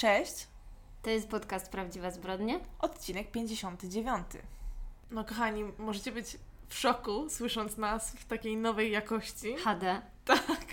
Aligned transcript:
Cześć, 0.00 0.46
To 1.02 1.10
jest 1.10 1.28
podcast 1.28 1.68
Prawdziwa 1.70 2.10
Zbrodnia. 2.10 2.60
odcinek 2.78 3.30
59. 3.30 4.26
No 5.10 5.24
kochani, 5.24 5.64
możecie 5.78 6.12
być 6.12 6.38
w 6.68 6.74
szoku 6.74 7.30
słysząc 7.30 7.76
nas 7.76 8.10
w 8.12 8.24
takiej 8.24 8.56
nowej 8.56 8.90
jakości. 8.90 9.56
HD. 9.56 10.02
Tak, 10.24 10.64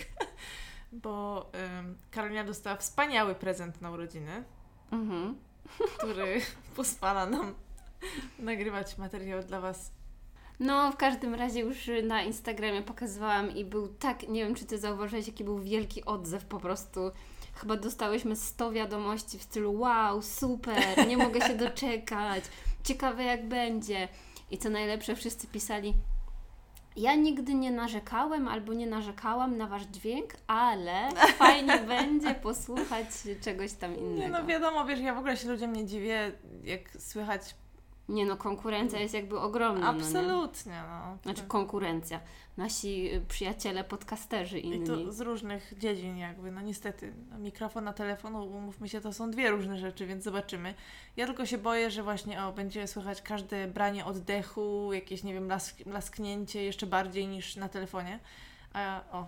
bo 0.92 1.46
ym, 1.80 1.98
Karolina 2.12 2.44
dostała 2.44 2.76
wspaniały 2.76 3.36
prezent 3.36 3.82
na 3.82 3.92
urodziny, 3.92 4.44
Mhm. 4.92 5.38
który 5.98 6.42
pozwala 6.76 7.26
nam 7.26 7.56
nagrywać 8.40 8.98
materiał 8.98 9.44
dla 9.44 9.60
Was. 9.62 9.92
No, 10.60 10.92
w 10.92 10.98
każdym 10.98 11.36
razie 11.36 11.60
już 11.60 11.90
na 12.04 12.22
Instagramie 12.24 12.82
pokazywałam 12.82 13.52
i 13.52 13.66
był 13.66 13.88
tak, 13.88 14.28
nie 14.28 14.46
wiem 14.46 14.56
czy 14.56 14.66
Ty 14.66 14.78
zauważyłeś, 14.80 15.28
jaki 15.28 15.44
był 15.44 15.60
wielki 15.60 16.06
odzew 16.06 16.46
po 16.46 16.60
prostu. 16.60 17.12
Chyba 17.58 17.76
dostałyśmy 17.76 18.36
100 18.36 18.72
wiadomości 18.72 19.40
w 19.40 19.44
stylu 19.44 19.80
wow, 19.80 20.22
super, 20.22 21.08
nie 21.08 21.18
mogę 21.18 21.42
się 21.42 21.56
doczekać, 21.56 22.44
ciekawe 22.84 23.24
jak 23.24 23.48
będzie. 23.48 24.08
I 24.52 24.58
co 24.58 24.70
najlepsze, 24.70 25.16
wszyscy 25.16 25.48
pisali 25.48 25.94
ja 26.98 27.16
nigdy 27.16 27.54
nie 27.54 27.72
narzekałem 27.72 28.48
albo 28.48 28.74
nie 28.74 28.88
narzekałam 28.88 29.58
na 29.58 29.68
Wasz 29.68 29.84
dźwięk, 29.84 30.34
ale 30.48 31.10
fajnie 31.38 31.78
będzie 31.98 32.36
posłuchać 32.36 33.08
czegoś 33.42 33.74
tam 33.74 33.98
innego. 33.98 34.20
Nie 34.20 34.30
no 34.30 34.46
wiadomo, 34.46 34.86
wiesz, 34.86 35.00
ja 35.00 35.16
w 35.16 35.18
ogóle 35.18 35.38
się 35.38 35.50
ludziom 35.50 35.74
nie 35.74 35.86
dziwię, 35.86 36.32
jak 36.64 36.82
słychać 37.00 37.56
Nie 38.10 38.26
no, 38.26 38.38
konkurencja 38.38 39.00
jest 39.00 39.14
jakby 39.14 39.40
ogromna. 39.40 39.92
No, 39.92 39.94
nie? 39.94 40.00
absolutnie, 40.00 40.84
no. 40.90 41.18
Znaczy 41.24 41.44
konkurencja. 41.48 42.20
Nasi 42.58 43.16
y, 43.16 43.22
przyjaciele, 43.22 43.84
podcasterzy 43.84 44.60
I 44.60 44.68
inni. 44.68 44.88
to 44.88 45.12
z 45.12 45.22
różnych 45.22 45.74
dziedzin 45.78 46.18
jakby, 46.18 46.52
no 46.52 46.62
niestety, 46.62 47.14
no, 47.32 47.40
mikrofon 47.40 47.84
na 47.84 47.94
telefonu, 47.94 48.46
umówmy 48.46 48.90
się, 48.90 49.02
to 49.02 49.14
są 49.14 49.32
dwie 49.32 49.50
różne 49.50 49.78
rzeczy, 49.78 50.06
więc 50.06 50.24
zobaczymy. 50.24 50.74
Ja 51.18 51.26
tylko 51.26 51.46
się 51.46 51.58
boję, 51.58 51.92
że 51.92 52.04
właśnie, 52.04 52.44
o, 52.44 52.52
będzie 52.54 52.88
słychać 52.88 53.22
każde 53.22 53.68
branie 53.68 54.06
oddechu, 54.06 54.94
jakieś, 54.94 55.24
nie 55.24 55.34
wiem, 55.34 55.48
lask 55.48 55.86
lasknięcie 55.86 56.64
jeszcze 56.64 56.86
bardziej 56.86 57.28
niż 57.28 57.56
na 57.56 57.70
telefonie. 57.70 58.20
A, 58.74 59.02
o, 59.12 59.28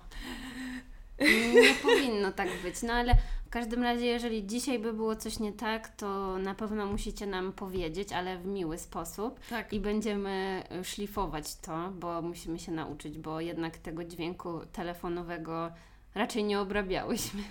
Nie 1.53 1.73
powinno 1.81 2.31
tak 2.31 2.50
być. 2.64 2.81
No 2.84 2.94
ale 2.94 3.16
w 3.45 3.50
każdym 3.50 3.84
razie, 3.84 4.06
jeżeli 4.06 4.48
dzisiaj 4.48 4.80
by 4.80 4.94
było 4.94 5.16
coś 5.16 5.39
nie 5.39 5.53
tak, 5.53 5.95
to 5.95 6.38
na 6.38 6.56
pewno 6.56 6.86
musicie 6.86 7.28
nam 7.28 7.53
powiedzieć, 7.53 8.14
ale 8.14 8.38
w 8.38 8.45
miły 8.45 8.78
sposób. 8.78 9.40
tak. 9.50 9.73
I 9.73 9.80
będziemy 9.80 10.64
y, 10.81 10.84
szlifować 10.84 11.56
to, 11.56 11.90
bo 11.92 12.22
musimy 12.22 12.59
się 12.59 12.72
nauczyć, 12.72 13.17
bo 13.17 13.40
jednak 13.42 13.78
tego 13.78 14.03
dźwięku 14.03 14.59
telefonowego 14.72 15.72
raczej 16.16 16.44
nie 16.44 16.59
obrabiałyśmy. 16.59 17.44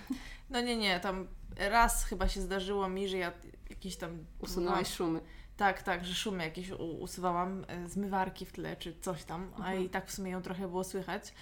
No 0.49 0.61
nie, 0.61 0.77
nie, 0.77 0.99
tam 0.99 1.27
raz 1.57 2.05
chyba 2.05 2.27
się 2.27 2.41
zdarzyło 2.41 2.89
mi, 2.89 3.07
że 3.07 3.17
ja 3.17 3.31
jakieś 3.69 3.95
tam... 3.95 4.17
Usunęłaś 4.39 4.93
szumy. 4.93 5.19
Tak, 5.57 5.83
tak, 5.83 6.05
że 6.05 6.13
szumy 6.15 6.43
jakieś 6.43 6.71
usuwałam, 6.99 7.65
e, 7.67 7.87
zmywarki 7.89 8.45
w 8.45 8.51
tle 8.51 8.75
czy 8.75 8.95
coś 9.01 9.23
tam, 9.23 9.51
a 9.55 9.57
Mhm. 9.57 9.83
i 9.83 9.89
tak 9.89 10.07
w 10.07 10.11
sumie 10.11 10.31
ją 10.31 10.41
trochę 10.41 10.67
było 10.67 10.83
słychać. 10.83 11.33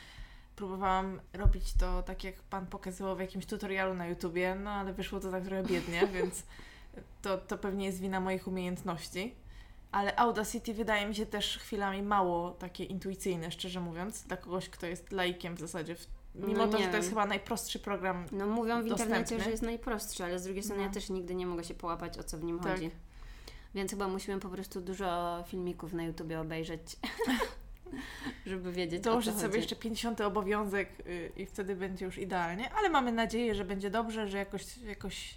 Próbowałam 0.57 1.19
robić 1.33 1.73
to 1.73 2.03
tak, 2.03 2.23
jak 2.23 2.35
Pan 2.35 2.67
pokazywał 2.67 3.15
w 3.15 3.19
jakimś 3.19 3.45
tutorialu 3.45 3.93
na 3.93 4.07
YouTubie, 4.07 4.55
no 4.55 4.71
ale 4.71 4.93
wyszło 4.93 5.19
to 5.19 5.31
tak 5.31 5.43
trochę 5.43 5.63
biednie, 5.63 6.07
więc 6.13 6.43
to, 7.21 7.37
to 7.37 7.57
pewnie 7.57 7.85
jest 7.85 7.99
wina 7.99 8.19
moich 8.19 8.47
umiejętności. 8.47 9.35
Ale 9.91 10.15
Audacity 10.15 10.73
wydaje 10.73 11.07
mi 11.07 11.15
się 11.15 11.25
też 11.25 11.57
chwilami 11.57 12.01
mało 12.03 12.51
takie 12.51 12.83
intuicyjne, 12.83 13.51
szczerze 13.51 13.79
mówiąc, 13.79 14.23
dla 14.23 14.37
kogoś, 14.37 14.69
kto 14.69 14.85
jest 14.85 15.11
laikiem 15.11 15.55
w 15.55 15.59
zasadzie. 15.59 15.95
W, 15.95 16.07
mimo 16.35 16.65
No 16.65 16.67
to, 16.67 16.77
że 16.77 16.87
to 16.87 16.97
jest 16.97 17.09
chyba 17.09 17.25
najprostszy 17.25 17.79
program. 17.79 18.25
No 18.31 18.47
mówią 18.47 18.81
w 18.83 18.87
internecie, 18.87 19.19
Dostępny. 19.19 19.43
że 19.45 19.51
jest 19.51 19.63
najprostszy, 19.63 20.23
ale 20.23 20.39
z 20.39 20.43
drugiej 20.43 20.63
strony 20.63 20.81
No. 20.81 20.87
ja 20.87 20.93
też 20.93 21.09
nigdy 21.09 21.35
nie 21.35 21.45
mogę 21.45 21.63
się 21.63 21.73
połapać, 21.73 22.17
o 22.17 22.23
co 22.23 22.37
w 22.37 22.43
nim 22.43 22.59
Tak. 22.59 22.71
chodzi. 22.73 22.91
Więc 23.75 23.91
chyba 23.91 24.07
musimy 24.07 24.39
po 24.39 24.49
prostu 24.49 24.81
dużo 24.81 25.43
filmików 25.47 25.93
na 25.93 26.03
YouTubie 26.03 26.39
obejrzeć, 26.39 26.81
żeby 28.45 28.71
wiedzieć 28.71 29.03
Dołożyć 29.03 29.33
chodzi. 29.33 29.45
sobie 29.45 29.57
jeszcze 29.57 29.75
50 29.75 30.21
obowiązek 30.21 30.89
y, 31.07 31.31
i 31.37 31.45
wtedy 31.45 31.75
będzie 31.75 32.05
już 32.05 32.17
idealnie, 32.17 32.71
ale 32.73 32.89
mamy 32.89 33.11
nadzieję, 33.11 33.55
że 33.55 33.65
będzie 33.65 33.89
dobrze, 33.89 34.27
że 34.27 34.37
jakoś, 34.37 34.77
jakoś 34.77 35.35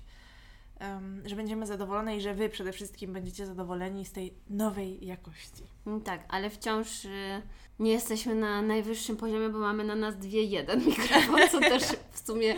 em, 0.79 1.23
że 1.25 1.37
będziemy 1.37 1.67
zadowolone 1.67 2.17
i 2.17 2.21
że 2.21 2.35
Wy 2.35 2.49
przede 2.49 2.73
wszystkim 2.73 3.13
będziecie 3.13 3.47
zadowoleni 3.47 4.05
z 4.05 4.13
tej 4.13 4.35
nowej 4.51 5.07
jakości. 5.07 5.63
Mm, 5.87 6.01
Tak, 6.01 6.25
ale 6.29 6.51
wciąż 6.51 7.05
y, 7.05 7.43
nie 7.79 7.93
jesteśmy 7.93 8.35
na 8.35 8.63
najwyższym 8.63 9.17
poziomie, 9.17 9.49
bo 9.49 9.59
mamy 9.59 9.85
na 9.85 9.95
nas 9.95 10.19
dwie 10.19 10.43
jeden 10.45 10.85
mikrofon, 10.87 11.41
co 11.51 11.61
też 11.61 11.83
w 12.13 12.27
sumie 12.27 12.55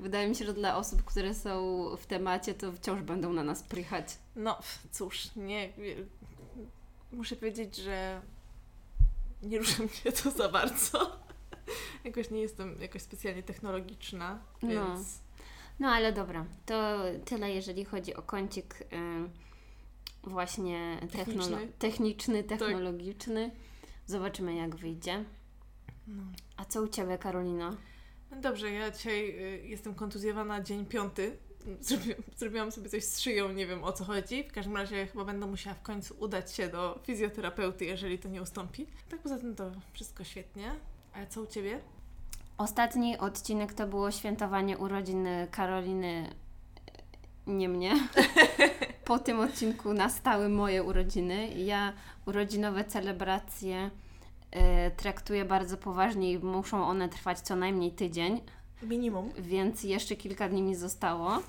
wydaje 0.00 0.28
mi 0.28 0.34
się, 0.34 0.44
że 0.44 0.54
dla 0.54 0.76
osób, 0.76 1.02
które 1.04 1.34
są 1.34 1.84
w 1.96 2.06
temacie, 2.06 2.54
to 2.54 2.72
wciąż 2.72 3.02
będą 3.02 3.32
na 3.32 3.44
nas 3.44 3.62
prychać. 3.62 4.06
No 4.36 4.58
cóż, 4.90 5.30
nie. 5.36 5.72
Muszę 7.12 7.36
powiedzieć, 7.36 7.76
że 7.76 8.20
nie 9.42 9.58
ruszy 9.58 9.82
mnie 9.82 10.12
to 10.22 10.30
za 10.30 10.48
bardzo. 10.48 11.16
Jakoś 12.04 12.30
nie 12.30 12.40
jestem 12.40 12.80
jakoś 12.80 13.02
specjalnie 13.02 13.42
technologiczna, 13.42 14.38
No. 14.62 14.68
więc. 14.68 15.18
No 15.80 15.88
ale 15.88 16.12
dobra, 16.12 16.46
to 16.66 16.98
tyle 17.24 17.50
jeżeli 17.52 17.84
chodzi 17.84 18.14
o 18.14 18.22
kącik 18.22 18.80
y, 18.82 18.86
właśnie 20.30 20.98
technolo- 21.02 21.24
Techniczny. 21.24 21.68
techniczny, 21.78 22.44
technologiczny. 22.44 23.50
Zobaczymy 24.06 24.54
jak 24.54 24.76
wyjdzie. 24.76 25.24
No. 26.06 26.22
A 26.56 26.64
co 26.64 26.82
u 26.82 26.88
Ciebie, 26.88 27.18
Karolina? 27.18 27.76
No 28.30 28.40
Dobrze, 28.40 28.70
ja 28.70 28.90
dzisiaj 28.90 29.30
y, 29.30 29.66
jestem 29.66 29.94
kontuzjowana 29.94 30.60
dzień 30.60 30.86
piąty. 30.86 31.36
Zrobi, 31.80 32.14
zrobiłam 32.36 32.72
sobie 32.72 32.88
coś 32.88 33.04
z 33.04 33.20
szyją, 33.20 33.52
nie 33.52 33.66
wiem 33.66 33.84
o 33.84 33.92
co 33.92 34.04
chodzi. 34.04 34.44
W 34.44 34.52
każdym 34.52 34.76
razie 34.76 35.06
chyba 35.06 35.24
będę 35.24 35.46
musiała 35.46 35.74
w 35.74 35.82
końcu 35.82 36.14
udać 36.18 36.54
się 36.54 36.68
do 36.68 37.00
fizjoterapeuty, 37.02 37.84
jeżeli 37.84 38.18
to 38.18 38.28
nie 38.28 38.42
ustąpi. 38.42 38.86
Tak 39.08 39.20
poza 39.20 39.38
tym 39.38 39.54
to 39.54 39.70
wszystko 39.92 40.24
świetnie. 40.24 40.70
A 41.14 41.26
co 41.26 41.42
u 41.42 41.46
Ciebie? 41.46 41.80
Ostatni 42.58 43.18
odcinek 43.18 43.74
to 43.74 43.86
było 43.86 44.10
świętowanie 44.10 44.78
urodzin 44.78 45.26
Karoliny, 45.50 46.34
nie 47.46 47.68
mnie. 47.68 48.08
Po 49.04 49.18
tym 49.18 49.40
odcinku 49.40 49.94
nastały 49.94 50.48
moje 50.48 50.82
urodziny. 50.82 51.48
Ja 51.48 51.92
urodzinowe 52.26 52.84
celebracje 52.84 53.90
e, 54.50 54.90
traktuję 54.90 55.44
bardzo 55.44 55.76
poważnie 55.76 56.32
i 56.32 56.38
muszą 56.38 56.84
one 56.84 57.08
trwać 57.08 57.40
co 57.40 57.56
najmniej 57.56 57.92
tydzień, 57.92 58.40
Minimum. 58.82 59.30
więc 59.38 59.82
jeszcze 59.84 60.16
kilka 60.16 60.48
dni 60.48 60.62
mi 60.62 60.74
zostało 60.76 61.42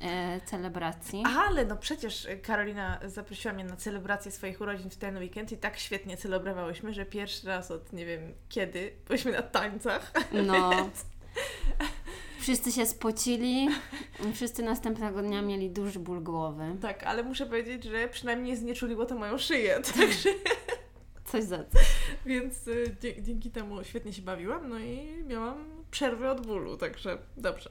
e, 0.00 0.40
celebracji. 0.40 1.22
Ale 1.38 1.64
no 1.64 1.76
przecież 1.76 2.24
y, 2.24 2.38
Karolina 2.38 3.00
zaprosiła 3.06 3.54
mnie 3.54 3.64
na 3.64 3.76
celebrację 3.76 4.30
swoich 4.32 4.60
urodzin 4.60 4.90
w 4.90 4.96
ten 4.96 5.16
weekend 5.18 5.52
i 5.52 5.56
tak 5.56 5.78
świetnie 5.78 6.16
celebrowałyśmy, 6.16 6.92
że 6.92 7.04
pierwszy 7.06 7.46
raz 7.46 7.70
od 7.70 7.92
nie 7.92 8.06
wiem 8.06 8.20
kiedy 8.48 8.92
byliśmy 9.08 9.32
na 9.32 9.42
tańcach. 9.42 10.12
No. 10.32 10.70
Wszyscy 12.40 12.72
się 12.72 12.86
spocili, 12.86 13.68
wszyscy 14.34 14.62
następnego 14.62 15.22
dnia 15.22 15.42
mieli 15.42 15.70
duży 15.70 15.98
ból 15.98 16.22
głowy. 16.22 16.76
Tak, 16.82 17.04
ale 17.04 17.22
muszę 17.22 17.46
powiedzieć, 17.46 17.84
że 17.84 18.08
przynajmniej 18.08 18.56
znieczuliło 18.56 19.06
to 19.06 19.14
moją 19.14 19.38
szyję, 19.38 19.80
także 19.96 20.28
Coś 21.24 21.44
za 21.44 21.58
co. 21.58 21.78
Więc 22.26 22.54
dzie- 23.00 23.22
dzięki 23.22 23.50
temu 23.50 23.84
świetnie 23.84 24.12
się 24.12 24.22
bawiłam, 24.22 24.68
no 24.68 24.78
i 24.78 25.24
miałam 25.26 25.77
przerwę 25.90 26.30
od 26.30 26.46
bólu, 26.46 26.76
także 26.76 27.18
dobrze. 27.36 27.70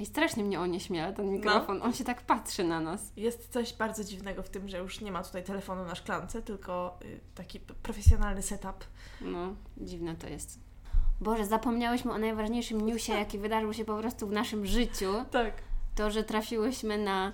I 0.00 0.06
strasznie 0.06 0.44
mnie 0.44 0.60
onieśmiela 0.60 1.12
ten 1.12 1.30
mikrofon. 1.32 1.82
On 1.82 1.92
się 1.94 2.04
tak 2.04 2.22
patrzy 2.22 2.64
na 2.64 2.80
nas. 2.80 3.12
Jest 3.16 3.48
coś 3.52 3.72
bardzo 3.72 4.04
dziwnego 4.04 4.42
w 4.42 4.48
tym, 4.48 4.68
że 4.68 4.78
już 4.78 5.00
nie 5.00 5.12
ma 5.12 5.22
tutaj 5.22 5.44
telefonu 5.44 5.84
na 5.84 5.94
szklance, 5.94 6.42
tylko 6.42 6.98
y, 7.04 7.20
taki 7.34 7.60
profesjonalny 7.60 8.42
setup. 8.42 8.84
No, 9.20 9.54
dziwne 9.76 10.16
to 10.16 10.26
jest. 10.28 10.58
Boże, 11.20 11.46
zapomniałyśmy 11.46 12.12
o 12.12 12.18
najważniejszym 12.18 12.80
newsie, 12.80 13.12
jaki 13.24 13.38
wydarzył 13.38 13.72
się 13.72 13.84
po 13.84 13.96
prostu 13.98 14.26
w 14.26 14.32
naszym 14.32 14.66
życiu. 14.66 15.12
Tak. 15.30 15.54
To, 15.94 16.10
że 16.10 16.24
trafiłyśmy 16.24 16.98
na 16.98 17.32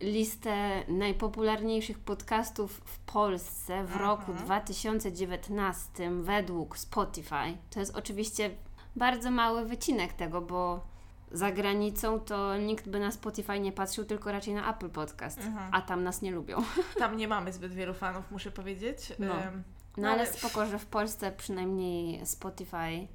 listę 0.00 0.82
najpopularniejszych 0.88 1.98
podcastów 1.98 2.80
w 2.84 2.98
Polsce 2.98 3.76
w 3.84 3.92
Mhm. 3.92 4.00
roku 4.00 4.32
2019 4.34 6.10
według 6.22 6.78
Spotify. 6.78 7.56
To 7.70 7.80
jest 7.80 7.96
oczywiście 7.96 8.50
bardzo 8.96 9.30
mały 9.30 9.64
wycinek 9.64 10.12
tego, 10.12 10.40
bo 10.40 10.86
za 11.32 11.52
granicą 11.52 12.20
to 12.20 12.56
nikt 12.56 12.88
by 12.88 13.00
na 13.00 13.10
Spotify 13.10 13.60
nie 13.60 13.72
patrzył, 13.72 14.04
tylko 14.04 14.32
raczej 14.32 14.54
na 14.54 14.70
Apple 14.74 14.90
Podcast, 14.90 15.38
Mhm. 15.38 15.74
a 15.74 15.82
tam 15.82 16.02
nas 16.04 16.22
nie 16.22 16.30
lubią. 16.32 16.62
Tam 16.98 17.16
nie 17.16 17.28
mamy 17.28 17.52
zbyt 17.52 17.72
wielu 17.74 17.94
fanów, 17.94 18.30
muszę 18.30 18.50
powiedzieć. 18.50 19.12
No. 19.18 19.34
Ym, 19.42 19.62
No 19.96 20.08
ale 20.08 20.22
Ale- 20.22 20.32
spoko, 20.32 20.66
że 20.66 20.78
w 20.78 20.86
Polsce 20.86 21.32
przynajmniej 21.32 22.26
Spotify 22.26 23.08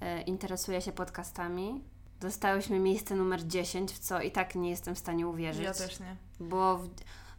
e, 0.00 0.22
interesuje 0.22 0.80
się 0.80 0.92
podcastami. 0.92 1.84
Dostałyśmy 2.20 2.78
miejsce 2.78 3.14
numer 3.14 3.46
10, 3.46 3.92
w 3.92 3.98
co 3.98 4.20
i 4.22 4.30
tak 4.30 4.54
nie 4.54 4.70
jestem 4.70 4.94
w 4.94 4.98
stanie 4.98 5.26
uwierzyć. 5.28 5.64
ja 5.64 5.72
też 5.74 6.00
nie. 6.00 6.16
Bo 6.40 6.78
w, 6.78 6.88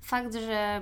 fakt, 0.01 0.33
że 0.35 0.81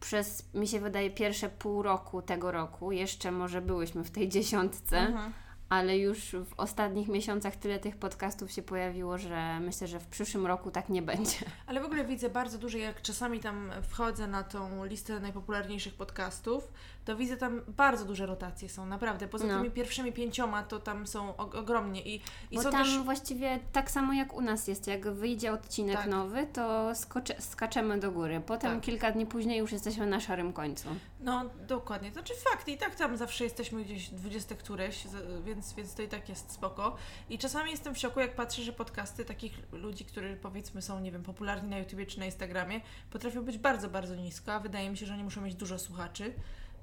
przez, 0.00 0.54
mi 0.54 0.68
się 0.68 0.80
wydaje, 0.80 1.10
pierwsze 1.10 1.48
pół 1.48 1.82
roku 1.82 2.22
tego 2.22 2.50
roku 2.52 2.92
jeszcze 2.92 3.30
może 3.30 3.60
byłyśmy 3.62 4.04
w 4.04 4.10
tej 4.10 4.28
dziesiątce, 4.28 4.98
Mhm. 4.98 5.32
Ale 5.70 5.98
już 5.98 6.36
w 6.44 6.54
ostatnich 6.56 7.08
miesiącach 7.08 7.56
tyle 7.56 7.78
tych 7.78 7.96
podcastów 7.96 8.52
się 8.52 8.62
pojawiło, 8.62 9.18
że 9.18 9.60
myślę, 9.60 9.86
że 9.86 10.00
w 10.00 10.06
przyszłym 10.06 10.46
roku 10.46 10.70
tak 10.70 10.88
nie 10.88 11.02
będzie. 11.02 11.36
Ale 11.66 11.80
w 11.80 11.84
ogóle 11.84 12.04
widzę 12.04 12.30
bardzo 12.30 12.58
dużo, 12.58 12.78
jak 12.78 13.02
czasami 13.02 13.40
tam 13.40 13.70
wchodzę 13.82 14.26
na 14.26 14.42
tą 14.42 14.84
listę 14.84 15.20
najpopularniejszych 15.20 15.94
podcastów, 15.94 16.72
to 17.04 17.16
widzę 17.16 17.36
tam 17.36 17.60
bardzo 17.68 18.04
duże 18.04 18.26
rotacje 18.26 18.68
są, 18.68 18.86
naprawdę. 18.86 19.28
Poza 19.28 19.46
No. 19.46 19.58
tymi 19.58 19.70
pierwszymi 19.70 20.12
pięcioma 20.12 20.62
to 20.62 20.78
tam 20.80 21.06
są 21.06 21.32
og- 21.36 21.54
ogromnie 21.58 22.02
i, 22.02 22.14
i 22.50 22.56
Bo 22.56 22.62
są 22.62 22.70
tam 22.70 22.84
też... 22.84 22.98
właściwie 22.98 23.58
tak 23.72 23.90
samo 23.90 24.12
jak 24.12 24.34
u 24.34 24.40
nas 24.40 24.68
jest, 24.68 24.86
jak 24.86 25.10
wyjdzie 25.10 25.52
odcinek 25.52 25.96
Tak. 25.96 26.06
nowy, 26.06 26.46
to 26.46 26.94
skocze, 26.94 27.42
skaczemy 27.42 28.00
do 28.00 28.12
góry. 28.12 28.42
Potem 28.46 28.74
Tak. 28.74 28.80
kilka 28.80 29.12
dni 29.12 29.26
później 29.26 29.58
już 29.58 29.72
jesteśmy 29.72 30.06
na 30.06 30.20
szarym 30.20 30.52
końcu. 30.52 30.88
No, 31.20 31.44
dokładnie. 31.68 32.08
To 32.08 32.14
znaczy 32.14 32.34
fakt, 32.50 32.68
i 32.68 32.78
tak 32.78 32.94
tam 32.94 33.16
zawsze 33.16 33.44
jesteśmy 33.44 33.84
gdzieś 33.84 34.08
20 34.10 34.54
któreś, 34.54 35.04
więc, 35.44 35.72
więc 35.72 35.94
to 35.94 36.02
i 36.02 36.08
tak 36.08 36.28
jest 36.28 36.52
spoko. 36.52 36.96
I 37.30 37.38
czasami 37.38 37.70
jestem 37.70 37.94
w 37.94 37.98
szoku, 37.98 38.20
jak 38.20 38.34
patrzę, 38.34 38.62
że 38.62 38.72
podcasty 38.72 39.24
takich 39.24 39.52
ludzi, 39.72 40.04
którzy 40.04 40.36
powiedzmy 40.42 40.82
są, 40.82 41.00
nie 41.00 41.12
wiem, 41.12 41.22
popularni 41.22 41.70
na 41.70 41.78
YouTubie 41.78 42.06
czy 42.06 42.18
na 42.18 42.24
Instagramie, 42.26 42.80
potrafią 43.10 43.42
być 43.44 43.58
bardzo, 43.58 43.88
bardzo 43.88 44.14
nisko, 44.14 44.52
a 44.52 44.60
wydaje 44.60 44.90
mi 44.90 44.96
się, 44.96 45.06
że 45.06 45.14
oni 45.14 45.24
muszą 45.24 45.40
mieć 45.40 45.54
dużo 45.54 45.78
słuchaczy, 45.78 46.32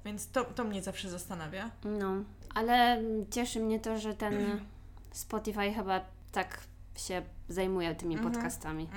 więc 0.04 0.30
to, 0.30 0.44
to 0.44 0.64
mnie 0.64 0.82
zawsze 0.82 1.10
zastanawia. 1.10 1.70
No, 1.84 2.12
ale 2.54 3.02
cieszy 3.30 3.60
mnie 3.60 3.80
to, 3.80 3.98
że 3.98 4.14
ten 4.14 4.60
Spotify 5.12 5.72
chyba 5.72 6.00
tak 6.32 6.60
się 6.96 7.22
zajmuje 7.48 7.94
tymi 7.94 8.14
Mhm. 8.16 8.32
podcastami. 8.34 8.88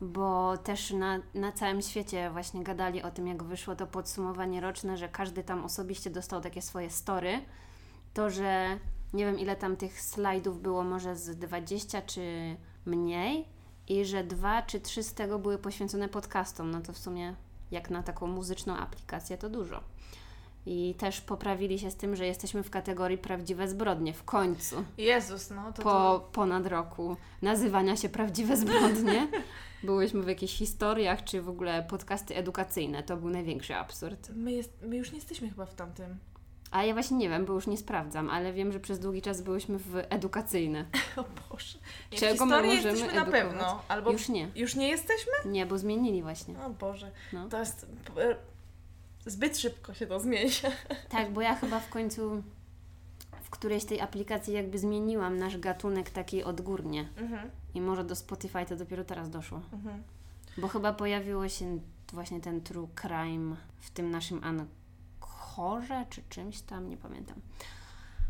Bo 0.00 0.56
też 0.58 0.90
na, 0.90 1.18
na 1.34 1.52
całym 1.52 1.82
świecie 1.82 2.30
właśnie 2.30 2.64
gadali 2.64 3.02
o 3.02 3.10
tym, 3.10 3.26
jak 3.26 3.42
wyszło 3.42 3.76
to 3.76 3.86
podsumowanie 3.86 4.60
roczne, 4.60 4.96
że 4.96 5.08
każdy 5.08 5.44
tam 5.44 5.64
osobiście 5.64 6.10
dostał 6.10 6.40
takie 6.40 6.62
swoje 6.62 6.90
story. 6.90 7.40
To, 8.14 8.30
że 8.30 8.78
nie 9.12 9.24
wiem 9.26 9.38
ile 9.38 9.56
tam 9.56 9.76
tych 9.76 10.00
slajdów 10.00 10.62
było, 10.62 10.84
może 10.84 11.16
z 11.16 11.38
20 11.38 12.02
czy 12.02 12.56
mniej, 12.86 13.48
i 13.88 14.04
że 14.04 14.24
dwa 14.24 14.62
czy 14.62 14.80
trzy 14.80 15.02
z 15.02 15.14
tego 15.14 15.38
były 15.38 15.58
poświęcone 15.58 16.08
podcastom. 16.08 16.70
No 16.70 16.80
to 16.80 16.92
w 16.92 16.98
sumie 16.98 17.34
jak 17.70 17.90
na 17.90 18.02
taką 18.02 18.26
muzyczną 18.26 18.76
aplikację 18.76 19.38
to 19.38 19.50
dużo. 19.50 19.80
I 20.66 20.94
też 20.98 21.20
poprawili 21.20 21.78
się 21.78 21.90
z 21.90 21.96
tym, 21.96 22.16
że 22.16 22.26
jesteśmy 22.26 22.62
w 22.62 22.70
kategorii 22.70 23.18
prawdziwe 23.18 23.68
zbrodnie 23.68 24.12
w 24.14 24.24
końcu 24.24 24.84
Jezus, 24.98 25.50
no 25.50 25.72
to, 25.72 25.82
po 25.82 25.90
to 25.90 26.28
ponad 26.32 26.66
roku 26.66 27.16
nazywania 27.42 27.96
się 27.96 28.08
prawdziwe 28.08 28.56
zbrodnie. 28.56 29.28
Byłyśmy 29.82 30.22
w 30.22 30.28
jakichś 30.28 30.56
historiach, 30.58 31.24
czy 31.24 31.42
w 31.42 31.48
ogóle 31.48 31.82
podcasty 31.90 32.36
edukacyjne. 32.36 33.02
To 33.02 33.16
był 33.16 33.30
największy 33.30 33.74
absurd. 33.74 34.30
my, 34.34 34.52
jest, 34.52 34.72
my 34.82 34.96
już 34.96 35.10
nie 35.12 35.18
jesteśmy 35.18 35.48
chyba 35.48 35.66
w 35.66 35.74
tamtym. 35.74 36.18
A 36.70 36.84
ja 36.84 36.92
właśnie 36.92 37.16
nie 37.16 37.28
wiem, 37.28 37.44
bo 37.44 37.52
już 37.52 37.66
nie 37.66 37.76
sprawdzam, 37.78 38.30
ale 38.30 38.52
wiem, 38.52 38.72
że 38.72 38.80
przez 38.80 38.98
długi 39.00 39.22
czas 39.22 39.42
byłyśmy 39.42 39.78
w 39.78 39.96
edukacyjne. 40.10 40.84
O 41.16 41.24
Boże. 41.50 41.78
Nie, 42.12 42.18
Czego 42.18 42.46
my 42.46 42.56
możemy 42.56 42.74
jesteśmy 42.74 43.14
na 43.14 43.24
pewno, 43.24 43.82
albo 43.88 44.12
Już 44.12 44.28
nie. 44.28 44.48
już 44.54 44.74
nie 44.74 44.88
jesteśmy? 44.88 45.32
Nie, 45.44 45.66
bo 45.66 45.78
zmienili 45.78 46.22
właśnie. 46.22 46.54
O 46.66 46.70
Boże, 46.70 47.10
No. 47.32 47.48
to 47.48 47.58
jest... 47.60 47.86
Zbyt 49.26 49.58
szybko 49.58 49.94
się 49.94 50.06
to 50.06 50.20
zmieni. 50.20 50.50
Tak, 51.08 51.32
bo 51.32 51.40
ja 51.40 51.54
chyba 51.54 51.80
w 51.80 51.88
końcu 51.88 52.42
w 53.42 53.50
którejś 53.50 53.84
tej 53.84 54.00
aplikacji 54.00 54.54
jakby 54.54 54.78
zmieniłam 54.78 55.36
nasz 55.36 55.58
gatunek 55.58 56.10
taki 56.10 56.44
odgórnie. 56.44 57.08
Mhm, 57.16 57.50
I 57.74 57.80
może 57.80 58.04
do 58.04 58.16
Spotify 58.16 58.66
to 58.66 58.76
dopiero 58.76 59.04
teraz 59.04 59.30
doszło. 59.30 59.60
mhm. 59.72 60.02
Bo 60.58 60.68
chyba 60.68 60.92
pojawiło 60.92 61.48
się 61.48 61.78
właśnie 62.12 62.40
ten 62.40 62.60
true 62.60 62.88
crime 63.00 63.56
w 63.80 63.90
tym 63.90 64.10
naszym 64.10 64.40
Anchorze 64.44 66.06
czy 66.10 66.22
czymś 66.28 66.60
tam, 66.60 66.88
nie 66.88 66.96
pamiętam. 66.96 67.36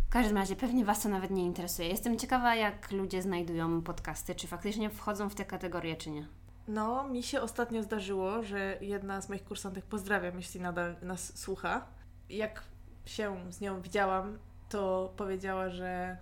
W 0.07 0.11
każdym 0.11 0.37
razie 0.37 0.57
pewnie 0.57 0.85
Was 0.85 1.03
to 1.03 1.09
nawet 1.09 1.31
nie 1.31 1.45
interesuje. 1.45 1.89
Jestem 1.89 2.19
ciekawa, 2.19 2.55
jak 2.55 2.91
ludzie 2.91 3.23
znajdują 3.23 3.83
podcasty, 3.83 4.35
czy 4.35 4.47
faktycznie 4.47 4.91
wchodzą 4.91 5.29
w 5.29 5.35
te 5.35 5.45
kategorie, 5.45 5.97
czy 5.97 6.11
nie. 6.11 6.27
No, 6.69 7.09
mi 7.09 7.23
się 7.23 7.41
ostatnio 7.41 7.83
zdarzyło, 7.83 8.43
że 8.43 8.79
jedna 8.81 9.21
z 9.21 9.29
moich 9.29 9.45
kursantek, 9.45 9.85
pozdrawiam, 9.85 10.37
jeśli 10.37 10.61
nadal 10.61 10.97
nas 11.03 11.39
słucha, 11.39 11.87
jak 12.29 12.63
się 13.07 13.37
z 13.51 13.61
nią 13.61 13.83
widziałam, 13.83 14.39
to 14.69 15.13
powiedziała, 15.17 15.71
że 15.71 16.17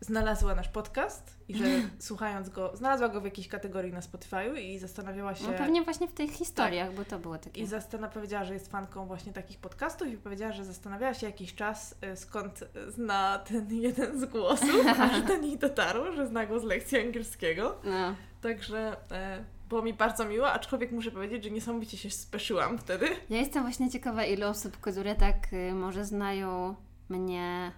znalazła 0.00 0.54
nasz 0.54 0.68
podcast 0.68 1.36
i 1.48 1.54
że 1.56 1.64
słuchając 1.98 2.48
go, 2.48 2.76
znalazła 2.76 3.08
go 3.08 3.20
w 3.20 3.24
jakiejś 3.24 3.48
kategorii 3.48 3.92
na 3.92 4.00
Spotify'u 4.00 4.58
i 4.58 4.78
zastanawiała 4.78 5.34
się... 5.34 5.46
No 5.46 5.58
pewnie 5.58 5.82
właśnie 5.82 6.08
w 6.08 6.12
tych 6.12 6.30
historiach, 6.30 6.94
bo 6.94 7.04
to 7.04 7.18
było 7.18 7.38
takie. 7.38 7.62
I 7.62 7.66
zastanawia, 7.66 8.12
powiedziała, 8.12 8.44
że 8.44 8.54
jest 8.54 8.70
fanką 8.70 9.06
właśnie 9.06 9.32
takich 9.32 9.58
podcastów 9.58 10.08
i 10.08 10.16
powiedziała, 10.16 10.52
że 10.52 10.64
zastanawiała 10.64 11.14
się 11.14 11.26
jakiś 11.26 11.54
czas, 11.54 11.94
e, 12.00 12.16
skąd 12.16 12.64
zna 12.88 13.38
ten 13.38 13.74
jeden 13.74 14.20
z 14.20 14.24
głosów, 14.24 14.86
aż 15.00 15.22
do 15.22 15.36
nich 15.36 15.58
dotarło, 15.58 16.12
że 16.12 16.26
zna 16.26 16.46
go 16.46 16.60
z 16.60 16.64
lekcji 16.64 16.98
angielskiego. 16.98 17.78
No. 17.84 18.14
Także 18.40 18.96
e, 19.10 19.44
było 19.74 19.84
mi 19.84 19.94
bardzo 19.94 20.24
miło, 20.24 20.52
aczkolwiek 20.52 20.92
muszę 20.92 21.10
powiedzieć, 21.10 21.44
że 21.44 21.50
niesamowicie 21.50 21.96
się 21.96 22.10
speszyłam 22.10 22.78
wtedy. 22.78 23.06
Ja 23.30 23.36
jestem 23.36 23.62
właśnie 23.62 23.90
ciekawa, 23.90 24.24
ile 24.24 24.48
osób, 24.48 24.76
które 24.80 25.14
tak 25.14 25.52
y, 25.52 25.74
może 25.74 26.04
znają 26.04 26.74
mnie, 27.08 27.72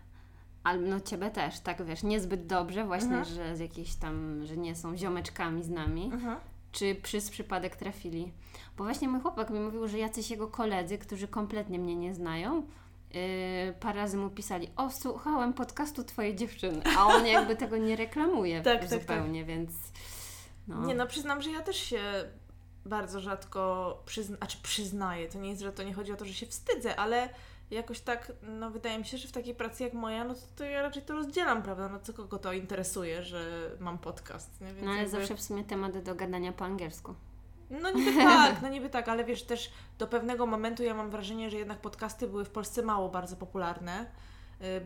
albo 0.64 0.86
no 0.86 1.00
Ciebie 1.00 1.30
też, 1.30 1.60
tak 1.60 1.84
wiesz, 1.84 2.02
niezbyt 2.02 2.46
dobrze, 2.46 2.84
właśnie, 2.84 3.16
Mhm. 3.16 3.24
że 3.24 3.56
z 3.56 3.60
jakiejś 3.60 3.94
tam, 3.94 4.46
że 4.46 4.56
nie 4.56 4.74
są 4.76 4.96
ziomeczkami 4.96 5.62
z 5.64 5.68
nami. 5.70 6.10
czy 6.72 6.94
przez 6.94 7.30
przypadek 7.30 7.76
trafili. 7.76 8.32
Bo 8.76 8.84
właśnie 8.84 9.08
mój 9.08 9.20
chłopak 9.20 9.50
mi 9.50 9.60
mówił, 9.60 9.88
że 9.88 9.98
jacyś 9.98 10.30
jego 10.30 10.48
koledzy, 10.48 10.98
którzy 10.98 11.28
kompletnie 11.28 11.78
mnie 11.78 11.96
nie 11.96 12.14
znają, 12.14 12.56
yy, 13.14 13.20
parę 13.80 14.00
razy 14.00 14.16
mu 14.16 14.30
pisali, 14.30 14.68
o 14.76 14.90
słuchałem 14.90 15.52
podcastu 15.52 16.04
Twojej 16.04 16.34
dziewczyny, 16.36 16.80
a 16.98 17.06
on 17.06 17.26
jakby 17.26 17.56
tego 17.56 17.76
nie 17.76 17.96
reklamuje 17.96 18.62
Tak, 18.62 18.80
tak, 18.80 18.88
zupełnie, 18.88 19.44
więc 19.44 19.70
no. 20.68 20.86
Nie 20.86 20.94
no, 20.94 21.06
przyznam, 21.06 21.42
że 21.42 21.50
ja 21.50 21.62
też 21.62 21.76
się 21.76 22.00
bardzo 22.84 23.20
rzadko 23.20 24.02
przyzna, 24.06 24.36
znaczy 24.36 24.58
przyznaję, 24.62 25.28
to 25.28 25.38
nie 25.38 25.50
jest, 25.50 25.62
że 25.62 25.72
to 25.72 25.82
nie 25.82 25.94
chodzi 25.94 26.12
o 26.12 26.16
to, 26.16 26.24
że 26.24 26.34
się 26.34 26.46
wstydzę, 26.46 26.96
ale 26.96 27.28
jakoś 27.70 28.00
tak, 28.00 28.32
no 28.42 28.70
wydaje 28.70 28.98
mi 28.98 29.04
się, 29.04 29.18
że 29.18 29.28
w 29.28 29.32
takiej 29.32 29.54
pracy 29.54 29.84
jak 29.84 29.92
moja, 29.92 30.24
no 30.24 30.34
to, 30.34 30.40
to 30.56 30.64
ja 30.64 30.82
raczej 30.82 31.02
to 31.02 31.14
rozdzielam, 31.14 31.62
prawda, 31.62 31.88
no 31.88 32.00
co 32.00 32.12
kogo 32.12 32.38
to 32.38 32.52
interesuje, 32.52 33.22
że 33.22 33.70
mam 33.80 33.98
podcast, 33.98 34.60
nie? 34.60 34.66
Więc 34.66 34.84
no 34.86 34.90
ale 34.90 35.02
jakby- 35.02 35.18
zawsze 35.18 35.36
w 35.36 35.42
sumie 35.42 35.64
temat 35.64 36.02
do 36.02 36.14
gadania 36.14 36.52
po 36.52 36.64
angielsku. 36.64 37.14
No 37.70 37.90
niby 37.90 38.12
tak, 38.24 38.62
no 38.62 38.68
niby 38.68 38.90
tak, 38.90 39.08
ale 39.08 39.24
wiesz, 39.24 39.42
też 39.42 39.72
do 39.98 40.06
pewnego 40.06 40.46
momentu 40.46 40.82
ja 40.82 40.94
mam 40.94 41.10
wrażenie, 41.10 41.50
że 41.50 41.56
jednak 41.56 41.80
podcasty 41.80 42.28
były 42.28 42.44
w 42.44 42.50
Polsce 42.50 42.82
mało 42.82 43.08
bardzo 43.08 43.36
popularne, 43.36 44.06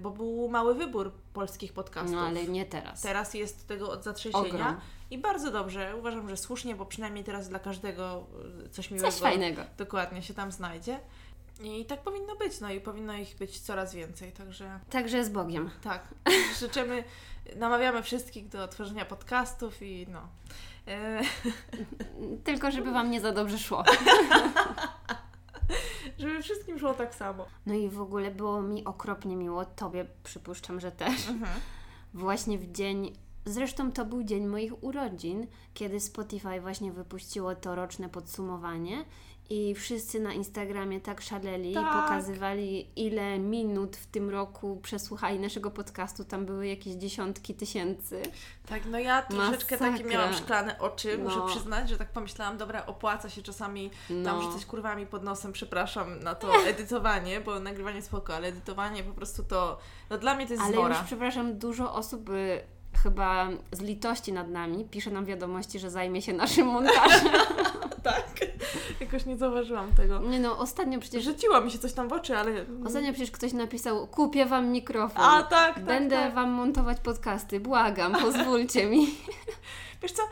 bo 0.01 0.11
był 0.11 0.49
mały 0.49 0.75
wybór 0.75 1.13
polskich 1.33 1.73
podcastów. 1.73 2.13
No 2.15 2.21
ale 2.21 2.45
nie 2.45 2.67
teraz. 2.67 3.03
Teraz 3.03 3.35
jest 3.35 3.69
tego 3.69 3.91
od 3.91 4.05
zatrzęsienia 4.05 4.47
Ogrom. 4.47 4.77
i 5.11 5.19
bardzo 5.19 5.51
dobrze. 5.51 5.97
Uważam, 5.99 6.29
że 6.29 6.37
słusznie, 6.37 6.75
bo 6.75 6.87
przynajmniej 6.87 7.25
teraz 7.25 7.49
dla 7.49 7.59
każdego 7.59 8.27
y, 8.67 8.69
coś 8.69 8.91
miłego 8.91 9.11
Coś 9.13 9.21
fajnego. 9.21 9.63
dokładnie 9.79 10.23
się 10.23 10.35
tam 10.35 10.53
znajdzie. 10.53 11.01
I 11.63 11.85
tak 11.85 12.03
powinno 12.03 12.37
być, 12.37 12.61
no 12.61 12.71
i 12.71 12.81
powinno 12.81 13.13
ich 13.15 13.37
być 13.37 13.61
coraz 13.61 13.95
więcej, 13.95 14.33
także 14.33 14.81
Także 14.91 15.25
z 15.25 15.29
Bogiem. 15.29 15.71
tak. 15.83 16.09
Życzymy, 16.61 17.05
namawiamy 17.57 18.03
wszystkich 18.03 18.49
do 18.49 18.69
tworzenia 18.69 19.05
podcastów 19.05 19.83
i 19.83 20.07
no. 20.09 20.29
E, 20.89 21.21
Tylko 22.45 22.71
żeby 22.71 22.91
Wam 22.91 23.11
nie 23.11 23.21
za 23.21 23.33
dobrze 23.33 23.59
szło. 23.59 23.85
żeby 26.19 26.43
wszystkim 26.43 26.79
szło 26.79 26.95
tak 26.95 27.15
samo. 27.15 27.47
No 27.67 27.75
i 27.75 27.89
w 27.89 28.01
ogóle 28.01 28.31
było 28.31 28.63
mi 28.63 28.85
okropnie 28.85 29.37
miło, 29.37 29.65
Tobie 29.65 30.07
przypuszczam, 30.25 30.81
że 30.81 30.93
też. 30.93 31.27
Właśnie 32.15 32.59
w 32.59 32.73
dzień, 32.73 33.13
zresztą 33.45 33.93
to 33.93 34.05
był 34.05 34.23
dzień 34.23 34.47
moich 34.47 34.85
urodzin, 34.85 35.47
kiedy 35.75 36.01
Spotify 36.01 36.61
właśnie 36.61 36.93
wypuściło 36.93 37.55
to 37.55 37.75
roczne 37.75 38.09
podsumowanie 38.09 39.05
i 39.53 39.75
wszyscy 39.75 40.21
na 40.21 40.33
Instagramie 40.33 41.01
tak 41.01 41.21
szaleli, 41.21 41.75
Tak. 41.75 41.85
pokazywali 42.03 42.87
ile 42.97 43.39
minut 43.39 43.97
w 43.97 44.07
tym 44.07 44.31
roku 44.31 44.81
przesłuchali 44.83 45.39
naszego 45.39 45.71
podcastu, 45.71 46.25
tam 46.25 46.47
były 46.47 46.67
jakieś 46.67 46.95
dziesiątki 46.95 47.55
tysięcy. 47.55 48.23
Tak, 48.69 48.83
no 48.91 48.99
ja 48.99 49.23
troszeczkę 49.23 49.79
takie 49.79 49.91
Masakra. 49.91 50.11
miałam 50.13 50.35
szklane 50.35 50.79
oczy, 50.79 51.19
muszę 51.19 51.37
No. 51.37 51.47
przyznać, 51.47 51.89
że 51.89 51.97
tak 51.97 52.11
pomyślałam, 52.13 52.59
dobra, 52.59 52.87
opłaca 52.87 53.29
się 53.31 53.43
czasami 53.43 53.91
tam 54.09 54.37
No. 54.37 54.43
rzucać 54.43 54.67
kurwami 54.67 55.07
pod 55.07 55.23
nosem, 55.23 55.53
przepraszam 55.53 56.21
na 56.21 56.35
to 56.35 56.49
edytowanie, 56.67 57.41
bo 57.41 57.61
nagrywanie 57.61 58.03
spoko, 58.03 58.35
ale 58.35 58.49
edytowanie 58.49 59.03
po 59.05 59.13
prostu 59.13 59.43
to, 59.45 59.79
no 60.11 60.19
dla 60.19 60.35
mnie 60.35 60.47
to 60.47 60.53
jest 60.53 60.65
Ale 60.65 60.73
zmora. 60.73 60.97
już, 60.99 61.07
przepraszam, 61.07 61.59
dużo 61.59 61.95
osób 61.95 62.29
y, 62.31 62.61
chyba 63.03 63.49
z 63.73 63.81
litości 63.81 64.33
nad 64.33 64.49
nami 64.51 64.85
pisze 64.85 65.11
nam 65.11 65.25
wiadomości, 65.25 65.79
że 65.79 65.91
zajmie 65.91 66.23
się 66.23 66.33
naszym 66.33 66.67
montażem. 66.67 67.29
tak, 68.11 68.27
jakoś 69.01 69.27
nie 69.27 69.37
zauważyłam 69.37 69.93
tego. 69.93 70.19
Nie 70.19 70.41
no, 70.41 70.59
ostatnio 70.59 71.01
przecież 71.01 71.25
Rzuciło 71.25 71.61
mi 71.61 71.71
się 71.71 71.79
coś 71.79 71.93
tam 71.93 72.09
w 72.09 72.13
oczy, 72.13 72.37
ale... 72.37 72.65
Ostatnio 72.87 73.13
przecież 73.13 73.31
ktoś 73.31 73.53
napisał, 73.53 74.07
kupię 74.07 74.47
wam 74.47 74.69
mikrofon. 74.69 75.25
A, 75.25 75.43
tak, 75.43 75.75
tak, 75.75 75.85
Będę 75.85 76.17
tak. 76.17 76.35
wam 76.35 76.51
montować 76.51 77.01
podcasty, 77.01 77.61
błagam, 77.61 78.13
pozwólcie 78.13 78.87
mi. 78.87 79.07
Wiesz 80.03 80.13
co, 80.13 80.23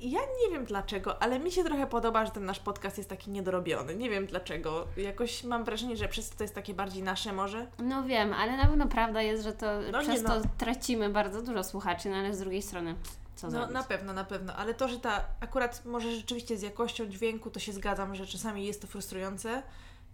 ja 0.00 0.20
nie 0.20 0.52
wiem 0.52 0.64
dlaczego, 0.64 1.22
ale 1.22 1.38
mi 1.38 1.50
się 1.50 1.64
trochę 1.64 1.86
podoba, 1.86 2.24
że 2.24 2.30
ten 2.30 2.44
nasz 2.44 2.58
podcast 2.58 2.98
jest 2.98 3.10
taki 3.10 3.30
niedorobiony. 3.30 3.96
Nie 3.96 4.10
wiem 4.10 4.26
dlaczego. 4.26 4.86
Jakoś 4.96 5.44
mam 5.44 5.64
wrażenie, 5.64 5.96
że 5.96 6.08
przez 6.08 6.30
to 6.30 6.44
jest 6.44 6.54
takie 6.54 6.74
bardziej 6.74 7.02
nasze 7.02 7.32
może. 7.32 7.66
No 7.78 8.02
wiem, 8.02 8.32
ale 8.32 8.56
na 8.56 8.66
pewno 8.66 8.86
prawda 8.86 9.22
jest, 9.22 9.44
że 9.44 9.52
to 9.52 9.66
No 9.92 10.02
nie, 10.02 10.08
przez 10.08 10.22
no. 10.22 10.28
to 10.28 10.48
tracimy 10.58 11.10
bardzo 11.10 11.42
dużo 11.42 11.64
słuchaczy, 11.64 12.08
no 12.08 12.16
ale 12.16 12.34
z 12.34 12.38
drugiej 12.38 12.62
strony, 12.62 12.94
co 13.38 13.46
No 13.46 13.50
zrobić? 13.50 13.74
na 13.74 13.82
pewno, 13.82 14.12
na 14.12 14.24
pewno. 14.24 14.54
Ale 14.56 14.74
to, 14.74 14.88
że 14.88 15.00
ta 15.00 15.24
akurat 15.40 15.84
może 15.84 16.12
rzeczywiście 16.16 16.56
z 16.56 16.62
jakością 16.62 17.06
dźwięku, 17.06 17.50
to 17.50 17.60
się 17.60 17.72
zgadzam, 17.72 18.14
że 18.14 18.26
czasami 18.26 18.66
jest 18.66 18.80
to 18.82 18.86
frustrujące. 18.86 19.62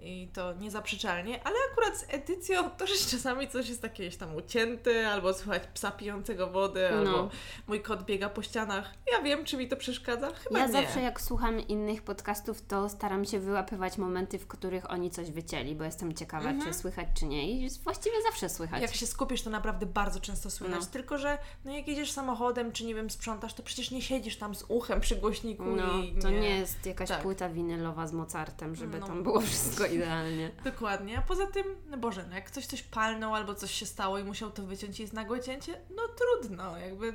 I 0.05 0.29
to 0.33 0.53
niezaprzeczalnie, 0.53 1.41
ale 1.45 1.55
akurat 1.73 1.99
z 1.99 2.05
edycją 2.09 2.71
to, 2.79 2.87
że 2.87 2.95
czasami 3.11 3.49
coś 3.49 3.69
jest 3.69 3.83
takie 3.83 4.03
gdzieś 4.03 4.17
tam 4.17 4.37
ucięte, 4.37 5.09
albo 5.11 5.35
słychać 5.35 5.63
psa 5.75 5.91
pijącego 5.91 6.47
wodę, 6.51 6.91
No. 7.05 7.11
albo 7.11 7.31
mój 7.67 7.81
kot 7.83 8.03
biega 8.05 8.29
po 8.29 8.43
ścianach. 8.43 8.95
Ja 9.13 9.23
wiem, 9.23 9.45
czy 9.45 9.57
mi 9.57 9.69
to 9.69 9.77
przeszkadza? 9.77 10.31
Chyba 10.35 10.59
Ja 10.59 10.67
nie. 10.67 10.73
zawsze 10.73 11.01
jak 11.01 11.21
słucham 11.21 11.61
innych 11.61 12.03
podcastów, 12.03 12.63
to 12.63 12.89
staram 12.89 13.25
się 13.25 13.41
wyłapywać 13.41 13.99
momenty, 13.99 14.39
w 14.39 14.47
których 14.47 14.91
oni 14.91 15.11
coś 15.11 15.31
wycięli, 15.31 15.75
bo 15.75 15.85
jestem 15.85 16.15
ciekawa, 16.15 16.49
Mhm. 16.51 16.73
czy 16.73 16.79
słychać, 16.79 17.07
czy 17.19 17.27
nie. 17.27 17.51
I 17.51 17.71
właściwie 17.71 18.23
zawsze 18.23 18.49
słychać. 18.49 18.83
Jak 18.83 18.95
się 18.95 19.07
skupisz, 19.07 19.43
to 19.43 19.51
naprawdę 19.51 19.87
bardzo 19.87 20.21
często 20.21 20.51
słychać. 20.51 20.81
No. 20.81 20.87
Tylko, 20.87 21.19
że 21.19 21.39
no 21.65 21.73
jak 21.77 21.89
jedziesz 21.89 22.13
samochodem, 22.13 22.73
czy 22.73 22.85
nie 22.85 22.95
wiem, 22.95 23.11
sprzątasz, 23.11 23.55
to 23.55 23.63
przecież 23.63 23.91
nie 23.91 24.03
siedzisz 24.03 24.37
tam 24.37 24.55
z 24.55 24.65
uchem 24.69 25.01
przy 25.01 25.17
głośniku 25.17 25.65
No, 25.65 25.99
i 25.99 26.13
to 26.23 26.31
nie 26.31 26.51
jest 26.59 26.87
jakaś 26.87 27.09
Tak. 27.09 27.23
płyta 27.23 27.49
winylowa 27.49 28.07
z 28.07 28.13
Mozartem, 28.13 28.75
żeby 28.77 28.99
No. 28.99 29.07
tam 29.07 29.23
było 29.23 29.41
wszystko 29.41 29.87
idealnie. 29.95 30.51
Dokładnie, 30.65 31.19
a 31.19 31.23
poza 31.23 31.47
tym, 31.47 31.65
no 31.91 31.97
Boże, 31.97 32.25
no 32.29 32.35
jak 32.35 32.45
ktoś 32.45 32.67
coś 32.67 32.83
palnął 32.83 33.35
albo 33.35 33.55
coś 33.55 33.71
się 33.71 33.87
stało 33.87 34.19
i 34.19 34.25
musiał 34.25 34.51
to 34.51 34.63
wyciąć 34.63 34.99
i 34.99 35.03
jest 35.03 35.15
nagłe 35.15 35.41
cięcie, 35.41 35.81
no 35.97 36.03
trudno, 36.09 36.79
jakby 36.79 37.15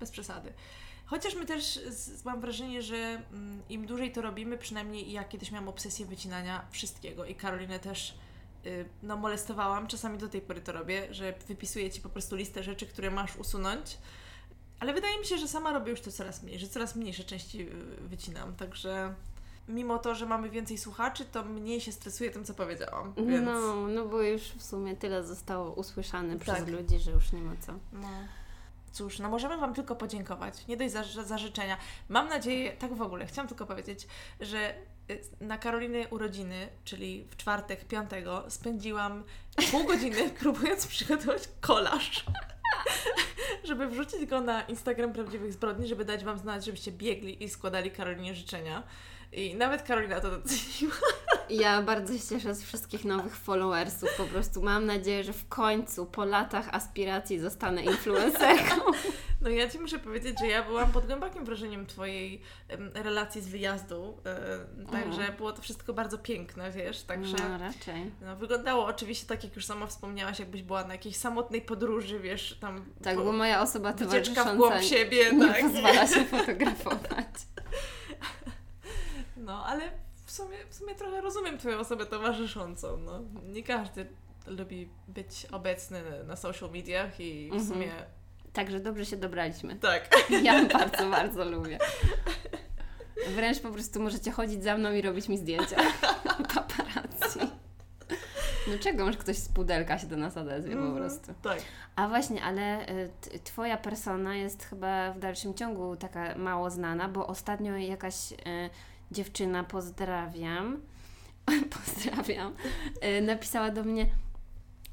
bez 0.00 0.10
przesady. 0.10 0.52
Chociaż 1.06 1.34
my 1.34 1.46
też 1.46 1.80
mam 2.24 2.40
wrażenie, 2.40 2.82
że 2.82 2.96
mm, 2.96 3.62
im 3.68 3.86
dłużej 3.86 4.12
to 4.12 4.22
robimy, 4.22 4.58
przynajmniej 4.58 5.12
ja 5.12 5.24
kiedyś 5.24 5.50
miałam 5.50 5.68
obsesję 5.68 6.06
wycinania 6.06 6.66
wszystkiego 6.70 7.24
i 7.24 7.34
Karolinę 7.34 7.78
też 7.78 8.14
y, 8.66 8.84
no, 9.02 9.16
molestowałam, 9.16 9.86
czasami 9.86 10.18
do 10.18 10.28
tej 10.28 10.40
pory 10.40 10.60
to 10.60 10.72
robię, 10.72 11.14
że 11.14 11.34
wypisuję 11.48 11.90
Ci 11.90 12.00
po 12.00 12.08
prostu 12.08 12.36
listę 12.36 12.62
rzeczy, 12.62 12.86
które 12.86 13.10
masz 13.10 13.36
usunąć, 13.36 13.98
ale 14.80 14.94
wydaje 14.94 15.18
mi 15.18 15.26
się, 15.26 15.38
że 15.38 15.48
sama 15.48 15.72
robię 15.72 15.90
już 15.90 16.00
to 16.00 16.12
coraz 16.12 16.42
mniej, 16.42 16.58
że 16.58 16.68
coraz 16.68 16.96
mniejsze 16.96 17.24
części 17.24 17.60
y, 17.60 17.74
wycinam, 18.00 18.54
także 18.54 19.14
mimo 19.68 19.98
to, 19.98 20.14
że 20.14 20.26
mamy 20.26 20.50
więcej 20.50 20.78
słuchaczy, 20.78 21.24
to 21.24 21.44
mniej 21.44 21.80
się 21.80 21.92
stresuję 21.92 22.30
tym, 22.30 22.44
co 22.44 22.54
powiedziałam, 22.54 23.14
więc... 23.26 23.46
No, 23.46 23.86
no 23.86 24.04
bo 24.04 24.22
już 24.22 24.42
w 24.42 24.62
sumie 24.62 24.96
tyle 24.96 25.24
zostało 25.24 25.70
usłyszane 25.70 26.38
przez 26.38 26.54
Tak. 26.54 26.68
ludzi, 26.68 26.98
że 26.98 27.10
już 27.10 27.32
nie 27.32 27.42
ma 27.42 27.52
co. 27.66 27.72
No. 27.92 28.08
Cóż, 28.92 29.18
no 29.18 29.28
możemy 29.28 29.56
Wam 29.56 29.74
tylko 29.74 29.96
podziękować. 29.96 30.66
Nie 30.66 30.76
dość 30.76 30.92
za, 30.92 31.04
za, 31.04 31.22
za 31.22 31.38
życzenia. 31.38 31.76
Mam 32.08 32.28
nadzieję, 32.28 32.72
tak 32.72 32.94
w 32.94 33.02
ogóle, 33.02 33.26
chciałam 33.26 33.48
tylko 33.48 33.66
powiedzieć, 33.66 34.06
że 34.40 34.74
y, 35.10 35.20
na 35.40 35.58
Karoliny 35.58 36.08
urodziny, 36.08 36.68
czyli 36.84 37.26
w 37.30 37.36
czwartek, 37.36 37.84
piątego, 37.84 38.44
spędziłam 38.48 39.24
pół 39.70 39.84
godziny 39.84 40.30
próbując 40.40 40.86
przygotować 40.86 41.48
kolaż. 41.60 42.24
żeby 43.64 43.88
wrzucić 43.88 44.26
go 44.26 44.40
na 44.40 44.62
Instagram 44.62 45.12
Prawdziwych 45.12 45.52
Zbrodni, 45.52 45.86
żeby 45.86 46.04
dać 46.04 46.24
Wam 46.24 46.38
znać, 46.38 46.64
żebyście 46.64 46.92
biegli 46.92 47.44
i 47.44 47.48
składali 47.48 47.90
Karolinie 47.90 48.34
życzenia. 48.34 48.82
I 49.32 49.54
nawet 49.54 49.82
Karolina 49.82 50.20
to 50.20 50.30
doceniła. 50.30 50.96
Ja 51.50 51.82
bardzo 51.82 52.12
się 52.18 52.20
cieszę 52.28 52.54
z 52.54 52.64
wszystkich 52.64 53.04
nowych 53.04 53.36
followersów. 53.36 54.08
Po 54.16 54.24
prostu 54.24 54.62
mam 54.62 54.86
nadzieję, 54.86 55.24
że 55.24 55.32
w 55.32 55.48
końcu 55.48 56.06
po 56.06 56.24
latach 56.24 56.68
aspiracji 56.74 57.38
zostanę 57.38 57.82
influencerką. 57.84 58.74
No 59.40 59.48
ja 59.48 59.68
Ci 59.70 59.78
muszę 59.78 59.98
powiedzieć, 59.98 60.38
że 60.40 60.46
ja 60.46 60.62
byłam 60.62 60.92
pod 60.92 61.06
głębokim 61.06 61.44
wrażeniem 61.44 61.86
Twojej 61.86 62.40
em, 62.68 62.90
relacji 62.94 63.40
z 63.42 63.48
wyjazdu, 63.48 64.18
e, 64.86 64.86
także 64.92 65.32
było 65.36 65.52
to 65.52 65.62
wszystko 65.62 65.92
bardzo 65.92 66.18
piękne, 66.18 66.70
wiesz, 66.70 67.02
także 67.02 67.36
No 67.48 67.58
raczej. 67.58 68.10
no, 68.20 68.36
wyglądało 68.36 68.86
oczywiście 68.86 69.26
tak, 69.26 69.44
jak 69.44 69.56
już 69.56 69.64
sama 69.66 69.86
wspomniałaś, 69.86 70.38
jakbyś 70.38 70.62
była 70.62 70.84
na 70.84 70.94
jakiejś 70.94 71.16
samotnej 71.16 71.62
podróży, 71.62 72.20
wiesz, 72.20 72.58
tam 72.60 72.84
Tak, 73.02 73.16
po- 73.16 73.24
bo 73.24 73.32
moja 73.32 73.62
osoba 73.62 73.92
towarzysząca 73.92 74.54
w 74.54 74.56
głąb 74.56 74.82
siebie, 74.82 75.32
nie 75.32 75.48
tak. 75.48 75.60
pozwala 75.62 76.06
się 76.06 76.24
fotografować. 76.24 77.26
No, 79.42 79.64
ale 79.66 79.90
w 80.24 80.30
sumie, 80.30 80.56
w 80.70 80.74
sumie 80.74 80.94
trochę 80.94 81.20
rozumiem 81.20 81.58
Twoją 81.58 81.78
osobę 81.78 82.06
towarzyszącą, 82.06 82.96
no. 82.96 83.20
Nie 83.44 83.62
każdy 83.62 84.06
lubi 84.46 84.88
być 85.08 85.46
obecny 85.52 86.02
na 86.24 86.36
social 86.36 86.70
mediach 86.70 87.20
i 87.20 87.48
w 87.50 87.52
Mhm. 87.52 87.68
sumie 87.72 87.90
Także 88.52 88.80
dobrze 88.80 89.06
się 89.06 89.16
dobraliśmy. 89.16 89.76
tak. 89.76 90.08
Ja 90.42 90.64
bardzo, 90.64 91.10
bardzo 91.10 91.44
lubię. 91.44 91.78
Wręcz 93.28 93.60
po 93.60 93.70
prostu 93.70 94.00
możecie 94.02 94.30
chodzić 94.30 94.62
za 94.64 94.76
mną 94.76 94.92
i 94.92 95.02
robić 95.02 95.28
mi 95.28 95.38
zdjęcia. 95.38 95.76
Paparazzi. 96.54 97.52
No 98.68 98.78
czego, 98.80 99.04
może 99.04 99.18
ktoś 99.18 99.36
z 99.36 99.48
pudelka 99.48 99.98
się 99.98 100.06
do 100.06 100.16
nas 100.16 100.36
odezwie 100.36 100.72
po 100.76 100.78
Mhm, 100.82 100.96
prostu. 100.96 101.34
Tak. 101.42 101.58
A 101.96 102.08
właśnie, 102.08 102.42
ale 102.42 102.88
y, 102.88 103.10
Twoja 103.44 103.76
persona 103.76 104.36
jest 104.36 104.64
chyba 104.64 105.12
w 105.12 105.18
dalszym 105.18 105.54
ciągu 105.54 105.96
taka 105.96 106.38
mało 106.38 106.70
znana, 106.70 107.08
bo 107.08 107.26
ostatnio 107.26 107.76
jakaś 107.76 108.32
y, 108.32 108.36
dziewczyna, 109.12 109.64
pozdrawiam, 109.64 110.80
pozdrawiam, 111.76 112.54
y, 113.18 113.22
napisała 113.22 113.70
do 113.70 113.84
mnie, 113.84 114.06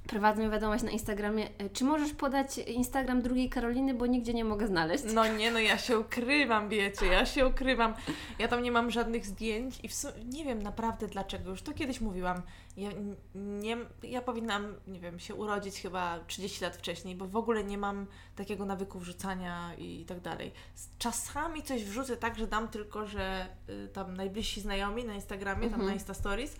prowadzę 0.09 0.43
mi 0.43 0.49
wiadomość 0.51 0.83
na 0.83 0.91
Instagramie, 0.91 1.47
y, 1.61 1.69
czy 1.73 1.83
możesz 1.83 2.13
podać 2.13 2.57
Instagram 2.57 3.21
drugiej 3.21 3.49
Karoliny, 3.49 3.93
bo 3.93 4.05
nigdzie 4.05 4.33
nie 4.33 4.45
mogę 4.45 4.67
znaleźć. 4.67 5.03
No 5.13 5.27
nie, 5.27 5.51
no 5.51 5.59
ja 5.59 5.77
się 5.77 5.99
ukrywam, 5.99 6.69
wiecie, 6.69 7.05
ja 7.05 7.25
się 7.25 7.47
ukrywam. 7.47 7.93
Ja 8.39 8.47
tam 8.47 8.63
nie 8.63 8.71
mam 8.71 8.91
żadnych 8.91 9.25
zdjęć 9.25 9.79
i 9.83 9.87
w 9.87 9.93
sumie 9.93 10.13
nie 10.25 10.45
wiem 10.45 10.61
naprawdę 10.63 11.07
dlaczego, 11.07 11.49
już 11.49 11.61
to 11.61 11.73
kiedyś 11.73 12.01
mówiłam. 12.01 12.41
Ja, 12.77 12.89
nie, 13.35 13.77
ja 14.03 14.21
powinnam, 14.21 14.75
nie 14.87 14.99
wiem, 14.99 15.19
się 15.19 15.35
urodzić 15.35 15.81
chyba 15.81 16.19
30 16.27 16.63
lat 16.63 16.75
wcześniej, 16.75 17.15
bo 17.15 17.27
w 17.27 17.35
ogóle 17.35 17.63
nie 17.63 17.77
mam 17.77 18.07
takiego 18.35 18.65
nawyku 18.65 18.99
wrzucania 18.99 19.71
i, 19.77 20.05
tak 20.05 20.19
dalej. 20.19 20.51
Czasami 20.99 21.63
coś 21.63 21.83
wrzucę 21.83 22.17
tak, 22.17 22.37
że 22.37 22.47
dam 22.47 22.67
tylko, 22.67 23.05
że 23.05 23.47
y, 23.69 23.87
tam 23.87 24.13
najbliżsi 24.17 24.61
znajomi 24.61 25.05
na 25.05 25.13
Instagramie, 25.13 25.61
tam 25.61 25.69
Mhm. 25.73 25.87
na 25.87 25.93
Insta 25.93 26.13
Stories, 26.13 26.55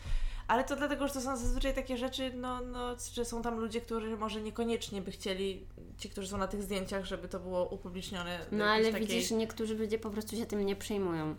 ale 0.50 0.64
to 0.64 0.76
dlatego, 0.76 1.08
że 1.08 1.14
to 1.14 1.22
są 1.22 1.38
zazwyczaj 1.38 1.74
takie 1.74 1.98
rzeczy, 1.98 2.32
no, 2.36 2.62
no, 2.62 2.96
że 3.14 3.26
są 3.26 3.42
tam 3.42 3.60
ludzie, 3.60 3.82
którzy 3.82 4.18
może 4.18 4.42
niekoniecznie 4.42 5.02
by 5.02 5.12
chcieli, 5.12 5.68
ci, 5.98 6.10
którzy 6.10 6.28
są 6.28 6.38
na 6.38 6.48
tych 6.48 6.64
zdjęciach, 6.64 7.06
żeby 7.06 7.28
to 7.28 7.40
było 7.40 7.66
upublicznione. 7.70 8.40
No 8.52 8.66
ale 8.66 8.92
takiej... 8.92 9.08
widzisz, 9.08 9.32
niektórzy 9.32 9.76
ludzie 9.76 10.00
po 10.00 10.10
prostu 10.10 10.36
się 10.36 10.46
tym 10.46 10.66
nie 10.66 10.76
przejmują. 10.76 11.36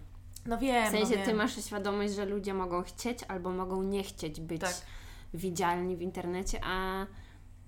No 0.47 0.59
wiem, 0.59 0.87
W 0.87 0.91
sensie 0.91 1.17
no 1.17 1.21
ty 1.23 1.27
wiem. 1.27 1.37
masz 1.37 1.65
świadomość, 1.65 2.15
że 2.15 2.25
ludzie 2.25 2.55
mogą 2.55 2.83
chcieć 2.83 3.19
albo 3.29 3.51
mogą 3.51 3.83
nie 3.83 4.03
chcieć 4.03 4.41
być 4.41 4.61
Tak. 4.61 4.75
widzialni 5.35 5.97
w 5.97 6.03
internecie, 6.03 6.61
a 6.65 7.07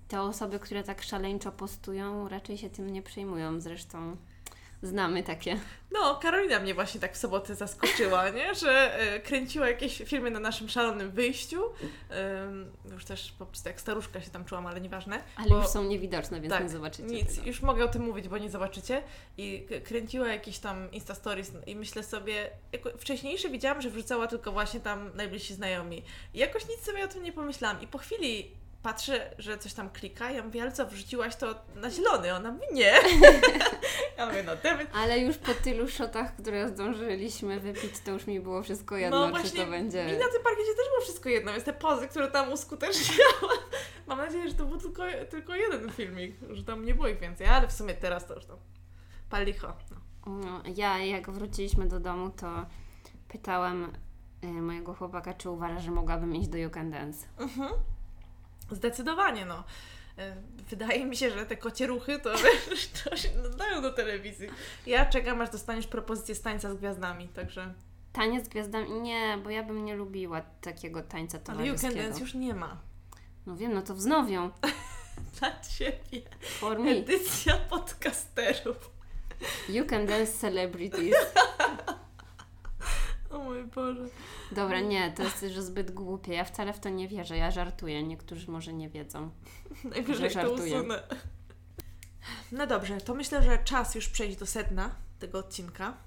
te 0.07 0.21
osoby, 0.21 0.59
które 0.59 0.83
tak 0.83 1.01
szaleńczo 1.01 1.51
postują, 1.51 2.29
raczej 2.29 2.57
się 2.57 2.69
tym 2.69 2.89
nie 2.89 3.01
przejmują. 3.01 3.61
Zresztą 3.61 4.17
znamy 4.83 5.23
takie. 5.23 5.59
No, 5.91 6.15
Karolina 6.15 6.59
mnie 6.59 6.73
właśnie 6.73 6.99
tak 7.01 7.13
w 7.13 7.17
sobotę 7.17 7.55
zaskoczyła, 7.55 8.29
nie? 8.37 8.55
Że 8.55 8.99
e, 8.99 9.19
kręciła 9.19 9.67
jakieś 9.69 9.97
filmy 9.97 10.31
na 10.31 10.39
naszym 10.39 10.69
szalonym 10.69 11.11
wyjściu. 11.11 11.61
Już 12.91 13.05
też 13.05 13.31
po 13.39 13.45
prostu 13.45 13.69
jak 13.69 13.81
staruszka 13.81 14.21
się 14.21 14.29
tam 14.29 14.45
czułam, 14.45 14.65
ale 14.67 14.81
nieważne. 14.81 15.23
Ale 15.35 15.49
bo- 15.49 15.57
już 15.57 15.67
są 15.67 15.83
niewidoczne, 15.83 16.41
więc 16.41 16.53
tak, 16.53 16.63
nie 16.63 16.69
zobaczycie 16.69 17.03
Nic, 17.03 17.35
tego. 17.35 17.47
już 17.47 17.61
mogę 17.61 17.85
o 17.85 17.87
tym 17.87 18.01
mówić, 18.01 18.27
bo 18.27 18.37
nie 18.37 18.49
zobaczycie. 18.49 19.03
I 19.37 19.67
kręciła 19.83 20.27
jakieś 20.27 20.59
tam 20.59 20.91
Insta 20.91 21.15
Stories 21.15 21.51
i 21.67 21.75
myślę 21.75 22.03
sobie, 22.03 22.49
jako 22.71 22.89
wcześniejsze 22.97 23.49
widziałam, 23.49 23.81
że 23.81 23.89
wrzucała 23.89 24.27
tylko 24.27 24.51
właśnie 24.51 24.79
tam 24.79 25.11
najbliżsi 25.15 25.53
znajomi. 25.53 26.03
I 26.33 26.37
jakoś 26.39 26.67
nic 26.69 26.79
sobie 26.85 27.03
o 27.03 27.07
tym 27.07 27.23
nie 27.23 27.31
pomyślałam. 27.33 27.81
I 27.81 27.87
po 27.87 27.97
chwili 27.97 28.51
patrzę, 28.83 29.35
że 29.37 29.57
coś 29.57 29.73
tam 29.73 29.89
klika, 29.89 30.31
ja 30.31 30.43
mówię, 30.43 30.61
ale 30.61 30.71
co, 30.71 30.85
wrzuciłaś 30.85 31.35
to 31.35 31.55
na 31.75 31.89
zielony? 31.89 32.33
Ona 32.33 32.51
mówi, 32.51 32.65
nie. 32.71 32.93
ja 34.17 34.25
mówię, 34.25 34.43
no 34.43 34.55
David, 34.63 34.89
Ale 34.93 35.19
już 35.19 35.37
po 35.37 35.53
tylu 35.53 35.87
shotach, 35.87 36.35
które 36.35 36.67
zdążyliśmy 36.67 37.59
wypić, 37.59 37.99
to 38.05 38.11
już 38.11 38.27
mi 38.27 38.39
było 38.39 38.63
wszystko 38.63 38.97
jedno, 38.97 39.19
no 39.19 39.25
czy 39.25 39.31
właśnie, 39.31 39.65
to 39.65 39.71
będzie... 39.71 40.05
mi 40.05 40.11
na 40.11 40.27
tym 40.27 40.43
parkiecie 40.43 40.75
też 40.75 40.87
było 40.89 41.01
wszystko 41.01 41.29
jedno, 41.29 41.51
więc 41.51 41.63
te 41.63 41.73
pozy, 41.73 42.07
które 42.07 42.27
tam 42.27 42.51
uskuteczniałam, 42.51 43.57
mam 44.07 44.17
nadzieję, 44.17 44.49
że 44.49 44.55
to 44.55 44.65
był 44.65 44.77
tylko, 44.77 45.03
tylko 45.29 45.55
jeden 45.55 45.91
filmik, 45.91 46.35
że 46.49 46.63
tam 46.63 46.85
nie 46.85 46.95
było 46.95 47.07
ich 47.07 47.19
więcej, 47.19 47.47
ale 47.47 47.67
w 47.67 47.71
sumie 47.73 47.93
teraz 47.93 48.27
to 48.27 48.35
już 48.35 48.45
tam 48.45 48.57
palicho. 49.29 49.73
No. 49.91 49.97
No, 50.25 50.61
ja 50.75 50.97
jak 50.97 51.29
wróciliśmy 51.29 51.87
do 51.87 51.99
domu, 51.99 52.29
to 52.29 52.65
pytałam 53.27 53.91
y, 54.43 54.47
mojego 54.47 54.93
chłopaka, 54.93 55.33
czy 55.33 55.49
uważa, 55.49 55.79
że 55.79 55.91
mogłabym 55.91 56.35
iść 56.35 56.47
do 56.49 56.57
You 56.57 56.69
Can 56.69 56.91
Dance. 56.91 57.27
Mhm. 57.37 57.69
Zdecydowanie, 58.75 59.45
no. 59.45 59.63
E, 60.17 60.35
Wydaje 60.69 61.05
mi 61.05 61.17
się, 61.17 61.29
że 61.31 61.45
te 61.45 61.57
kocie 61.57 61.87
ruchy 61.87 62.19
to, 62.19 62.33
to 63.03 63.17
się 63.17 63.29
nadają 63.35 63.81
do 63.81 63.93
telewizji. 63.93 64.47
Ja 64.85 65.05
czekam, 65.05 65.41
aż 65.41 65.49
dostaniesz 65.49 65.87
propozycję 65.87 66.35
z 66.35 66.41
tańca 66.41 66.73
z 66.73 66.77
gwiazdami, 66.77 67.27
także... 67.27 67.73
Taniec 68.13 68.45
z 68.45 68.49
gwiazdami? 68.49 68.91
Nie, 68.91 69.37
bo 69.43 69.49
ja 69.49 69.63
bym 69.63 69.85
nie 69.85 69.95
lubiła 69.95 70.41
takiego 70.41 71.01
tańca 71.03 71.39
Ale 71.47 71.57
You 71.57 71.63
Can 71.65 71.65
towarzyskiego. 71.75 72.03
Dance 72.03 72.19
już 72.19 72.33
nie 72.33 72.53
ma. 72.53 72.77
No 73.45 73.55
wiem, 73.55 73.73
no 73.73 73.81
to 73.81 73.95
wznowią. 73.95 74.51
Dla 75.39 75.59
Ciebie 75.61 76.21
For 76.41 76.79
me. 76.79 76.91
edycja 76.91 77.57
podcasterów. 77.57 78.89
You 79.69 79.85
can 79.85 80.05
dance 80.05 80.31
celebrities. 80.33 81.15
O 83.33 83.37
mój 83.39 83.63
Boże. 83.63 84.05
Dobra, 84.51 84.79
nie, 84.79 85.11
to 85.11 85.23
jest 85.23 85.43
już 85.43 85.53
zbyt 85.53 85.91
głupie. 85.91 86.33
Ja 86.33 86.43
wcale 86.43 86.73
w 86.73 86.79
to 86.79 86.89
nie 86.89 87.07
wierzę. 87.07 87.37
Ja 87.37 87.51
żartuję. 87.51 88.03
Niektórzy 88.03 88.51
może 88.51 88.73
nie 88.73 88.89
wiedzą. 88.89 89.29
Najwyżej 89.83 90.29
Że 90.29 90.41
to 90.41 90.47
żartuję. 90.47 90.77
usunę. 90.79 91.03
No 92.51 92.67
dobrze, 92.67 92.97
to 92.97 93.13
myślę, 93.15 93.43
że 93.43 93.57
czas 93.63 93.95
już 93.95 94.09
przejść 94.09 94.37
do 94.37 94.45
sedna 94.45 94.95
tego 95.19 95.39
odcinka, 95.39 95.97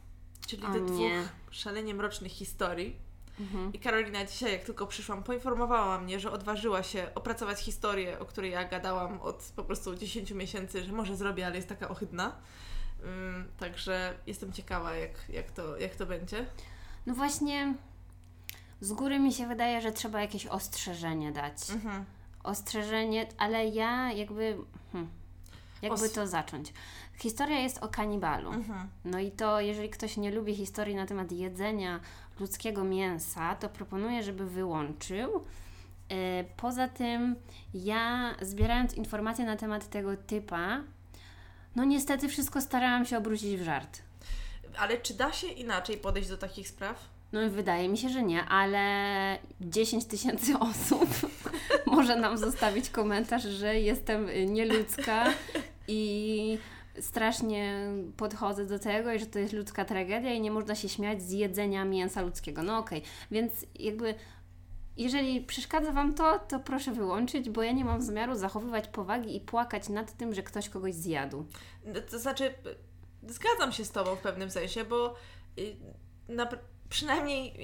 czyli 0.47 0.63
do 0.63 0.81
dwóch 0.81 1.11
szalenie 1.51 1.95
mrocznych 1.95 2.33
historii. 2.33 2.97
Mhm. 3.41 3.73
I 3.73 3.79
Karolina 3.79 4.25
dzisiaj, 4.25 4.53
jak 4.53 4.65
tylko 4.65 4.87
przyszłam, 4.87 5.23
poinformowała 5.23 5.99
mnie, 6.01 6.21
że 6.21 6.31
odważyła 6.33 6.83
się 6.83 7.09
opracować 7.15 7.61
historię, 7.61 8.19
o 8.19 8.25
której 8.25 8.51
ja 8.51 8.65
gadałam 8.65 9.21
od 9.21 9.53
po 9.57 9.65
prostu 9.65 9.95
10 9.95 10.31
miesięcy, 10.31 10.85
że 10.85 10.93
może 10.93 11.17
zrobię, 11.17 11.47
ale 11.47 11.57
jest 11.57 11.69
taka 11.69 11.89
ohydna. 11.89 12.37
Ym, 13.05 13.49
także 13.59 14.19
jestem 14.27 14.53
ciekawa, 14.53 14.95
jak, 14.95 15.29
jak, 15.29 15.51
to, 15.51 15.77
jak 15.77 15.97
to 15.97 16.07
będzie. 16.07 16.47
No 17.07 17.15
właśnie, 17.15 17.75
z 18.81 18.93
góry 18.93 19.19
mi 19.19 19.33
się 19.33 19.47
wydaje, 19.47 19.81
że 19.81 19.93
trzeba 19.93 20.21
jakieś 20.21 20.47
ostrzeżenie 20.47 21.33
dać. 21.33 21.71
Mhm. 21.71 22.05
Ostrzeżenie, 22.43 23.27
ale 23.39 23.69
ja 23.69 24.13
jakby. 24.13 24.57
Hmm, 24.93 25.11
jakby 25.83 26.05
Os- 26.05 26.13
to 26.13 26.27
zacząć. 26.27 26.73
Historia 27.19 27.59
jest 27.59 27.79
o 27.79 27.89
kanibalu. 27.89 28.53
Mhm. 28.53 28.89
No 29.05 29.19
i 29.19 29.31
to, 29.31 29.61
jeżeli 29.61 29.91
ktoś 29.91 30.17
nie 30.17 30.31
lubi 30.31 30.55
historii 30.55 30.95
na 30.95 31.07
temat 31.07 31.33
jedzenia 31.33 32.01
ludzkiego 32.41 32.85
mięsa, 32.85 33.55
to 33.55 33.69
proponuję, 33.69 34.23
żeby 34.23 34.47
wyłączył. 34.47 35.45
E, 36.09 36.45
Poza 36.57 36.89
tym, 36.89 37.37
ja 37.75 38.35
zbierając 38.43 38.95
informacje 38.95 39.45
na 39.45 39.57
temat 39.57 39.89
tego 39.91 40.17
typa, 40.17 40.81
no 41.77 41.85
niestety 41.85 42.29
wszystko 42.29 42.61
starałam 42.61 43.05
się 43.07 43.19
obrócić 43.19 43.57
w 43.61 43.63
żart. 43.65 44.03
Ale 44.79 44.99
czy 44.99 45.15
da 45.15 45.33
się 45.33 45.47
inaczej 45.47 45.97
podejść 45.97 46.29
do 46.29 46.37
takich 46.37 46.69
spraw? 46.69 47.09
No 47.33 47.51
wydaje 47.51 47.89
mi 47.89 47.99
się, 47.99 48.09
że 48.09 48.23
nie, 48.23 48.45
ale 48.45 49.39
10 49.61 50.05
tysięcy 50.05 50.59
osób 50.71 51.09
może 51.87 52.17
nam 52.17 52.39
zostawić 52.39 52.91
komentarz, 52.91 53.43
że 53.43 53.81
jestem 53.81 54.29
nieludzka 54.47 55.25
i 55.89 56.59
strasznie 57.01 57.75
podchodzę 58.17 58.67
do 58.67 58.79
tego 58.79 59.13
i 59.13 59.19
że 59.19 59.27
to 59.27 59.39
jest 59.39 59.53
ludzka 59.53 59.85
tragedia 59.85 60.33
i 60.33 60.41
nie 60.41 60.51
można 60.51 60.75
się 60.75 60.89
śmiać 60.89 61.23
z 61.23 61.31
jedzenia 61.31 61.85
mięsa 61.85 62.23
ludzkiego. 62.23 62.63
No 62.63 62.79
okej, 62.79 63.03
więc 63.31 63.67
jakby 63.75 64.15
jeżeli 64.97 65.41
przeszkadza 65.41 65.93
Wam 65.93 66.15
to, 66.15 66.39
to 66.39 66.61
proszę 66.61 66.93
wyłączyć, 66.93 67.51
bo 67.51 67.63
ja 67.63 67.73
nie 67.73 67.85
mam 67.85 68.03
zamiaru 68.03 68.35
zachowywać 68.35 68.89
powagi 68.89 69.37
i 69.37 69.41
płakać 69.41 69.89
nad 69.89 70.17
tym, 70.17 70.35
że 70.35 70.43
ktoś 70.43 70.69
kogoś 70.69 70.95
zjadł. 70.95 71.47
No, 71.85 72.01
To 72.11 72.19
znaczy, 72.19 72.55
zgadzam 73.29 73.73
się 73.73 73.85
z 73.85 73.91
Tobą 73.91 74.17
w 74.17 74.21
pewnym 74.21 74.51
sensie, 74.51 74.85
bo 74.85 75.15
y, 75.59 75.77
napr- 76.29 76.59
przynajmniej 76.89 77.55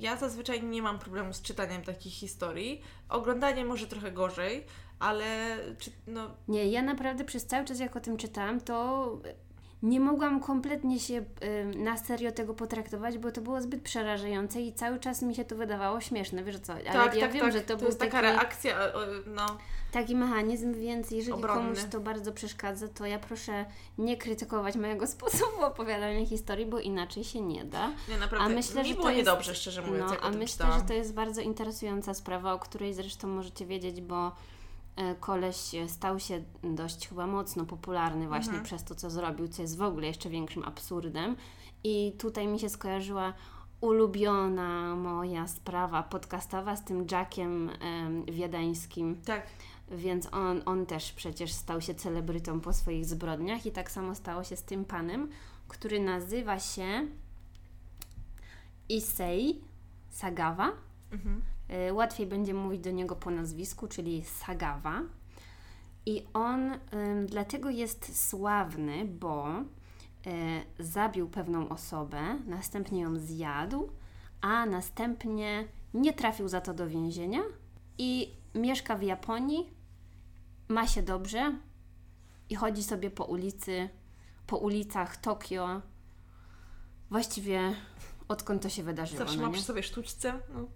ja 0.00 0.16
zazwyczaj 0.16 0.62
nie 0.62 0.82
mam 0.82 0.98
problemu 0.98 1.32
z 1.32 1.42
czytaniem 1.42 1.82
takich 1.82 2.12
historii. 2.12 2.82
Oglądanie 3.08 3.64
może 3.64 3.86
trochę 3.86 4.12
gorzej, 4.12 4.66
ale 4.98 5.58
czy, 5.78 5.90
no, 6.06 6.30
Nie, 6.48 6.66
ja 6.70 6.82
naprawdę 6.82 7.24
przez 7.24 7.46
cały 7.46 7.64
czas, 7.64 7.80
jak 7.80 7.96
o 7.96 8.00
tym 8.00 8.16
czytałam, 8.16 8.60
to 8.60 9.10
nie 9.82 10.00
mogłam 10.00 10.40
kompletnie 10.40 11.00
się 11.00 11.24
na 11.76 11.96
serio 11.96 12.32
tego 12.32 12.54
potraktować, 12.54 13.18
bo 13.18 13.32
to 13.32 13.40
było 13.40 13.60
zbyt 13.60 13.82
przerażające 13.82 14.60
i 14.60 14.72
cały 14.72 14.98
czas 14.98 15.22
mi 15.22 15.34
się 15.34 15.44
to 15.44 15.56
wydawało 15.56 16.00
śmieszne, 16.00 16.44
wiesz 16.44 16.58
co? 16.58 16.72
Ale 16.72 16.82
tak, 16.84 17.14
ja 17.14 17.20
tak, 17.20 17.32
wiem, 17.32 17.42
tak, 17.42 17.52
że 17.52 17.60
to, 17.60 17.68
to 17.68 17.76
był 17.76 17.86
jest 17.86 17.98
taki, 17.98 18.10
taka 18.12 18.22
reakcja, 18.22 18.76
no, 19.26 19.46
taki 19.92 20.16
mechanizm, 20.16 20.74
więc 20.74 21.10
jeżeli 21.10 21.32
Obronny. 21.32 21.62
komuś 21.74 21.78
to 21.90 22.00
bardzo 22.00 22.32
przeszkadza, 22.32 22.88
to 22.88 23.06
ja 23.06 23.18
proszę 23.18 23.64
nie 23.98 24.16
krytykować 24.16 24.76
mojego 24.76 25.06
sposobu 25.16 25.62
opowiadania 25.64 26.26
historii, 26.26 26.66
bo 26.66 26.80
inaczej 26.80 27.24
się 27.24 27.40
nie 27.40 27.64
da. 27.64 27.90
nie 28.08 28.18
naprawdę, 28.18 28.46
A 28.46 28.48
myślę, 28.48 28.82
mi 28.82 28.88
że 28.88 28.94
było 28.94 29.10
niedobrze, 29.10 29.54
szczerze 29.54 29.82
mówiąc, 29.82 30.06
No, 30.06 30.14
jak 30.14 30.24
a 30.24 30.30
myślę, 30.30 30.46
czytałam. 30.46 30.80
że 30.80 30.86
to 30.86 30.92
jest 30.94 31.14
bardzo 31.14 31.40
interesująca 31.40 32.14
sprawa, 32.14 32.52
o 32.52 32.58
której 32.58 32.94
zresztą 32.94 33.28
możecie 33.28 33.66
wiedzieć, 33.66 34.00
bo 34.00 34.32
koleś 35.20 35.74
e, 35.74 35.88
stał 35.88 36.20
się 36.20 36.42
dość 36.62 37.08
chyba 37.08 37.26
mocno 37.26 37.64
popularny 37.64 38.28
właśnie 38.28 38.48
Mhm. 38.50 38.64
przez 38.64 38.84
to, 38.84 38.94
co 38.94 39.10
zrobił, 39.10 39.48
co 39.48 39.62
jest 39.62 39.76
w 39.78 39.82
ogóle 39.82 40.06
jeszcze 40.06 40.30
większym 40.30 40.64
absurdem. 40.64 41.36
I 41.84 42.12
tutaj 42.18 42.46
mi 42.48 42.58
się 42.58 42.68
skojarzyła 42.68 43.32
ulubiona 43.80 44.96
moja 44.96 45.48
sprawa 45.48 46.02
podcastowa 46.02 46.76
z 46.76 46.84
tym 46.84 47.06
Jackiem 47.10 47.70
em, 47.80 48.24
wiedeńskim, 48.24 49.16
Tak, 49.24 49.46
więc 49.90 50.28
on, 50.32 50.62
on 50.66 50.86
też 50.86 51.12
przecież 51.12 51.52
stał 51.52 51.80
się 51.80 51.94
celebrytą 51.94 52.60
po 52.60 52.72
swoich 52.72 53.06
zbrodniach 53.06 53.66
i 53.66 53.72
tak 53.72 53.90
samo 53.90 54.14
stało 54.14 54.44
się 54.44 54.56
z 54.56 54.62
tym 54.62 54.84
panem, 54.84 55.28
który 55.68 56.00
nazywa 56.00 56.58
się 56.58 57.06
Issei 58.88 59.60
Sagawa. 60.10 60.72
mhm. 61.12 61.42
Y, 61.88 61.92
Łatwiej 61.92 62.26
będzie 62.26 62.54
mówić 62.54 62.80
do 62.80 62.90
niego 62.90 63.16
po 63.16 63.30
nazwisku, 63.30 63.88
czyli 63.88 64.24
Sagawa. 64.24 65.02
I 66.06 66.24
on 66.34 66.78
dlatego 67.26 67.70
jest 67.70 68.28
sławny, 68.28 69.04
bo 69.04 69.48
y, 69.58 70.84
zabił 70.84 71.28
pewną 71.28 71.68
osobę, 71.68 72.38
następnie 72.46 73.00
ją 73.00 73.18
zjadł, 73.18 73.90
a 74.40 74.66
następnie 74.66 75.68
nie 75.94 76.12
trafił 76.12 76.48
za 76.48 76.60
to 76.60 76.74
do 76.74 76.88
więzienia 76.88 77.40
i 77.98 78.34
mieszka 78.54 78.96
w 78.96 79.02
Japonii, 79.02 79.70
ma 80.68 80.86
się 80.86 81.02
dobrze 81.02 81.58
i 82.48 82.54
chodzi 82.54 82.82
sobie 82.82 83.10
po 83.10 83.24
ulicy, 83.24 83.88
po 84.46 84.56
ulicach 84.56 85.16
Tokio. 85.16 85.82
Właściwie 87.10 87.74
odkąd 88.28 88.62
to 88.62 88.68
się 88.68 88.82
wydarzyło. 88.82 89.18
Zawsze 89.18 89.36
no 89.36 89.42
ma 89.42 89.48
nie? 89.48 89.54
przy 89.54 89.62
sobie 89.62 89.82
sztućce. 89.82 90.40
No. 90.54 90.66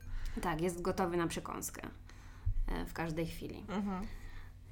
Tak, 0.41 0.61
jest 0.61 0.83
gotowy 0.83 1.17
na 1.17 1.27
przekąskę 1.27 1.83
e, 2.69 2.87
w 2.87 2.93
każdej 2.93 3.27
chwili. 3.27 3.65
Mhm. 3.69 4.07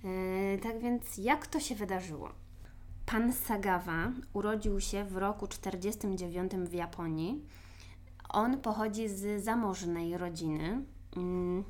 E, 0.04 0.58
tak 0.58 0.80
więc, 0.80 1.18
jak 1.18 1.46
to 1.46 1.60
się 1.60 1.74
wydarzyło? 1.74 2.32
Pan 3.06 3.32
Sagawa 3.32 4.12
urodził 4.32 4.80
się 4.80 5.04
w 5.04 5.16
roku 5.16 5.46
49 5.46 6.52
w 6.52 6.72
Japonii. 6.72 7.44
On 8.28 8.60
pochodzi 8.60 9.08
z 9.08 9.44
zamożnej 9.44 10.18
rodziny. 10.18 10.84
Mm. 11.16 11.64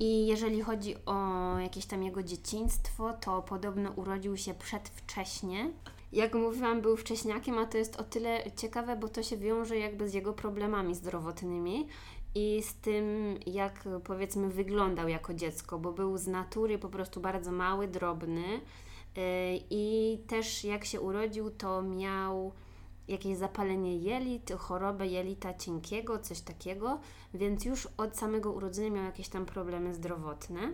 I 0.00 0.26
jeżeli 0.26 0.60
chodzi 0.60 0.94
o 1.06 1.58
jakieś 1.58 1.86
tam 1.86 2.02
jego 2.02 2.22
dzieciństwo, 2.22 3.12
to 3.12 3.42
podobno 3.42 3.90
urodził 3.90 4.36
się 4.36 4.54
przedwcześnie. 4.54 5.70
Jak 6.12 6.34
mówiłam, 6.34 6.80
był 6.80 6.96
wcześniakiem, 6.96 7.58
a 7.58 7.66
to 7.66 7.78
jest 7.78 7.96
o 7.96 8.04
tyle 8.04 8.44
ciekawe, 8.56 8.96
bo 8.96 9.08
to 9.08 9.22
się 9.22 9.36
wiąże 9.36 9.78
jakby 9.78 10.08
z 10.08 10.14
jego 10.14 10.32
problemami 10.32 10.94
zdrowotnymi 10.94 11.88
i 12.34 12.62
z 12.62 12.74
tym, 12.74 13.38
jak 13.46 13.84
powiedzmy 14.04 14.48
wyglądał 14.48 15.08
jako 15.08 15.34
dziecko, 15.34 15.78
bo 15.78 15.92
był 15.92 16.18
z 16.18 16.26
natury 16.26 16.78
po 16.78 16.88
prostu 16.88 17.20
bardzo 17.20 17.52
mały, 17.52 17.88
drobny 17.88 18.42
yy, 18.42 19.22
i 19.70 20.18
też 20.26 20.64
jak 20.64 20.84
się 20.84 21.00
urodził, 21.00 21.50
to 21.50 21.82
miał 21.82 22.52
jakieś 23.08 23.36
zapalenie 23.36 23.96
jelit, 23.98 24.52
chorobę 24.58 25.06
jelita 25.06 25.54
cienkiego, 25.54 26.18
coś 26.18 26.40
takiego, 26.40 27.00
więc 27.34 27.64
już 27.64 27.88
od 27.96 28.18
samego 28.18 28.52
urodzenia 28.52 28.90
miał 28.90 29.04
jakieś 29.04 29.28
tam 29.28 29.46
problemy 29.46 29.94
zdrowotne. 29.94 30.72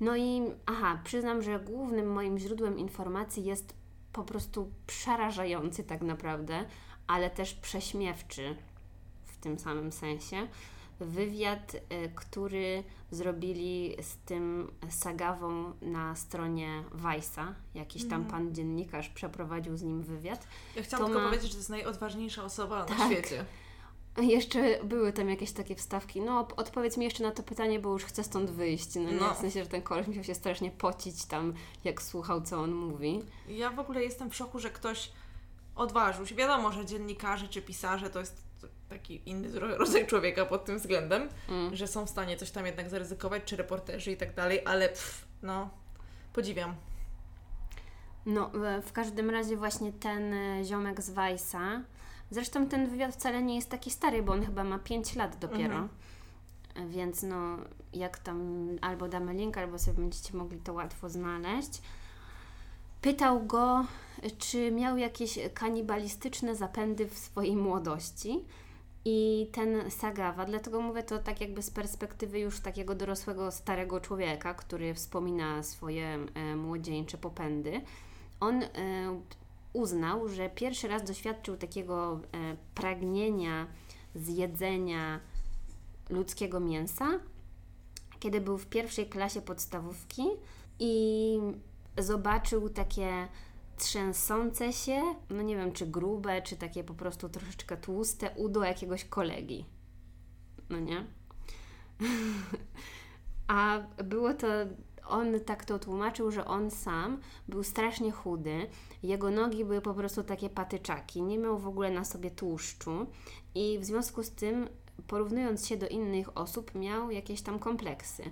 No 0.00 0.16
i 0.16 0.42
aha, 0.66 1.00
przyznam, 1.04 1.42
że 1.42 1.60
głównym 1.60 2.12
moim 2.12 2.38
źródłem 2.38 2.78
informacji 2.78 3.44
jest 3.44 3.74
po 4.12 4.24
prostu 4.24 4.72
przerażający 4.86 5.84
tak 5.84 6.02
naprawdę, 6.02 6.64
ale 7.06 7.30
też 7.30 7.54
prześmiewczy 7.54 8.56
tym 9.48 9.58
samym 9.58 9.92
sensie. 9.92 10.48
Wywiad, 11.00 11.74
y, 11.74 11.80
który 12.14 12.84
zrobili 13.10 13.96
z 14.02 14.16
tym 14.16 14.70
Sagawą 14.90 15.72
na 15.82 16.16
stronie 16.16 16.84
Vice'a. 17.02 17.52
Jakiś 17.74 18.02
tam 18.08 18.22
Mhm. 18.22 18.30
pan 18.30 18.54
dziennikarz 18.54 19.08
przeprowadził 19.08 19.76
z 19.76 19.82
nim 19.82 20.02
wywiad. 20.02 20.46
Ja 20.76 20.82
chciałam 20.82 21.02
To 21.02 21.08
tylko 21.08 21.20
ma- 21.20 21.28
powiedzieć, 21.28 21.46
że 21.48 21.54
to 21.54 21.58
jest 21.60 21.70
najodważniejsza 21.70 22.44
osoba 22.44 22.78
na 22.78 22.84
Tak. 22.84 23.06
świecie. 23.12 23.44
Jeszcze 24.20 24.84
były 24.84 25.12
tam 25.12 25.28
jakieś 25.30 25.52
takie 25.52 25.74
wstawki. 25.74 26.20
No, 26.20 26.48
odpowiedz 26.56 26.96
mi 26.96 27.04
jeszcze 27.04 27.22
na 27.22 27.30
to 27.30 27.42
pytanie, 27.42 27.78
bo 27.80 27.92
już 27.92 28.04
chcę 28.04 28.24
stąd 28.24 28.50
wyjść. 28.50 28.94
No? 28.94 29.02
No. 29.20 29.34
W 29.34 29.38
sensie, 29.38 29.64
że 29.64 29.70
ten 29.70 29.82
koleś 29.82 30.06
musiał 30.06 30.24
się 30.24 30.34
strasznie 30.34 30.70
pocić 30.70 31.24
tam, 31.24 31.54
jak 31.84 32.02
słuchał, 32.02 32.42
co 32.42 32.60
on 32.60 32.72
mówi. 32.74 33.22
Ja 33.48 33.70
w 33.70 33.78
ogóle 33.78 34.02
jestem 34.04 34.30
w 34.30 34.34
szoku, 34.36 34.58
że 34.58 34.70
ktoś 34.70 35.12
odważył 35.76 36.26
się. 36.26 36.34
Wiadomo, 36.34 36.72
że 36.72 36.86
dziennikarze 36.86 37.48
czy 37.48 37.62
pisarze 37.62 38.10
to 38.10 38.20
jest 38.20 38.47
taki 38.98 39.20
inny 39.26 39.60
ro- 39.60 39.76
rodzaj 39.76 40.06
człowieka 40.06 40.46
pod 40.46 40.64
tym 40.64 40.78
względem, 40.78 41.28
Mm. 41.48 41.76
że 41.76 41.86
są 41.86 42.06
w 42.06 42.10
stanie 42.10 42.36
coś 42.36 42.50
tam 42.50 42.66
jednak 42.66 42.90
zaryzykować, 42.90 43.42
czy 43.44 43.56
reporterzy 43.56 44.12
i 44.12 44.16
tak 44.16 44.34
dalej, 44.34 44.60
ale 44.64 44.88
pff, 44.88 45.24
no, 45.42 45.70
podziwiam. 46.32 46.74
No, 48.26 48.50
w 48.82 48.92
każdym 48.92 49.30
razie 49.30 49.56
właśnie 49.56 49.92
ten 49.92 50.32
e, 50.34 50.64
ziomek 50.64 51.00
z 51.02 51.10
Weissa, 51.10 51.82
zresztą 52.30 52.66
ten 52.68 52.90
wywiad 52.90 53.14
wcale 53.14 53.42
nie 53.42 53.56
jest 53.56 53.70
taki 53.70 53.90
stary, 53.90 54.22
bo 54.22 54.32
on 54.32 54.44
chyba 54.44 54.64
ma 54.64 54.78
5 54.78 55.16
lat 55.16 55.38
dopiero. 55.38 55.74
Mhm. 55.76 55.88
E, 56.74 56.86
Więc 56.86 57.22
no, 57.22 57.56
jak 57.92 58.18
tam 58.18 58.66
albo 58.80 59.08
damy 59.08 59.34
link, 59.34 59.56
albo 59.58 59.78
sobie 59.78 59.98
będziecie 59.98 60.36
mogli 60.36 60.58
to 60.58 60.72
łatwo 60.72 61.08
znaleźć. 61.08 61.82
pytał 63.00 63.46
go, 63.46 63.84
czy 64.38 64.70
miał 64.70 64.96
jakieś 64.96 65.38
kanibalistyczne 65.54 66.54
zapędy 66.56 67.08
w 67.08 67.18
swojej 67.18 67.56
młodości. 67.56 68.44
I 69.10 69.46
ten 69.52 69.90
Sagawa, 69.90 70.44
dlatego 70.44 70.80
mówię 70.80 71.02
to 71.02 71.18
tak 71.18 71.40
jakby 71.40 71.62
z 71.62 71.70
perspektywy 71.70 72.38
już 72.38 72.60
takiego 72.60 72.94
dorosłego, 72.94 73.50
starego 73.50 74.00
człowieka, 74.00 74.54
który 74.54 74.94
wspomina 74.94 75.62
swoje 75.62 76.18
e, 76.34 76.56
młodzieńcze 76.56 77.18
popędy, 77.18 77.80
on 78.40 78.62
e, 78.62 78.68
uznał, 79.72 80.28
że 80.28 80.50
pierwszy 80.50 80.88
raz 80.88 81.04
doświadczył 81.04 81.56
takiego 81.56 82.20
e, 82.32 82.56
pragnienia 82.74 83.66
zjedzenia 84.14 85.20
ludzkiego 86.10 86.60
mięsa, 86.60 87.06
kiedy 88.20 88.40
był 88.40 88.58
w 88.58 88.66
pierwszej 88.66 89.06
klasie 89.06 89.42
podstawówki 89.42 90.22
i 90.78 91.38
zobaczył 91.98 92.68
takie 92.68 93.28
trzęsące 93.78 94.72
się, 94.72 95.02
no 95.30 95.42
nie 95.42 95.56
wiem, 95.56 95.72
czy 95.72 95.86
grube, 95.86 96.42
czy 96.42 96.56
takie 96.56 96.84
po 96.84 96.94
prostu 96.94 97.28
troszeczkę 97.28 97.76
tłuste 97.76 98.30
udo 98.30 98.64
jakiegoś 98.64 99.04
kolegi. 99.04 99.64
No 100.70 100.80
nie? 100.80 101.04
A 103.48 103.78
było 104.04 104.34
to, 104.34 104.46
on 105.06 105.40
tak 105.40 105.64
to 105.64 105.78
tłumaczył, 105.78 106.30
że 106.30 106.44
on 106.44 106.70
sam 106.70 107.20
był 107.48 107.62
strasznie 107.62 108.12
chudy, 108.12 108.66
jego 109.02 109.30
nogi 109.30 109.64
były 109.64 109.80
po 109.80 109.94
prostu 109.94 110.22
takie 110.22 110.50
patyczaki, 110.50 111.22
nie 111.22 111.38
miał 111.38 111.58
w 111.58 111.68
ogóle 111.68 111.90
na 111.90 112.04
sobie 112.04 112.30
tłuszczu 112.30 113.06
i 113.54 113.78
w 113.78 113.84
związku 113.84 114.22
z 114.22 114.30
tym, 114.30 114.68
porównując 115.06 115.66
się 115.66 115.76
do 115.76 115.88
innych 115.88 116.38
osób, 116.38 116.74
miał 116.74 117.10
jakieś 117.10 117.42
tam 117.42 117.58
kompleksy. 117.58 118.22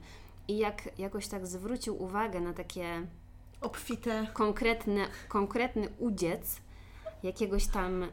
I 0.49 0.59
jak 0.59 0.99
jakoś 0.99 1.29
tak 1.29 1.47
zwrócił 1.47 2.03
uwagę 2.03 2.41
na 2.41 2.53
takie 2.53 3.07
obfite. 3.61 4.27
Konkretny, 4.33 5.07
konkretny 5.29 5.89
udziec 5.99 6.61
jakiegoś 7.23 7.67
tam 7.67 8.03
e, 8.03 8.09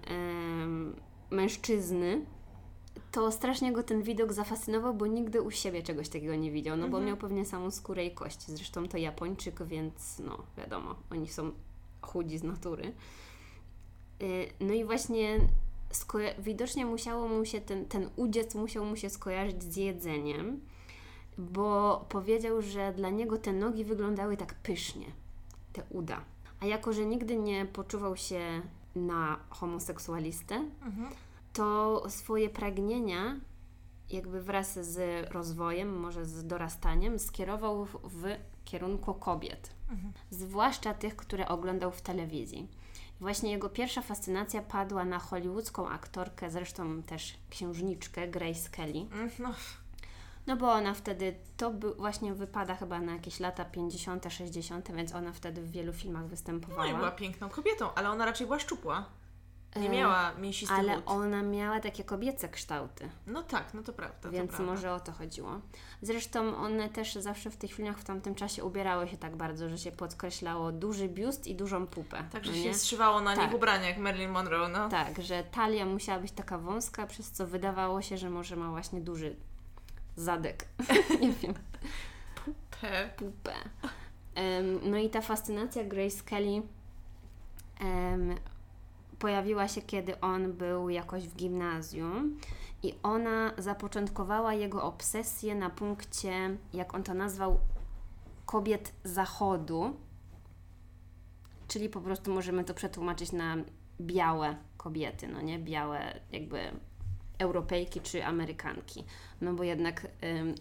mężczyzny, 1.29 2.25
to 3.11 3.31
strasznie 3.31 3.73
go 3.73 3.83
ten 3.83 4.01
widok 4.01 4.33
zafascynował, 4.33 4.93
bo 4.93 5.07
nigdy 5.07 5.41
u 5.41 5.51
siebie 5.51 5.83
czegoś 5.83 6.09
takiego 6.09 6.35
nie 6.35 6.51
widział, 6.51 6.77
no 6.77 6.83
bo 6.83 6.97
mhm. 6.97 7.05
miał 7.05 7.17
pewnie 7.17 7.45
samą 7.45 7.71
skórę 7.71 8.05
i 8.05 8.11
kości. 8.11 8.45
Zresztą 8.47 8.87
to 8.87 8.97
Japończyk, 8.97 9.63
więc 9.63 10.19
no 10.19 10.37
wiadomo, 10.57 10.95
oni 11.11 11.27
są 11.27 11.51
chudzi 12.01 12.37
z 12.37 12.43
natury. 12.43 12.93
E, 14.21 14.25
no 14.59 14.73
i 14.73 14.85
właśnie 14.85 15.39
widocznie 16.39 16.85
musiało 16.85 17.27
mu 17.27 17.45
się 17.45 17.61
ten, 17.61 17.85
ten 17.85 18.09
udziec 18.15 18.55
musiał 18.55 18.85
mu 18.85 18.95
się 18.95 19.09
skojarzyć 19.09 19.63
z 19.63 19.75
jedzeniem, 19.75 20.61
bo 21.37 22.05
powiedział, 22.09 22.61
że 22.61 22.93
dla 22.93 23.09
niego 23.09 23.37
te 23.37 23.53
nogi 23.53 23.85
wyglądały 23.85 24.37
tak 24.37 24.53
pysznie 24.53 25.22
te 25.73 25.83
uda. 25.89 26.21
A 26.59 26.65
jako, 26.65 26.93
że 26.93 27.05
nigdy 27.05 27.37
nie 27.37 27.65
poczuwał 27.65 28.17
się 28.17 28.61
na 28.95 29.39
homoseksualistę, 29.49 30.55
mhm. 30.85 31.09
to 31.53 32.03
swoje 32.09 32.49
pragnienia, 32.49 33.35
jakby 34.09 34.41
wraz 34.41 34.73
z 34.73 35.27
rozwojem, 35.31 35.99
może 35.99 36.25
z 36.25 36.47
dorastaniem, 36.47 37.19
skierował 37.19 37.85
w, 37.85 38.25
kierunku 38.65 39.13
kobiet. 39.13 39.69
Mhm. 39.89 40.13
Zwłaszcza 40.29 40.93
tych, 40.93 41.15
które 41.15 41.47
oglądał 41.47 41.91
w 41.91 42.01
telewizji. 42.01 42.67
Właśnie 43.19 43.51
jego 43.51 43.69
pierwsza 43.69 44.01
fascynacja 44.01 44.61
padła 44.61 45.05
na 45.05 45.19
hollywoodzką 45.19 45.89
aktorkę, 45.89 46.51
zresztą 46.51 47.03
też 47.03 47.37
księżniczkę 47.49 48.27
Grace 48.27 48.69
Kelly. 48.69 49.05
Mm, 49.11 49.29
no 49.39 49.53
no 50.47 50.55
bo 50.55 50.71
ona 50.71 50.93
wtedy, 50.93 51.35
to 51.57 51.71
by, 51.71 51.93
właśnie 51.93 52.33
wypada 52.33 52.75
chyba 52.75 52.99
na 52.99 53.13
jakieś 53.13 53.39
lata 53.39 53.65
50., 53.65 54.25
60., 54.29 54.91
więc 54.91 55.15
ona 55.15 55.33
wtedy 55.33 55.61
w 55.61 55.71
wielu 55.71 55.93
filmach 55.93 56.25
występowała. 56.25 56.83
No 56.83 56.91
i 56.91 56.95
była 56.95 57.11
piękną 57.11 57.49
kobietą, 57.49 57.93
ale 57.95 58.09
ona 58.09 58.25
raczej 58.25 58.47
była 58.47 58.59
szczupła. 58.59 59.05
Nie 59.75 59.89
e, 59.89 59.91
miała 59.91 60.31
mięsisty 60.33 60.73
Ale 60.73 61.05
ona 61.05 61.41
miała 61.41 61.79
takie 61.79 62.03
kobiece 62.03 62.49
kształty. 62.49 63.09
No 63.27 63.43
tak, 63.43 63.73
no 63.73 63.83
to 63.83 63.93
prawda. 63.93 64.29
Więc 64.29 64.51
to 64.51 64.57
prawda. 64.57 64.73
może 64.73 64.93
o 64.93 64.99
to 64.99 65.11
chodziło. 65.11 65.61
Zresztą 66.01 66.57
one 66.57 66.89
też 66.89 67.15
zawsze 67.15 67.49
w 67.49 67.57
tych 67.57 67.73
filmach 67.73 67.99
w 67.99 68.03
tamtym 68.03 68.35
czasie 68.35 68.63
ubierały 68.63 69.07
się 69.07 69.17
tak 69.17 69.35
bardzo, 69.35 69.69
że 69.69 69.77
się 69.77 69.91
podkreślało 69.91 70.71
duży 70.71 71.09
biust 71.09 71.47
i 71.47 71.55
dużą 71.55 71.87
pupę. 71.87 72.23
Także 72.31 72.51
no 72.51 72.57
się 72.57 72.73
zszywało 72.73 73.21
na 73.21 73.35
tak. 73.35 73.45
nich 73.45 73.55
ubrania 73.55 73.89
jak 73.89 73.97
Marilyn 73.97 74.31
Monroe, 74.31 74.69
no. 74.69 74.89
Tak, 74.89 75.21
że 75.21 75.43
talia 75.43 75.85
musiała 75.85 76.19
być 76.19 76.31
taka 76.31 76.57
wąska, 76.57 77.07
przez 77.07 77.31
co 77.31 77.47
wydawało 77.47 78.01
się, 78.01 78.17
że 78.17 78.29
może 78.29 78.55
ma 78.55 78.69
właśnie 78.69 79.01
duży 79.01 79.35
zadek. 80.15 80.67
nie 81.21 81.31
wiem. 81.31 81.53
Pupę. 82.45 83.09
Pupę. 83.17 83.53
Um, 84.35 84.91
no 84.91 84.97
i 84.97 85.09
ta 85.09 85.21
fascynacja 85.21 85.83
Grace 85.83 86.23
Kelly 86.23 86.61
um, 87.81 88.35
pojawiła 89.19 89.67
się, 89.67 89.81
kiedy 89.81 90.19
on 90.19 90.53
był 90.53 90.89
jakoś 90.89 91.27
w 91.27 91.35
gimnazjum 91.35 92.39
i 92.83 92.93
ona 93.03 93.53
zapoczątkowała 93.57 94.53
jego 94.53 94.83
obsesję 94.83 95.55
na 95.55 95.69
punkcie, 95.69 96.57
jak 96.73 96.93
on 96.93 97.03
to 97.03 97.13
nazwał, 97.13 97.59
kobiet 98.45 98.93
zachodu, 99.03 99.95
czyli 101.67 101.89
po 101.89 102.01
prostu 102.01 102.33
możemy 102.33 102.63
to 102.63 102.73
przetłumaczyć 102.73 103.31
na 103.31 103.57
białe 104.01 104.55
kobiety, 104.77 105.27
no 105.27 105.41
nie? 105.41 105.59
Białe 105.59 106.19
jakby 106.31 106.71
Europejki 107.39 108.01
czy 108.01 108.25
Amerykanki. 108.25 109.03
No 109.41 109.53
bo 109.53 109.63
jednak 109.63 110.07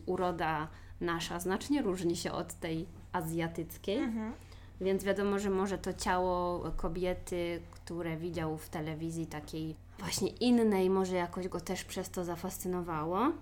uroda 0.07 0.69
nasza 1.01 1.41
znacznie 1.41 1.83
różni 1.83 2.17
się 2.17 2.33
od 2.33 2.55
tej 2.55 2.87
azjatyckiej. 3.13 3.99
Mhm. 3.99 4.33
Więc 4.81 5.05
wiadomo, 5.05 5.39
że 5.39 5.51
może 5.51 5.79
to 5.79 5.93
ciało 5.93 6.65
kobiety, 6.77 7.63
które 7.71 8.17
widział 8.17 8.59
w 8.59 8.69
telewizji 8.69 9.27
takiej 9.27 9.77
właśnie 9.99 10.29
innej, 10.29 10.91
może 10.91 11.17
jakoś 11.17 11.49
go 11.49 11.61
też 11.61 11.85
przez 11.85 12.11
to 12.11 12.25
zafascynowało. 12.25 13.33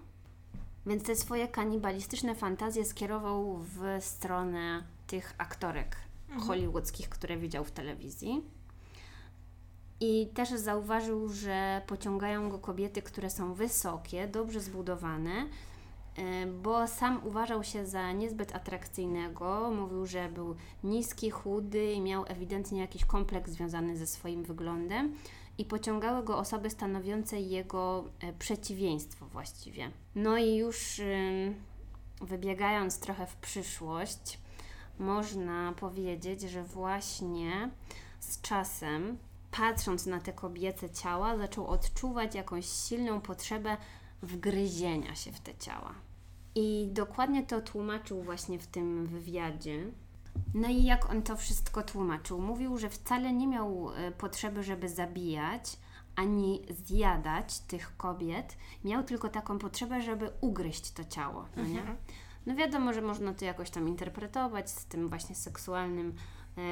Więc 0.87 1.03
te 1.03 1.17
swoje 1.17 1.49
kanibalistyczne 1.49 2.35
fantazje 2.35 2.85
skierował 2.85 3.59
w 3.59 3.83
stronę 4.01 4.83
tych 5.07 5.35
aktorek 5.39 5.97
mhm. 6.29 6.47
hollywoodzkich, 6.47 7.09
które 7.09 7.37
widział 7.37 7.65
w 7.65 7.71
telewizji. 7.71 8.43
I 10.01 10.27
też 10.35 10.49
zauważył, 10.49 11.29
że 11.29 11.83
pociągają 11.87 12.51
go 12.51 12.59
kobiety, 12.59 13.03
które 13.03 13.31
są 13.31 13.55
wysokie, 13.55 14.29
dobrze 14.29 14.61
zbudowane, 14.61 15.33
e, 16.17 16.47
bo 16.47 16.87
sam 16.87 17.21
uważał 17.27 17.65
się 17.65 17.87
za 17.87 18.13
niezbyt 18.13 18.55
atrakcyjnego. 18.55 19.71
Mówił, 19.77 20.07
że 20.07 20.29
był 20.29 20.55
niski, 20.85 21.31
chudy 21.31 21.93
i 21.93 22.01
miał 22.01 22.25
ewidentnie 22.29 22.81
jakiś 22.81 23.05
kompleks 23.05 23.51
związany 23.51 23.97
ze 23.97 24.07
swoim 24.07 24.43
wyglądem. 24.43 25.15
I 25.59 25.65
pociągały 25.65 26.25
go 26.25 26.39
osoby 26.39 26.71
stanowiące 26.71 27.41
jego 27.41 28.05
e, 28.21 28.33
przeciwieństwo 28.33 29.27
właściwie. 29.27 29.91
No 30.15 30.39
i 30.39 30.57
już 30.57 31.01
wybiegając 32.21 32.99
trochę 32.99 33.27
w 33.27 33.37
przyszłość, 33.37 34.39
można 34.99 35.73
powiedzieć, 35.73 36.41
że 36.41 36.65
właśnie 36.65 37.71
z 38.21 38.41
czasem 38.41 39.19
patrząc 39.51 40.07
na 40.07 40.21
te 40.21 40.33
kobiece 40.33 40.91
ciała, 40.91 41.37
zaczął 41.37 41.67
odczuwać 41.67 42.35
jakąś 42.35 42.67
silną 42.67 43.21
potrzebę 43.21 43.77
wgryzienia 44.23 45.15
się 45.15 45.33
w 45.33 45.41
te 45.41 45.55
ciała. 45.55 45.95
I 46.55 46.89
dokładnie 46.93 47.47
to 47.47 47.61
tłumaczył 47.61 48.23
właśnie 48.23 48.59
w 48.59 48.67
tym 48.67 49.07
wywiadzie. 49.07 49.85
No 50.55 50.69
i 50.69 50.85
jak 50.85 51.11
on 51.11 51.23
to 51.23 51.37
wszystko 51.37 51.83
tłumaczył? 51.83 52.41
Mówił, 52.41 52.79
że 52.79 52.91
wcale 52.91 53.33
nie 53.33 53.47
miał 53.47 53.91
e, 53.95 54.13
potrzeby, 54.13 54.63
żeby 54.63 54.89
zabijać 54.89 55.77
ani 56.17 56.63
zjadać 56.71 57.59
tych 57.59 57.97
kobiet. 57.97 58.57
Miał 58.85 59.03
tylko 59.03 59.29
taką 59.29 59.59
potrzebę, 59.59 60.03
żeby 60.03 60.31
ugryźć 60.41 60.91
to 60.91 61.05
ciało. 61.05 61.47
No, 61.57 61.63
nie? 61.63 61.79
Mhm. 61.79 61.97
no 62.47 62.55
wiadomo, 62.55 62.93
że 62.93 63.03
można 63.03 63.35
to 63.35 63.45
jakoś 63.45 63.71
tam 63.71 63.89
interpretować 63.89 64.71
z 64.71 64.87
tym 64.87 65.09
właśnie 65.09 65.35
seksualnym 65.35 66.15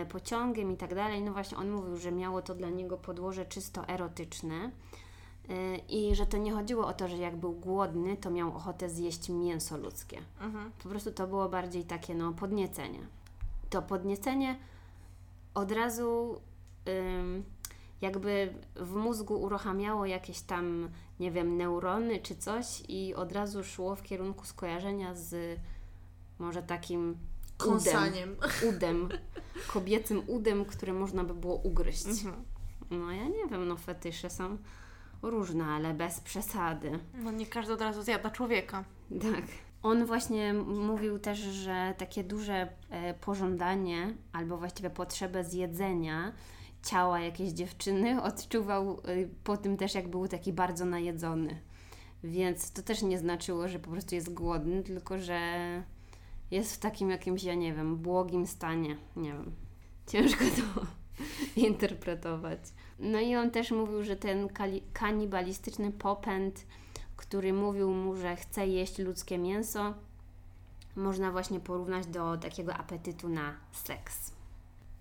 pociągiem 0.08 0.72
i 0.72 0.76
tak 0.76 0.94
dalej. 0.94 1.22
No 1.22 1.32
właśnie 1.32 1.58
on 1.58 1.70
mówił, 1.70 1.96
że 1.96 2.12
miało 2.12 2.42
to 2.42 2.54
dla 2.54 2.70
niego 2.70 2.96
podłoże 2.96 3.46
czysto 3.46 3.88
erotyczne 3.88 4.70
e, 5.48 5.76
i 5.76 6.14
że 6.14 6.26
to 6.26 6.36
nie 6.36 6.52
chodziło 6.52 6.86
o 6.86 6.92
to, 6.92 7.08
że 7.08 7.16
jak 7.16 7.36
był 7.36 7.52
głodny, 7.52 8.16
to 8.16 8.30
miał 8.30 8.56
ochotę 8.56 8.90
zjeść 8.90 9.28
mięso 9.28 9.76
ludzkie. 9.76 10.18
Mhm. 10.40 10.72
Po 10.82 10.88
prostu 10.88 11.12
to 11.12 11.26
było 11.26 11.48
bardziej 11.48 11.84
takie 11.84 12.14
no 12.14 12.32
podniecenie. 12.32 13.00
To 13.70 13.82
podniecenie 13.82 14.58
od 15.54 15.72
razu 15.72 16.40
jakby 18.00 18.54
w 18.76 18.94
mózgu 18.94 19.40
uruchamiało 19.40 20.06
jakieś 20.06 20.40
tam, 20.40 20.88
nie 21.20 21.30
wiem, 21.30 21.56
neurony 21.56 22.18
czy 22.18 22.36
coś 22.36 22.82
i 22.88 23.14
od 23.14 23.32
razu 23.32 23.64
szło 23.64 23.96
w 23.96 24.02
kierunku 24.02 24.44
skojarzenia 24.44 25.14
z 25.14 25.60
może 26.38 26.62
takim 26.62 27.16
Kąsaniem. 27.56 28.36
Udem, 28.68 28.76
udem, 28.76 29.08
kobiecym 29.72 30.22
udem, 30.26 30.64
które 30.64 30.92
można 30.92 31.24
by 31.24 31.34
było 31.34 31.56
ugryźć. 31.56 32.06
Mhm. 32.06 32.44
No 32.90 33.12
ja 33.12 33.28
nie 33.28 33.46
wiem, 33.50 33.68
no 33.68 33.76
fetysze 33.76 34.30
są 34.30 34.58
różne, 35.22 35.64
ale 35.64 35.94
bez 35.94 36.20
przesady. 36.20 36.98
No 37.14 37.30
nie 37.30 37.46
każdy 37.46 37.72
od 37.72 37.80
razu 37.80 38.02
zjada 38.02 38.30
człowieka. 38.30 38.84
Tak. 39.22 39.44
On 39.82 40.06
właśnie 40.06 40.54
mówił 40.54 41.18
też, 41.18 41.38
że 41.38 41.94
takie 41.98 42.24
duże 42.24 42.68
e, 42.90 43.14
pożądanie 43.14 44.14
albo 44.32 44.56
właściwie 44.56 44.90
potrzebę 44.90 45.44
zjedzenia 45.44 46.32
ciała 46.82 47.20
jakiejś 47.20 47.50
dziewczyny 47.50 48.22
odczuwał 48.22 48.90
e, 48.90 48.96
po 49.44 49.56
tym 49.56 49.76
też, 49.76 49.94
jak 49.94 50.08
był 50.08 50.28
taki 50.28 50.52
bardzo 50.52 50.84
najedzony. 50.84 51.60
Więc 52.24 52.72
to 52.72 52.82
też 52.82 53.02
nie 53.02 53.18
znaczyło, 53.18 53.68
że 53.68 53.78
po 53.78 53.90
prostu 53.90 54.14
jest 54.14 54.34
głodny, 54.34 54.82
tylko 54.82 55.18
że 55.18 55.40
jest 56.50 56.74
w 56.74 56.78
takim 56.78 57.10
jakimś, 57.10 57.42
ja 57.42 57.54
nie 57.54 57.74
wiem, 57.74 57.96
błogim 57.96 58.46
stanie. 58.46 58.96
Nie 59.16 59.32
wiem. 59.32 59.52
Ciężko 60.06 60.44
to 60.44 60.86
interpretować. 61.68 62.60
No 62.98 63.20
i 63.20 63.36
on 63.36 63.50
też 63.50 63.70
mówił, 63.70 64.02
że 64.02 64.16
ten 64.16 64.48
kanibalistyczny 64.92 65.92
popęd, 65.92 66.66
który 67.16 67.52
mówił 67.52 67.90
mu, 67.90 68.16
że 68.16 68.36
chce 68.36 68.66
jeść 68.66 68.98
ludzkie 68.98 69.38
mięso, 69.38 69.94
można 70.96 71.32
właśnie 71.32 71.60
porównać 71.60 72.06
do 72.06 72.36
takiego 72.36 72.74
apetytu 72.74 73.28
na 73.28 73.54
seks. 73.72 74.32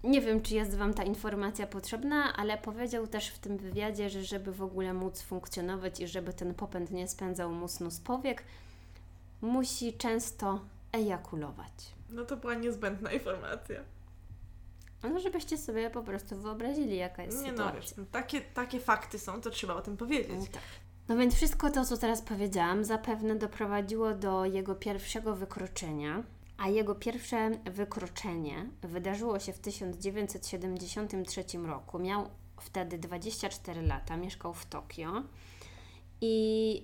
Nie 0.04 0.22
wiem, 0.22 0.42
czy 0.42 0.56
jest 0.56 0.76
Wam 0.76 0.94
ta 0.94 1.04
informacja 1.04 1.68
potrzebna, 1.68 2.34
ale 2.34 2.58
powiedział 2.58 3.08
też 3.08 3.30
w 3.30 3.40
tym 3.40 3.58
wywiadzie, 3.58 4.10
że 4.10 4.24
żeby 4.24 4.52
w 4.52 4.62
ogóle 4.62 4.94
móc 4.94 5.22
funkcjonować 5.22 6.00
i 6.00 6.08
żeby 6.08 6.34
ten 6.34 6.54
popęd 6.54 6.92
nie 6.92 7.08
spędzał 7.08 7.52
mu 7.52 7.68
snu 7.68 7.92
z 7.92 8.00
powiek, 8.00 8.44
musi 9.42 9.94
często 9.94 10.60
ejakulować. 10.92 11.94
No 12.10 12.26
to 12.26 12.38
była 12.38 12.54
niezbędna 12.54 13.12
informacja. 13.12 13.84
No, 15.04 15.20
żebyście 15.20 15.58
sobie 15.58 15.90
po 15.90 16.04
prostu 16.04 16.42
wyobrazili, 16.42 16.98
jaka 16.98 17.24
jest 17.24 17.44
nie 17.44 17.50
sytuacja. 17.50 17.74
No, 17.74 17.82
wiesz, 17.82 17.98
no, 17.98 18.06
takie, 18.12 18.42
takie 18.42 18.80
fakty 18.80 19.20
są, 19.20 19.42
to 19.42 19.50
trzeba 19.50 19.76
o 19.76 19.82
tym 19.82 19.98
powiedzieć. 19.98 20.40
No, 20.40 20.46
tak. 20.52 20.62
no 21.08 21.18
więc 21.18 21.36
wszystko 21.36 21.70
to, 21.70 21.86
co 21.86 21.98
teraz 21.98 22.22
powiedziałam, 22.22 22.84
zapewne 22.84 23.36
doprowadziło 23.36 24.14
do 24.14 24.46
jego 24.46 24.76
pierwszego 24.76 25.36
wykroczenia. 25.36 26.24
A 26.58 26.70
jego 26.70 26.96
pierwsze 26.96 27.52
wykroczenie 27.66 28.70
wydarzyło 28.82 29.40
się 29.40 29.54
w 29.54 29.60
1973 29.60 31.44
roku. 31.66 32.00
Miał 32.00 32.30
wtedy 32.62 32.98
24 32.98 33.82
lata, 33.82 34.18
mieszkał 34.18 34.54
w 34.54 34.66
Tokio 34.66 35.24
i 36.22 36.84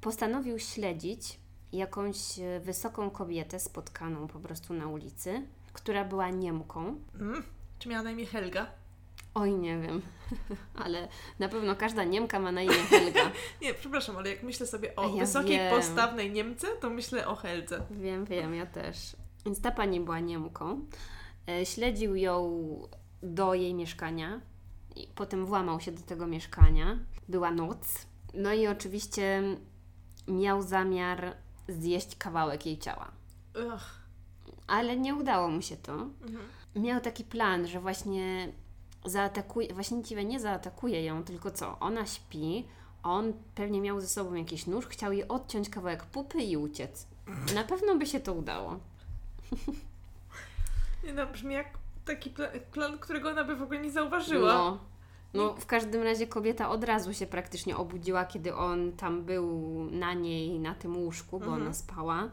postanowił 0.00 0.58
śledzić 0.58 1.39
jakąś 1.72 2.18
wysoką 2.60 3.10
kobietę 3.10 3.60
spotkaną 3.60 4.26
po 4.26 4.40
prostu 4.40 4.74
na 4.74 4.86
ulicy, 4.86 5.42
która 5.72 6.04
była 6.04 6.30
Niemką. 6.30 7.00
Mm, 7.20 7.42
czy 7.78 7.88
miała 7.88 8.02
na 8.02 8.10
imię 8.10 8.26
Helga? 8.26 8.66
Oj, 9.34 9.52
nie 9.52 9.78
wiem, 9.78 10.02
ale 10.84 11.08
na 11.38 11.48
pewno 11.48 11.76
każda 11.76 12.04
Niemka 12.04 12.38
ma 12.40 12.52
na 12.52 12.62
imię 12.62 12.74
Helga. 12.74 13.30
nie, 13.62 13.74
przepraszam, 13.74 14.16
ale 14.16 14.30
jak 14.30 14.42
myślę 14.42 14.66
sobie 14.66 14.96
o 14.96 15.08
ja 15.16 15.24
wysokiej, 15.24 15.58
wiem. 15.58 15.74
postawnej 15.74 16.30
Niemce, 16.32 16.66
to 16.80 16.90
myślę 16.90 17.28
o 17.28 17.36
Heldze. 17.36 17.86
Wiem, 17.90 18.24
wiem, 18.24 18.54
ja 18.54 18.66
też. 18.66 19.16
Więc 19.44 19.60
ta 19.60 19.70
pani 19.70 20.00
była 20.00 20.20
Niemką. 20.20 20.86
E, 21.48 21.66
śledził 21.66 22.16
ją 22.16 22.50
do 23.22 23.54
jej 23.54 23.74
mieszkania. 23.74 24.40
I 24.96 25.08
potem 25.14 25.46
włamał 25.46 25.80
się 25.80 25.92
do 25.92 26.02
tego 26.02 26.26
mieszkania. 26.26 26.98
Była 27.28 27.50
noc. 27.50 28.06
No 28.34 28.52
i 28.52 28.66
oczywiście 28.66 29.42
miał 30.28 30.62
zamiar 30.62 31.36
zjeść 31.70 32.16
kawałek 32.16 32.66
jej 32.66 32.78
ciała. 32.78 33.10
Ugh. 33.66 34.00
Ale 34.66 34.96
nie 34.96 35.14
udało 35.14 35.48
mu 35.48 35.62
się 35.62 35.76
to. 35.76 35.92
Mhm. 35.92 36.48
Miał 36.76 37.00
taki 37.00 37.24
plan, 37.24 37.66
że 37.66 37.80
właśnie 37.80 38.52
zaatakuje, 39.04 39.74
właściwie 39.74 40.24
nie 40.24 40.40
zaatakuje 40.40 41.04
ją, 41.04 41.24
tylko 41.24 41.50
co? 41.50 41.78
Ona 41.80 42.06
śpi, 42.06 42.64
on 43.02 43.32
pewnie 43.54 43.80
miał 43.80 44.00
ze 44.00 44.08
sobą 44.08 44.34
jakiś 44.34 44.66
nóż, 44.66 44.86
chciał 44.86 45.12
jej 45.12 45.28
odciąć 45.28 45.70
kawałek 45.70 46.04
pupy 46.04 46.38
i 46.38 46.56
uciec. 46.56 47.06
Na 47.54 47.64
pewno 47.64 47.94
by 47.96 48.06
się 48.06 48.20
to 48.20 48.32
udało. 48.32 48.78
Nie 51.04 51.12
no, 51.12 51.26
brzmi 51.26 51.54
jak 51.54 51.66
taki 52.04 52.30
plan, 52.30 52.50
plan, 52.72 52.98
którego 52.98 53.30
ona 53.30 53.44
by 53.44 53.56
w 53.56 53.62
ogóle 53.62 53.80
nie 53.80 53.90
zauważyła. 53.90 54.52
No. 54.54 54.78
No, 55.34 55.54
w 55.54 55.66
każdym 55.66 56.02
razie 56.02 56.26
kobieta 56.26 56.70
od 56.70 56.84
razu 56.84 57.14
się 57.14 57.26
praktycznie 57.26 57.76
obudziła, 57.76 58.24
kiedy 58.24 58.54
on 58.54 58.92
tam 58.92 59.24
był 59.24 59.46
na 59.90 60.14
niej, 60.14 60.58
na 60.58 60.74
tym 60.74 60.96
łóżku, 60.96 61.38
bo 61.38 61.44
mhm. 61.44 61.62
ona 61.62 61.74
spała. 61.74 62.30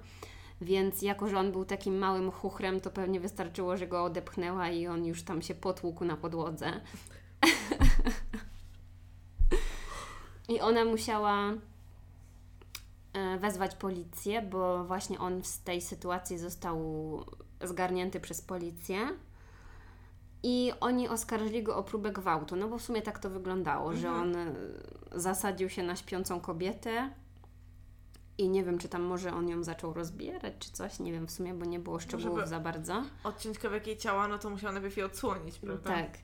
Więc 0.62 1.02
jako, 1.02 1.28
że 1.28 1.40
on 1.40 1.52
był 1.52 1.66
takim 1.66 1.98
małym 1.98 2.32
chuchrem, 2.32 2.80
to 2.80 2.92
pewnie 2.92 3.20
wystarczyło, 3.20 3.78
że 3.78 3.88
go 3.88 4.04
odepchnęła 4.04 4.70
i 4.70 4.88
on 4.88 5.06
już 5.06 5.24
tam 5.24 5.42
się 5.42 5.56
potłukł 5.56 6.06
na 6.06 6.18
podłodze. 6.18 6.82
I 10.50 10.60
ona 10.60 10.86
musiała 10.86 11.54
e, 13.14 13.38
wezwać 13.38 13.76
policję, 13.76 14.42
bo 14.42 14.84
właśnie 14.84 15.20
on 15.20 15.44
z 15.44 15.60
tej 15.60 15.82
sytuacji 15.82 16.38
został 16.38 16.80
zgarnięty 17.62 18.20
przez 18.20 18.42
policję. 18.42 19.00
I 20.44 20.72
oni 20.80 21.10
oskarżyli 21.10 21.64
go 21.64 21.76
o 21.76 21.84
próbę 21.84 22.12
gwałtu, 22.12 22.56
no 22.56 22.68
bo 22.68 22.78
w 22.78 22.82
sumie 22.82 23.02
tak 23.02 23.20
to 23.20 23.30
wyglądało, 23.30 23.94
mhm. 23.94 24.02
że 24.02 24.12
on 24.12 24.36
e, 24.36 24.54
zasadził 25.16 25.70
się 25.70 25.84
na 25.84 25.96
śpiącą 25.96 26.40
kobietę, 26.40 27.10
i 28.38 28.50
nie 28.50 28.64
wiem, 28.64 28.78
czy 28.78 28.90
tam 28.90 29.02
może 29.02 29.34
on 29.34 29.50
ją 29.50 29.64
zaczął 29.64 29.94
rozbierać, 29.94 30.54
czy 30.60 30.72
coś, 30.72 31.00
nie 31.00 31.12
wiem 31.12 31.28
w 31.28 31.32
sumie, 31.32 31.54
bo 31.54 31.66
nie 31.66 31.80
było 31.80 32.00
szczegółów 32.00 32.38
Żeby 32.38 32.48
za 32.48 32.60
bardzo. 32.60 33.04
Odciąć 33.24 33.60
kawałek 33.60 33.88
jej 33.88 33.98
ciała, 33.98 34.28
no 34.28 34.38
to 34.38 34.50
musiał 34.50 34.74
najpierw 34.74 34.98
je 34.98 35.06
odsłonić, 35.06 35.60
prawda? 35.60 35.90
Tak. 35.90 36.18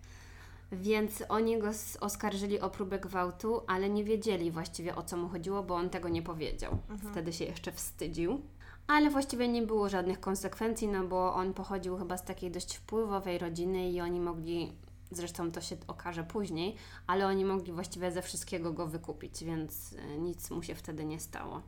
Więc 0.72 1.24
oni 1.30 1.60
go 1.60 1.68
oskarżyli 2.00 2.60
o 2.60 2.70
próbę 2.70 3.00
gwałtu, 3.00 3.62
ale 3.68 3.90
nie 3.90 4.04
wiedzieli 4.04 4.52
właściwie 4.52 4.96
o 4.96 5.04
co 5.04 5.18
mu 5.18 5.30
chodziło, 5.30 5.64
bo 5.64 5.76
on 5.76 5.90
tego 5.90 6.10
nie 6.10 6.22
powiedział. 6.22 6.78
Mhm. 6.90 7.12
Wtedy 7.12 7.34
się 7.34 7.46
jeszcze 7.46 7.72
wstydził. 7.72 8.42
Ale 8.88 9.10
właściwie 9.10 9.48
nie 9.48 9.62
było 9.62 9.90
żadnych 9.90 10.20
konsekwencji, 10.20 10.88
no 10.88 11.04
bo 11.04 11.34
on 11.34 11.54
pochodził 11.54 11.98
chyba 11.98 12.18
z 12.18 12.26
takiej 12.26 12.52
dość 12.52 12.76
wpływowej 12.76 13.38
rodziny 13.38 13.90
i 13.90 14.02
oni 14.02 14.20
mogli, 14.20 14.72
zresztą 15.12 15.52
to 15.52 15.62
się 15.62 15.76
okaże 15.88 16.24
później, 16.24 16.76
ale 17.08 17.28
oni 17.28 17.46
mogli 17.46 17.74
właściwie 17.74 18.12
ze 18.12 18.22
wszystkiego 18.22 18.74
go 18.74 18.88
wykupić, 18.88 19.44
więc 19.44 19.94
e, 19.94 20.18
nic 20.18 20.52
mu 20.52 20.64
się 20.64 20.76
wtedy 20.76 21.06
nie 21.06 21.20
stało. 21.20 21.62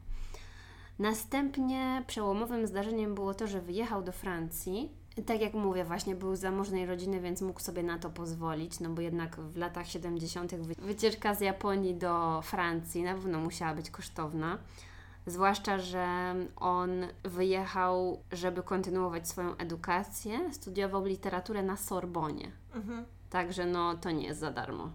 Następnie 0.99 2.03
przełomowym 2.07 2.67
zdarzeniem 2.67 3.15
było 3.15 3.33
to, 3.33 3.47
że 3.47 3.61
wyjechał 3.61 4.03
do 4.03 4.11
Francji. 4.11 4.89
Tak 5.25 5.41
jak 5.41 5.53
mówię, 5.53 5.85
właśnie 5.85 6.15
był 6.15 6.35
z 6.35 6.39
zamożnej 6.39 6.85
rodziny, 6.85 7.21
więc 7.21 7.41
mógł 7.41 7.59
sobie 7.59 7.83
na 7.83 7.99
to 7.99 8.09
pozwolić, 8.09 8.79
no 8.79 8.89
bo 8.89 9.01
jednak 9.01 9.39
w 9.39 9.57
latach 9.57 9.87
70. 9.87 10.55
wycieczka 10.55 11.35
z 11.35 11.41
Japonii 11.41 11.95
do 11.95 12.41
Francji 12.41 13.03
na 13.03 13.13
pewno 13.13 13.39
musiała 13.39 13.73
być 13.73 13.89
kosztowna. 13.89 14.57
Zwłaszcza, 15.25 15.79
że 15.79 16.35
on 16.55 16.89
wyjechał, 17.23 18.23
żeby 18.31 18.63
kontynuować 18.63 19.29
swoją 19.29 19.57
edukację, 19.57 20.53
studiował 20.53 21.05
literaturę 21.05 21.63
na 21.63 21.77
Sorbonie. 21.77 22.51
Mhm. 22.73 23.05
Także 23.29 23.65
no 23.65 23.97
to 23.97 24.11
nie 24.11 24.27
jest 24.27 24.39
za 24.39 24.51
darmo. 24.51 24.89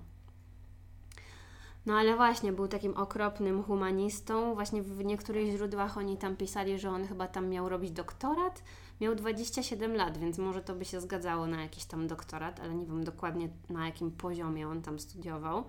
No 1.86 1.94
ale 1.94 2.16
właśnie, 2.16 2.52
był 2.52 2.68
takim 2.68 2.96
okropnym 2.96 3.62
humanistą. 3.62 4.54
Właśnie 4.54 4.82
w 4.82 5.04
niektórych 5.04 5.56
źródłach 5.56 5.98
oni 5.98 6.16
tam 6.16 6.36
pisali, 6.36 6.78
że 6.78 6.90
on 6.90 7.06
chyba 7.06 7.28
tam 7.28 7.48
miał 7.48 7.68
robić 7.68 7.90
doktorat. 7.90 8.62
Miał 9.00 9.14
27 9.14 9.96
lat, 9.96 10.18
więc 10.18 10.38
może 10.38 10.62
to 10.62 10.74
by 10.74 10.84
się 10.84 11.00
zgadzało 11.00 11.46
na 11.46 11.62
jakiś 11.62 11.84
tam 11.84 12.06
doktorat, 12.06 12.60
ale 12.60 12.74
nie 12.74 12.86
wiem 12.86 13.04
dokładnie 13.04 13.48
na 13.68 13.86
jakim 13.86 14.10
poziomie 14.10 14.68
on 14.68 14.82
tam 14.82 14.98
studiował. 14.98 15.64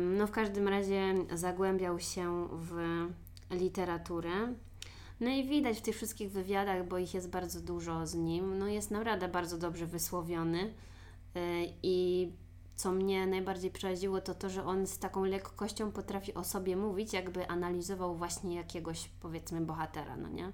No 0.00 0.26
w 0.26 0.30
każdym 0.30 0.68
razie 0.68 1.14
zagłębiał 1.34 2.00
się 2.00 2.48
w 2.52 2.76
literaturę. 3.50 4.54
No 5.20 5.30
i 5.30 5.44
widać 5.44 5.78
w 5.78 5.82
tych 5.82 5.96
wszystkich 5.96 6.30
wywiadach, 6.30 6.88
bo 6.88 6.98
ich 6.98 7.14
jest 7.14 7.30
bardzo 7.30 7.60
dużo 7.60 8.06
z 8.06 8.14
nim, 8.14 8.58
no 8.58 8.68
jest 8.68 8.90
naprawdę 8.90 9.28
bardzo 9.28 9.58
dobrze 9.58 9.86
wysłowiony 9.86 10.60
y, 10.64 10.70
i 11.82 12.28
co 12.76 12.92
mnie 12.92 13.26
najbardziej 13.26 13.70
przeraziło, 13.70 14.20
to 14.20 14.34
to, 14.34 14.50
że 14.50 14.64
on 14.64 14.86
z 14.86 14.98
taką 14.98 15.24
lekkością 15.24 15.92
potrafi 15.92 16.34
o 16.34 16.44
sobie 16.44 16.76
mówić, 16.76 17.12
jakby 17.12 17.48
analizował 17.48 18.16
właśnie 18.16 18.56
jakiegoś, 18.56 19.10
powiedzmy, 19.20 19.60
bohatera, 19.60 20.16
no 20.16 20.28
nie? 20.28 20.52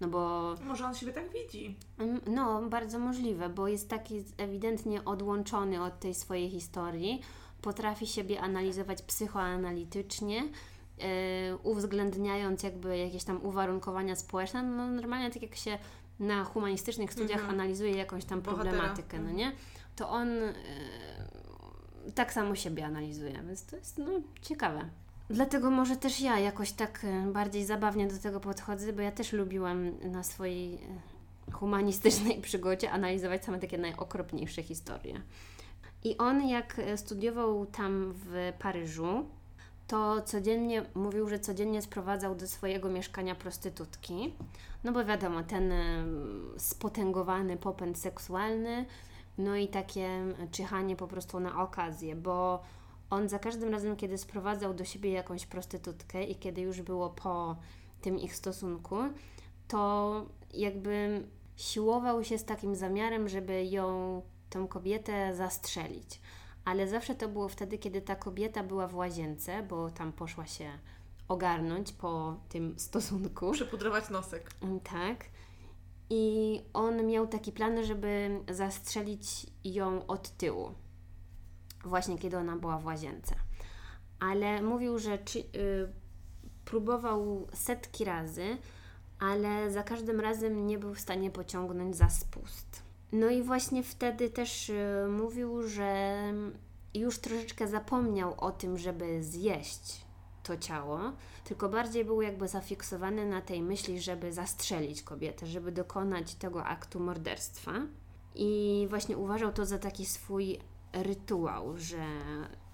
No 0.00 0.08
bo... 0.08 0.54
Może 0.64 0.86
on 0.86 0.94
siebie 0.94 1.12
tak 1.12 1.32
widzi. 1.32 1.76
Mm, 1.98 2.20
no, 2.26 2.62
bardzo 2.68 2.98
możliwe, 2.98 3.48
bo 3.48 3.68
jest 3.68 3.88
taki 3.88 4.24
ewidentnie 4.36 5.04
odłączony 5.04 5.82
od 5.82 6.00
tej 6.00 6.14
swojej 6.14 6.50
historii, 6.50 7.22
potrafi 7.62 8.06
siebie 8.06 8.40
analizować 8.40 9.02
psychoanalitycznie, 9.02 10.42
yy, 10.98 11.06
uwzględniając 11.62 12.62
jakby 12.62 12.98
jakieś 12.98 13.24
tam 13.24 13.44
uwarunkowania 13.46 14.16
społeczne. 14.16 14.62
No 14.62 14.86
normalnie 14.88 15.30
tak 15.30 15.42
jak 15.42 15.54
się 15.54 15.78
na 16.20 16.44
humanistycznych 16.44 17.12
studiach 17.12 17.40
mhm. 17.40 17.54
analizuje 17.60 17.96
jakąś 17.96 18.24
tam 18.24 18.40
Bohatera. 18.40 18.70
problematykę, 18.70 19.16
no 19.16 19.30
mhm. 19.30 19.36
nie? 19.36 19.52
To 19.96 20.08
on... 20.08 20.28
Yy, 20.28 20.52
tak 22.14 22.32
samo 22.32 22.54
siebie 22.54 22.86
analizuje, 22.86 23.32
więc 23.46 23.64
to 23.64 23.76
jest 23.76 23.98
no, 23.98 24.06
ciekawe. 24.42 24.88
Dlatego 25.30 25.70
może 25.70 25.96
też 25.96 26.20
ja 26.20 26.38
jakoś 26.38 26.72
tak 26.72 27.04
e, 27.04 27.32
bardziej 27.32 27.64
zabawnie 27.64 28.06
do 28.06 28.18
tego 28.18 28.40
podchodzę, 28.40 28.92
bo 28.92 29.02
ja 29.02 29.12
też 29.12 29.32
lubiłam 29.32 30.10
na 30.10 30.22
swojej 30.22 30.78
humanistycznej 31.52 32.40
przygodzie 32.42 32.90
analizować 32.90 33.44
same 33.44 33.58
takie 33.58 33.78
najokropniejsze 33.78 34.62
historie. 34.62 35.20
I 36.04 36.18
on, 36.18 36.48
jak 36.48 36.78
e, 36.78 36.96
studiował 36.96 37.66
tam 37.66 38.12
w 38.12 38.52
Paryżu, 38.58 39.26
to 39.86 40.22
codziennie 40.22 40.82
mówił, 40.94 41.28
że 41.28 41.38
codziennie 41.38 41.82
sprowadzał 41.82 42.34
do 42.34 42.46
swojego 42.46 42.88
mieszkania 42.88 43.34
prostytutki. 43.34 44.34
No 44.84 44.92
bo 44.92 45.04
wiadomo, 45.04 45.42
ten 45.42 45.72
em, 45.72 46.54
spotęgowany 46.56 47.56
popęd 47.56 47.98
seksualny, 47.98 48.84
no 49.38 49.56
i 49.56 49.68
takie 49.68 50.08
czyhanie 50.50 50.96
po 50.96 51.06
prostu 51.06 51.40
na 51.40 51.62
okazję, 51.62 52.16
bo 52.16 52.62
on 53.10 53.28
za 53.28 53.38
każdym 53.38 53.68
razem, 53.68 53.96
kiedy 53.96 54.18
sprowadzał 54.18 54.74
do 54.74 54.84
siebie 54.84 55.10
jakąś 55.10 55.46
prostytutkę 55.46 56.24
i 56.24 56.36
kiedy 56.36 56.60
już 56.60 56.82
było 56.82 57.10
po 57.10 57.56
tym 58.00 58.18
ich 58.18 58.36
stosunku, 58.36 58.96
to 59.68 60.12
jakby 60.54 61.24
siłował 61.56 62.24
się 62.24 62.38
z 62.38 62.44
takim 62.44 62.74
zamiarem, 62.74 63.28
żeby 63.28 63.64
ją, 63.64 64.22
tą 64.50 64.68
kobietę 64.68 65.34
zastrzelić. 65.34 66.20
Ale 66.64 66.88
zawsze 66.88 67.14
to 67.14 67.28
było 67.28 67.48
wtedy, 67.48 67.78
kiedy 67.78 68.02
ta 68.02 68.16
kobieta 68.16 68.62
była 68.62 68.86
w 68.86 68.94
łazience, 68.94 69.62
bo 69.62 69.90
tam 69.90 70.12
poszła 70.12 70.46
się 70.46 70.70
ogarnąć 71.28 71.92
po 71.92 72.36
tym 72.48 72.78
stosunku. 72.78 73.52
Przypudrować 73.52 74.10
nosek. 74.10 74.50
Mm, 74.62 74.80
Tak. 74.80 75.24
I 76.12 76.60
on 76.72 77.06
miał 77.06 77.26
taki 77.26 77.52
plan, 77.52 77.84
żeby 77.84 78.40
zastrzelić 78.48 79.46
ją 79.64 80.06
od 80.06 80.30
tyłu. 80.30 80.74
Właśnie 81.84 82.18
kiedy 82.18 82.36
ona 82.36 82.56
była 82.56 82.78
w 82.78 82.84
łazience. 82.84 83.34
Ale 84.20 84.62
mówił, 84.62 84.98
że 84.98 85.18
czy, 85.18 85.38
y, 85.38 85.42
próbował 86.64 87.48
setki 87.52 88.04
razy, 88.04 88.56
ale 89.18 89.70
za 89.70 89.82
każdym 89.82 90.20
razem 90.20 90.66
nie 90.66 90.78
był 90.78 90.94
w 90.94 91.00
stanie 91.00 91.30
pociągnąć 91.30 91.96
za 91.96 92.08
spust. 92.08 92.82
No 93.12 93.30
i 93.30 93.42
właśnie 93.42 93.82
wtedy 93.82 94.30
też 94.30 94.70
y, 94.70 95.06
mówił, 95.08 95.68
że 95.68 96.16
już 96.94 97.18
troszeczkę 97.18 97.68
zapomniał 97.68 98.34
o 98.36 98.50
tym, 98.50 98.78
żeby 98.78 99.22
zjeść 99.22 100.00
to 100.42 100.56
ciało, 100.56 101.00
tylko 101.44 101.68
bardziej 101.68 102.04
był 102.04 102.22
jakby 102.22 102.48
zafiksowany 102.48 103.26
na 103.26 103.40
tej 103.40 103.62
myśli, 103.62 104.00
żeby 104.00 104.32
zastrzelić 104.32 105.02
kobietę, 105.02 105.46
żeby 105.46 105.72
dokonać 105.72 106.34
tego 106.34 106.64
aktu 106.64 107.00
morderstwa. 107.00 107.72
I 108.34 108.86
właśnie 108.90 109.16
uważał 109.16 109.52
to 109.52 109.66
za 109.66 109.78
taki 109.78 110.06
swój 110.06 110.58
rytuał, 110.92 111.78
że 111.78 112.04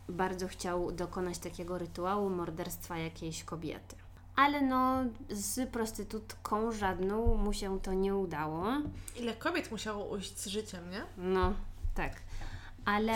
bardzo 0.09 0.49
chciał 0.49 0.93
dokonać 0.93 1.39
takiego 1.39 1.79
rytuału 1.79 2.31
morderstwa 2.31 2.99
jakiejś 2.99 3.45
kobiety. 3.45 3.97
Ale 4.37 4.61
no, 4.61 5.05
z 5.31 5.71
prostytutką 5.71 6.73
żadną 6.73 7.37
mu 7.37 7.53
się 7.53 7.81
to 7.81 7.93
nie 7.93 8.17
udało. 8.17 8.67
Ile 9.21 9.35
kobiet 9.35 9.71
musiało 9.71 10.05
ujść 10.05 10.39
z 10.39 10.47
życiem, 10.47 10.91
nie? 10.91 11.03
No, 11.17 11.53
tak. 11.95 12.13
Ale 12.85 13.15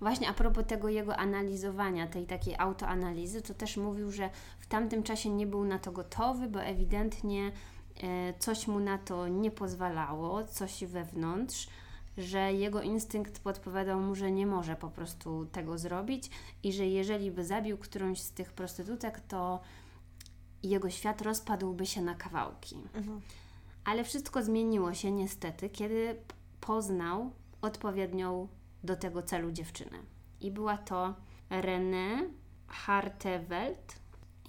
właśnie 0.00 0.28
a 0.28 0.32
propos 0.32 0.66
tego 0.66 0.88
jego 0.88 1.16
analizowania, 1.16 2.06
tej 2.06 2.26
takiej 2.26 2.54
autoanalizy, 2.58 3.42
to 3.42 3.54
też 3.54 3.76
mówił, 3.76 4.12
że 4.12 4.30
w 4.58 4.66
tamtym 4.66 5.02
czasie 5.02 5.30
nie 5.30 5.46
był 5.46 5.64
na 5.64 5.78
to 5.78 5.92
gotowy, 5.92 6.48
bo 6.48 6.62
ewidentnie 6.62 7.52
e, 8.02 8.34
coś 8.38 8.66
mu 8.66 8.80
na 8.80 8.98
to 8.98 9.28
nie 9.28 9.50
pozwalało, 9.50 10.44
coś 10.44 10.84
wewnątrz, 10.84 11.68
że 12.18 12.52
jego 12.52 12.82
instynkt 12.82 13.40
podpowiadał 13.40 14.00
mu, 14.00 14.14
że 14.14 14.30
nie 14.30 14.46
może 14.46 14.76
po 14.76 14.90
prostu 14.90 15.46
tego 15.46 15.78
zrobić 15.78 16.30
i 16.62 16.72
że 16.72 16.86
jeżeli 16.86 17.30
by 17.30 17.44
zabił 17.44 17.78
którąś 17.78 18.20
z 18.20 18.30
tych 18.30 18.52
prostytutek, 18.52 19.20
to 19.20 19.60
jego 20.62 20.90
świat 20.90 21.22
rozpadłby 21.22 21.86
się 21.86 22.02
na 22.02 22.14
kawałki. 22.14 22.76
Ale 23.84 24.04
wszystko 24.04 24.42
zmieniło 24.42 24.94
się 24.94 25.10
niestety, 25.10 25.70
kiedy 25.70 26.16
poznał 26.60 27.30
odpowiednią 27.62 28.48
do 28.84 28.96
tego 28.96 29.22
celu 29.22 29.52
dziewczynę. 29.52 29.98
I 30.40 30.50
była 30.50 30.78
to 30.78 31.14
Renée 31.50 32.28
Hartevelt. 32.68 33.96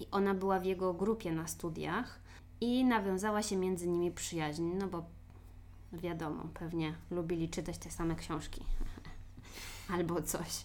I 0.00 0.06
ona 0.10 0.34
była 0.34 0.58
w 0.60 0.64
jego 0.64 0.94
grupie 0.94 1.32
na 1.32 1.46
studiach 1.46 2.20
i 2.60 2.84
nawiązała 2.84 3.42
się 3.42 3.56
między 3.56 3.88
nimi 3.88 4.10
przyjaźń, 4.10 4.62
no 4.62 4.86
bo 4.86 5.04
wiadomo, 5.92 6.44
pewnie 6.54 6.94
lubili 7.10 7.48
czytać 7.48 7.78
te 7.78 7.90
same 7.90 8.16
książki 8.16 8.64
albo 9.94 10.22
coś. 10.22 10.64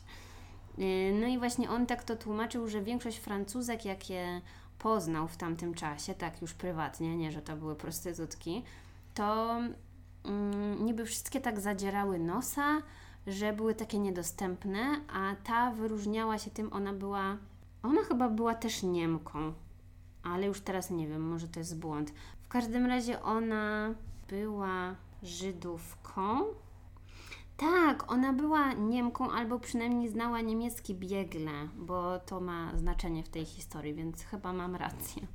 Yy, 0.78 0.86
No 1.22 1.28
i 1.28 1.38
właśnie 1.38 1.70
on 1.70 1.86
tak 1.86 2.04
to 2.04 2.16
tłumaczył, 2.16 2.68
że 2.68 2.82
większość 2.82 3.18
Francuzek, 3.18 3.86
jakie 3.86 4.42
poznał 4.80 5.28
w 5.28 5.38
tamtym 5.38 5.74
czasie, 5.74 6.14
tak 6.14 6.42
już 6.42 6.54
prywatnie, 6.54 7.18
nie, 7.18 7.32
że 7.32 7.42
to 7.42 7.56
były 7.56 7.76
prostytutki, 7.76 8.64
to 9.14 9.60
mm, 10.24 10.86
niby 10.86 11.06
wszystkie 11.06 11.42
tak 11.42 11.60
zadzierały 11.60 12.20
nosa, 12.20 12.82
że 13.28 13.54
były 13.54 13.76
takie 13.76 14.00
niedostępne, 14.00 15.02
a 15.14 15.36
ta 15.44 15.72
wyróżniała 15.72 16.38
się 16.38 16.52
tym, 16.52 16.74
ona 16.74 16.94
była, 16.94 17.38
ona 17.84 18.04
chyba 18.04 18.30
była 18.30 18.56
też 18.56 18.84
Niemką, 18.84 19.54
ale 20.24 20.48
już 20.48 20.62
teraz 20.62 20.90
nie 20.90 21.08
wiem, 21.08 21.22
może 21.22 21.48
to 21.48 21.60
jest 21.60 21.80
błąd. 21.80 22.14
W 22.42 22.48
każdym 22.48 22.86
razie 22.86 23.22
ona 23.22 23.94
była 24.28 24.96
Żydówką. 25.24 26.42
Tak, 27.58 28.12
ona 28.12 28.34
była 28.34 28.74
Niemką, 28.74 29.32
albo 29.32 29.60
przynajmniej 29.60 30.10
znała 30.10 30.42
niemiecki 30.42 30.96
biegle, 30.96 31.52
bo 31.78 32.20
to 32.20 32.42
ma 32.42 32.78
znaczenie 32.78 33.24
w 33.24 33.30
tej 33.30 33.46
historii, 33.46 33.94
więc 33.94 34.24
chyba 34.24 34.54
mam 34.54 34.76
rację. 34.76 35.28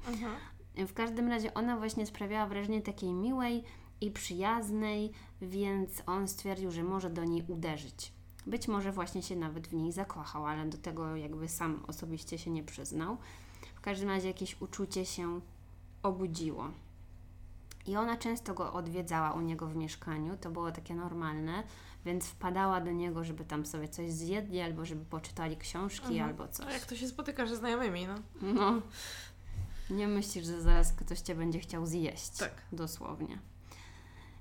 W 0.77 0.93
każdym 0.93 1.29
razie 1.29 1.55
ona 1.55 1.77
właśnie 1.77 2.07
sprawiała 2.07 2.47
wrażenie 2.47 2.83
takiej 2.83 3.13
miłej 3.13 3.65
i 4.01 4.11
przyjaznej, 4.11 5.13
więc 5.43 6.03
on 6.07 6.29
stwierdził, 6.29 6.71
że 6.71 6.83
może 6.83 7.11
do 7.11 7.25
niej 7.25 7.45
uderzyć. 7.49 8.13
Być 8.47 8.69
może 8.69 8.93
właśnie 8.93 9.23
się 9.23 9.37
nawet 9.37 9.69
w 9.69 9.75
niej 9.75 9.93
zakochał, 9.93 10.47
ale 10.47 10.67
do 10.67 10.79
tego 10.79 11.17
jakby 11.17 11.49
sam 11.49 11.85
osobiście 11.89 12.39
się 12.39 12.51
nie 12.51 12.63
przyznał. 12.63 13.17
W 13.75 13.81
każdym 13.81 14.09
razie 14.09 14.29
jakieś 14.29 14.61
uczucie 14.61 15.07
się 15.07 15.41
obudziło. 16.03 16.71
I 17.87 17.97
ona 17.97 18.17
często 18.17 18.55
go 18.55 18.73
odwiedzała 18.73 19.33
u 19.33 19.41
niego 19.41 19.67
w 19.67 19.77
mieszkaniu, 19.77 20.37
to 20.37 20.51
było 20.51 20.73
takie 20.73 20.95
normalne, 20.95 21.63
więc 22.05 22.27
wpadała 22.27 22.81
do 22.81 22.91
niego, 22.93 23.25
żeby 23.25 23.45
tam 23.45 23.67
sobie 23.67 23.89
coś 23.89 24.13
zjedli, 24.13 24.61
albo 24.61 24.85
żeby 24.85 25.05
poczytali 25.05 25.57
książki, 25.57 26.07
Mhm. 26.09 26.25
albo 26.31 26.49
coś. 26.49 26.67
A 26.67 26.73
jak 26.73 26.87
to 26.87 26.97
się 26.97 27.09
spotyka 27.09 27.47
ze 27.47 27.57
znajomymi, 27.57 28.07
no? 28.07 28.15
No. 28.43 28.83
Nie 29.91 30.09
myślisz, 30.09 30.47
że 30.47 30.63
zaraz 30.63 30.93
ktoś 30.93 31.21
cię 31.21 31.35
będzie 31.35 31.59
chciał 31.59 31.87
zjeść. 31.87 32.31
Tak. 32.31 32.53
Dosłownie. 32.73 33.39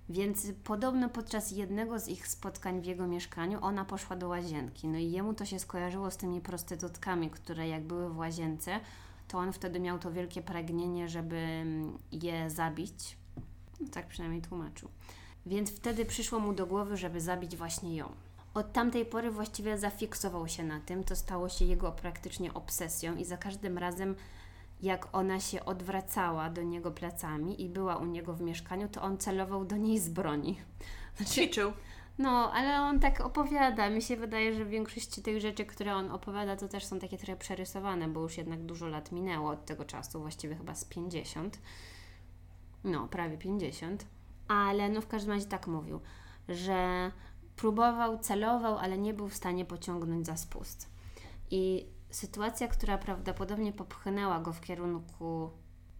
Więc 0.09 0.47
podobno 0.63 1.09
podczas 1.09 1.51
jednego 1.51 1.99
z 1.99 2.07
ich 2.07 2.27
spotkań 2.27 2.81
w 2.81 2.85
jego 2.85 3.07
mieszkaniu 3.07 3.59
ona 3.61 3.85
poszła 3.85 4.15
do 4.15 4.27
łazienki. 4.27 4.87
No 4.87 4.97
i 4.97 5.11
jemu 5.11 5.33
to 5.33 5.45
się 5.45 5.59
skojarzyło 5.59 6.11
z 6.11 6.17
tymi 6.17 6.41
prostytutkami, 6.41 7.29
które 7.29 7.67
jak 7.67 7.83
były 7.83 8.09
w 8.09 8.17
łazience, 8.17 8.79
to 9.27 9.37
on 9.37 9.53
wtedy 9.53 9.79
miał 9.79 9.99
to 9.99 10.11
wielkie 10.11 10.41
pragnienie, 10.41 11.09
żeby 11.09 11.35
mm, 11.37 11.97
je 12.11 12.49
zabić. 12.49 13.17
Tak 13.91 14.07
przynajmniej 14.07 14.41
tłumaczył. 14.41 14.89
Więc 15.45 15.71
wtedy 15.71 16.05
przyszło 16.05 16.39
mu 16.39 16.53
do 16.53 16.65
głowy, 16.65 16.97
żeby 16.97 17.21
zabić 17.21 17.55
właśnie 17.55 17.95
ją. 17.95 18.11
Od 18.53 18.73
tamtej 18.73 19.05
pory 19.05 19.31
właściwie 19.31 19.77
zafiksował 19.77 20.47
się 20.47 20.63
na 20.63 20.79
tym, 20.79 21.03
to 21.03 21.15
stało 21.15 21.49
się 21.49 21.65
jego 21.65 21.91
praktycznie 21.91 22.53
obsesją 22.53 23.15
i 23.15 23.25
za 23.25 23.37
każdym 23.37 23.77
razem 23.77 24.15
jak 24.81 25.07
ona 25.15 25.39
się 25.39 25.65
odwracała 25.65 26.49
do 26.49 26.63
niego 26.63 26.91
plecami 26.91 27.61
i 27.61 27.69
była 27.69 27.95
u 27.97 28.05
niego 28.05 28.33
w 28.33 28.41
mieszkaniu, 28.41 28.89
to 28.89 29.01
on 29.01 29.17
celował 29.17 29.65
do 29.65 29.77
niej 29.77 29.99
z 29.99 30.09
broni. 30.09 30.59
Znaczy, 31.17 31.31
Ćwiczył. 31.31 31.71
no, 32.17 32.51
ale 32.51 32.81
on 32.81 32.99
tak 32.99 33.21
opowiada. 33.21 33.89
Mi 33.89 34.01
się 34.01 34.17
wydaje, 34.17 34.53
że 34.53 34.65
większość 34.65 35.21
tych 35.21 35.41
rzeczy, 35.41 35.65
które 35.65 35.95
on 35.95 36.11
opowiada, 36.11 36.55
to 36.55 36.67
też 36.67 36.85
są 36.85 36.99
takie 36.99 37.17
trochę 37.17 37.35
przerysowane, 37.35 38.07
bo 38.07 38.21
już 38.21 38.37
jednak 38.37 38.63
dużo 38.63 38.87
lat 38.87 39.11
minęło 39.11 39.51
od 39.51 39.65
tego 39.65 39.85
czasu, 39.85 40.19
właściwie 40.19 40.55
chyba 40.55 40.75
z 40.75 40.85
50. 40.85 41.59
No, 42.83 43.07
prawie 43.07 43.37
50. 43.37 44.05
Ale 44.47 44.89
no 44.89 45.01
w 45.01 45.07
każdym 45.07 45.33
razie 45.33 45.45
tak 45.45 45.67
mówił, 45.67 45.99
że 46.49 47.11
próbował, 47.55 48.19
celował, 48.19 48.77
ale 48.77 48.97
nie 48.97 49.13
był 49.13 49.29
w 49.29 49.35
stanie 49.35 49.65
pociągnąć 49.65 50.25
za 50.25 50.37
spust. 50.37 50.89
I 51.51 51.85
sytuacja, 52.09 52.67
która 52.67 52.97
prawdopodobnie 52.97 53.73
popchnęła 53.73 54.39
go 54.39 54.53
w 54.53 54.61
kierunku 54.61 55.49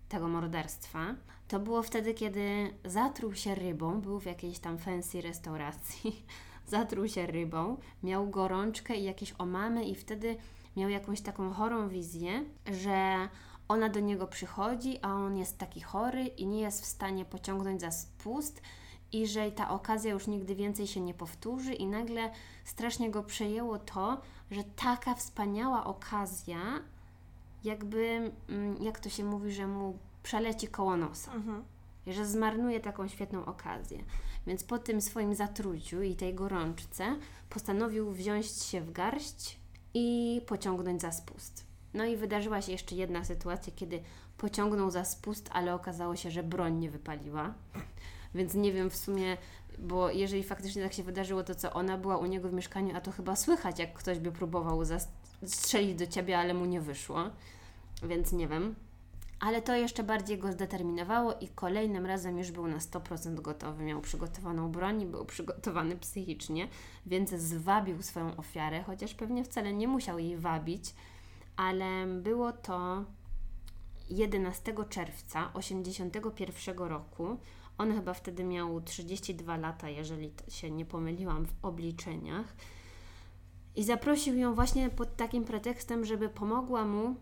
tego 0.10 0.28
morderstwa, 0.28 1.16
to 1.48 1.60
było 1.60 1.84
wtedy, 1.84 2.14
kiedy 2.14 2.74
zatruł 2.86 3.34
się 3.36 3.56
rybą, 3.56 4.02
był 4.02 4.20
w 4.20 4.26
jakiejś 4.26 4.60
tam 4.60 4.78
fancy 4.78 5.22
restauracji, 5.22 6.26
zatruł 6.68 7.08
się 7.08 7.26
rybą, 7.26 7.78
miał 8.04 8.30
gorączkę 8.30 8.96
i 8.96 9.04
jakieś 9.04 9.34
omamy 9.38 9.86
i 9.86 9.96
wtedy 9.96 10.38
miał 10.78 10.90
jakąś 10.90 11.22
taką 11.22 11.54
chorą 11.54 11.90
wizję, 11.90 12.44
że 12.72 13.30
ona 13.70 13.90
do 13.90 14.00
niego 14.00 14.28
przychodzi, 14.28 15.00
a 15.02 15.14
on 15.14 15.38
jest 15.38 15.58
taki 15.58 15.82
chory 15.82 16.26
i 16.26 16.48
nie 16.48 16.60
jest 16.62 16.82
w 16.82 16.86
stanie 16.86 17.26
pociągnąć 17.26 17.82
za 17.82 17.92
spust 17.92 18.62
i 19.12 19.28
że 19.28 19.52
ta 19.52 19.70
okazja 19.70 20.12
już 20.12 20.28
nigdy 20.28 20.56
więcej 20.56 20.88
się 20.88 21.02
nie 21.02 21.14
powtórzy 21.14 21.74
i 21.74 21.88
nagle 21.88 22.32
strasznie 22.66 23.12
go 23.12 23.24
przejęło 23.24 23.80
to, 23.80 24.22
że 24.52 24.64
taka 24.64 25.16
wspaniała 25.16 25.86
okazja 25.86 26.60
jakby, 27.64 28.32
mm, 28.50 28.84
jak 28.84 29.00
to 29.00 29.10
się 29.10 29.24
mówi, 29.24 29.52
że 29.52 29.68
mu 29.68 29.98
przeleci 30.24 30.68
koło 30.68 30.98
nosa 30.98 31.34
Mhm. 31.34 31.64
że 32.08 32.26
zmarnuje 32.26 32.80
taką 32.80 33.08
świetną 33.08 33.46
okazję. 33.46 34.04
Więc 34.48 34.64
po 34.64 34.80
tym 34.80 35.02
swoim 35.02 35.36
zatruciu 35.36 36.02
i 36.02 36.16
tej 36.16 36.34
gorączce 36.36 37.16
postanowił 37.50 38.12
wziąć 38.12 38.46
się 38.46 38.82
w 38.82 38.92
garść 38.92 39.60
i 39.94 40.42
pociągnąć 40.48 41.02
za 41.02 41.12
spust. 41.12 41.69
No 41.94 42.06
i 42.06 42.18
wydarzyła 42.18 42.62
się 42.62 42.72
jeszcze 42.72 42.96
jedna 42.96 43.24
sytuacja, 43.24 43.74
kiedy 43.76 44.02
pociągnął 44.38 44.92
za 44.92 45.06
spust, 45.06 45.50
ale 45.54 45.74
okazało 45.74 46.16
się, 46.16 46.32
że 46.32 46.44
broń 46.44 46.78
nie 46.78 46.90
wypaliła. 46.90 47.54
Więc 48.36 48.54
nie 48.54 48.72
wiem 48.72 48.90
w 48.90 48.96
sumie, 48.96 49.38
bo 49.80 50.10
jeżeli 50.10 50.44
faktycznie 50.44 50.84
tak 50.84 50.94
się 50.94 51.04
wydarzyło, 51.04 51.44
to 51.44 51.56
co 51.56 51.74
ona 51.74 51.98
była 51.98 52.18
u 52.18 52.26
niego 52.26 52.50
w 52.50 52.54
mieszkaniu, 52.54 52.96
a 52.96 53.02
to 53.02 53.12
chyba 53.12 53.36
słychać, 53.36 53.80
jak 53.80 53.94
ktoś 53.94 54.20
by 54.20 54.32
próbował 54.32 54.82
strzelić 55.46 55.96
do 55.96 56.08
ciebie, 56.08 56.40
ale 56.40 56.54
mu 56.54 56.66
nie 56.66 56.82
wyszło. 56.82 57.30
Więc 58.04 58.32
nie 58.32 58.48
wiem. 58.48 58.76
Ale 59.40 59.62
to 59.62 59.76
jeszcze 59.76 60.04
bardziej 60.04 60.38
go 60.38 60.52
zdeterminowało 60.52 61.34
i 61.34 61.48
kolejnym 61.48 62.06
razem 62.06 62.38
już 62.38 62.52
był 62.52 62.68
na 62.68 62.78
100% 62.78 63.42
gotowy. 63.42 63.84
Miał 63.84 64.02
przygotowaną 64.02 64.72
broń 64.72 65.02
i 65.02 65.06
był 65.06 65.26
przygotowany 65.26 65.98
psychicznie, 65.98 66.68
więc 67.06 67.30
zwabił 67.30 68.02
swoją 68.02 68.38
ofiarę, 68.38 68.84
chociaż 68.84 69.14
pewnie 69.14 69.44
wcale 69.44 69.74
nie 69.74 69.88
musiał 69.88 70.20
jej 70.20 70.38
wabić, 70.38 70.94
ale 71.60 72.08
było 72.08 72.52
to 72.52 73.06
11 74.10 74.74
czerwca 74.90 75.52
1981 75.56 76.78
roku. 76.78 77.38
On 77.78 77.94
chyba 77.94 78.14
wtedy 78.14 78.44
miał 78.44 78.82
32 78.82 79.58
lata, 79.58 79.90
jeżeli 79.90 80.32
się 80.48 80.72
nie 80.72 80.86
pomyliłam 80.86 81.46
w 81.46 81.54
obliczeniach. 81.62 82.56
I 83.76 83.84
zaprosił 83.84 84.36
ją 84.36 84.54
właśnie 84.54 84.90
pod 84.90 85.16
takim 85.16 85.46
pretekstem, 85.46 86.06
żeby 86.06 86.30
pomogła 86.30 86.86
mu 86.86 87.16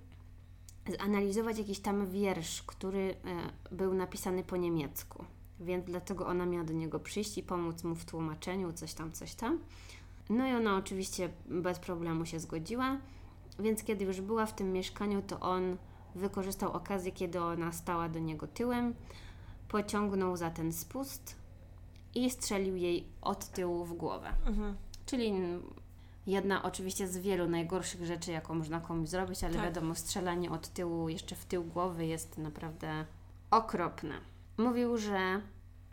zanalizować 1.00 1.58
jakiś 1.58 1.80
tam 1.80 2.10
wiersz, 2.10 2.64
który 2.64 3.16
e, 3.70 3.76
był 3.76 3.94
napisany 3.94 4.44
po 4.44 4.58
niemiecku. 4.58 5.26
Więc 5.60 5.86
dlatego 5.86 6.28
ona 6.28 6.46
miała 6.46 6.64
do 6.64 6.74
niego 6.74 7.00
przyjść 7.00 7.38
i 7.38 7.44
pomóc 7.44 7.84
mu 7.84 7.96
w 7.96 8.06
tłumaczeniu, 8.06 8.74
coś 8.74 8.94
tam, 8.94 9.12
coś 9.12 9.36
tam. 9.36 9.60
No 10.30 10.48
i 10.48 10.54
ona 10.54 10.76
oczywiście 10.76 11.30
bez 11.46 11.80
problemu 11.80 12.26
się 12.26 12.40
zgodziła. 12.40 12.98
Więc 13.60 13.84
kiedy 13.84 14.06
już 14.06 14.22
była 14.22 14.46
w 14.46 14.56
tym 14.56 14.74
mieszkaniu, 14.74 15.22
to 15.22 15.40
on 15.40 15.78
wykorzystał 16.16 16.72
okazję, 16.72 17.12
kiedy 17.12 17.42
ona 17.42 17.72
stała 17.72 18.10
do 18.10 18.20
niego 18.20 18.48
tyłem, 18.48 18.94
pociągnął 19.68 20.38
za 20.38 20.50
ten 20.50 20.74
spust 20.74 21.36
i 22.16 22.30
strzelił 22.30 22.76
jej 22.76 23.08
od 23.22 23.48
tyłu 23.48 23.86
w 23.86 23.94
głowę. 23.94 24.30
Mhm. 24.46 24.76
Czyli 25.06 25.34
jedna 26.28 26.64
oczywiście 26.64 27.08
z 27.08 27.18
wielu 27.18 27.50
najgorszych 27.50 28.06
rzeczy, 28.06 28.32
jaką 28.32 28.56
można 28.56 28.80
komuś 28.80 29.10
zrobić, 29.10 29.44
ale 29.44 29.54
tak. 29.54 29.64
wiadomo, 29.64 29.96
strzelanie 29.96 30.52
od 30.52 30.68
tyłu, 30.68 31.10
jeszcze 31.10 31.36
w 31.36 31.46
tył 31.46 31.64
głowy 31.64 32.06
jest 32.06 32.38
naprawdę 32.38 33.06
okropne. 33.52 34.14
Mówił, 34.58 34.98
że 34.98 35.42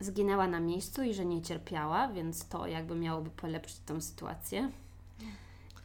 zginęła 0.00 0.48
na 0.48 0.60
miejscu 0.60 1.02
i 1.02 1.14
że 1.14 1.24
nie 1.24 1.42
cierpiała, 1.42 2.08
więc 2.08 2.48
to 2.48 2.66
jakby 2.66 2.94
miałoby 2.94 3.30
polepszyć 3.30 3.78
tą 3.78 4.00
sytuację. 4.00 4.70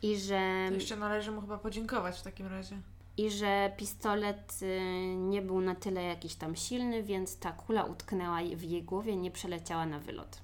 I 0.01 0.17
że. 0.17 0.65
To 0.67 0.73
jeszcze 0.73 0.95
należy 0.95 1.31
mu 1.31 1.41
chyba 1.41 1.57
podziękować 1.57 2.19
w 2.19 2.23
takim 2.23 2.47
razie. 2.47 2.77
I 3.17 3.31
że 3.31 3.71
pistolet 3.77 4.59
y, 4.61 5.15
nie 5.15 5.41
był 5.41 5.61
na 5.61 5.75
tyle 5.75 6.03
jakiś 6.03 6.35
tam 6.35 6.55
silny, 6.55 7.03
więc 7.03 7.37
ta 7.37 7.51
kula 7.51 7.83
utknęła 7.83 8.39
w 8.55 8.63
jej 8.63 8.83
głowie, 8.83 9.15
nie 9.15 9.31
przeleciała 9.31 9.85
na 9.85 9.99
wylot. 9.99 10.41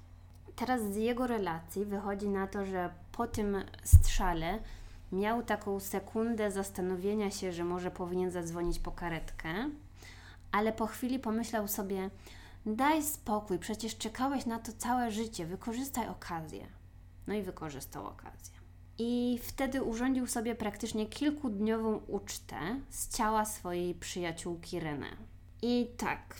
Teraz 0.56 0.82
z 0.82 0.96
jego 0.96 1.26
relacji 1.26 1.84
wychodzi 1.84 2.28
na 2.28 2.46
to, 2.46 2.66
że 2.66 2.90
po 3.12 3.26
tym 3.26 3.56
strzale 3.84 4.58
miał 5.12 5.42
taką 5.42 5.80
sekundę 5.80 6.50
zastanowienia 6.50 7.30
się, 7.30 7.52
że 7.52 7.64
może 7.64 7.90
powinien 7.90 8.30
zadzwonić 8.30 8.78
po 8.78 8.92
karetkę, 8.92 9.70
ale 10.52 10.72
po 10.72 10.86
chwili 10.86 11.18
pomyślał 11.18 11.68
sobie: 11.68 12.10
Daj 12.66 13.02
spokój, 13.02 13.58
przecież 13.58 13.98
czekałeś 13.98 14.46
na 14.46 14.58
to 14.58 14.72
całe 14.72 15.10
życie, 15.10 15.46
wykorzystaj 15.46 16.08
okazję. 16.08 16.66
No 17.26 17.34
i 17.34 17.42
wykorzystał 17.42 18.06
okazję. 18.06 18.55
I 18.98 19.40
wtedy 19.42 19.82
urządził 19.82 20.26
sobie 20.26 20.54
praktycznie 20.54 21.06
kilkudniową 21.06 22.00
ucztę 22.08 22.56
z 22.90 23.16
ciała 23.16 23.44
swojej 23.44 23.94
przyjaciółki 23.94 24.80
René. 24.80 25.16
I 25.62 25.90
tak, 25.96 26.36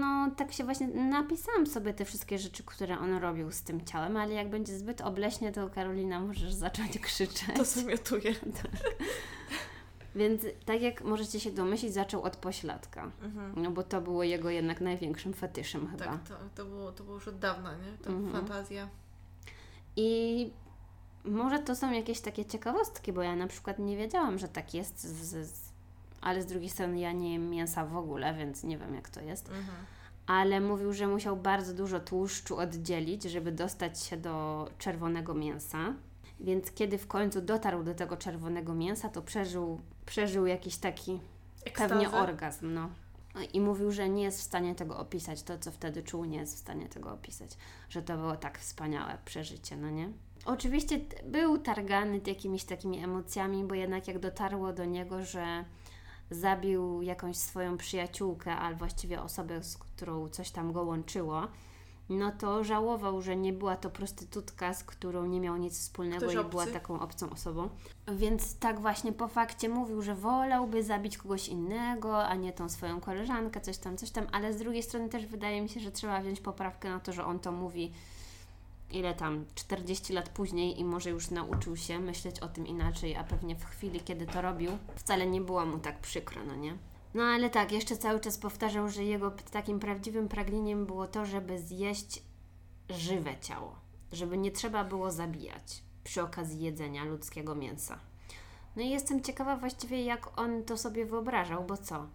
no 0.00 0.30
tak 0.36 0.52
się 0.52 0.64
właśnie 0.64 0.88
napisałam 0.88 1.66
sobie 1.66 1.94
te 1.94 2.04
wszystkie 2.04 2.38
rzeczy, 2.38 2.62
które 2.62 2.98
on 2.98 3.14
robił 3.14 3.50
z 3.50 3.62
tym 3.62 3.84
ciałem, 3.84 4.16
ale 4.16 4.34
jak 4.34 4.50
będzie 4.50 4.78
zbyt 4.78 5.00
obleśnie, 5.00 5.52
to 5.52 5.70
Karolina 5.70 6.20
możesz 6.20 6.52
zacząć 6.52 6.98
krzyczeć. 6.98 7.56
To 7.56 7.64
zamiotuję. 7.64 8.34
Tak. 8.62 8.94
Więc 10.14 10.42
tak 10.64 10.82
jak 10.82 11.04
możecie 11.04 11.40
się 11.40 11.50
domyślić, 11.50 11.94
zaczął 11.94 12.22
od 12.22 12.36
pośladka. 12.36 13.10
Mhm. 13.22 13.52
No 13.56 13.70
bo 13.70 13.82
to 13.82 14.00
było 14.00 14.22
jego 14.22 14.50
jednak 14.50 14.80
największym 14.80 15.34
fetyszem 15.34 15.88
chyba. 15.88 16.04
Tak, 16.04 16.28
to, 16.28 16.34
to, 16.54 16.64
było, 16.64 16.92
to 16.92 17.04
było 17.04 17.16
już 17.16 17.28
od 17.28 17.38
dawna, 17.38 17.76
nie? 17.76 18.04
To 18.04 18.10
mhm. 18.10 18.32
fantazja. 18.32 18.88
I 19.96 20.50
może 21.24 21.58
to 21.58 21.76
są 21.76 21.92
jakieś 21.92 22.20
takie 22.20 22.44
ciekawostki, 22.44 23.12
bo 23.12 23.22
ja 23.22 23.36
na 23.36 23.46
przykład 23.46 23.78
nie 23.78 23.96
wiedziałam, 23.96 24.38
że 24.38 24.48
tak 24.48 24.74
jest 24.74 25.00
z, 25.00 25.48
z 25.48 25.72
ale 26.22 26.42
z 26.42 26.46
drugiej 26.46 26.70
strony 26.70 26.98
ja 26.98 27.12
nie 27.12 27.32
jem 27.32 27.50
mięsa 27.50 27.86
w 27.86 27.96
ogóle, 27.96 28.34
więc 28.34 28.64
nie 28.64 28.78
wiem 28.78 28.94
jak 28.94 29.08
to 29.08 29.20
jest. 29.20 29.48
Mhm. 29.48 29.76
Ale 30.26 30.60
mówił, 30.60 30.92
że 30.92 31.06
musiał 31.06 31.36
bardzo 31.36 31.74
dużo 31.74 32.00
tłuszczu 32.00 32.56
oddzielić, 32.56 33.22
żeby 33.22 33.52
dostać 33.52 34.02
się 34.02 34.16
do 34.16 34.68
czerwonego 34.78 35.34
mięsa. 35.34 35.94
Więc 36.40 36.70
kiedy 36.72 36.98
w 36.98 37.06
końcu 37.06 37.40
dotarł 37.40 37.82
do 37.82 37.94
tego 37.94 38.16
czerwonego 38.16 38.74
mięsa, 38.74 39.08
to 39.08 39.22
przeżył, 39.22 39.80
przeżył 40.06 40.46
jakiś 40.46 40.76
taki 40.76 41.20
Ekstazy. 41.64 41.88
pewnie 41.88 42.10
orgazm. 42.10 42.74
No. 42.74 42.88
I 43.52 43.60
mówił, 43.60 43.92
że 43.92 44.08
nie 44.08 44.22
jest 44.22 44.38
w 44.38 44.42
stanie 44.42 44.74
tego 44.74 44.98
opisać. 44.98 45.42
To, 45.42 45.58
co 45.58 45.70
wtedy 45.70 46.02
czuł, 46.02 46.24
nie 46.24 46.38
jest 46.38 46.54
w 46.54 46.58
stanie 46.58 46.88
tego 46.88 47.12
opisać. 47.12 47.50
Że 47.88 48.02
to 48.02 48.16
było 48.16 48.36
tak 48.36 48.58
wspaniałe 48.58 49.18
przeżycie, 49.24 49.76
no 49.76 49.90
nie? 49.90 50.08
Oczywiście 50.46 51.00
był 51.24 51.58
targany 51.58 52.20
jakimiś 52.26 52.64
takimi 52.64 52.98
emocjami, 53.04 53.64
bo 53.64 53.74
jednak 53.74 54.08
jak 54.08 54.18
dotarło 54.18 54.72
do 54.72 54.84
niego, 54.84 55.24
że 55.24 55.64
zabił 56.30 57.02
jakąś 57.02 57.36
swoją 57.36 57.76
przyjaciółkę, 57.76 58.56
albo 58.56 58.78
właściwie 58.78 59.22
osobę, 59.22 59.62
z 59.62 59.78
którą 59.78 60.28
coś 60.28 60.50
tam 60.50 60.72
go 60.72 60.82
łączyło, 60.82 61.48
no 62.08 62.32
to 62.32 62.64
żałował, 62.64 63.22
że 63.22 63.36
nie 63.36 63.52
była 63.52 63.76
to 63.76 63.90
prostytutka, 63.90 64.74
z 64.74 64.84
którą 64.84 65.26
nie 65.26 65.40
miał 65.40 65.56
nic 65.56 65.78
wspólnego 65.78 66.20
Ktoś 66.20 66.34
i 66.34 66.38
obcy. 66.38 66.50
była 66.50 66.66
taką 66.66 67.00
obcą 67.00 67.30
osobą. 67.30 67.68
Więc 68.08 68.58
tak 68.58 68.80
właśnie 68.80 69.12
po 69.12 69.28
fakcie 69.28 69.68
mówił, 69.68 70.02
że 70.02 70.14
wolałby 70.14 70.82
zabić 70.82 71.18
kogoś 71.18 71.48
innego, 71.48 72.24
a 72.24 72.34
nie 72.34 72.52
tą 72.52 72.68
swoją 72.68 73.00
koleżankę, 73.00 73.60
coś 73.60 73.78
tam, 73.78 73.96
coś 73.96 74.10
tam, 74.10 74.26
ale 74.32 74.52
z 74.52 74.58
drugiej 74.58 74.82
strony 74.82 75.08
też 75.08 75.26
wydaje 75.26 75.62
mi 75.62 75.68
się, 75.68 75.80
że 75.80 75.92
trzeba 75.92 76.20
wziąć 76.20 76.40
poprawkę 76.40 76.90
na 76.90 77.00
to, 77.00 77.12
że 77.12 77.24
on 77.24 77.38
to 77.38 77.52
mówi 77.52 77.92
ile 78.92 79.14
tam, 79.14 79.44
40 79.54 80.12
lat 80.12 80.28
później 80.28 80.80
i 80.80 80.84
może 80.84 81.10
już 81.10 81.30
nauczył 81.30 81.76
się 81.76 81.98
myśleć 81.98 82.40
o 82.40 82.48
tym 82.48 82.66
inaczej, 82.66 83.16
a 83.16 83.24
pewnie 83.24 83.56
w 83.56 83.64
chwili, 83.64 84.00
kiedy 84.00 84.26
to 84.26 84.42
robił, 84.42 84.70
wcale 84.94 85.26
nie 85.26 85.40
było 85.40 85.66
mu 85.66 85.78
tak 85.78 86.00
przykro, 86.00 86.44
no 86.46 86.54
nie? 86.56 86.76
No 87.14 87.22
ale 87.22 87.50
tak, 87.50 87.72
jeszcze 87.72 87.96
cały 87.96 88.20
czas 88.20 88.38
powtarzał, 88.38 88.88
że 88.88 89.04
jego 89.04 89.30
takim 89.30 89.80
prawdziwym 89.80 90.28
pragnieniem 90.28 90.86
było 90.86 91.06
to, 91.06 91.26
żeby 91.26 91.58
zjeść 91.58 92.22
żywe 92.90 93.36
ciało, 93.40 93.76
żeby 94.12 94.38
nie 94.38 94.50
trzeba 94.50 94.84
było 94.84 95.10
zabijać 95.10 95.82
przy 96.04 96.22
okazji 96.22 96.60
jedzenia 96.60 97.04
ludzkiego 97.04 97.54
mięsa. 97.54 97.98
No 98.76 98.82
i 98.82 98.90
jestem 98.90 99.22
ciekawa 99.22 99.56
właściwie, 99.56 100.04
jak 100.04 100.40
on 100.40 100.62
to 100.64 100.76
sobie 100.76 101.06
wyobrażał, 101.06 101.64
bo 101.64 101.76
co? 101.76 102.06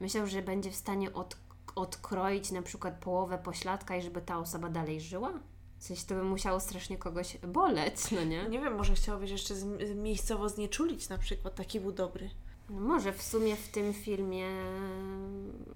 Myślał, 0.00 0.26
że 0.26 0.42
będzie 0.42 0.70
w 0.70 0.76
stanie 0.76 1.12
od, 1.12 1.36
odkroić 1.74 2.50
na 2.50 2.62
przykład 2.62 2.94
połowę 2.94 3.38
pośladka 3.38 3.96
i 3.96 4.02
żeby 4.02 4.20
ta 4.20 4.38
osoba 4.38 4.68
dalej 4.68 5.00
żyła? 5.00 5.32
W 5.80 5.84
sensie 5.84 6.06
to 6.06 6.14
by 6.14 6.24
musiało 6.24 6.60
strasznie 6.60 6.98
kogoś 6.98 7.38
boleć, 7.38 8.10
no 8.10 8.24
nie? 8.24 8.48
Nie 8.48 8.60
wiem, 8.60 8.76
może 8.76 8.94
chciałbyś 8.94 9.30
jeszcze 9.30 9.54
z, 9.54 9.94
miejscowo 9.94 10.48
znieczulić 10.48 11.08
na 11.08 11.18
przykład, 11.18 11.54
taki 11.54 11.80
był 11.80 11.92
dobry. 11.92 12.30
No 12.70 12.80
może 12.80 13.12
w 13.12 13.22
sumie 13.22 13.56
w 13.56 13.68
tym 13.68 13.94
filmie 13.94 14.46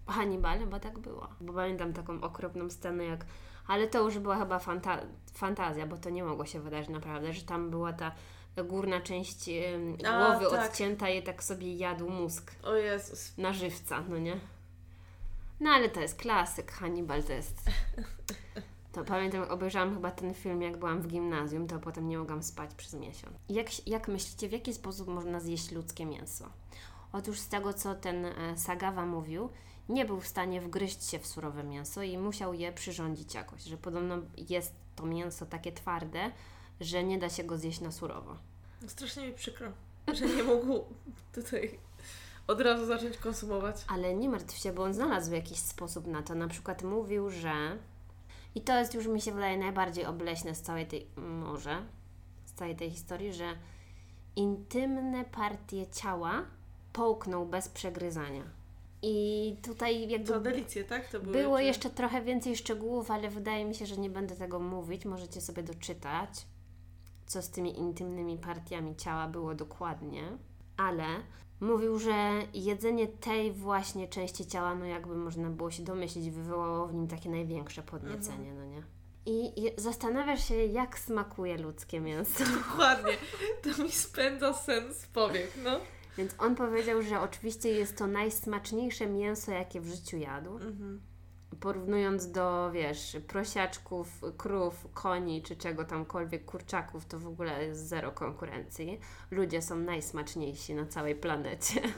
Hannibal 0.07 0.59
chyba 0.59 0.81
tak 0.81 0.99
było. 0.99 1.29
Bo 1.41 1.53
pamiętam 1.53 1.93
taką 1.93 2.21
okropną 2.21 2.71
scenę 2.71 3.05
jak... 3.05 3.27
Ale 3.67 3.89
to 3.89 4.03
już 4.03 4.19
była 4.19 4.39
chyba 4.39 4.59
fanta 4.59 5.01
fantazja, 5.33 5.87
bo 5.87 5.97
to 5.97 6.11
nie 6.11 6.25
mogło 6.25 6.47
się 6.47 6.61
wydarzyć 6.61 6.91
naprawdę, 6.91 7.33
że 7.33 7.43
tam 7.43 7.71
była 7.71 7.93
ta 7.93 8.13
górna 8.65 9.01
część 9.01 9.51
głowy 9.99 10.47
A, 10.47 10.51
tak. 10.51 10.71
odcięta 10.71 11.09
i 11.09 11.23
tak 11.23 11.45
sobie 11.45 11.75
jadł 11.75 12.11
mózg. 12.11 12.53
O 12.63 12.75
Jezus. 12.75 13.39
Na 13.39 13.53
żywca, 13.53 14.05
no 14.09 14.19
nie? 14.19 14.37
No 15.61 15.71
ale 15.71 15.89
to 15.89 16.01
jest 16.01 16.19
klasyk. 16.19 16.73
Hannibal 16.73 17.23
to 17.23 17.33
jest 17.33 17.57
To 18.95 19.05
pamiętam, 19.05 19.43
obejrzałam 19.43 19.95
chyba 19.95 20.11
ten 20.11 20.35
film, 20.35 20.63
jak 20.63 20.77
byłam 20.77 21.03
w 21.03 21.07
gimnazjum, 21.07 21.67
to 21.67 21.79
potem 21.79 22.09
nie 22.09 22.19
mogłam 22.19 22.43
spać 22.43 22.75
przez 22.75 22.95
miesiąc. 22.95 23.35
Jak, 23.49 23.89
jak 23.89 24.09
myślicie, 24.09 24.49
w 24.49 24.53
jaki 24.53 24.75
sposób 24.75 25.09
można 25.09 25.41
zjeść 25.41 25.73
ludzkie 25.73 26.07
mięso? 26.07 26.49
Otóż 27.13 27.39
z 27.39 27.49
tego, 27.49 27.73
co 27.73 27.95
ten 27.95 28.25
e, 28.25 28.57
Sagawa 28.57 29.07
mówił, 29.07 29.49
nie 29.89 30.05
był 30.05 30.21
w 30.21 30.27
stanie 30.27 30.61
wgryźć 30.61 31.05
się 31.05 31.19
w 31.19 31.27
surowe 31.27 31.65
mięso 31.65 32.03
i 32.03 32.19
musiał 32.19 32.55
je 32.55 32.73
przyrządzić 32.73 33.35
jakoś, 33.35 33.63
że 33.63 33.77
podobno 33.77 34.19
jest 34.49 34.75
to 34.97 35.07
mięso 35.07 35.47
takie 35.47 35.73
twarde, 35.73 36.31
że 36.81 37.05
nie 37.05 37.19
da 37.19 37.31
się 37.31 37.45
go 37.45 37.59
zjeść 37.59 37.81
na 37.81 37.93
surowo. 37.93 38.37
No 38.83 38.89
strasznie 38.89 39.27
mi 39.27 39.33
przykro, 39.33 39.73
że 40.13 40.27
nie 40.27 40.43
mógł 40.43 40.85
tutaj 41.33 41.79
od 42.47 42.61
razu 42.61 42.87
zacząć 42.87 43.17
konsumować. 43.17 43.85
Ale 43.89 44.15
nie 44.15 44.29
martw 44.29 44.59
się, 44.59 44.73
bo 44.73 44.83
on 44.83 44.95
znalazł 44.95 45.33
jakiś 45.33 45.59
sposób 45.59 46.07
na 46.07 46.23
to. 46.23 46.35
Na 46.35 46.49
przykład 46.49 46.83
mówił, 46.83 47.31
że 47.31 47.79
i 48.55 48.61
to 48.61 48.79
jest 48.79 48.95
już 48.95 49.07
mi 49.07 49.21
się 49.21 49.33
wydaje 49.33 49.59
najbardziej 49.59 50.07
obleśne 50.07 50.55
z 50.55 50.63
całej 50.63 50.87
tej, 50.87 51.07
może, 51.17 51.83
z 52.45 52.53
całej 52.53 52.77
tej 52.77 52.91
historii, 52.91 53.33
że 53.33 53.45
intymne 54.37 55.25
partie 55.25 55.87
ciała 55.87 56.45
połknął 56.93 57.47
bez 57.47 57.69
przegryzania. 57.69 58.43
I 59.03 59.57
tutaj 59.63 60.09
jakby 60.09 60.29
To 60.33 60.41
delicje, 60.41 60.85
tak? 60.85 61.09
To 61.09 61.21
było 61.21 61.57
czy- 61.59 61.65
jeszcze 61.65 61.91
trochę 61.91 62.23
więcej 62.23 62.57
szczegółów, 62.57 63.11
ale 63.11 63.31
wydaje 63.31 63.65
mi 63.65 63.75
się, 63.75 63.87
że 63.87 63.97
nie 63.97 64.11
będę 64.11 64.37
tego 64.37 64.61
mówić. 64.61 65.05
Możecie 65.05 65.41
sobie 65.41 65.63
doczytać, 65.63 66.47
co 67.27 67.43
z 67.43 67.51
tymi 67.51 67.79
intymnymi 67.79 68.39
partiami 68.39 68.97
ciała 68.97 69.29
było 69.29 69.55
dokładnie. 69.55 70.23
Ale 70.77 71.07
mówił, 71.61 71.99
że 71.99 72.31
jedzenie 72.55 73.09
tej 73.09 73.53
właśnie 73.53 74.09
części 74.09 74.47
ciała, 74.47 74.75
no 74.75 74.85
jakby 74.85 75.17
można 75.17 75.51
było 75.51 75.71
się 75.71 75.83
domyślić, 75.83 76.31
wywołało 76.31 76.87
w 76.87 76.95
nim 76.95 77.09
takie 77.09 77.31
największe 77.31 77.83
podniecenie, 77.83 78.55
no 78.55 78.65
nie? 78.65 78.83
I 79.27 79.53
zastanawiasz 79.77 80.49
się, 80.49 80.55
jak 80.55 80.99
smakuje 80.99 81.59
ludzkie 81.59 82.01
mięso. 82.01 82.45
Dokładnie. 82.59 83.13
To 83.63 83.83
mi 83.83 83.93
spędza 83.93 84.53
sen 84.53 84.95
z 84.95 85.07
powiek, 85.07 85.51
no. 85.65 85.81
Więc 86.19 86.35
on 86.39 86.55
powiedział, 86.55 87.03
że 87.03 87.21
oczywiście 87.21 87.69
jest 87.69 87.99
to 87.99 88.07
najsmaczniejsze 88.07 89.07
mięso, 89.07 89.53
jakie 89.53 89.81
w 89.81 89.87
życiu 89.87 90.17
jadł. 90.17 90.55
Mhm. 90.55 91.01
Porównując 91.61 92.31
do, 92.31 92.71
wiesz, 92.73 93.17
prosiaczków, 93.29 94.21
krów, 94.37 94.87
koni 94.95 95.43
czy 95.43 95.57
czego 95.57 95.85
tamkolwiek, 95.85 96.45
kurczaków, 96.45 97.07
to 97.07 97.19
w 97.19 97.27
ogóle 97.27 97.65
jest 97.65 97.89
zero 97.89 98.13
konkurencji. 98.13 99.01
Ludzie 99.31 99.63
są 99.63 99.77
najsmaczniejsi 99.77 100.75
na 100.75 100.87
całej 100.87 101.15
planecie. 101.15 101.81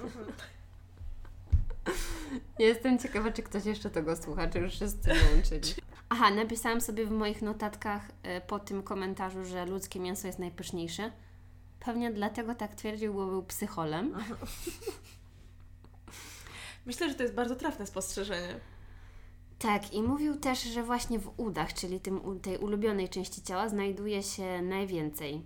Jestem 2.59 2.99
ciekawa, 2.99 3.31
czy 3.31 3.43
ktoś 3.43 3.65
jeszcze 3.65 3.91
tego 3.91 4.17
słucha, 4.17 4.49
czy 4.49 4.59
już 4.59 4.73
wszyscy 4.73 5.15
wyłączyli. 5.15 5.75
Aha, 6.09 6.31
napisałam 6.31 6.81
sobie 6.81 7.07
w 7.07 7.11
moich 7.11 7.43
notatkach 7.43 8.03
e, 8.23 8.41
po 8.41 8.59
tym 8.59 8.83
komentarzu, 8.83 9.45
że 9.45 9.67
ludzkie 9.67 10.01
mięso 10.01 10.27
jest 10.27 10.39
najpyszniejsze. 10.39 11.13
Pewnie 11.81 12.13
dlatego 12.13 12.55
tak 12.55 12.75
twierdził, 12.75 13.15
bo 13.15 13.27
był 13.27 13.43
psycholem. 13.43 14.15
Myślę, 16.87 17.09
że 17.09 17.15
to 17.15 17.23
jest 17.23 17.35
bardzo 17.35 17.57
trafne 17.57 17.87
spostrzeżenie. 17.87 18.61
Tak, 19.59 19.93
i 19.93 20.03
mówił 20.03 20.37
też, 20.37 20.63
że 20.63 20.83
właśnie 20.83 21.19
w 21.19 21.31
udach, 21.37 21.75
czyli 21.75 22.01
tym, 22.01 22.41
tej 22.43 22.59
ulubionej 22.59 23.09
części 23.09 23.43
ciała, 23.43 23.69
znajduje 23.69 24.23
się 24.23 24.63
najwięcej 24.63 25.43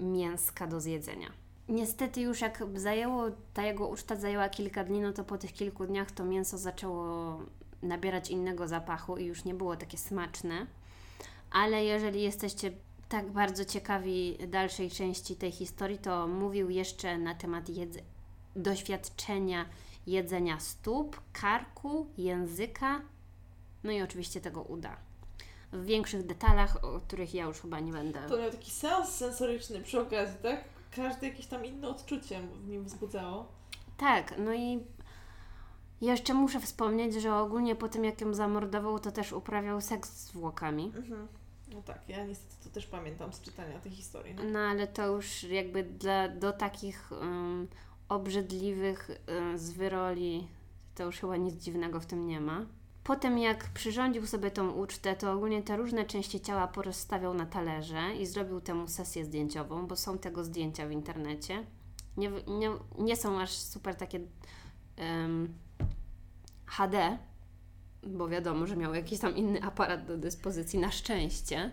mięska 0.00 0.66
do 0.66 0.80
zjedzenia. 0.80 1.30
Niestety 1.68 2.20
już 2.20 2.40
jak 2.40 2.62
zajęło, 2.74 3.24
ta 3.54 3.62
jego 3.62 3.88
uczta 3.88 4.16
zajęła 4.16 4.48
kilka 4.48 4.84
dni, 4.84 5.00
no 5.00 5.12
to 5.12 5.24
po 5.24 5.38
tych 5.38 5.52
kilku 5.52 5.86
dniach 5.86 6.10
to 6.10 6.24
mięso 6.24 6.58
zaczęło 6.58 7.38
nabierać 7.82 8.30
innego 8.30 8.68
zapachu 8.68 9.16
i 9.16 9.24
już 9.24 9.44
nie 9.44 9.54
było 9.54 9.76
takie 9.76 9.98
smaczne. 9.98 10.66
Ale 11.50 11.84
jeżeli 11.84 12.22
jesteście 12.22 12.72
tak 13.08 13.30
bardzo 13.30 13.64
ciekawi 13.64 14.38
dalszej 14.48 14.90
części 14.90 15.36
tej 15.36 15.52
historii, 15.52 15.98
to 15.98 16.26
mówił 16.26 16.70
jeszcze 16.70 17.18
na 17.18 17.34
temat 17.34 17.64
doświadczenia 18.56 19.66
jedzenia 20.06 20.60
stóp, 20.60 21.20
karku, 21.32 22.06
języka, 22.18 23.00
no 23.84 23.92
i 23.92 24.02
oczywiście 24.02 24.40
tego 24.40 24.62
uda. 24.62 24.96
W 25.72 25.84
większych 25.84 26.26
detalach, 26.26 26.84
o 26.84 27.00
których 27.00 27.34
ja 27.34 27.44
już 27.44 27.60
chyba 27.60 27.80
nie 27.80 27.92
będę. 27.92 28.26
To 28.28 28.38
miał 28.38 28.50
taki 28.50 28.70
seans 28.70 29.08
sensoryczny 29.08 29.80
przy 29.80 30.00
okazji, 30.00 30.36
tak? 30.42 30.64
Każde 30.96 31.28
jakieś 31.28 31.46
tam 31.46 31.64
inne 31.64 31.88
odczucie 31.88 32.40
w 32.40 32.68
nim 32.68 32.84
wzbudzało. 32.84 33.46
Tak, 33.96 34.34
no 34.38 34.54
i 34.54 34.80
jeszcze 36.00 36.34
muszę 36.34 36.60
wspomnieć, 36.60 37.14
że 37.14 37.34
ogólnie 37.34 37.76
po 37.76 37.88
tym 37.88 38.04
jak 38.04 38.20
ją 38.20 38.34
zamordował, 38.34 38.98
to 38.98 39.12
też 39.12 39.32
uprawiał 39.32 39.80
seks 39.80 40.10
z 40.10 40.26
zwłokami. 40.26 40.92
Mhm. 40.96 41.28
No 41.74 41.82
tak, 41.82 42.08
ja 42.08 42.24
niestety 42.24 42.64
to 42.64 42.70
też 42.70 42.86
pamiętam 42.86 43.32
z 43.32 43.40
czytania 43.40 43.78
tej 43.80 43.92
historii. 43.92 44.34
No. 44.34 44.42
No 44.44 44.58
ale 44.58 44.86
to 44.86 45.06
już 45.06 45.42
jakby 45.42 45.82
dla, 45.82 46.28
do 46.28 46.52
takich 46.52 47.12
um, 47.12 47.68
obrzydliwych 48.08 49.10
um, 49.28 49.58
zwyroli 49.58 50.48
to 50.94 51.04
już 51.04 51.18
chyba 51.18 51.36
nic 51.36 51.54
dziwnego 51.54 52.00
w 52.00 52.06
tym 52.06 52.26
nie 52.26 52.40
ma. 52.40 52.66
Potem 53.06 53.38
jak 53.38 53.68
przyrządził 53.68 54.26
sobie 54.26 54.50
tą 54.50 54.70
ucztę, 54.70 55.16
to 55.16 55.32
ogólnie 55.32 55.62
te 55.62 55.76
różne 55.76 56.04
części 56.04 56.40
ciała 56.40 56.68
porozstawiał 56.68 57.34
na 57.34 57.46
talerze 57.46 58.16
i 58.20 58.26
zrobił 58.26 58.60
temu 58.60 58.88
sesję 58.88 59.24
zdjęciową, 59.24 59.86
bo 59.86 59.96
są 59.96 60.18
tego 60.18 60.44
zdjęcia 60.44 60.86
w 60.86 60.90
internecie. 60.90 61.66
Nie, 62.16 62.30
nie, 62.30 62.70
nie 62.98 63.16
są 63.16 63.40
aż 63.40 63.50
super 63.50 63.94
takie 63.94 64.20
em, 64.96 65.54
HD, 66.66 67.18
bo 68.02 68.28
wiadomo, 68.28 68.66
że 68.66 68.76
miał 68.76 68.94
jakiś 68.94 69.20
tam 69.20 69.36
inny 69.36 69.62
aparat 69.62 70.06
do 70.06 70.18
dyspozycji, 70.18 70.78
na 70.78 70.90
szczęście 70.90 71.70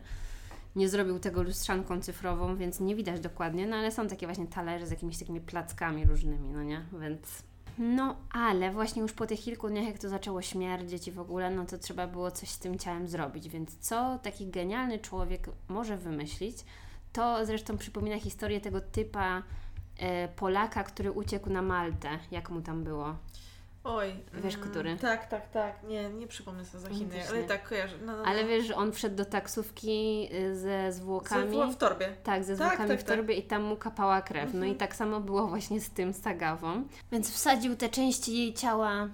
nie 0.76 0.90
zrobił 0.90 1.20
tego 1.20 1.44
lustrzanką 1.44 2.02
cyfrową, 2.02 2.58
więc 2.58 2.80
nie 2.80 2.96
widać 2.96 3.20
dokładnie, 3.20 3.68
no 3.68 3.76
ale 3.76 3.92
są 3.92 4.08
takie 4.08 4.28
właśnie 4.28 4.48
talerze 4.48 4.88
z 4.88 4.92
jakimiś 4.92 5.18
takimi 5.18 5.42
plackami 5.42 6.06
różnymi, 6.06 6.50
no 6.50 6.64
nie? 6.64 6.86
Więc... 7.02 7.44
No, 7.78 8.16
ale 8.32 8.72
właśnie 8.72 9.02
już 9.02 9.14
po 9.14 9.28
tych 9.28 9.40
kilku 9.40 9.70
dniach, 9.70 9.86
jak 9.86 10.00
to 10.00 10.10
zaczęło 10.10 10.42
śmierdzieć 10.42 11.08
i 11.08 11.12
w 11.12 11.20
ogóle, 11.20 11.52
no 11.52 11.66
to 11.66 11.78
trzeba 11.78 12.08
było 12.08 12.32
coś 12.32 12.50
z 12.50 12.60
tym 12.60 12.80
ciałem 12.80 13.08
zrobić, 13.08 13.50
więc 13.50 13.78
co 13.80 14.20
taki 14.24 14.48
genialny 14.48 15.00
człowiek 15.00 15.50
może 15.68 15.98
wymyślić, 15.98 16.58
to 17.14 17.46
zresztą 17.46 17.78
przypomina 17.78 18.20
historię 18.20 18.62
tego 18.62 18.82
typa 18.82 19.44
e, 19.98 20.28
Polaka, 20.28 20.84
który 20.84 21.12
uciekł 21.12 21.50
na 21.50 21.62
Maltę, 21.62 22.10
jak 22.32 22.50
mu 22.50 22.62
tam 22.62 22.84
było. 22.84 23.16
Oj. 23.84 24.14
Wiesz, 24.34 24.56
mm, 24.56 24.70
który? 24.70 24.98
Tak, 24.98 25.28
tak, 25.30 25.50
tak. 25.50 25.84
Nie, 25.84 26.10
nie 26.10 26.28
przypomnę 26.28 26.66
sobie 26.66 26.84
za 26.84 26.90
Chiny, 26.90 27.30
ale 27.30 27.44
tak 27.44 27.70
kojarzę. 27.70 27.96
No, 28.06 28.12
no, 28.12 28.18
no. 28.18 28.24
Ale 28.26 28.46
wiesz, 28.46 28.66
że 28.66 28.76
on 28.76 28.92
wszedł 28.92 29.16
do 29.16 29.26
taksówki 29.26 30.30
y, 30.34 30.56
ze 30.56 30.92
zwłokami. 30.92 31.50
Było 31.52 31.68
w 31.68 31.76
torbie. 31.78 32.16
Tak, 32.24 32.44
ze 32.44 32.58
Tak, 32.58 32.68
zwłokami 32.68 32.90
tak, 32.90 33.00
w 33.00 33.04
tak. 33.04 33.16
torbie 33.18 33.36
i 33.36 33.44
tam 33.44 33.64
mu 33.64 33.76
kapała 33.78 34.22
krew. 34.22 34.54
No 34.54 34.60
i 34.60 34.70
Mhm. 34.70 34.78
tak 34.78 34.96
samo 34.96 35.20
było 35.20 35.48
właśnie 35.48 35.82
z 35.82 35.90
tym 35.90 36.14
sagawą. 36.14 36.84
Więc 37.12 37.32
wsadził 37.32 37.76
te 37.76 37.90
części 37.90 38.38
jej 38.38 38.54
ciała 38.54 39.10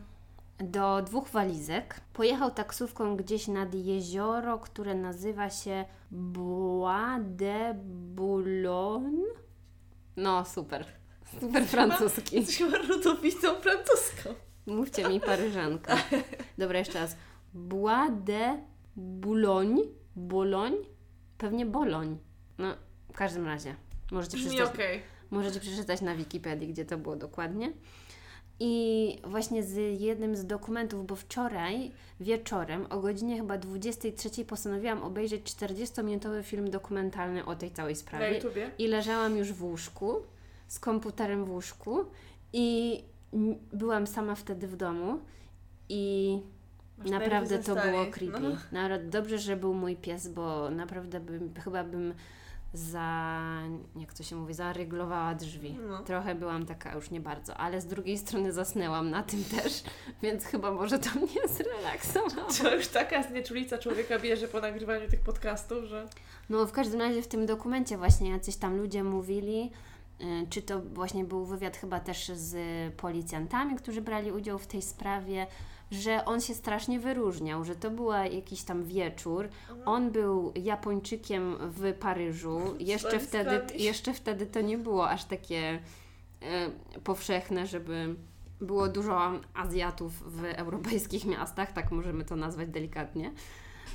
do 0.60 1.02
dwóch 1.02 1.28
walizek. 1.30 2.02
Pojechał 2.14 2.52
taksówką 2.52 3.16
gdzieś 3.18 3.48
nad 3.48 3.74
jezioro, 3.74 4.60
które 4.60 4.96
nazywa 4.96 5.50
się 5.50 5.86
Bois 6.12 7.20
de 7.22 7.76
Boulogne. 8.16 9.26
No, 10.16 10.46
super. 10.46 10.86
Super 11.40 11.66
francuski. 11.68 12.36
Jesteś 12.36 12.58
chyba 12.58 12.78
rodowitą 12.78 13.56
francuską. 13.62 14.30
Mówcie 14.66 15.10
mi 15.10 15.20
paryżanka. 15.20 15.98
Dobra, 16.58 16.80
jeszcze 16.80 17.00
raz. 17.00 17.16
Bois 17.54 18.12
de 18.24 18.60
Boulogne. 18.96 19.82
Boulogne? 20.16 20.78
Pewnie 21.38 21.66
Boloń. 21.66 22.18
No, 22.58 22.76
w 23.14 23.18
każdym 23.18 23.46
razie. 23.46 23.76
Możecie 24.12 24.38
przeczytać, 24.38 24.70
okej. 24.70 25.02
możecie 25.32 25.60
przeczytać 25.60 26.02
na 26.02 26.16
Wikipedii, 26.16 26.68
gdzie 26.68 26.86
to 26.86 26.98
było 26.98 27.16
dokładnie. 27.16 27.74
I 28.60 29.18
właśnie 29.24 29.64
z 29.64 30.02
jednym 30.02 30.36
z 30.36 30.46
dokumentów, 30.46 31.08
bo 31.08 31.16
wczoraj 31.16 31.92
wieczorem 32.20 32.86
o 32.90 33.00
godzinie 33.00 33.38
chyba 33.38 33.58
23 33.58 34.46
postanowiłam 34.46 35.04
obejrzeć 35.04 35.44
40-minutowy 35.44 36.44
film 36.44 36.70
dokumentalny 36.70 37.46
o 37.46 37.56
tej 37.56 37.72
całej 37.72 37.96
sprawie. 37.96 38.42
I 38.78 38.88
leżałam 38.88 39.38
już 39.38 39.54
w 39.54 39.64
łóżku, 39.64 40.16
z 40.68 40.80
komputerem 40.80 41.46
w 41.46 41.52
łóżku 41.52 42.06
i 42.54 43.00
byłam 43.74 44.08
sama 44.08 44.36
wtedy 44.36 44.68
w 44.68 44.76
domu 44.76 45.20
i 45.90 46.38
Masz 46.98 47.10
naprawdę 47.10 47.58
to 47.58 47.64
ze 47.64 47.82
było 47.82 48.02
stali. 48.02 48.12
creepy. 48.12 48.40
No. 48.40 48.58
Nawet 48.72 49.10
dobrze, 49.10 49.38
że 49.38 49.56
był 49.56 49.74
mój 49.74 49.96
pies, 49.96 50.28
bo 50.28 50.70
naprawdę 50.70 51.20
bym, 51.20 51.54
chyba 51.64 51.84
bym 51.84 52.14
za, 52.74 53.42
jak 53.96 54.14
to 54.14 54.24
się 54.24 54.36
mówi, 54.36 54.54
zaryglowała 54.54 55.36
drzwi. 55.36 55.78
No. 55.90 56.04
Trochę 56.04 56.36
byłam 56.36 56.66
taka 56.66 56.96
już 56.96 57.12
nie 57.12 57.22
bardzo, 57.22 57.58
ale 57.58 57.82
z 57.82 57.86
drugiej 57.86 58.18
strony 58.18 58.52
zasnęłam 58.52 59.10
na 59.10 59.24
tym 59.24 59.44
też, 59.62 59.84
więc 60.22 60.46
chyba 60.46 60.72
może 60.72 61.00
to 61.00 61.10
mnie 61.20 61.48
zrelaksowało. 61.48 62.48
To 62.64 62.76
już 62.76 62.88
taka 62.88 63.24
znieczulica 63.24 63.78
człowieka 63.78 64.20
bierze 64.20 64.48
po 64.48 64.60
nagrywaniu 64.60 65.10
tych 65.10 65.22
podcastów, 65.22 65.84
że... 65.86 66.08
No 66.50 66.66
w 66.66 66.72
każdym 66.72 67.00
razie 67.00 67.22
w 67.22 67.28
tym 67.28 67.46
dokumencie 67.46 67.98
właśnie 67.98 68.30
jacyś 68.30 68.56
tam 68.56 68.78
ludzie 68.78 69.04
mówili, 69.04 69.72
czy 70.50 70.62
to 70.62 70.82
właśnie 70.82 71.24
był 71.24 71.46
wywiad 71.46 71.78
chyba 71.78 72.00
też 72.00 72.32
z 72.36 72.58
policjantami, 72.96 73.76
którzy 73.76 74.02
brali 74.02 74.32
udział 74.32 74.60
w 74.60 74.68
tej 74.68 74.82
sprawie, 74.82 75.48
że 75.92 76.26
on 76.26 76.42
się 76.42 76.54
strasznie 76.54 77.00
wyróżniał, 77.00 77.64
że 77.64 77.76
to 77.76 77.92
był 77.92 78.12
jakiś 78.12 78.64
tam 78.64 78.84
wieczór. 78.84 79.50
On 79.86 80.12
był 80.12 80.54
Japończykiem 80.56 81.58
w 81.62 81.94
Paryżu. 81.94 82.62
Jeszcze 82.80 83.20
wtedy, 83.20 83.62
jeszcze 83.78 84.14
wtedy 84.14 84.46
to 84.46 84.62
nie 84.62 84.78
było 84.78 85.10
aż 85.10 85.26
takie 85.26 85.80
y, 86.96 87.00
powszechne, 87.02 87.68
żeby 87.68 88.16
było 88.62 88.88
dużo 88.88 89.32
Azjatów 89.54 90.40
w 90.40 90.44
europejskich 90.44 91.26
miastach, 91.26 91.72
tak 91.72 91.92
możemy 91.92 92.26
to 92.26 92.36
nazwać 92.36 92.70
delikatnie. 92.70 93.32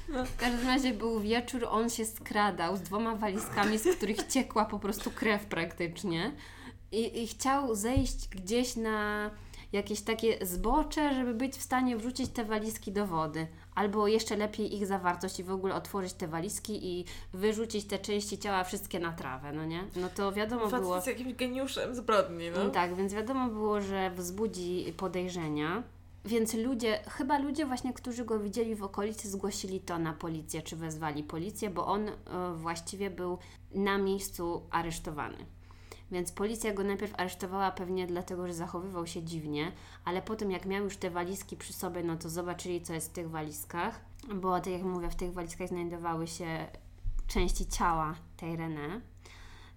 No. 0.08 0.24
W 0.24 0.36
każdym 0.36 0.66
razie 0.66 0.92
był 0.92 1.20
wieczór, 1.20 1.66
on 1.70 1.90
się 1.90 2.04
skradał 2.04 2.76
z 2.76 2.80
dwoma 2.80 3.16
walizkami, 3.16 3.78
z 3.78 3.96
których 3.96 4.26
ciekła 4.26 4.64
po 4.64 4.78
prostu 4.78 5.10
krew 5.10 5.46
praktycznie. 5.46 6.32
I, 6.92 7.22
I 7.22 7.26
chciał 7.26 7.74
zejść 7.74 8.28
gdzieś 8.28 8.76
na 8.76 9.30
jakieś 9.72 10.00
takie 10.00 10.46
zbocze, 10.46 11.14
żeby 11.14 11.34
być 11.34 11.56
w 11.56 11.62
stanie 11.62 11.96
wrzucić 11.96 12.30
te 12.30 12.44
walizki 12.44 12.92
do 12.92 13.06
wody. 13.06 13.46
Albo 13.74 14.08
jeszcze 14.08 14.36
lepiej 14.36 14.76
ich 14.76 14.86
zawartość 14.86 15.40
i 15.40 15.44
w 15.44 15.50
ogóle 15.50 15.74
otworzyć 15.74 16.12
te 16.12 16.28
walizki 16.28 16.86
i 16.86 17.04
wyrzucić 17.32 17.84
te 17.84 17.98
części 17.98 18.38
ciała 18.38 18.64
wszystkie 18.64 19.00
na 19.00 19.12
trawę, 19.12 19.52
no 19.52 19.64
nie? 19.64 19.84
No 19.96 20.08
to 20.08 20.32
wiadomo 20.32 20.62
Facet 20.62 20.80
było... 20.80 20.94
jest 20.94 21.06
jakimś 21.06 21.34
geniuszem 21.34 21.94
zbrodni, 21.94 22.50
no. 22.50 22.70
Tak, 22.70 22.94
więc 22.94 23.14
wiadomo 23.14 23.48
było, 23.48 23.80
że 23.80 24.10
wzbudzi 24.10 24.94
podejrzenia. 24.96 25.82
Więc 26.24 26.54
ludzie, 26.54 26.98
chyba 27.08 27.38
ludzie 27.38 27.66
właśnie, 27.66 27.92
którzy 27.92 28.24
go 28.24 28.38
widzieli 28.38 28.74
w 28.74 28.82
okolicy, 28.82 29.30
zgłosili 29.30 29.80
to 29.80 29.98
na 29.98 30.12
policję, 30.12 30.62
czy 30.62 30.76
wezwali 30.76 31.22
policję, 31.22 31.70
bo 31.70 31.86
on 31.86 32.08
e, 32.08 32.14
właściwie 32.54 33.10
był 33.10 33.38
na 33.74 33.98
miejscu 33.98 34.62
aresztowany. 34.70 35.36
Więc 36.10 36.32
policja 36.32 36.74
go 36.74 36.84
najpierw 36.84 37.20
aresztowała 37.20 37.70
pewnie 37.70 38.06
dlatego, 38.06 38.46
że 38.46 38.54
zachowywał 38.54 39.06
się 39.06 39.22
dziwnie, 39.22 39.72
ale 40.04 40.22
potem 40.22 40.50
jak 40.50 40.66
miał 40.66 40.84
już 40.84 40.96
te 40.96 41.10
walizki 41.10 41.56
przy 41.56 41.72
sobie, 41.72 42.02
no 42.02 42.16
to 42.16 42.28
zobaczyli, 42.28 42.82
co 42.82 42.92
jest 42.92 43.10
w 43.10 43.12
tych 43.12 43.30
walizkach, 43.30 44.00
bo 44.34 44.60
tak 44.60 44.72
jak 44.72 44.82
mówię, 44.82 45.10
w 45.10 45.14
tych 45.14 45.32
walizkach 45.32 45.68
znajdowały 45.68 46.26
się 46.26 46.66
części 47.26 47.66
ciała 47.66 48.14
tej 48.36 48.58
René. 48.58 49.00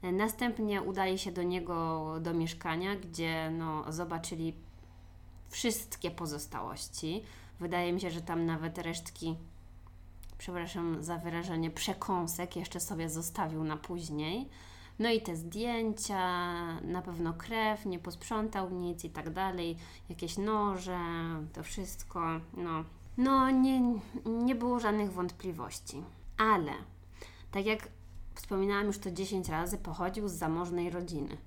Następnie 0.03 0.81
udali 0.81 1.19
się 1.19 1.31
do 1.31 1.43
niego 1.43 2.15
do 2.21 2.33
mieszkania, 2.33 2.95
gdzie 2.95 3.51
no, 3.51 3.91
zobaczyli 3.91 4.53
wszystkie 5.49 6.11
pozostałości. 6.11 7.23
Wydaje 7.59 7.93
mi 7.93 8.01
się, 8.01 8.11
że 8.11 8.21
tam 8.21 8.45
nawet 8.45 8.77
resztki, 8.77 9.35
przepraszam 10.37 11.03
za 11.03 11.17
wyrażenie, 11.17 11.71
przekąsek 11.71 12.55
jeszcze 12.55 12.79
sobie 12.79 13.09
zostawił 13.09 13.63
na 13.63 13.77
później. 13.77 14.49
No 14.99 15.09
i 15.09 15.21
te 15.21 15.35
zdjęcia, 15.35 16.21
na 16.81 17.01
pewno 17.01 17.33
krew, 17.33 17.85
nie 17.85 17.99
posprzątał 17.99 18.69
nic 18.69 19.03
i 19.03 19.09
tak 19.09 19.29
dalej, 19.29 19.77
jakieś 20.09 20.37
noże, 20.37 20.99
to 21.53 21.63
wszystko, 21.63 22.21
no. 22.53 22.83
No, 23.17 23.49
nie, 23.49 23.99
nie 24.25 24.55
było 24.55 24.79
żadnych 24.79 25.11
wątpliwości. 25.11 26.03
Ale, 26.37 26.71
tak 27.51 27.65
jak 27.65 27.89
wspominałam 28.33 28.85
już 28.85 28.99
to 28.99 29.11
10 29.11 29.49
razy, 29.49 29.77
pochodził 29.77 30.27
z 30.27 30.31
zamożnej 30.33 30.89
rodziny. 30.89 31.37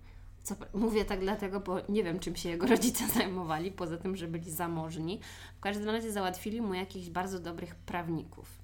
Co, 0.42 0.54
mówię 0.74 1.04
tak 1.04 1.20
dlatego, 1.20 1.60
bo 1.60 1.76
nie 1.88 2.04
wiem, 2.04 2.18
czym 2.18 2.36
się 2.36 2.48
jego 2.48 2.66
rodzice 2.76 3.08
zajmowali, 3.08 3.72
poza 3.72 3.96
tym, 3.96 4.16
że 4.16 4.28
byli 4.28 4.50
zamożni. 4.50 5.20
W 5.56 5.60
każdym 5.60 5.90
razie 5.90 6.12
załatwili 6.12 6.60
mu 6.60 6.74
jakichś 6.74 7.08
bardzo 7.08 7.38
dobrych 7.38 7.74
prawników. 7.74 8.60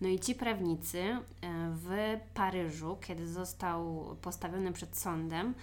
No 0.00 0.08
i 0.08 0.18
ci 0.18 0.34
prawnicy 0.34 0.98
e, 1.00 1.20
w 1.74 2.18
Paryżu, 2.34 2.98
kiedy 3.00 3.28
został 3.28 4.06
postawiony 4.22 4.72
przed 4.72 4.96
sądem, 4.96 5.54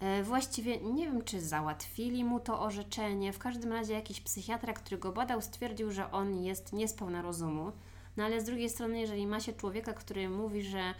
e, 0.00 0.22
właściwie 0.22 0.80
nie 0.80 1.06
wiem, 1.06 1.24
czy 1.24 1.40
załatwili 1.40 2.24
mu 2.24 2.40
to 2.40 2.60
orzeczenie. 2.60 3.32
W 3.32 3.38
każdym 3.38 3.72
razie 3.72 3.92
jakiś 3.92 4.20
psychiatra, 4.20 4.72
który 4.72 4.98
go 4.98 5.12
badał, 5.12 5.42
stwierdził, 5.42 5.90
że 5.90 6.12
on 6.12 6.44
jest 6.44 6.72
niespełna 6.72 7.22
rozumu. 7.22 7.72
No 8.16 8.24
ale 8.24 8.40
z 8.40 8.44
drugiej 8.44 8.70
strony, 8.70 9.00
jeżeli 9.00 9.26
ma 9.26 9.40
się 9.40 9.52
człowieka, 9.52 9.92
który 9.92 10.28
mówi, 10.28 10.62
że 10.62 10.94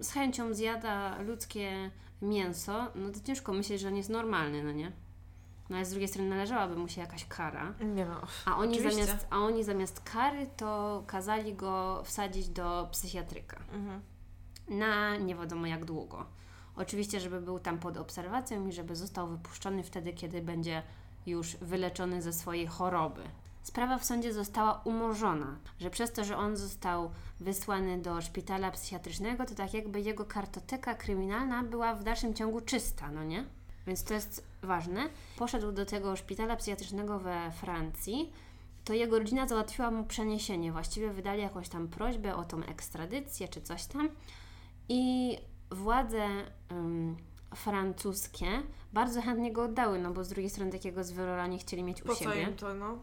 z 0.00 0.10
chęcią 0.10 0.54
zjada 0.54 1.22
ludzkie 1.22 1.90
mięso, 2.22 2.86
no 2.94 3.10
to 3.10 3.20
ciężko 3.20 3.52
myśleć, 3.52 3.80
że 3.80 3.88
on 3.88 3.96
jest 3.96 4.10
normalny, 4.10 4.62
no 4.62 4.72
nie? 4.72 4.92
No 5.70 5.76
ale 5.76 5.84
z 5.84 5.90
drugiej 5.90 6.08
strony 6.08 6.28
należałaby 6.28 6.76
mu 6.76 6.88
się 6.88 7.00
jakaś 7.00 7.24
kara. 7.24 7.74
Nie 7.94 8.04
no. 8.04 8.20
A 8.44 8.56
oni, 8.56 8.80
zamiast, 8.80 9.26
a 9.30 9.38
oni 9.38 9.64
zamiast 9.64 10.00
kary 10.00 10.46
to 10.56 11.02
kazali 11.06 11.54
go 11.54 12.02
wsadzić 12.04 12.48
do 12.48 12.88
psychiatryka. 12.92 13.56
Mhm. 13.72 14.00
Na 14.68 15.16
nie 15.16 15.34
wiadomo 15.34 15.66
jak 15.66 15.84
długo. 15.84 16.26
Oczywiście, 16.76 17.20
żeby 17.20 17.40
był 17.40 17.58
tam 17.58 17.78
pod 17.78 17.96
obserwacją 17.96 18.66
i 18.66 18.72
żeby 18.72 18.96
został 18.96 19.28
wypuszczony 19.28 19.82
wtedy, 19.82 20.12
kiedy 20.12 20.42
będzie 20.42 20.82
już 21.26 21.56
wyleczony 21.56 22.22
ze 22.22 22.32
swojej 22.32 22.66
choroby. 22.66 23.22
Sprawa 23.66 23.98
w 23.98 24.04
sądzie 24.04 24.32
została 24.32 24.80
umorzona, 24.84 25.56
że 25.80 25.90
przez 25.90 26.12
to, 26.12 26.24
że 26.24 26.36
on 26.36 26.56
został 26.56 27.10
wysłany 27.40 27.98
do 27.98 28.20
szpitala 28.20 28.70
psychiatrycznego, 28.70 29.44
to 29.44 29.54
tak 29.54 29.74
jakby 29.74 30.00
jego 30.00 30.24
kartoteka 30.24 30.94
kryminalna 30.94 31.62
była 31.62 31.94
w 31.94 32.04
dalszym 32.04 32.34
ciągu 32.34 32.60
czysta, 32.60 33.10
no 33.10 33.24
nie? 33.24 33.44
Więc 33.86 34.04
to 34.04 34.14
jest 34.14 34.46
ważne. 34.62 35.08
Poszedł 35.36 35.72
do 35.72 35.86
tego 35.86 36.16
szpitala 36.16 36.56
psychiatrycznego 36.56 37.18
we 37.18 37.52
Francji. 37.60 38.32
To 38.84 38.92
jego 38.92 39.18
rodzina 39.18 39.48
załatwiła 39.48 39.90
mu 39.90 40.04
przeniesienie. 40.04 40.72
Właściwie 40.72 41.10
wydali 41.10 41.42
jakąś 41.42 41.68
tam 41.68 41.88
prośbę 41.88 42.36
o 42.36 42.44
tą 42.44 42.62
ekstradycję 42.62 43.48
czy 43.48 43.60
coś 43.60 43.86
tam. 43.86 44.08
I 44.88 45.36
władze 45.70 46.26
um, 46.70 47.16
francuskie 47.54 48.46
bardzo 48.92 49.22
chętnie 49.22 49.52
go 49.52 49.62
oddały, 49.62 49.98
no 49.98 50.10
bo 50.10 50.24
z 50.24 50.28
drugiej 50.28 50.50
strony 50.50 50.72
takiego 50.72 51.04
zwyrora 51.04 51.46
nie 51.46 51.58
chcieli 51.58 51.82
mieć 51.82 52.02
po 52.02 52.12
u 52.12 52.16
siebie. 52.16 52.48
to, 52.56 52.74
no? 52.74 52.98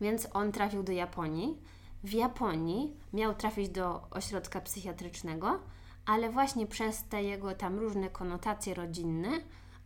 Więc 0.00 0.28
on 0.32 0.52
trafił 0.52 0.82
do 0.82 0.92
Japonii. 0.92 1.58
W 2.04 2.12
Japonii 2.12 2.96
miał 3.12 3.34
trafić 3.34 3.68
do 3.68 4.02
ośrodka 4.10 4.60
psychiatrycznego, 4.60 5.58
ale 6.06 6.30
właśnie 6.30 6.66
przez 6.66 7.04
te 7.04 7.22
jego 7.22 7.54
tam 7.54 7.78
różne 7.78 8.10
konotacje 8.10 8.74
rodzinne, 8.74 9.28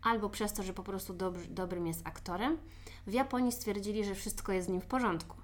albo 0.02 0.30
przez 0.30 0.52
to, 0.52 0.62
że 0.62 0.72
po 0.72 0.82
prostu 0.82 1.14
dobry, 1.14 1.46
dobrym 1.46 1.86
jest 1.86 2.06
aktorem, 2.06 2.58
w 3.06 3.12
Japonii 3.12 3.52
stwierdzili, 3.52 4.04
że 4.04 4.14
wszystko 4.14 4.52
jest 4.52 4.68
z 4.68 4.70
nim 4.70 4.80
w 4.80 4.86
porządku. 4.86 5.36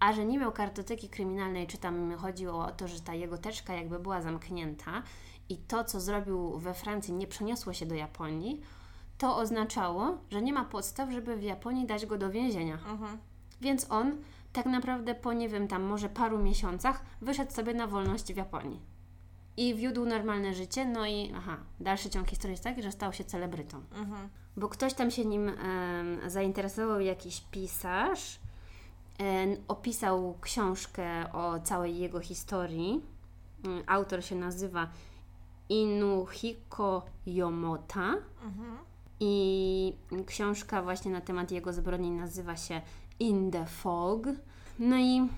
A 0.00 0.12
że 0.12 0.24
nie 0.24 0.38
miał 0.38 0.52
kartoteki 0.52 1.08
kryminalnej, 1.08 1.66
czy 1.66 1.78
tam 1.78 2.16
chodziło 2.16 2.66
o 2.66 2.70
to, 2.70 2.88
że 2.88 3.00
ta 3.00 3.14
jego 3.14 3.38
teczka 3.38 3.74
jakby 3.74 3.98
była 3.98 4.22
zamknięta 4.22 5.02
i 5.48 5.56
to, 5.56 5.84
co 5.84 6.00
zrobił 6.00 6.58
we 6.58 6.74
Francji, 6.74 7.14
nie 7.14 7.26
przeniosło 7.26 7.72
się 7.72 7.86
do 7.86 7.94
Japonii, 7.94 8.60
to 9.18 9.36
oznaczało, 9.36 10.18
że 10.30 10.42
nie 10.42 10.52
ma 10.52 10.64
podstaw, 10.64 11.10
żeby 11.10 11.36
w 11.36 11.42
Japonii 11.42 11.86
dać 11.86 12.06
go 12.06 12.18
do 12.18 12.30
więzienia. 12.30 12.74
Mhm. 12.74 13.18
Więc 13.60 13.90
on 13.90 14.16
tak 14.52 14.66
naprawdę 14.66 15.14
po 15.14 15.32
nie 15.32 15.48
wiem, 15.48 15.68
tam 15.68 15.82
może 15.82 16.08
paru 16.08 16.38
miesiącach 16.38 17.02
wyszedł 17.20 17.52
sobie 17.52 17.74
na 17.74 17.86
wolność 17.86 18.32
w 18.32 18.36
Japonii. 18.36 18.80
I 19.56 19.74
wiódł 19.74 20.04
normalne 20.04 20.54
życie, 20.54 20.84
no 20.84 21.06
i 21.06 21.32
aha, 21.36 21.56
dalszy 21.80 22.10
ciąg 22.10 22.28
historii 22.28 22.52
jest 22.52 22.64
taki, 22.64 22.82
że 22.82 22.92
stał 22.92 23.12
się 23.12 23.24
celebrytą. 23.24 23.82
Mhm. 23.94 24.28
Bo 24.56 24.68
ktoś 24.68 24.94
tam 24.94 25.10
się 25.10 25.24
nim 25.24 25.48
e, 25.48 26.30
zainteresował, 26.30 27.00
jakiś 27.00 27.40
pisarz, 27.40 28.38
e, 29.20 29.46
opisał 29.68 30.38
książkę 30.40 31.32
o 31.32 31.60
całej 31.60 31.98
jego 31.98 32.20
historii. 32.20 33.02
Mm, 33.64 33.82
autor 33.86 34.24
się 34.24 34.34
nazywa 34.34 34.88
Inuhiko 35.68 37.04
Yomota. 37.26 38.14
Mhm. 38.44 38.76
I 39.20 39.94
książka 40.26 40.82
właśnie 40.82 41.10
na 41.10 41.20
temat 41.20 41.50
jego 41.50 41.72
zbrodni 41.72 42.10
nazywa 42.10 42.56
się 42.56 42.80
In 43.18 43.50
the 43.50 43.66
Fog. 43.66 44.26
No 44.78 44.96
i, 44.96 45.28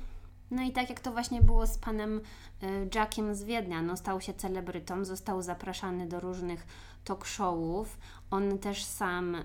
no 0.50 0.62
i 0.62 0.72
tak 0.72 0.88
jak 0.88 1.00
to 1.00 1.12
właśnie 1.12 1.42
było 1.42 1.66
z 1.66 1.78
panem 1.78 2.20
e, 2.62 2.66
Jackiem 2.94 3.34
z 3.34 3.44
Wiednia, 3.44 3.82
no 3.82 3.96
stał 3.96 4.20
się 4.20 4.34
celebrytą, 4.34 5.04
został 5.04 5.42
zapraszany 5.42 6.06
do 6.06 6.20
różnych 6.20 6.66
talk 7.04 7.26
showów. 7.26 7.98
On 8.30 8.58
też 8.58 8.84
sam 8.84 9.34
e, 9.34 9.44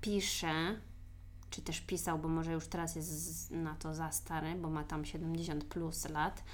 pisze, 0.00 0.76
czy 1.50 1.62
też 1.62 1.80
pisał, 1.80 2.18
bo 2.18 2.28
może 2.28 2.52
już 2.52 2.66
teraz 2.66 2.96
jest 2.96 3.50
na 3.50 3.74
to 3.74 3.94
za 3.94 4.12
stary, 4.12 4.54
bo 4.54 4.70
ma 4.70 4.84
tam 4.84 5.04
70 5.04 5.64
plus 5.64 6.08
lat, 6.08 6.44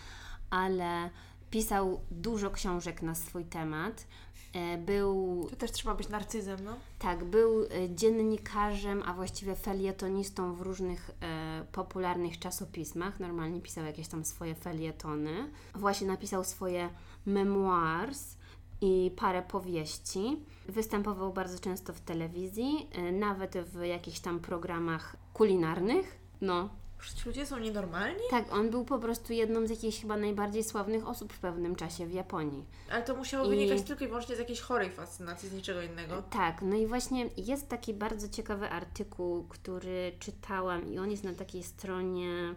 ale 0.50 1.10
pisał 1.50 2.00
dużo 2.10 2.50
książek 2.50 3.02
na 3.02 3.14
swój 3.14 3.44
temat. 3.44 4.06
E, 4.52 4.78
był. 4.78 5.46
To 5.50 5.56
też 5.56 5.72
trzeba 5.72 5.94
być 5.94 6.08
narcyzem, 6.08 6.64
no? 6.64 6.76
Tak, 6.98 7.24
był 7.24 7.64
e, 7.64 7.68
dziennikarzem, 7.94 9.02
a 9.06 9.14
właściwie 9.14 9.56
felietonistą 9.56 10.54
w 10.54 10.60
różnych 10.60 11.10
e, 11.20 11.64
popularnych 11.72 12.38
czasopismach. 12.38 13.20
Normalnie 13.20 13.60
pisał 13.60 13.84
jakieś 13.84 14.08
tam 14.08 14.24
swoje 14.24 14.54
felietony. 14.54 15.50
Właśnie 15.74 16.06
napisał 16.06 16.44
swoje 16.44 16.90
memoirs 17.26 18.36
i 18.80 19.10
parę 19.16 19.42
powieści. 19.42 20.36
Występował 20.68 21.32
bardzo 21.32 21.58
często 21.58 21.92
w 21.92 22.00
telewizji, 22.00 22.88
e, 22.92 23.12
nawet 23.12 23.58
w 23.58 23.84
jakichś 23.84 24.20
tam 24.20 24.40
programach 24.40 25.16
kulinarnych. 25.32 26.18
No, 26.40 26.68
Przecież 26.98 27.26
ludzie 27.26 27.46
są 27.46 27.58
nienormalni? 27.58 28.20
Tak, 28.30 28.52
on 28.52 28.70
był 28.70 28.84
po 28.84 28.98
prostu 28.98 29.32
jedną 29.32 29.66
z 29.66 29.70
jakichś 29.70 30.00
chyba 30.00 30.16
najbardziej 30.16 30.64
sławnych 30.64 31.08
osób 31.08 31.32
w 31.32 31.38
pewnym 31.38 31.76
czasie 31.76 32.06
w 32.06 32.12
Japonii. 32.12 32.64
Ale 32.90 33.02
to 33.02 33.16
musiało 33.16 33.46
I... 33.46 33.48
wynikać 33.48 33.82
tylko 33.82 34.04
i 34.04 34.08
wyłącznie 34.08 34.36
z 34.36 34.38
jakiejś 34.38 34.60
chorej 34.60 34.90
fascynacji, 34.90 35.48
z 35.48 35.52
niczego 35.52 35.82
innego. 35.82 36.22
Tak, 36.22 36.62
no 36.62 36.76
i 36.76 36.86
właśnie 36.86 37.30
jest 37.36 37.68
taki 37.68 37.94
bardzo 37.94 38.28
ciekawy 38.28 38.70
artykuł, 38.70 39.44
który 39.48 40.12
czytałam 40.18 40.92
i 40.92 40.98
on 40.98 41.10
jest 41.10 41.24
na 41.24 41.34
takiej 41.34 41.62
stronie, 41.62 42.54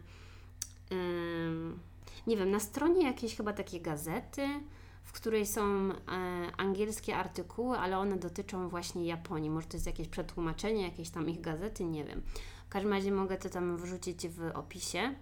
um, 0.92 1.80
nie 2.28 2.38
wiem, 2.38 2.52
na 2.52 2.60
stronie 2.60 3.06
jakiejś 3.06 3.36
chyba 3.36 3.54
takiej 3.54 3.82
gazety, 3.82 4.48
w 5.04 5.12
której 5.12 5.46
są 5.46 5.62
e, 5.62 5.96
angielskie 6.58 7.16
artykuły, 7.16 7.78
ale 7.78 7.98
one 7.98 8.18
dotyczą 8.18 8.70
właśnie 8.70 9.06
Japonii. 9.06 9.50
Może 9.50 9.68
to 9.68 9.78
jest 9.78 9.86
jakieś 9.86 10.08
przetłumaczenie, 10.08 10.84
jakieś 10.84 11.10
tam 11.10 11.30
ich 11.30 11.42
gazety, 11.42 11.86
nie 11.86 12.06
wiem. 12.06 12.22
W 12.70 12.72
każdym 12.72 12.94
razie 12.94 13.12
mogę 13.12 13.38
to 13.38 13.50
tam 13.50 13.78
wrzucić 13.78 14.28
w 14.28 14.52
opisie. 14.54 15.16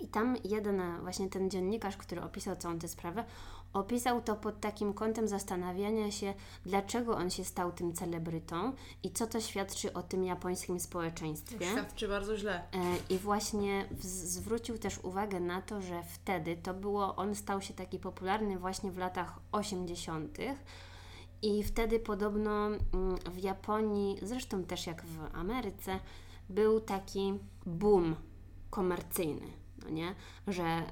I 0.00 0.08
tam 0.08 0.36
jeden 0.44 0.80
e, 0.80 0.98
właśnie 1.00 1.28
ten 1.28 1.50
dziennikarz, 1.50 1.96
który 1.96 2.22
opisał 2.22 2.56
całą 2.56 2.78
tę 2.78 2.88
sprawę, 2.88 3.24
opisał 3.72 4.22
to 4.22 4.36
pod 4.36 4.60
takim 4.60 4.94
kątem 4.94 5.28
zastanawiania 5.28 6.10
się, 6.10 6.34
dlaczego 6.66 7.16
on 7.16 7.30
się 7.30 7.44
stał 7.44 7.72
tym 7.72 7.92
celebrytą 7.92 8.72
i 9.02 9.10
co 9.10 9.26
to 9.26 9.40
świadczy 9.40 9.92
o 9.92 10.02
tym 10.02 10.24
japońskim 10.24 10.80
społeczeństwie. 10.80 11.66
Świadczy 11.66 12.08
bardzo 12.08 12.36
źle. 12.36 12.62
E, 12.72 13.14
I 13.14 13.18
właśnie 13.18 13.84
zwrócił 14.02 14.78
też 14.78 14.98
uwagę 14.98 15.40
na 15.40 15.62
to, 15.62 15.82
że 15.82 16.02
wtedy 16.02 16.56
to 16.56 16.74
było, 16.74 17.16
on 17.16 17.34
stał 17.34 17.62
się 17.62 17.74
taki 17.74 17.98
popularny 17.98 18.58
właśnie 18.58 18.90
w 18.90 18.98
latach 18.98 19.38
80. 19.52 20.38
I 21.42 21.62
wtedy 21.62 22.00
podobno 22.00 22.66
mm, 22.66 22.80
w 23.30 23.38
Japonii, 23.38 24.18
zresztą 24.22 24.64
też 24.64 24.86
jak 24.86 25.04
w 25.04 25.36
Ameryce, 25.36 26.00
był 26.50 26.80
taki 26.80 27.34
boom 27.66 28.16
komercyjny, 28.70 29.46
no 29.82 29.90
nie? 29.90 30.14
Że, 30.46 30.82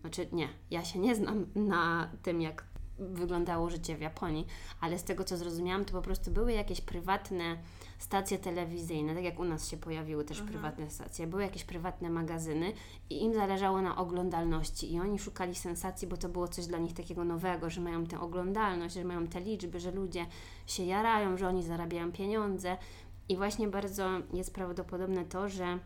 znaczy 0.00 0.28
nie, 0.32 0.48
ja 0.70 0.84
się 0.84 0.98
nie 0.98 1.14
znam 1.14 1.46
na 1.54 2.10
tym, 2.22 2.40
jak 2.40 2.64
wyglądało 2.98 3.70
życie 3.70 3.96
w 3.96 4.00
Japonii, 4.00 4.46
ale 4.80 4.98
z 4.98 5.04
tego 5.04 5.24
co 5.24 5.36
zrozumiałam, 5.36 5.84
to 5.84 5.92
po 5.92 6.02
prostu 6.02 6.30
były 6.30 6.52
jakieś 6.52 6.80
prywatne 6.80 7.58
stacje 7.98 8.38
telewizyjne, 8.38 9.14
tak 9.14 9.24
jak 9.24 9.38
u 9.38 9.44
nas 9.44 9.68
się 9.68 9.76
pojawiły 9.76 10.24
też 10.24 10.42
prywatne 10.42 10.90
stacje, 10.90 11.26
były 11.26 11.42
jakieś 11.42 11.64
prywatne 11.64 12.10
magazyny 12.10 12.72
i 13.10 13.22
im 13.22 13.34
zależało 13.34 13.82
na 13.82 13.96
oglądalności 13.96 14.94
i 14.94 15.00
oni 15.00 15.18
szukali 15.18 15.54
sensacji, 15.54 16.08
bo 16.08 16.16
to 16.16 16.28
było 16.28 16.48
coś 16.48 16.66
dla 16.66 16.78
nich 16.78 16.92
takiego 16.92 17.24
nowego, 17.24 17.70
że 17.70 17.80
mają 17.80 18.06
tę 18.06 18.20
oglądalność, 18.20 18.94
że 18.94 19.04
mają 19.04 19.26
te 19.26 19.40
liczby, 19.40 19.80
że 19.80 19.90
ludzie 19.90 20.26
się 20.66 20.82
jarają, 20.82 21.36
że 21.36 21.48
oni 21.48 21.62
zarabiają 21.62 22.12
pieniądze 22.12 22.76
i 23.28 23.36
właśnie 23.36 23.68
bardzo 23.68 24.08
jest 24.32 24.54
prawdopodobne 24.54 25.24
to, 25.24 25.48
że 25.48 25.78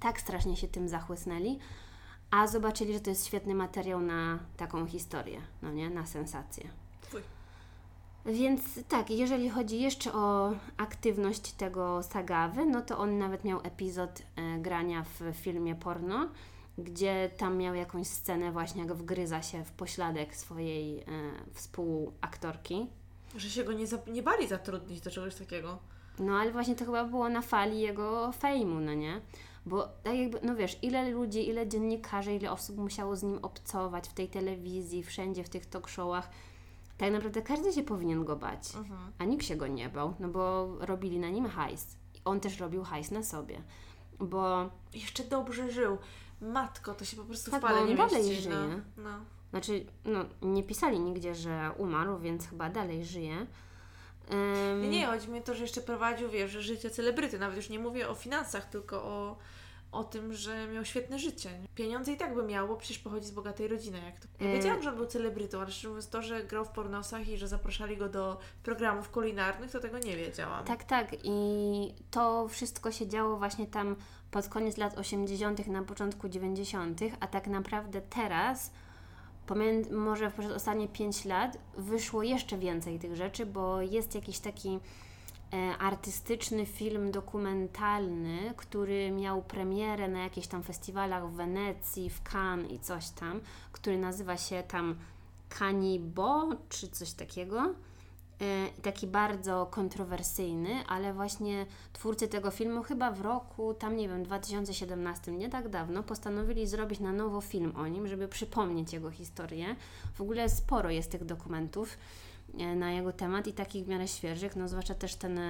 tak 0.00 0.20
strasznie 0.20 0.56
się 0.56 0.68
tym 0.68 0.88
zachłysnęli, 0.88 1.58
a 2.30 2.46
zobaczyli, 2.46 2.92
że 2.94 3.00
to 3.00 3.10
jest 3.10 3.26
świetny 3.26 3.54
materiał 3.54 4.00
na 4.00 4.38
taką 4.56 4.86
historię, 4.86 5.40
no 5.62 5.72
nie, 5.72 5.90
na 5.90 6.06
sensację. 6.06 6.68
Fuj. 7.02 7.20
Więc 8.26 8.62
tak, 8.88 9.10
jeżeli 9.10 9.50
chodzi 9.50 9.80
jeszcze 9.80 10.12
o 10.12 10.52
aktywność 10.76 11.52
tego 11.52 12.02
Sagawy, 12.02 12.66
no 12.66 12.80
to 12.82 12.98
on 12.98 13.18
nawet 13.18 13.44
miał 13.44 13.60
epizod 13.64 14.22
e, 14.36 14.58
grania 14.58 15.04
w 15.04 15.34
filmie 15.36 15.74
porno, 15.74 16.28
gdzie 16.78 17.30
tam 17.38 17.56
miał 17.56 17.74
jakąś 17.74 18.06
scenę 18.06 18.52
właśnie, 18.52 18.82
jak 18.82 18.92
wgryza 18.94 19.42
się 19.42 19.64
w 19.64 19.72
pośladek 19.72 20.36
swojej 20.36 21.00
e, 21.00 21.04
współaktorki. 21.54 22.86
Że 23.36 23.50
się 23.50 23.64
go 23.64 23.72
nie, 23.72 23.86
za- 23.86 23.98
nie 24.06 24.22
bali 24.22 24.48
zatrudnić 24.48 25.00
do 25.00 25.10
czegoś 25.10 25.34
takiego. 25.34 25.78
No 26.18 26.36
ale 26.38 26.52
właśnie 26.52 26.76
to 26.76 26.84
chyba 26.84 27.04
było 27.04 27.28
na 27.28 27.42
fali 27.42 27.80
jego 27.80 28.32
fejmu, 28.32 28.80
no 28.80 28.94
nie? 28.94 29.20
Bo 29.66 29.88
tak 30.02 30.14
jakby, 30.14 30.40
no 30.42 30.56
wiesz, 30.56 30.78
ile 30.82 31.10
ludzi, 31.10 31.48
ile 31.48 31.68
dziennikarzy, 31.68 32.34
ile 32.34 32.52
osób 32.52 32.76
musiało 32.76 33.16
z 33.16 33.22
nim 33.22 33.38
obcować 33.42 34.08
w 34.08 34.12
tej 34.12 34.28
telewizji, 34.28 35.02
wszędzie 35.02 35.44
w 35.44 35.48
tych 35.48 35.66
talk 35.66 35.88
showach. 35.88 36.30
Tak 36.98 37.12
naprawdę 37.12 37.42
każdy 37.42 37.72
się 37.72 37.82
powinien 37.82 38.24
go 38.24 38.36
bać, 38.36 38.74
Mhm. 38.76 39.12
a 39.18 39.24
nikt 39.24 39.46
się 39.46 39.56
go 39.56 39.66
nie 39.66 39.88
bał, 39.88 40.14
no 40.20 40.28
bo 40.28 40.68
robili 40.80 41.18
na 41.18 41.28
nim 41.30 41.46
hajs. 41.46 41.96
I 42.14 42.18
on 42.24 42.40
też 42.40 42.60
robił 42.60 42.82
hajs 42.84 43.10
na 43.10 43.22
sobie. 43.22 43.62
Bo, 44.18 44.70
Jeszcze 44.94 45.24
dobrze 45.24 45.70
żył. 45.72 45.98
Matko, 46.40 46.94
to 46.94 47.04
się 47.04 47.16
po 47.16 47.24
prostu 47.24 47.50
Tak, 47.50 47.60
w 47.60 47.62
pale 47.62 47.84
nie 47.84 47.94
dalej 47.96 48.24
mieści. 48.28 48.48
No, 48.48 48.54
żyje. 48.68 48.80
no. 48.96 49.10
znaczy, 49.50 49.86
no 50.04 50.24
nie 50.42 50.62
pisali 50.62 51.00
nigdzie, 51.00 51.34
że 51.34 51.70
umarł, 51.78 52.18
więc 52.18 52.46
chyba 52.48 52.70
dalej 52.70 53.04
żyje. 53.04 53.46
Ym, 54.32 54.82
Nie, 54.82 54.88
nie, 54.88 55.06
chodzi 55.06 55.28
mi 55.28 55.38
o 55.38 55.42
to, 55.42 55.54
że 55.54 55.62
jeszcze 55.62 55.80
prowadził, 55.80 56.28
wiesz, 56.30 56.50
życie 56.50 56.90
celebryty. 56.90 57.38
Nawet 57.38 57.56
już 57.56 57.68
nie 57.68 57.78
mówię 57.78 58.08
o 58.08 58.14
finansach, 58.14 58.64
tylko 58.70 59.02
o, 59.02 59.36
o 59.92 60.04
tym, 60.04 60.34
że 60.34 60.66
miał 60.68 60.84
świetne 60.84 61.18
życie. 61.18 61.50
Pieniądze 61.74 62.12
i 62.12 62.16
tak 62.16 62.34
by 62.34 62.42
miał, 62.42 62.68
bo 62.68 62.76
przecież 62.76 62.98
pochodzi 62.98 63.26
z 63.26 63.30
bogatej 63.30 63.68
rodziny. 63.68 63.98
Jak 64.06 64.20
to. 64.20 64.28
Ja 64.40 64.50
E. 64.50 64.52
wiedziałam, 64.56 64.82
że 64.82 64.90
on 64.90 64.96
był 64.96 65.06
celebrytą, 65.06 65.60
ale 65.60 65.70
szczerze 65.70 65.88
mówiąc 65.88 66.08
to, 66.08 66.22
że 66.22 66.44
grał 66.44 66.64
w 66.64 66.68
pornosach 66.68 67.28
i 67.28 67.36
że 67.36 67.48
zapraszali 67.48 67.96
go 67.96 68.08
do 68.08 68.38
programów 68.62 69.10
kulinarnych, 69.10 69.70
to 69.70 69.80
tego 69.80 69.98
nie 69.98 70.16
wiedziałam. 70.16 70.64
Tak, 70.64 70.84
tak. 70.84 71.16
I 71.24 71.94
to 72.10 72.48
wszystko 72.48 72.92
się 72.92 73.08
działo 73.08 73.36
właśnie 73.36 73.66
tam 73.66 73.96
pod 74.30 74.48
koniec 74.48 74.76
lat 74.76 74.98
80., 74.98 75.66
na 75.66 75.82
początku 75.82 76.28
90., 76.28 77.00
a 77.20 77.26
tak 77.26 77.46
naprawdę 77.46 78.00
teraz, 78.00 78.72
może 79.90 80.30
przez 80.30 80.52
ostatnie 80.52 80.88
5 80.88 81.24
lat, 81.24 81.58
wyszło 81.76 82.22
jeszcze 82.22 82.58
więcej 82.58 82.98
tych 82.98 83.16
rzeczy, 83.16 83.46
bo 83.46 83.80
jest 83.80 84.14
jakiś 84.14 84.38
taki 84.38 84.78
e, 85.52 85.78
artystyczny 85.78 86.66
film 86.66 87.10
dokumentalny, 87.10 88.54
który 88.56 89.10
miał 89.10 89.42
premierę 89.42 90.08
na 90.08 90.22
jakichś 90.22 90.46
tam 90.46 90.62
festiwalach 90.62 91.30
w 91.30 91.34
Wenecji, 91.34 92.10
w 92.10 92.22
Cannes 92.22 92.72
i 92.72 92.78
coś 92.78 93.10
tam, 93.10 93.40
który 93.72 93.98
nazywa 93.98 94.36
się 94.36 94.62
tam 94.62 94.96
Canibo, 95.58 96.48
czy 96.68 96.88
coś 96.88 97.12
takiego. 97.12 97.74
E, 98.40 98.82
taki 98.82 99.06
bardzo 99.06 99.66
kontrowersyjny, 99.66 100.70
ale 100.88 101.12
właśnie 101.12 101.66
twórcy 101.92 102.28
tego 102.28 102.50
filmu 102.50 102.82
chyba 102.82 103.10
w 103.10 103.20
roku, 103.20 103.74
tam 103.74 103.96
nie 103.96 104.08
wiem, 104.08 104.22
2017, 104.22 105.32
nie 105.32 105.48
tak 105.48 105.68
dawno, 105.68 106.02
postanowili 106.02 106.66
zrobić 106.66 107.00
na 107.00 107.12
nowo 107.12 107.40
film 107.40 107.72
o 107.76 107.86
nim, 107.86 108.08
żeby 108.08 108.28
przypomnieć 108.28 108.92
jego 108.92 109.10
historię. 109.10 109.76
W 110.14 110.20
ogóle 110.20 110.48
sporo 110.48 110.90
jest 110.90 111.10
tych 111.10 111.24
dokumentów 111.24 111.98
e, 112.58 112.76
na 112.76 112.92
jego 112.92 113.12
temat 113.12 113.46
i 113.46 113.52
takich 113.52 113.84
w 113.84 113.88
miarę 113.88 114.08
świeżych, 114.08 114.56
no 114.56 114.68
zwłaszcza 114.68 114.94
też 114.94 115.14
ten 115.14 115.40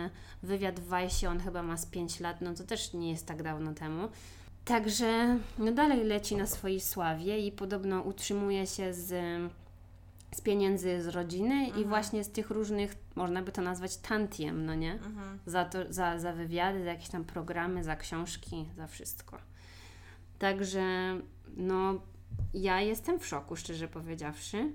wywiad 0.42 0.80
w 0.80 0.96
Vice, 0.96 1.30
on 1.30 1.40
chyba 1.40 1.62
ma 1.62 1.76
z 1.76 1.86
5 1.86 2.20
lat, 2.20 2.40
no 2.40 2.54
to 2.54 2.64
też 2.64 2.92
nie 2.92 3.10
jest 3.10 3.26
tak 3.26 3.42
dawno 3.42 3.74
temu. 3.74 4.08
Także 4.64 5.38
no 5.58 5.72
dalej 5.72 6.04
leci 6.04 6.36
na 6.36 6.46
swojej 6.46 6.80
sławie 6.80 7.38
i 7.38 7.52
podobno 7.52 8.02
utrzymuje 8.02 8.66
się 8.66 8.94
z 8.94 9.40
z 10.34 10.40
pieniędzy 10.40 11.02
z 11.02 11.08
rodziny 11.08 11.68
i 11.68 11.84
właśnie 11.84 12.24
z 12.24 12.32
tych 12.32 12.50
różnych, 12.50 12.94
można 13.14 13.42
by 13.42 13.52
to 13.52 13.62
nazwać 13.62 13.96
tantiem, 13.96 14.66
no 14.66 14.74
nie? 14.74 14.92
Mhm. 14.92 15.38
Za, 15.46 15.64
to, 15.64 15.78
za, 15.92 16.18
za 16.18 16.32
wywiady, 16.32 16.84
za 16.84 16.90
jakieś 16.90 17.08
tam 17.08 17.24
programy, 17.24 17.84
za 17.84 17.96
książki, 17.96 18.68
za 18.76 18.86
wszystko. 18.86 19.38
Także, 20.38 21.16
no, 21.56 21.94
ja 22.54 22.80
jestem 22.80 23.20
w 23.20 23.26
szoku, 23.26 23.56
szczerze 23.56 23.88
powiedziawszy, 23.88 24.72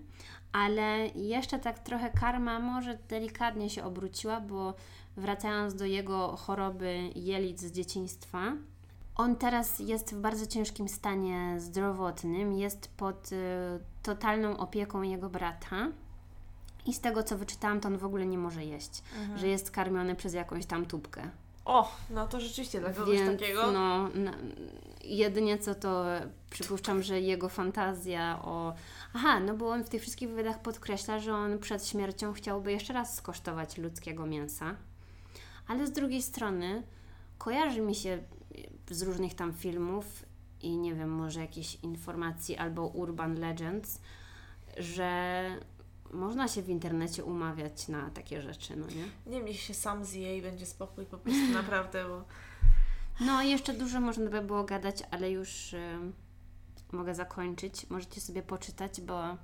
ale 0.51 1.07
jeszcze 1.07 1.59
tak 1.59 1.79
trochę 1.79 2.09
karma 2.09 2.59
może 2.59 2.97
delikatnie 3.09 3.69
się 3.69 3.83
obróciła, 3.83 4.41
bo 4.41 4.73
wracając 5.17 5.75
do 5.75 5.85
jego 5.85 6.35
choroby 6.35 7.09
jelit 7.15 7.61
z 7.61 7.71
dzieciństwa, 7.71 8.53
on 9.15 9.35
teraz 9.35 9.79
jest 9.79 10.15
w 10.15 10.21
bardzo 10.21 10.47
ciężkim 10.47 10.89
stanie 10.89 11.55
zdrowotnym, 11.59 12.53
jest 12.53 12.87
pod 12.97 13.31
y, 13.31 13.35
totalną 14.03 14.57
opieką 14.57 15.01
jego 15.01 15.29
brata. 15.29 15.87
I 16.85 16.93
z 16.93 16.99
tego 17.01 17.23
co 17.23 17.37
wyczytałam, 17.37 17.79
to 17.79 17.87
on 17.87 17.97
w 17.97 18.05
ogóle 18.05 18.25
nie 18.25 18.37
może 18.37 18.65
jeść, 18.65 19.03
Mhm. 19.21 19.39
że 19.39 19.47
jest 19.47 19.71
karmiony 19.71 20.15
przez 20.15 20.33
jakąś 20.33 20.65
tam 20.65 20.85
tubkę. 20.85 21.29
O, 21.65 21.91
no 22.09 22.27
to 22.27 22.39
rzeczywiście 22.39 22.79
dla 22.79 22.93
kogoś 22.93 23.17
Więc 23.19 23.39
takiego. 23.41 23.71
no, 23.71 24.09
jedynie 25.03 25.57
co 25.57 25.75
to 25.75 26.05
przypuszczam, 26.49 27.03
że 27.03 27.21
jego 27.21 27.49
fantazja 27.49 28.39
o. 28.43 28.73
Aha, 29.13 29.39
no 29.39 29.53
bo 29.53 29.69
on 29.69 29.83
w 29.83 29.89
tych 29.89 30.01
wszystkich 30.01 30.29
wywiadach 30.29 30.61
podkreśla, 30.61 31.19
że 31.19 31.33
on 31.33 31.59
przed 31.59 31.87
śmiercią 31.87 32.33
chciałby 32.33 32.71
jeszcze 32.71 32.93
raz 32.93 33.15
skosztować 33.15 33.77
ludzkiego 33.77 34.25
mięsa. 34.25 34.75
Ale 35.67 35.87
z 35.87 35.91
drugiej 35.91 36.21
strony 36.21 36.83
kojarzy 37.37 37.81
mi 37.81 37.95
się 37.95 38.19
z 38.89 39.01
różnych 39.01 39.33
tam 39.33 39.53
filmów 39.53 40.25
i 40.61 40.77
nie 40.77 40.95
wiem, 40.95 41.09
może 41.09 41.39
jakichś 41.39 41.75
informacji 41.75 42.57
albo 42.57 42.87
urban 42.87 43.39
legends, 43.39 44.01
że 44.77 45.45
można 46.13 46.47
się 46.47 46.61
w 46.61 46.69
internecie 46.69 47.23
umawiać 47.23 47.87
na 47.87 48.09
takie 48.09 48.41
rzeczy, 48.41 48.75
no 48.75 48.87
nie? 48.87 49.33
Nie 49.33 49.43
niech 49.43 49.59
się 49.59 49.73
sam 49.73 50.05
zje 50.05 50.37
i 50.37 50.41
będzie 50.41 50.65
spokój 50.65 51.05
po 51.05 51.17
prostu 51.17 51.47
naprawdę, 51.61 52.05
bo 52.05 52.25
No 53.21 53.41
jeszcze 53.41 53.73
dużo 53.73 54.01
można 54.01 54.29
by 54.29 54.41
było 54.41 54.63
gadać, 54.63 55.03
ale 55.11 55.31
już 55.31 55.73
y, 55.73 55.97
mogę 56.91 57.15
zakończyć. 57.15 57.89
Możecie 57.89 58.21
sobie 58.21 58.41
poczytać, 58.43 59.01
bo 59.01 59.37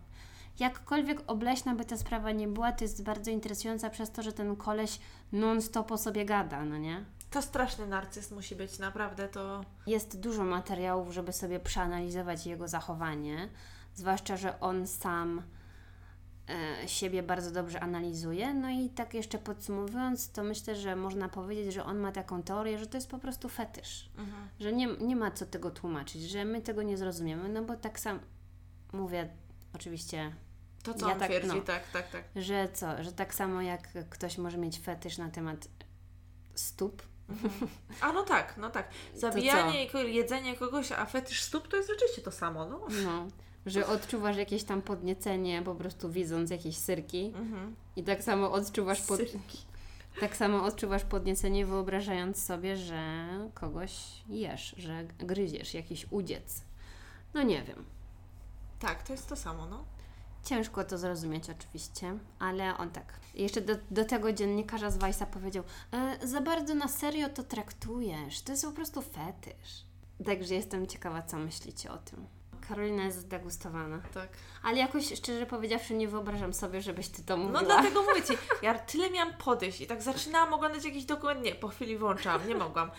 jakkolwiek 0.59 1.23
obleśna 1.27 1.75
by 1.75 1.85
ta 1.85 1.97
sprawa 1.97 2.31
nie 2.31 2.47
była, 2.47 2.71
to 2.71 2.83
jest 2.83 3.03
bardzo 3.03 3.31
interesująca 3.31 3.89
przez 3.89 4.11
to, 4.11 4.23
że 4.23 4.33
ten 4.33 4.55
koleś 4.55 4.99
non-stop 5.31 5.91
o 5.91 5.97
sobie 5.97 6.25
gada, 6.25 6.65
no 6.65 6.77
nie? 6.77 7.05
To 7.31 7.41
straszny 7.41 7.87
narcyz 7.87 8.31
musi 8.31 8.55
być, 8.55 8.79
naprawdę 8.79 9.27
to... 9.27 9.61
Jest 9.87 10.19
dużo 10.19 10.43
materiałów, 10.43 11.13
żeby 11.13 11.33
sobie 11.33 11.59
przeanalizować 11.59 12.45
jego 12.45 12.67
zachowanie, 12.67 13.49
zwłaszcza, 13.93 14.37
że 14.37 14.59
on 14.59 14.87
sam 14.87 15.41
e, 16.49 16.87
siebie 16.87 17.23
bardzo 17.23 17.51
dobrze 17.51 17.79
analizuje. 17.79 18.53
No 18.53 18.69
i 18.69 18.89
tak 18.89 19.13
jeszcze 19.13 19.37
podsumowując, 19.37 20.31
to 20.31 20.43
myślę, 20.43 20.75
że 20.75 20.95
można 20.95 21.29
powiedzieć, 21.29 21.73
że 21.73 21.85
on 21.85 21.97
ma 21.97 22.11
taką 22.11 22.43
teorię, 22.43 22.79
że 22.79 22.87
to 22.87 22.97
jest 22.97 23.09
po 23.09 23.19
prostu 23.19 23.49
fetysz. 23.49 24.09
Mhm. 24.17 24.47
że 24.59 24.73
nie, 24.73 24.87
nie 24.87 25.15
ma 25.15 25.31
co 25.31 25.45
tego 25.45 25.71
tłumaczyć, 25.71 26.21
że 26.21 26.45
my 26.45 26.61
tego 26.61 26.83
nie 26.83 26.97
zrozumiemy, 26.97 27.49
no 27.49 27.63
bo 27.63 27.75
tak 27.75 27.99
sam 27.99 28.19
mówię 28.93 29.29
oczywiście, 29.73 30.31
To 30.83 30.93
co 30.93 31.07
Ja 31.07 31.13
on 31.13 31.19
tak, 31.19 31.29
twierdzi, 31.29 31.47
no. 31.47 31.61
tak, 31.61 31.91
tak, 31.91 32.09
tak. 32.09 32.23
że 32.35 32.69
co, 32.73 33.03
że 33.03 33.11
tak 33.11 33.33
samo 33.33 33.61
jak 33.61 34.09
ktoś 34.09 34.37
może 34.37 34.57
mieć 34.57 34.79
fetysz 34.79 35.17
na 35.17 35.29
temat 35.29 35.67
stóp, 36.55 37.10
A 38.01 38.11
no 38.13 38.23
tak, 38.23 38.57
no 38.57 38.69
tak. 38.69 38.89
Zabijanie 39.15 39.85
i 39.85 40.13
jedzenie 40.15 40.55
kogoś, 40.55 40.91
a 40.91 41.05
fetysz 41.05 41.41
stóp 41.41 41.67
to 41.67 41.77
jest 41.77 41.89
rzeczywiście 41.89 42.21
to 42.21 42.31
samo, 42.31 42.65
no. 42.65 42.79
No, 43.03 43.27
że 43.65 43.87
odczuwasz 43.87 44.37
jakieś 44.37 44.63
tam 44.63 44.81
podniecenie 44.81 45.61
po 45.61 45.75
prostu 45.75 46.09
widząc 46.09 46.49
jakieś 46.51 46.77
syrki 46.77 47.33
Mhm. 47.35 47.75
i 47.95 48.03
tak 48.03 48.23
samo 48.23 48.51
odczuwasz 48.51 49.01
pod... 49.01 49.17
Syrki. 49.17 49.57
tak 50.19 50.37
samo 50.37 50.63
odczuwasz 50.65 51.03
podniecenie 51.03 51.65
wyobrażając 51.65 52.43
sobie, 52.45 52.77
że 52.77 53.27
kogoś 53.53 53.93
jesz, 54.29 54.75
że 54.77 55.03
gryziesz 55.19 55.73
jakiś 55.73 56.05
udziec. 56.11 56.61
No 57.33 57.43
nie 57.43 57.63
wiem. 57.63 57.85
Tak, 58.79 59.03
to 59.03 59.13
jest 59.13 59.29
to 59.29 59.35
samo, 59.35 59.65
no. 59.65 59.85
Ciężko 60.43 60.83
to 60.83 60.97
zrozumieć 60.97 61.49
oczywiście, 61.49 62.17
ale 62.39 62.77
on 62.77 62.89
tak. 62.89 63.13
Jeszcze 63.33 63.61
do, 63.61 63.75
do 63.91 64.05
tego 64.05 64.33
dziennikarza 64.33 64.91
z 64.91 64.97
Weissa 64.97 65.25
powiedział, 65.25 65.63
e, 65.91 66.27
za 66.27 66.41
bardzo 66.41 66.75
na 66.75 66.87
serio 66.87 67.29
to 67.29 67.43
traktujesz, 67.43 68.41
to 68.41 68.51
jest 68.51 68.65
po 68.65 68.71
prostu 68.71 69.01
fetysz. 69.01 69.85
Także 70.25 70.55
jestem 70.55 70.87
ciekawa, 70.87 71.21
co 71.21 71.37
myślicie 71.37 71.91
o 71.91 71.97
tym. 71.97 72.27
Karolina 72.67 73.03
jest 73.03 73.17
zdegustowana. 73.17 74.01
Tak. 74.13 74.29
Ale 74.63 74.77
jakoś 74.77 75.13
szczerze 75.13 75.45
powiedziawszy, 75.45 75.93
nie 75.93 76.07
wyobrażam 76.07 76.53
sobie, 76.53 76.81
żebyś 76.81 77.07
ty 77.07 77.23
to 77.23 77.37
mówiła. 77.37 77.61
No 77.61 77.67
dlatego 77.67 78.01
mówię 78.01 78.21
Ci, 78.21 78.33
ja 78.65 78.79
tyle 78.79 79.09
miałam 79.09 79.33
podejść 79.33 79.81
i 79.81 79.87
tak 79.87 80.01
zaczynałam 80.01 80.53
oglądać 80.53 80.85
jakiś 80.85 81.05
dokument, 81.05 81.45
nie, 81.45 81.55
po 81.55 81.67
chwili 81.67 81.97
włączałam, 81.97 82.47
nie 82.47 82.55
mogłam. 82.55 82.91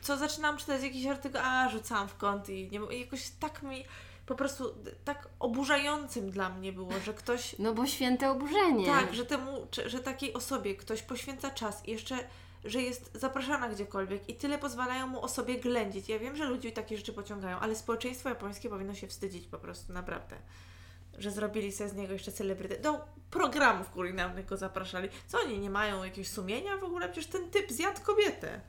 Co 0.00 0.16
zaczynałam 0.16 0.58
czytać 0.58 0.82
jakiś 0.82 1.06
artykuł, 1.06 1.40
a 1.44 1.68
rzucałam 1.68 2.08
w 2.08 2.16
kąt 2.16 2.48
i, 2.48 2.70
nie, 2.70 2.96
i 2.96 3.00
jakoś 3.00 3.30
tak 3.40 3.62
mi, 3.62 3.84
po 4.26 4.34
prostu 4.34 4.74
tak 5.04 5.28
oburzającym 5.38 6.30
dla 6.30 6.48
mnie 6.48 6.72
było, 6.72 6.92
że 7.04 7.14
ktoś 7.14 7.58
No 7.58 7.74
bo 7.74 7.86
święte 7.86 8.30
oburzenie. 8.30 8.86
Tak, 8.86 9.14
że 9.14 9.26
temu, 9.26 9.66
że 9.86 10.00
takiej 10.00 10.34
osobie 10.34 10.76
ktoś 10.76 11.02
poświęca 11.02 11.50
czas 11.50 11.88
i 11.88 11.90
jeszcze, 11.90 12.16
że 12.64 12.82
jest 12.82 13.10
zapraszana 13.14 13.68
gdziekolwiek 13.68 14.28
i 14.28 14.34
tyle 14.34 14.58
pozwalają 14.58 15.06
mu 15.06 15.22
o 15.22 15.28
sobie 15.28 15.60
ględzić. 15.60 16.08
Ja 16.08 16.18
wiem, 16.18 16.36
że 16.36 16.44
ludzi 16.44 16.72
takie 16.72 16.96
rzeczy 16.96 17.12
pociągają, 17.12 17.58
ale 17.58 17.76
społeczeństwo 17.76 18.28
japońskie 18.28 18.68
powinno 18.68 18.94
się 18.94 19.06
wstydzić 19.06 19.46
po 19.46 19.58
prostu, 19.58 19.92
naprawdę. 19.92 20.36
Że 21.18 21.30
zrobili 21.30 21.72
sobie 21.72 21.90
z 21.90 21.94
niego 21.94 22.12
jeszcze 22.12 22.32
celebrytę. 22.32 22.78
Do 22.78 23.04
programów 23.30 23.90
kulinarnych 23.90 24.46
go 24.46 24.56
zapraszali. 24.56 25.08
Co 25.26 25.38
oni 25.38 25.58
nie 25.58 25.70
mają 25.70 26.04
jakiegoś 26.04 26.28
sumienia 26.28 26.76
w 26.76 26.84
ogóle? 26.84 27.08
Przecież 27.08 27.30
ten 27.30 27.50
typ 27.50 27.72
zjadł 27.72 28.00
kobietę. 28.02 28.60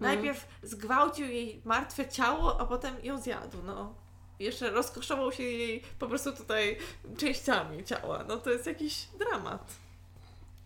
Najpierw 0.00 0.46
zgwałcił 0.62 1.26
jej 1.26 1.62
martwe 1.64 2.08
ciało, 2.08 2.60
a 2.60 2.66
potem 2.66 2.94
ją 3.02 3.20
zjadł, 3.20 3.62
no. 3.62 4.01
Jeszcze 4.38 4.70
rozkoszował 4.70 5.32
się 5.32 5.42
jej 5.42 5.82
po 5.98 6.06
prostu 6.06 6.32
tutaj 6.32 6.78
częściami 7.16 7.84
ciała. 7.84 8.24
No 8.28 8.36
to 8.36 8.50
jest 8.50 8.66
jakiś 8.66 9.06
dramat. 9.18 9.74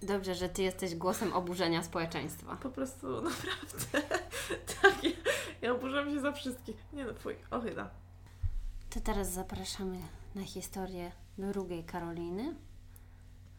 Dobrze, 0.02 0.34
że 0.34 0.48
ty 0.48 0.62
jesteś 0.62 0.94
głosem 0.94 1.32
oburzenia 1.32 1.82
społeczeństwa. 1.82 2.56
Po 2.62 2.70
prostu 2.70 3.06
naprawdę. 3.22 4.16
tak, 4.82 5.04
ja, 5.04 5.10
ja 5.62 5.72
oburzam 5.72 6.10
się 6.10 6.20
za 6.20 6.32
wszystkich. 6.32 6.76
Nie 6.92 7.04
no, 7.04 7.14
fuj, 7.14 7.36
ochyda. 7.50 7.90
To 8.90 9.00
teraz 9.00 9.32
zapraszamy 9.32 9.98
na 10.34 10.42
historię 10.42 11.12
drugiej 11.38 11.84
Karoliny. 11.84 12.54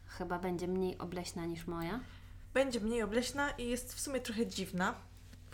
Chyba 0.06 0.38
będzie 0.38 0.68
mniej 0.68 0.98
obleśna 0.98 1.46
niż 1.46 1.66
moja. 1.66 2.00
Będzie 2.54 2.80
mniej 2.80 3.02
obleśna 3.02 3.50
i 3.50 3.68
jest 3.68 3.94
w 3.94 4.00
sumie 4.00 4.20
trochę 4.20 4.46
dziwna. 4.46 4.94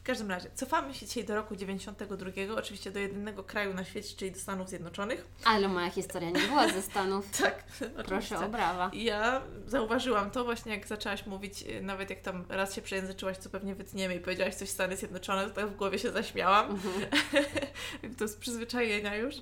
W 0.04 0.06
każdym 0.06 0.30
razie, 0.30 0.50
cofamy 0.54 0.94
się 0.94 1.06
dzisiaj 1.06 1.24
do 1.24 1.34
roku 1.34 1.56
92, 1.56 2.30
oczywiście 2.56 2.90
do 2.90 2.98
jedynego 2.98 3.44
kraju 3.44 3.74
na 3.74 3.84
świecie, 3.84 4.16
czyli 4.16 4.30
do 4.30 4.38
Stanów 4.38 4.68
Zjednoczonych. 4.68 5.26
Ale 5.44 5.68
moja 5.68 5.90
historia 5.90 6.30
nie 6.30 6.40
była 6.40 6.68
ze 6.68 6.82
Stanów. 6.82 7.26
Tak, 7.40 7.64
Proszę 8.06 8.38
o 8.46 8.48
brawa. 8.48 8.90
Ja 8.94 9.42
zauważyłam 9.66 10.30
to 10.30 10.44
właśnie, 10.44 10.72
jak 10.74 10.86
zaczęłaś 10.86 11.26
mówić, 11.26 11.62
y, 11.62 11.82
nawet 11.82 12.10
jak 12.10 12.20
tam 12.20 12.44
raz 12.48 12.74
się 12.74 12.82
przejęzyczyłaś, 12.82 13.36
co 13.36 13.50
pewnie 13.50 13.74
wytniemy 13.74 14.14
i 14.14 14.20
powiedziałaś 14.20 14.54
coś 14.54 14.68
Stany 14.68 14.96
Zjednoczone, 14.96 15.44
to 15.44 15.50
tak 15.50 15.66
w 15.66 15.76
głowie 15.76 15.98
się 15.98 16.10
zaśmiałam. 16.10 16.70
Mhm. 16.70 17.10
to 18.18 18.28
z 18.28 18.36
przyzwyczajenia 18.36 19.16
już. 19.16 19.34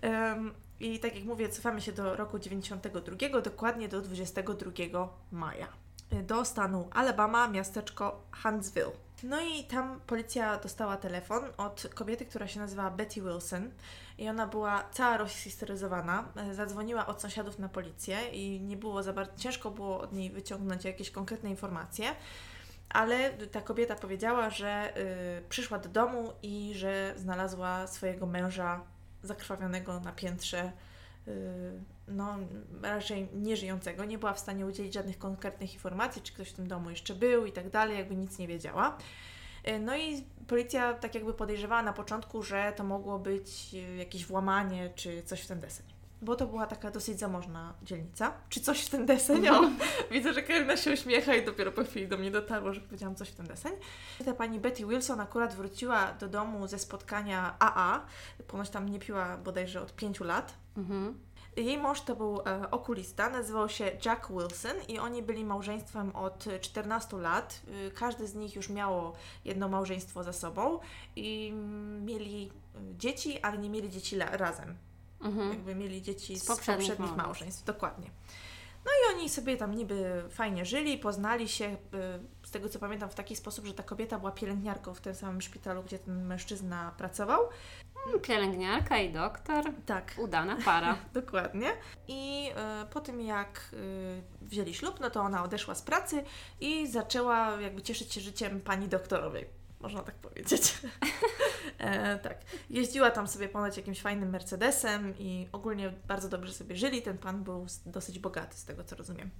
Em, 0.00 0.54
I 0.80 0.98
tak 0.98 1.14
jak 1.14 1.24
mówię, 1.24 1.48
cofamy 1.48 1.80
się 1.80 1.92
do 1.92 2.16
roku 2.16 2.38
92, 2.38 3.40
dokładnie 3.40 3.88
do 3.88 4.00
22 4.00 5.08
maja. 5.32 5.68
Y, 6.12 6.22
Do 6.22 6.44
stanu 6.44 6.88
Alabama, 6.92 7.48
miasteczko 7.48 8.22
Huntsville. 8.42 9.03
No 9.24 9.40
i 9.40 9.64
tam 9.64 10.00
policja 10.06 10.58
dostała 10.58 10.96
telefon 10.96 11.42
od 11.56 11.86
kobiety, 11.94 12.24
która 12.26 12.48
się 12.48 12.60
nazywa 12.60 12.90
Betty 12.90 13.22
Wilson. 13.22 13.70
I 14.18 14.28
ona 14.28 14.46
była 14.46 14.84
cała 14.92 15.16
rozhistoryzowana. 15.16 16.28
E, 16.36 16.54
Zadzwoniła 16.54 17.06
od 17.06 17.22
sąsiadów 17.22 17.58
na 17.58 17.68
policję 17.68 18.18
i 18.32 18.60
nie 18.60 18.76
było 18.76 19.02
za 19.02 19.12
bardzo, 19.12 19.36
ciężko 19.36 19.70
było 19.70 20.00
od 20.00 20.12
niej 20.12 20.30
wyciągnąć 20.30 20.84
jakieś 20.84 21.10
konkretne 21.10 21.50
informacje. 21.50 22.06
Ale 22.88 23.30
ta 23.30 23.60
kobieta 23.60 23.94
powiedziała, 23.94 24.50
że 24.50 24.98
y, 25.38 25.48
przyszła 25.48 25.78
do 25.78 25.88
domu 25.88 26.32
i 26.42 26.72
że 26.74 27.14
znalazła 27.16 27.86
swojego 27.86 28.26
męża 28.26 28.80
zakrwawionego 29.22 30.00
na 30.00 30.12
piętrze, 30.12 30.72
no 32.08 32.38
raczej 32.82 33.28
nieżyjącego. 33.34 34.04
Nie 34.04 34.18
była 34.18 34.32
w 34.32 34.38
stanie 34.38 34.66
udzielić 34.66 34.94
żadnych 34.94 35.18
konkretnych 35.18 35.74
informacji, 35.74 36.22
czy 36.22 36.32
ktoś 36.32 36.50
w 36.50 36.52
tym 36.52 36.68
domu 36.68 36.90
jeszcze 36.90 37.14
był 37.14 37.46
i 37.46 37.52
tak 37.52 37.70
dalej, 37.70 37.98
jakby 37.98 38.16
nic 38.16 38.38
nie 38.38 38.48
wiedziała. 38.48 38.98
Y, 39.68 39.78
No 39.78 39.96
i 39.96 40.24
policja 40.46 40.94
tak 40.94 41.14
jakby 41.14 41.34
podejrzewała 41.34 41.82
na 41.82 41.92
początku, 41.92 42.42
że 42.42 42.72
to 42.76 42.84
mogło 42.84 43.18
być 43.18 43.74
y, 43.74 43.96
jakieś 43.96 44.26
włamanie, 44.26 44.90
czy 44.94 45.22
coś 45.22 45.40
w 45.40 45.46
ten 45.46 45.60
deseń. 45.60 45.93
Bo 46.24 46.36
to 46.36 46.46
była 46.46 46.66
taka 46.66 46.90
dosyć 46.90 47.18
zamożna 47.18 47.74
dzielnica. 47.82 48.32
Czy 48.48 48.60
coś 48.60 48.84
w 48.84 48.90
ten 48.90 49.06
deseń? 49.06 49.48
O, 49.48 49.60
widzę, 50.10 50.32
że 50.32 50.42
Karolina 50.42 50.76
się 50.76 50.92
uśmiecha 50.92 51.34
i 51.34 51.44
dopiero 51.44 51.72
po 51.72 51.84
chwili 51.84 52.08
do 52.08 52.16
mnie 52.18 52.30
dotarło, 52.30 52.72
że 52.74 52.80
powiedziałam 52.80 53.14
coś 53.14 53.28
w 53.28 53.34
ten 53.34 53.46
deseń. 53.46 53.72
Ta 54.24 54.34
pani 54.34 54.60
Betty 54.60 54.86
Wilson 54.86 55.20
akurat 55.20 55.54
wróciła 55.54 56.12
do 56.12 56.28
domu 56.28 56.66
ze 56.66 56.78
spotkania 56.78 57.54
AA. 57.58 58.06
Ponoć 58.46 58.70
tam 58.70 58.88
nie 58.88 58.98
piła 58.98 59.36
bodajże 59.36 59.82
od 59.82 59.94
pięciu 59.96 60.24
lat. 60.24 60.54
Mhm. 60.76 61.18
Jej 61.56 61.78
mąż 61.78 62.00
to 62.00 62.16
był 62.16 62.40
e, 62.46 62.70
okulista, 62.70 63.30
nazywał 63.30 63.68
się 63.68 63.90
Jack 64.04 64.28
Wilson 64.30 64.76
i 64.88 64.98
oni 64.98 65.22
byli 65.22 65.44
małżeństwem 65.44 66.16
od 66.16 66.44
14 66.60 67.16
lat. 67.16 67.60
Y, 67.88 67.90
Każdy 67.90 68.26
z 68.26 68.34
nich 68.34 68.56
już 68.56 68.68
miało 68.68 69.12
jedno 69.44 69.68
małżeństwo 69.68 70.22
za 70.24 70.32
sobą 70.32 70.78
i 71.16 71.48
mm, 71.52 72.04
mieli 72.04 72.46
y, 72.46 72.96
dzieci, 72.98 73.40
ale 73.40 73.58
nie 73.58 73.70
mieli 73.70 73.90
dzieci 73.90 74.16
la- 74.16 74.36
razem. 74.36 74.76
Mhm. 75.24 75.50
Jakby 75.50 75.74
mieli 75.74 76.02
dzieci 76.02 76.38
z, 76.38 76.46
poprzednich, 76.46 76.88
poprzednich 76.88 77.16
małżeństw. 77.16 77.26
małżeństw. 77.26 77.64
Dokładnie. 77.64 78.10
No 78.84 78.90
i 78.90 79.14
oni 79.14 79.28
sobie 79.28 79.56
tam 79.56 79.74
niby 79.74 80.24
fajnie 80.30 80.64
żyli, 80.64 80.98
poznali 80.98 81.48
się, 81.48 81.64
y, 81.64 82.46
z 82.46 82.50
tego 82.50 82.68
co 82.68 82.78
pamiętam, 82.78 83.10
w 83.10 83.14
taki 83.14 83.36
sposób, 83.36 83.66
że 83.66 83.74
ta 83.74 83.82
kobieta 83.82 84.18
była 84.18 84.32
pielęgniarką 84.32 84.94
w 84.94 85.00
tym 85.00 85.14
samym 85.14 85.42
szpitalu, 85.42 85.82
gdzie 85.82 85.98
ten 85.98 86.26
mężczyzna 86.26 86.94
pracował. 86.98 87.48
Pielęgniarka 88.22 88.98
i 88.98 89.12
doktor. 89.12 89.64
Tak. 89.86 90.14
Udana 90.18 90.56
para. 90.64 90.96
Dokładnie. 91.12 91.72
I 92.08 92.50
e, 92.56 92.86
po 92.90 93.00
tym 93.00 93.20
jak 93.20 93.70
e, 93.72 94.46
wzięli 94.46 94.74
ślub, 94.74 95.00
no 95.00 95.10
to 95.10 95.20
ona 95.20 95.42
odeszła 95.42 95.74
z 95.74 95.82
pracy 95.82 96.24
i 96.60 96.86
zaczęła 96.86 97.60
jakby 97.60 97.82
cieszyć 97.82 98.12
się 98.12 98.20
życiem 98.20 98.60
pani 98.60 98.88
doktorowej. 98.88 99.63
Można 99.84 100.02
tak 100.02 100.14
powiedzieć. 100.14 100.78
e, 101.78 102.18
tak. 102.18 102.38
Jeździła 102.70 103.10
tam 103.10 103.28
sobie 103.28 103.48
ponoć 103.48 103.76
jakimś 103.76 104.00
fajnym 104.00 104.30
Mercedesem 104.30 105.14
i 105.18 105.48
ogólnie 105.52 105.92
bardzo 106.08 106.28
dobrze 106.28 106.52
sobie 106.52 106.76
żyli. 106.76 107.02
Ten 107.02 107.18
pan 107.18 107.44
był 107.44 107.66
dosyć 107.86 108.18
bogaty, 108.18 108.56
z 108.56 108.64
tego 108.64 108.84
co 108.84 108.96
rozumiem. 108.96 109.30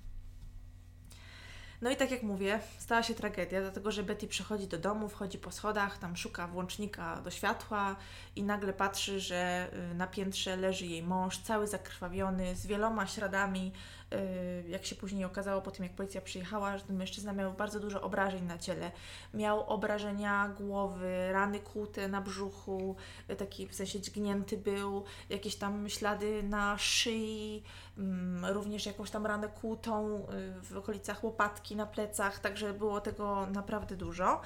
No 1.82 1.90
i 1.90 1.97
tak 1.97 2.11
jak 2.11 2.22
mówię, 2.22 2.61
stała 2.78 3.03
się 3.03 3.14
tragedia, 3.14 3.61
dlatego 3.61 3.92
że 3.92 4.03
Betty 4.03 4.28
przychodzi 4.28 4.66
do 4.66 4.78
domu, 4.78 5.09
wchodzi 5.09 5.38
po 5.38 5.51
schodach, 5.51 5.99
tam 5.99 6.16
szuka 6.16 6.47
włącznika 6.47 7.20
do 7.20 7.30
światła 7.30 7.97
i 8.36 8.42
nagle 8.42 8.72
patrzy, 8.72 9.20
że 9.20 9.70
y, 9.92 9.95
na 9.95 10.07
piętrze 10.07 10.57
leży 10.57 10.86
jej 10.86 11.03
mąż, 11.03 11.38
cały 11.38 11.66
zakrwawiony, 11.66 12.57
z 12.57 12.66
wieloma 12.66 13.07
śladami. 13.07 13.72
Y, 14.13 14.69
Jak 14.69 14.85
się 14.87 14.97
później 14.97 15.25
okazało 15.25 15.63
po 15.63 15.71
tym, 15.71 15.85
jak 15.85 15.95
policja 15.95 16.21
przyjechała, 16.21 16.79
że 16.79 16.85
ten 16.85 16.97
mężczyzna 16.97 17.33
miał 17.33 17.53
bardzo 17.53 17.81
dużo 17.81 18.03
obrażeń 18.03 18.45
na 18.45 18.59
ciele. 18.59 18.91
Miał 19.35 19.69
obrażenia 19.69 20.49
głowy, 20.59 21.33
rany 21.33 21.61
kłute 21.61 22.09
na 22.09 22.21
brzuchu, 22.21 22.97
y, 23.31 23.37
taki 23.37 23.67
w 23.67 23.75
sensie 23.75 24.01
dźgnięty 24.01 24.57
był, 24.57 25.05
jakieś 25.31 25.57
tam 25.57 25.89
ślady 25.89 26.43
na 26.43 26.79
szyi, 26.79 27.63
mm, 27.99 28.45
również 28.45 28.87
jakąś 28.87 29.11
tam 29.11 29.27
ranę 29.27 29.49
kłutą 29.49 30.17
y, 30.17 30.61
w 30.63 30.77
okolicach 30.77 31.25
łopatki, 31.25 31.77
na 31.77 31.87
plecach, 31.87 32.39
także 32.39 32.73
było 32.73 33.01
tego 33.01 33.47
naprawdę 33.47 33.97
dużo. 33.97 34.41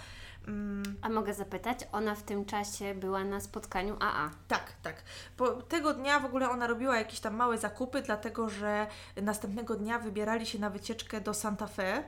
Mm, 0.49 0.97
A 1.03 1.09
mogę 1.09 1.35
zapytać, 1.35 1.79
ona 1.93 2.15
w 2.15 2.23
tym 2.23 2.45
czasie 2.45 2.95
była 2.95 3.25
na 3.25 3.41
spotkaniu 3.41 3.97
AA. 4.01 4.31
tak, 4.49 4.73
tak. 4.83 5.03
Po 5.37 5.51
tego 5.51 5.95
dnia 5.95 6.21
w 6.21 6.25
ogóle 6.25 6.51
ona 6.51 6.67
robiła 6.67 6.97
jakieś 6.99 7.21
tam 7.21 7.37
małe 7.37 7.59
zakupy, 7.59 8.03
dlatego 8.03 8.49
że 8.49 8.87
następnego 9.23 9.77
dnia 9.77 9.99
wybierali 9.99 10.47
się 10.47 10.59
na 10.59 10.71
wycieczkę 10.71 11.21
do 11.21 11.35
Santa 11.35 11.67
Fe 11.67 12.05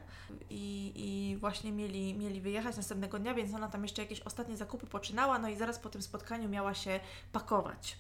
i, 0.51 0.93
i 0.95 1.37
właśnie 1.37 1.73
mieli, 1.73 2.15
mieli 2.15 2.41
wyjechać 2.41 2.77
następnego 2.77 3.19
dnia, 3.19 3.35
więc 3.35 3.55
ona 3.55 3.69
tam 3.69 3.83
jeszcze 3.83 4.03
jakieś 4.03 4.21
ostatnie 4.21 4.57
zakupy 4.57 4.87
poczynała, 4.87 5.39
no 5.39 5.49
i 5.49 5.57
zaraz 5.57 5.79
po 5.79 5.89
tym 5.89 6.03
spotkaniu 6.03 6.49
miała 6.49 6.75
się 6.75 7.01
pakować 7.33 7.97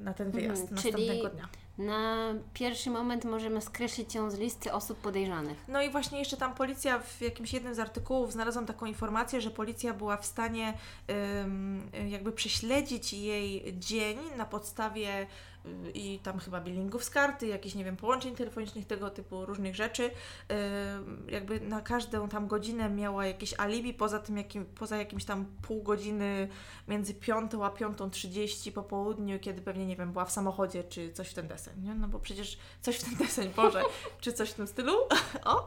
na 0.00 0.14
ten 0.14 0.30
wyjazd 0.30 0.62
Mhm, 0.62 0.74
następnego 0.74 1.22
czyli- 1.28 1.36
dnia. 1.36 1.48
Na 1.78 2.34
pierwszy 2.54 2.90
moment 2.90 3.24
możemy 3.24 3.60
skreślić 3.60 4.14
ją 4.14 4.30
z 4.30 4.38
listy 4.38 4.72
osób 4.72 4.98
podejrzanych. 4.98 5.64
No 5.68 5.82
i 5.82 5.90
właśnie 5.90 6.18
jeszcze 6.18 6.36
tam 6.36 6.54
policja 6.54 6.98
w 6.98 7.20
jakimś 7.20 7.52
jednym 7.52 7.74
z 7.74 7.78
artykułów 7.78 8.32
znalazłam 8.32 8.66
taką 8.66 8.86
informację, 8.86 9.40
że 9.40 9.50
policja 9.50 9.94
była 9.94 10.16
w 10.16 10.26
stanie 10.26 10.74
jakby 12.08 12.32
prześledzić 12.32 13.12
jej 13.12 13.74
dzień 13.78 14.18
na 14.36 14.44
podstawie 14.44 15.26
i 15.94 16.18
tam 16.18 16.38
chyba 16.38 16.60
billingów 16.60 17.04
z 17.04 17.10
karty, 17.10 17.46
jakichś, 17.46 17.74
nie 17.74 17.84
wiem, 17.84 17.96
połączeń 17.96 18.36
telefonicznych, 18.36 18.86
tego 18.86 19.10
typu 19.10 19.46
różnych 19.46 19.76
rzeczy. 19.76 20.10
Jakby 21.28 21.60
na 21.60 21.80
każdą 21.80 22.28
tam 22.28 22.46
godzinę 22.46 22.90
miała 22.90 23.26
jakieś 23.26 23.54
alibi, 23.58 23.94
poza 23.94 24.18
tym 24.18 24.36
jakim, 24.36 24.66
poza 24.66 24.96
jakimś 24.96 25.24
tam 25.24 25.46
pół 25.62 25.82
godziny 25.82 26.48
między 26.88 27.14
piątą 27.14 27.64
a 27.64 27.70
piątą 27.70 28.10
trzydzieści 28.10 28.72
po 28.72 28.82
południu, 28.82 29.38
kiedy 29.38 29.62
pewnie, 29.62 29.86
nie 29.86 29.96
wiem, 29.96 30.12
była 30.12 30.24
w 30.24 30.32
samochodzie, 30.32 30.84
czy 30.84 31.12
coś 31.12 31.28
w 31.28 31.34
ten 31.34 31.48
deseń, 31.48 31.82
nie? 31.82 31.94
No 31.94 32.08
bo 32.08 32.18
przecież 32.18 32.58
coś 32.80 32.96
w 32.96 33.04
ten 33.04 33.14
deseń, 33.14 33.50
Boże, 33.56 33.82
czy 34.20 34.32
coś 34.32 34.50
w 34.50 34.54
tym 34.54 34.66
stylu? 34.66 34.92
o! 35.44 35.64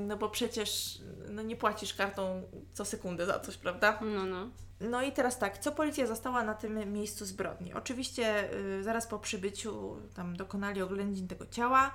No 0.00 0.16
bo 0.16 0.28
przecież 0.28 0.98
no 1.30 1.42
nie 1.42 1.56
płacisz 1.56 1.94
kartą 1.94 2.42
co 2.72 2.84
sekundę 2.84 3.26
za 3.26 3.40
coś, 3.40 3.56
prawda? 3.56 3.98
No, 4.02 4.26
no. 4.26 4.50
No 4.80 5.02
i 5.02 5.12
teraz 5.12 5.38
tak, 5.38 5.58
co 5.58 5.72
policja 5.72 6.06
zastała 6.06 6.42
na 6.44 6.54
tym 6.54 6.92
miejscu 6.92 7.24
zbrodni? 7.24 7.74
Oczywiście 7.74 8.54
y, 8.54 8.82
zaraz 8.82 9.06
po 9.06 9.18
przybyciu 9.18 9.96
tam 10.14 10.36
dokonali 10.36 10.82
oględzin 10.82 11.28
tego 11.28 11.46
ciała, 11.46 11.90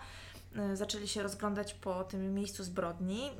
y, 0.74 0.76
zaczęli 0.76 1.08
się 1.08 1.24
rozglądać 1.24 1.74
po 1.74 2.04
tym 2.04 2.34
miejscu 2.34 2.64
zbrodni 2.64 3.30
y, 3.30 3.32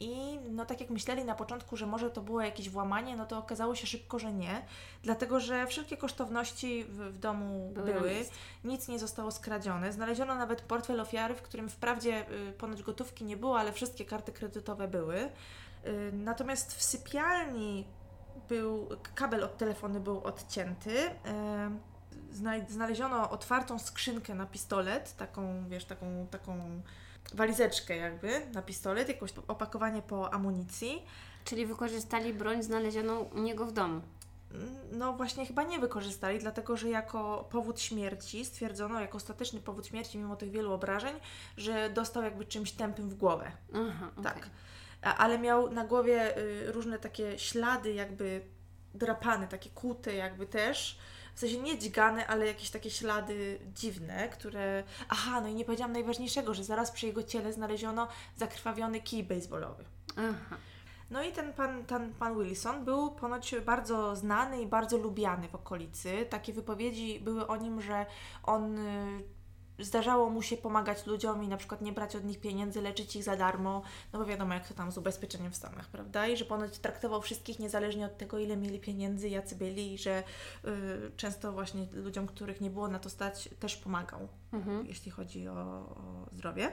i 0.00 0.38
no 0.50 0.66
tak 0.66 0.80
jak 0.80 0.90
myśleli 0.90 1.24
na 1.24 1.34
początku, 1.34 1.76
że 1.76 1.86
może 1.86 2.10
to 2.10 2.20
było 2.20 2.40
jakieś 2.40 2.70
włamanie, 2.70 3.16
no 3.16 3.26
to 3.26 3.38
okazało 3.38 3.74
się 3.74 3.86
szybko, 3.86 4.18
że 4.18 4.32
nie, 4.32 4.62
dlatego 5.02 5.40
że 5.40 5.66
wszelkie 5.66 5.96
kosztowności 5.96 6.84
w, 6.84 6.96
w 6.96 7.18
domu 7.18 7.70
były, 7.74 7.92
były 7.92 8.24
nic 8.64 8.88
nie 8.88 8.98
zostało 8.98 9.30
skradzione. 9.30 9.92
Znaleziono 9.92 10.34
nawet 10.34 10.62
portfel 10.62 11.00
ofiary, 11.00 11.34
w 11.34 11.42
którym 11.42 11.68
wprawdzie 11.68 12.30
y, 12.48 12.52
ponoć 12.52 12.82
gotówki 12.82 13.24
nie 13.24 13.36
było, 13.36 13.58
ale 13.58 13.72
wszystkie 13.72 14.04
karty 14.04 14.32
kredytowe 14.32 14.88
były. 14.88 15.16
Y, 15.86 16.12
natomiast 16.12 16.74
w 16.74 16.82
sypialni 16.82 17.84
był, 18.48 18.88
kabel 19.14 19.44
od 19.44 19.56
telefonu 19.56 20.00
był 20.00 20.20
odcięty. 20.20 21.10
Znaleziono 22.68 23.30
otwartą 23.30 23.78
skrzynkę 23.78 24.34
na 24.34 24.46
pistolet, 24.46 25.16
taką, 25.16 25.68
wiesz, 25.68 25.84
taką, 25.84 26.26
taką 26.30 26.82
walizeczkę 27.34 27.96
jakby 27.96 28.46
na 28.52 28.62
pistolet, 28.62 29.08
jakieś 29.08 29.32
opakowanie 29.48 30.02
po 30.02 30.34
amunicji. 30.34 31.02
Czyli 31.44 31.66
wykorzystali 31.66 32.34
broń 32.34 32.62
znalezioną 32.62 33.20
u 33.20 33.38
niego 33.38 33.66
w 33.66 33.72
domu. 33.72 34.00
No 34.92 35.12
właśnie 35.12 35.46
chyba 35.46 35.62
nie 35.62 35.78
wykorzystali, 35.78 36.38
dlatego 36.38 36.76
że 36.76 36.88
jako 36.88 37.48
powód 37.50 37.80
śmierci 37.80 38.44
stwierdzono, 38.44 39.00
jako 39.00 39.16
ostateczny 39.16 39.60
powód 39.60 39.86
śmierci, 39.86 40.18
mimo 40.18 40.36
tych 40.36 40.50
wielu 40.50 40.72
obrażeń, 40.72 41.14
że 41.56 41.90
dostał 41.90 42.22
jakby 42.22 42.44
czymś 42.44 42.72
tępym 42.72 43.10
w 43.10 43.14
głowę. 43.14 43.52
Aha, 43.74 44.08
okay. 44.12 44.24
Tak 44.24 44.50
ale 45.02 45.38
miał 45.38 45.70
na 45.70 45.84
głowie 45.84 46.38
y, 46.38 46.72
różne 46.72 46.98
takie 46.98 47.38
ślady, 47.38 47.92
jakby 47.92 48.40
drapane, 48.94 49.48
takie 49.48 49.70
kute, 49.70 50.14
jakby 50.14 50.46
też. 50.46 50.98
W 51.34 51.40
sensie 51.40 51.58
nie 51.58 51.78
dźgane, 51.78 52.26
ale 52.26 52.46
jakieś 52.46 52.70
takie 52.70 52.90
ślady 52.90 53.58
dziwne, 53.74 54.28
które. 54.28 54.84
Aha, 55.08 55.40
no 55.40 55.48
i 55.48 55.54
nie 55.54 55.64
powiedziałam 55.64 55.92
najważniejszego, 55.92 56.54
że 56.54 56.64
zaraz 56.64 56.90
przy 56.90 57.06
jego 57.06 57.22
ciele 57.22 57.52
znaleziono 57.52 58.08
zakrwawiony 58.36 59.00
kij 59.00 59.24
baseballowy. 59.24 59.84
Aha. 60.16 60.56
No 61.10 61.22
i 61.22 61.32
ten 61.32 61.52
pan, 61.52 61.84
ten 61.84 62.14
pan 62.14 62.38
Wilson 62.38 62.84
był 62.84 63.10
ponoć 63.10 63.54
bardzo 63.66 64.16
znany 64.16 64.62
i 64.62 64.66
bardzo 64.66 64.96
lubiany 64.96 65.48
w 65.48 65.54
okolicy. 65.54 66.26
Takie 66.30 66.52
wypowiedzi 66.52 67.20
były 67.20 67.46
o 67.46 67.56
nim, 67.56 67.80
że 67.80 68.06
on 68.42 68.78
y, 68.78 69.22
zdarzało 69.78 70.30
mu 70.30 70.42
się 70.42 70.56
pomagać 70.56 71.06
ludziom 71.06 71.44
i 71.44 71.48
na 71.48 71.56
przykład 71.56 71.82
nie 71.82 71.92
brać 71.92 72.16
od 72.16 72.24
nich 72.24 72.40
pieniędzy, 72.40 72.82
leczyć 72.82 73.16
ich 73.16 73.24
za 73.24 73.36
darmo, 73.36 73.82
no 74.12 74.18
bo 74.18 74.24
wiadomo 74.24 74.54
jak 74.54 74.68
to 74.68 74.74
tam 74.74 74.92
z 74.92 74.98
ubezpieczeniem 74.98 75.52
w 75.52 75.56
Stanach, 75.56 75.88
prawda? 75.88 76.26
I 76.26 76.36
że 76.36 76.44
ponoć 76.44 76.78
traktował 76.78 77.22
wszystkich 77.22 77.58
niezależnie 77.58 78.06
od 78.06 78.18
tego, 78.18 78.38
ile 78.38 78.56
mieli 78.56 78.80
pieniędzy, 78.80 79.28
jacy 79.28 79.56
byli 79.56 79.94
i 79.94 79.98
że 79.98 80.22
y, 80.64 80.70
często 81.16 81.52
właśnie 81.52 81.86
ludziom, 81.92 82.26
których 82.26 82.60
nie 82.60 82.70
było 82.70 82.88
na 82.88 82.98
to 82.98 83.10
stać, 83.10 83.48
też 83.60 83.76
pomagał, 83.76 84.28
mhm. 84.52 84.86
jeśli 84.86 85.10
chodzi 85.10 85.48
o, 85.48 85.54
o 85.54 86.26
zdrowie. 86.32 86.72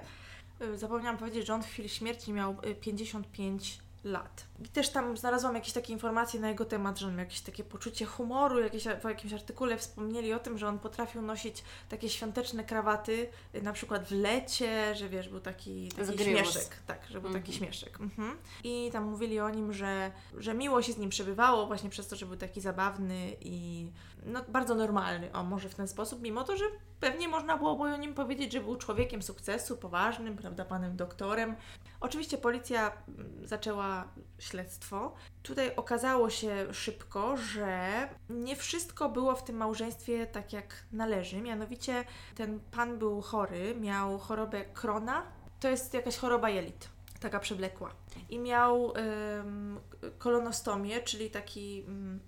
Y, 0.61 0.77
zapomniałam 0.77 1.17
powiedzieć, 1.17 1.47
że 1.47 1.53
on 1.53 1.63
w 1.63 1.67
chwili 1.67 1.89
śmierci 1.89 2.33
miał 2.33 2.55
55 2.81 3.79
y, 3.79 3.84
lat. 4.05 4.45
I 4.65 4.67
też 4.67 4.89
tam 4.89 5.17
znalazłam 5.17 5.55
jakieś 5.55 5.73
takie 5.73 5.93
informacje 5.93 6.39
na 6.39 6.49
jego 6.49 6.65
temat, 6.65 6.99
że 6.99 7.07
on 7.07 7.15
miał 7.15 7.19
jakieś 7.19 7.41
takie 7.41 7.63
poczucie 7.63 8.05
humoru, 8.05 8.59
jakieś, 8.59 8.83
w 8.83 9.03
jakimś 9.03 9.33
artykule 9.33 9.77
wspomnieli 9.77 10.33
o 10.33 10.39
tym, 10.39 10.57
że 10.57 10.67
on 10.67 10.79
potrafił 10.79 11.21
nosić 11.21 11.63
takie 11.89 12.09
świąteczne 12.09 12.63
krawaty, 12.63 13.29
y, 13.55 13.61
na 13.61 13.73
przykład 13.73 14.07
w 14.07 14.11
lecie, 14.11 14.95
że 14.95 15.09
wiesz, 15.09 15.29
był 15.29 15.39
taki, 15.39 15.89
taki 15.89 16.23
śmieszek. 16.23 16.77
Tak, 16.87 16.99
że 17.09 17.21
był 17.21 17.33
taki 17.33 17.51
mhm. 17.51 17.57
śmieszek. 17.57 17.99
Mhm. 18.01 18.37
I 18.63 18.89
tam 18.93 19.03
mówili 19.03 19.39
o 19.39 19.49
nim, 19.49 19.73
że, 19.73 20.11
że 20.37 20.53
miło 20.53 20.81
się 20.81 20.93
z 20.93 20.97
nim 20.97 21.09
przebywało 21.09 21.67
właśnie 21.67 21.89
przez 21.89 22.07
to, 22.07 22.15
że 22.15 22.25
był 22.25 22.37
taki 22.37 22.61
zabawny 22.61 23.35
i 23.41 23.87
no, 24.25 24.41
bardzo 24.47 24.75
normalny, 24.75 25.33
o 25.33 25.43
może 25.43 25.69
w 25.69 25.75
ten 25.75 25.87
sposób, 25.87 26.21
mimo 26.21 26.43
to, 26.43 26.57
że 26.57 26.65
pewnie 26.99 27.27
można 27.27 27.57
było 27.57 27.71
o 27.71 27.97
nim 27.97 28.13
powiedzieć, 28.13 28.53
że 28.53 28.61
był 28.61 28.75
człowiekiem 28.75 29.21
sukcesu, 29.21 29.77
poważnym, 29.77 30.37
prawda, 30.37 30.65
panem 30.65 30.95
doktorem. 30.95 31.55
Oczywiście 31.99 32.37
policja 32.37 32.91
mm, 33.07 33.47
zaczęła 33.47 34.07
śledztwo. 34.39 35.15
Tutaj 35.43 35.75
okazało 35.75 36.29
się 36.29 36.73
szybko, 36.73 37.37
że 37.37 38.09
nie 38.29 38.55
wszystko 38.55 39.09
było 39.09 39.35
w 39.35 39.43
tym 39.43 39.57
małżeństwie 39.57 40.27
tak 40.27 40.53
jak 40.53 40.85
należy. 40.91 41.41
Mianowicie 41.41 42.05
ten 42.35 42.59
pan 42.59 42.97
był 42.97 43.21
chory, 43.21 43.75
miał 43.75 44.19
chorobę 44.19 44.65
Krona. 44.65 45.23
To 45.59 45.69
jest 45.69 45.93
jakaś 45.93 46.17
choroba 46.17 46.49
jelit, 46.49 46.89
taka 47.19 47.39
przewlekła. 47.39 47.91
I 48.29 48.39
miał 48.39 48.93
ym, 48.97 49.79
kolonostomię, 50.17 51.01
czyli 51.01 51.31
taki 51.31 51.85
ym, 51.87 52.19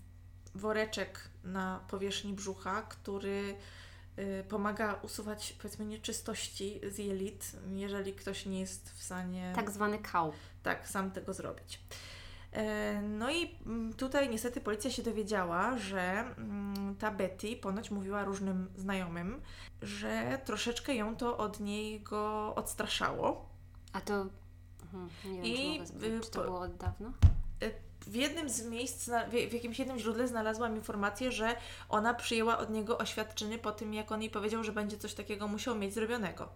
woreczek 0.56 1.30
na 1.44 1.80
powierzchni 1.88 2.34
brzucha, 2.34 2.82
który 2.82 3.56
pomaga 4.50 5.00
usuwać 5.02 5.54
powiedzmy 5.62 5.86
nieczystości 5.86 6.82
z 6.90 6.98
jelit, 6.98 7.52
jeżeli 7.70 8.14
ktoś 8.14 8.46
nie 8.46 8.60
jest 8.60 8.90
w 8.90 9.04
stanie. 9.04 9.54
Tak 9.56 9.72
zwany 9.72 10.00
kał. 10.00 10.34
Tak, 10.64 10.88
sam 10.88 11.12
tego 11.12 11.34
zrobić. 11.34 11.80
E, 12.52 13.02
no 13.02 13.32
i 13.32 13.56
mm, 13.66 13.94
tutaj 13.94 14.30
niestety 14.30 14.62
policja 14.62 14.92
się 14.92 15.04
dowiedziała, 15.04 15.78
że 15.78 16.02
mm, 16.02 16.96
ta 16.96 17.12
Betty 17.12 17.56
ponoć 17.56 17.92
mówiła 17.92 18.24
różnym 18.24 18.70
znajomym, 18.76 19.42
że 19.82 20.42
troszeczkę 20.46 20.96
ją 20.96 21.16
to 21.16 21.38
od 21.38 21.60
niego 21.60 22.54
odstraszało. 22.56 23.50
A 23.94 24.02
to. 24.02 24.26
Hmm, 24.92 25.10
nie 25.26 25.42
wiem, 25.42 25.46
I, 25.46 25.82
czy, 26.02 26.22
czy 26.22 26.32
to 26.32 26.44
było 26.44 26.60
od 26.60 26.78
dawna? 26.78 27.14
E, 27.62 27.72
w 28.08 28.16
jednym 28.16 28.50
z 28.50 28.66
miejsc, 28.66 29.10
w 29.50 29.54
jakimś 29.54 29.80
jednym 29.80 30.00
źródle 30.00 30.28
znalazłam 30.28 30.76
informację, 30.76 31.32
że 31.32 31.56
ona 31.90 32.14
przyjęła 32.14 32.58
od 32.58 32.70
niego 32.70 32.98
oświadczenie 32.98 33.58
po 33.58 33.72
tym, 33.72 33.94
jak 33.94 34.12
on 34.12 34.22
jej 34.22 34.32
powiedział, 34.32 34.64
że 34.64 34.72
będzie 34.72 34.98
coś 34.98 35.14
takiego 35.14 35.48
musiał 35.48 35.76
mieć 35.76 35.94
zrobionego. 35.94 36.50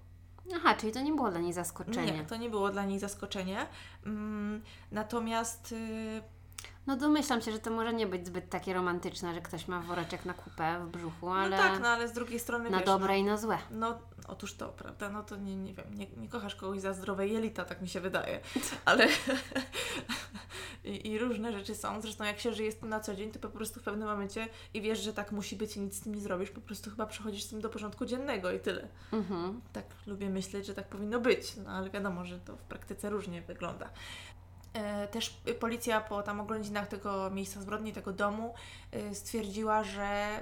Aha, 0.55 0.75
czyli 0.75 0.93
to 0.93 1.01
nie 1.01 1.13
było 1.13 1.31
dla 1.31 1.39
niej 1.39 1.53
zaskoczenie. 1.53 2.11
Nie, 2.11 2.25
to 2.25 2.35
nie 2.35 2.49
było 2.49 2.69
dla 2.69 2.85
niej 2.85 2.99
zaskoczenie. 2.99 3.67
Mm, 4.05 4.61
natomiast. 4.91 5.75
No 6.87 6.97
domyślam 6.97 7.41
się, 7.41 7.51
że 7.51 7.59
to 7.59 7.71
może 7.71 7.93
nie 7.93 8.07
być 8.07 8.27
zbyt 8.27 8.49
takie 8.49 8.73
romantyczne, 8.73 9.33
że 9.33 9.41
ktoś 9.41 9.67
ma 9.67 9.79
woreczek 9.79 10.25
na 10.25 10.33
kupę 10.33 10.85
w 10.85 10.89
brzuchu, 10.89 11.25
no 11.25 11.35
ale... 11.35 11.57
No 11.57 11.63
tak, 11.63 11.79
no 11.79 11.87
ale 11.87 12.07
z 12.07 12.13
drugiej 12.13 12.39
strony 12.39 12.69
Na 12.69 12.77
wiesz, 12.77 12.85
dobre 12.85 13.07
no, 13.07 13.15
i 13.15 13.23
na 13.23 13.37
złe. 13.37 13.57
No 13.71 13.99
otóż 14.27 14.53
to, 14.53 14.69
prawda, 14.69 15.09
no 15.09 15.23
to 15.23 15.35
nie, 15.35 15.55
nie 15.55 15.73
wiem, 15.73 15.93
nie, 15.93 16.07
nie 16.17 16.29
kochasz 16.29 16.55
kogoś 16.55 16.79
za 16.79 16.93
zdrowe 16.93 17.27
jelita, 17.27 17.65
tak 17.65 17.81
mi 17.81 17.87
się 17.87 18.01
wydaje, 18.01 18.39
ale 18.85 19.07
I, 20.83 21.07
i 21.07 21.19
różne 21.19 21.51
rzeczy 21.51 21.75
są, 21.75 22.01
zresztą 22.01 22.23
jak 22.23 22.39
się 22.39 22.53
żyje 22.53 22.71
z 22.71 22.77
tym 22.77 22.89
na 22.89 22.99
co 22.99 23.15
dzień, 23.15 23.31
to 23.31 23.39
po 23.39 23.49
prostu 23.49 23.79
w 23.79 23.83
pewnym 23.83 24.07
momencie 24.07 24.47
i 24.73 24.81
wiesz, 24.81 24.99
że 24.99 25.13
tak 25.13 25.31
musi 25.31 25.55
być 25.55 25.77
i 25.77 25.79
nic 25.79 25.95
z 25.95 26.01
tym 26.01 26.15
nie 26.15 26.21
zrobisz, 26.21 26.49
po 26.49 26.61
prostu 26.61 26.89
chyba 26.89 27.05
przechodzisz 27.05 27.43
z 27.43 27.49
tym 27.49 27.61
do 27.61 27.69
porządku 27.69 28.05
dziennego 28.05 28.51
i 28.51 28.59
tyle. 28.59 28.87
Mhm. 29.11 29.61
Tak 29.73 29.85
lubię 30.07 30.29
myśleć, 30.29 30.65
że 30.65 30.73
tak 30.73 30.87
powinno 30.87 31.19
być, 31.19 31.55
no 31.55 31.69
ale 31.69 31.89
wiadomo, 31.89 32.25
że 32.25 32.39
to 32.39 32.55
w 32.55 32.61
praktyce 32.61 33.09
różnie 33.09 33.41
wygląda. 33.41 33.89
E, 34.73 35.07
też 35.07 35.41
policja 35.59 36.01
po 36.01 36.23
tam 36.23 36.39
oględzinach 36.39 36.87
tego 36.87 37.29
miejsca 37.29 37.61
zbrodni, 37.61 37.93
tego 37.93 38.13
domu 38.13 38.53
e, 38.91 39.15
stwierdziła, 39.15 39.83
że 39.83 40.39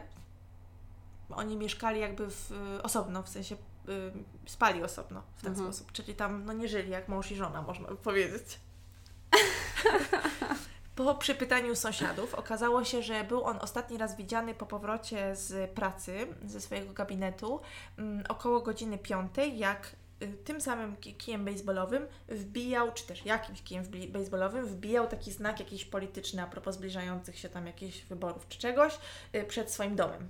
oni 1.30 1.58
mieszkali 1.58 2.00
jakby 2.00 2.30
w, 2.30 2.52
osobno, 2.84 3.24
w 3.24 3.30
sensie 3.30 3.56
spali 4.46 4.84
osobno 4.84 5.24
w 5.36 5.42
ten 5.42 5.52
mhm. 5.52 5.74
sposób, 5.74 5.92
czyli 5.92 6.16
tam 6.16 6.46
no, 6.46 6.54
nie 6.54 6.68
żyli 6.68 6.92
jak 6.92 7.08
mąż 7.08 7.32
i 7.32 7.36
żona, 7.36 7.62
można 7.62 7.88
by 7.88 7.96
powiedzieć. 7.96 8.60
Po 10.96 11.16
przypytaniu 11.16 11.76
sąsiadów 11.76 12.36
okazało 12.36 12.84
się, 12.84 13.02
że 13.02 13.24
był 13.24 13.44
on 13.44 13.58
ostatni 13.62 13.98
raz 13.98 14.16
widziany 14.16 14.54
po 14.54 14.66
powrocie 14.66 15.36
z 15.36 15.72
pracy, 15.72 16.28
ze 16.46 16.62
swojego 16.62 16.94
gabinetu, 16.94 17.62
mm, 17.98 18.24
około 18.30 18.62
godziny 18.62 18.98
piątej, 18.98 19.58
jak 19.58 19.96
tym 20.43 20.61
samym 20.61 20.95
kijem 20.97 21.45
baseballowym 21.45 22.07
wbijał, 22.28 22.93
czy 22.93 23.07
też 23.07 23.26
jakimś 23.26 23.63
kijem 23.63 23.84
baseballowym 24.09 24.65
wbijał 24.65 25.07
taki 25.07 25.32
znak 25.32 25.59
jakiś 25.59 25.86
polityczny 25.86 26.41
a 26.41 26.47
propos 26.47 26.76
zbliżających 26.76 27.39
się 27.39 27.49
tam 27.49 27.67
jakichś 27.67 28.01
wyborów 28.01 28.47
czy 28.47 28.59
czegoś 28.59 28.97
y, 29.36 29.43
przed 29.43 29.72
swoim 29.72 29.95
domem. 29.95 30.30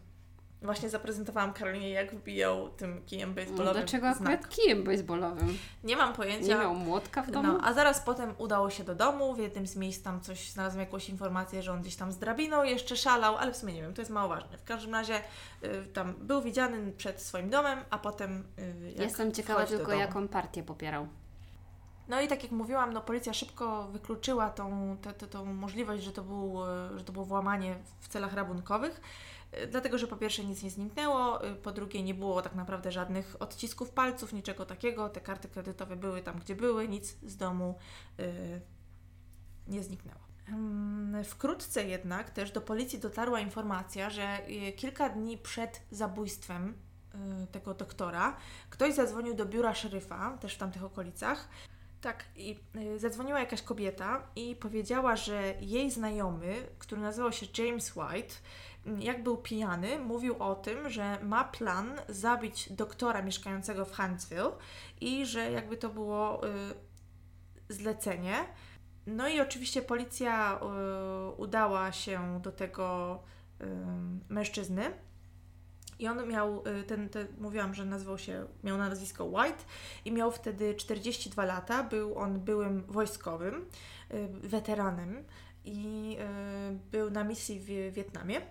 Właśnie 0.62 0.90
zaprezentowałam 0.90 1.54
Karolinie, 1.54 1.90
jak 1.90 2.16
wbijał 2.16 2.70
tym 2.70 3.02
kijem 3.06 3.34
baseballowym 3.34 3.74
Dlaczego 3.74 4.14
znak. 4.14 4.34
akurat 4.34 4.50
kijem 4.50 4.84
baseballowym? 4.84 5.58
Nie 5.84 5.96
mam 5.96 6.14
pojęcia. 6.14 6.48
Nie 6.48 6.56
miał 6.56 6.76
młotka 6.76 7.22
w 7.22 7.32
domu? 7.32 7.48
No, 7.48 7.60
a 7.64 7.74
zaraz 7.74 8.00
potem 8.00 8.34
udało 8.38 8.70
się 8.70 8.84
do 8.84 8.96
domu, 8.96 9.34
w 9.34 9.40
jednym 9.40 9.68
z 9.68 9.76
miejsc 9.76 10.04
tam 10.04 10.22
coś, 10.22 10.52
znalazłam 10.52 10.80
jakąś 10.80 11.10
informację, 11.10 11.64
że 11.64 11.72
on 11.74 11.82
gdzieś 11.82 11.96
tam 11.96 12.12
z 12.12 12.18
drabiną 12.18 12.64
jeszcze 12.64 12.98
szalał, 12.98 13.38
ale 13.38 13.52
w 13.54 13.58
sumie 13.58 13.74
nie 13.74 13.82
wiem, 13.82 13.94
to 13.94 14.02
jest 14.02 14.12
mało 14.12 14.30
ważne. 14.30 14.58
W 14.58 14.64
każdym 14.64 14.94
razie 14.94 15.22
y, 15.64 15.86
tam 15.94 16.14
był 16.14 16.42
widziany 16.42 16.92
przed 16.92 17.22
swoim 17.22 17.50
domem, 17.50 17.80
a 17.90 17.98
potem 17.98 18.44
y, 18.60 18.90
jak 18.92 19.00
Jestem 19.00 19.32
ciekawa 19.32 19.66
tylko, 19.66 19.94
jaką 19.94 20.28
partię 20.28 20.64
popierał. 20.64 21.08
No 22.08 22.22
i 22.22 22.28
tak 22.28 22.44
jak 22.44 22.52
mówiłam, 22.52 22.94
no 22.94 23.02
policja 23.02 23.34
szybko 23.34 23.88
wykluczyła 23.88 24.50
tą, 24.50 24.98
tę- 25.02 25.28
tą 25.28 25.46
możliwość, 25.46 26.04
że 26.04 26.12
to, 26.12 26.24
był, 26.24 26.66
e, 26.66 26.98
że 26.98 27.04
to 27.04 27.14
było 27.14 27.26
włamanie 27.26 27.76
w 28.00 28.08
celach 28.08 28.34
rabunkowych, 28.34 29.02
dlatego 29.72 29.98
że 29.98 30.08
po 30.08 30.18
pierwsze 30.18 30.44
nic 30.44 30.64
nie 30.64 30.70
zniknęło, 30.70 31.44
e, 31.44 31.56
po 31.56 31.72
drugie 31.72 32.04
nie 32.04 32.14
było 32.14 32.42
tak 32.42 32.56
naprawdę 32.56 32.92
żadnych 32.92 33.36
odcisków 33.40 33.92
palców, 33.92 34.34
niczego 34.34 34.66
takiego, 34.66 35.10
te 35.10 35.22
karty 35.22 35.48
kredytowe 35.48 35.96
były 35.96 36.22
tam, 36.22 36.40
gdzie 36.40 36.56
były, 36.56 36.88
nic 36.88 37.18
z 37.24 37.38
domu 37.38 37.76
e, 38.20 38.24
nie 39.68 39.84
zniknęło. 39.84 40.20
Wkrótce 41.26 41.84
jednak 41.84 42.30
też 42.30 42.52
do 42.52 42.62
policji 42.62 43.00
dotarła 43.00 43.40
informacja, 43.40 44.10
że 44.10 44.24
e, 44.24 44.72
kilka 44.72 45.10
dni 45.10 45.38
przed 45.38 45.82
zabójstwem 45.92 46.74
tego 47.52 47.74
doktora 47.74 48.38
ktoś 48.70 48.94
zadzwonił 48.94 49.34
do 49.34 49.46
biura 49.46 49.76
szeryfa, 49.76 50.38
też 50.38 50.56
w 50.56 50.58
tamtych 50.58 50.84
okolicach, 50.84 51.50
tak, 52.02 52.26
i 52.36 52.60
y, 52.76 53.00
zadzwoniła 53.00 53.40
jakaś 53.40 53.62
kobieta 53.62 54.28
i 54.36 54.56
powiedziała, 54.56 55.16
że 55.16 55.54
jej 55.62 55.92
znajomy, 55.92 56.56
który 56.80 57.02
nazywał 57.02 57.32
się 57.32 57.46
James 57.58 57.96
White, 57.96 58.36
jak 59.00 59.24
był 59.24 59.38
pijany, 59.38 60.00
mówił 60.00 60.44
o 60.44 60.56
tym, 60.56 60.90
że 60.90 61.20
ma 61.24 61.44
plan 61.44 61.92
zabić 62.10 62.74
doktora 62.74 63.22
mieszkającego 63.22 63.86
w 63.86 63.96
Huntsville 63.96 64.52
i 65.02 65.26
że 65.26 65.52
jakby 65.52 65.78
to 65.78 65.90
było 65.90 66.48
y, 66.48 66.50
zlecenie. 67.70 68.36
No 69.08 69.28
i 69.28 69.42
oczywiście 69.42 69.82
policja 69.82 70.60
y, 70.60 71.32
udała 71.36 71.92
się 71.92 72.40
do 72.44 72.52
tego 72.52 73.20
y, 73.62 73.66
mężczyzny. 74.30 74.92
I 76.00 76.08
on 76.08 76.28
miał, 76.28 76.64
y, 76.68 76.84
ten, 76.84 77.10
ten, 77.10 77.28
mówiłam, 77.38 77.74
że 77.74 77.86
nazywał 77.86 78.18
się, 78.18 78.46
miał 78.64 78.78
nazwisko 78.78 79.26
White 79.26 79.64
i 80.06 80.12
miał 80.12 80.32
wtedy 80.32 80.76
42 80.76 81.46
lata. 81.46 81.84
Był 81.84 82.18
on 82.18 82.40
byłym 82.40 82.84
wojskowym, 82.88 83.66
y, 84.14 84.28
weteranem 84.48 85.24
i 85.66 86.18
y, 86.20 86.80
był 86.92 87.12
na 87.12 87.24
misji 87.24 87.60
w 87.60 87.94
Wietnamie. 87.94 88.42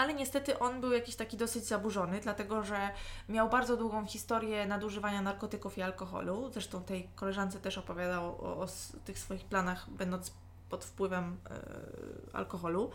Ale 0.00 0.14
niestety 0.14 0.58
on 0.58 0.80
był 0.80 0.92
jakiś 0.92 1.16
taki 1.16 1.36
dosyć 1.36 1.64
zaburzony, 1.64 2.20
dlatego 2.20 2.62
że 2.62 2.90
miał 3.28 3.48
bardzo 3.48 3.76
długą 3.76 4.06
historię 4.06 4.66
nadużywania 4.66 5.22
narkotyków 5.22 5.78
i 5.78 5.82
alkoholu. 5.82 6.50
Zresztą 6.52 6.82
tej 6.82 7.08
koleżance 7.14 7.60
też 7.60 7.78
opowiadał 7.78 8.24
o, 8.24 8.60
o 8.60 8.66
tych 9.04 9.18
swoich 9.18 9.44
planach, 9.44 9.90
będąc 9.90 10.32
pod 10.70 10.84
wpływem 10.84 11.36
e, 11.50 12.36
alkoholu. 12.36 12.90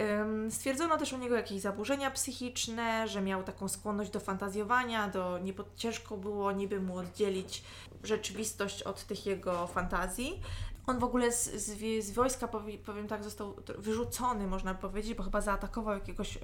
Ym, 0.00 0.50
Stwierdzono 0.50 0.96
też 0.96 1.12
u 1.12 1.18
niego 1.18 1.36
jakieś 1.36 1.60
zaburzenia 1.60 2.10
psychiczne, 2.10 3.08
że 3.08 3.20
miał 3.20 3.42
taką 3.42 3.68
skłonność 3.68 4.10
do 4.10 4.20
fantazjowania, 4.20 5.08
do 5.08 5.38
nie, 5.38 5.52
ciężko 5.76 6.16
było 6.16 6.52
niby 6.52 6.80
mu 6.80 6.96
oddzielić 6.96 7.64
rzeczywistość 8.02 8.82
od 8.82 9.04
tych 9.04 9.26
jego 9.26 9.66
fantazji. 9.66 10.42
On 10.86 10.98
w 10.98 11.04
ogóle 11.04 11.32
z, 11.32 11.44
z, 11.54 12.04
z 12.04 12.10
wojska, 12.10 12.46
powi- 12.46 12.78
powiem 12.78 13.08
tak, 13.08 13.24
został 13.24 13.54
wyrzucony, 13.78 14.46
można 14.46 14.74
powiedzieć, 14.74 15.14
bo 15.14 15.22
chyba 15.22 15.40
zaatakował 15.40 15.94
jakiegoś 15.94 16.36
y, 16.36 16.40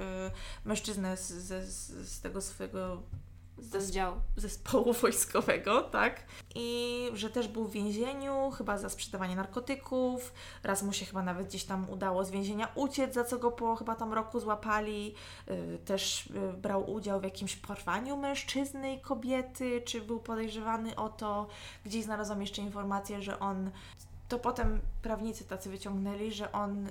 mężczyznę 0.64 1.16
z, 1.16 1.28
z, 1.28 1.68
z, 2.08 2.20
tego 2.20 2.40
swojego 2.40 3.02
Z 3.58 3.82
zdziału. 3.82 4.16
zespołu 4.36 4.92
wojskowego, 4.92 5.82
tak? 5.82 6.24
I 6.54 7.08
że 7.14 7.30
też 7.30 7.48
był 7.48 7.64
w 7.64 7.72
więzieniu, 7.72 8.50
chyba 8.50 8.78
za 8.78 8.88
sprzedawanie 8.88 9.36
narkotyków. 9.36 10.32
Raz 10.62 10.82
mu 10.82 10.92
się 10.92 11.06
chyba 11.06 11.22
nawet 11.22 11.46
gdzieś 11.46 11.64
tam 11.64 11.90
udało 11.90 12.24
z 12.24 12.30
więzienia 12.30 12.68
uciec, 12.74 13.14
za 13.14 13.24
co 13.24 13.38
go 13.38 13.50
po 13.50 13.76
chyba 13.76 13.94
tam 13.94 14.12
roku 14.12 14.40
złapali. 14.40 15.14
Yy, 15.46 15.78
Też 15.84 16.30
yy, 16.30 16.52
brał 16.52 16.90
udział 16.92 17.20
w 17.20 17.24
jakimś 17.24 17.56
porwaniu 17.56 18.16
mężczyzny 18.16 18.92
i 18.94 19.00
kobiety, 19.00 19.82
czy 19.84 20.00
był 20.00 20.20
podejrzewany 20.20 20.96
o 20.96 21.08
to. 21.08 21.46
Gdzieś 21.84 22.04
znalazłam 22.04 22.40
jeszcze 22.40 22.62
informację, 22.62 23.22
że 23.22 23.38
on. 23.40 23.70
To 24.28 24.38
potem 24.38 24.80
prawnicy 25.02 25.44
tacy 25.44 25.70
wyciągnęli, 25.70 26.32
że 26.32 26.52
on. 26.52 26.88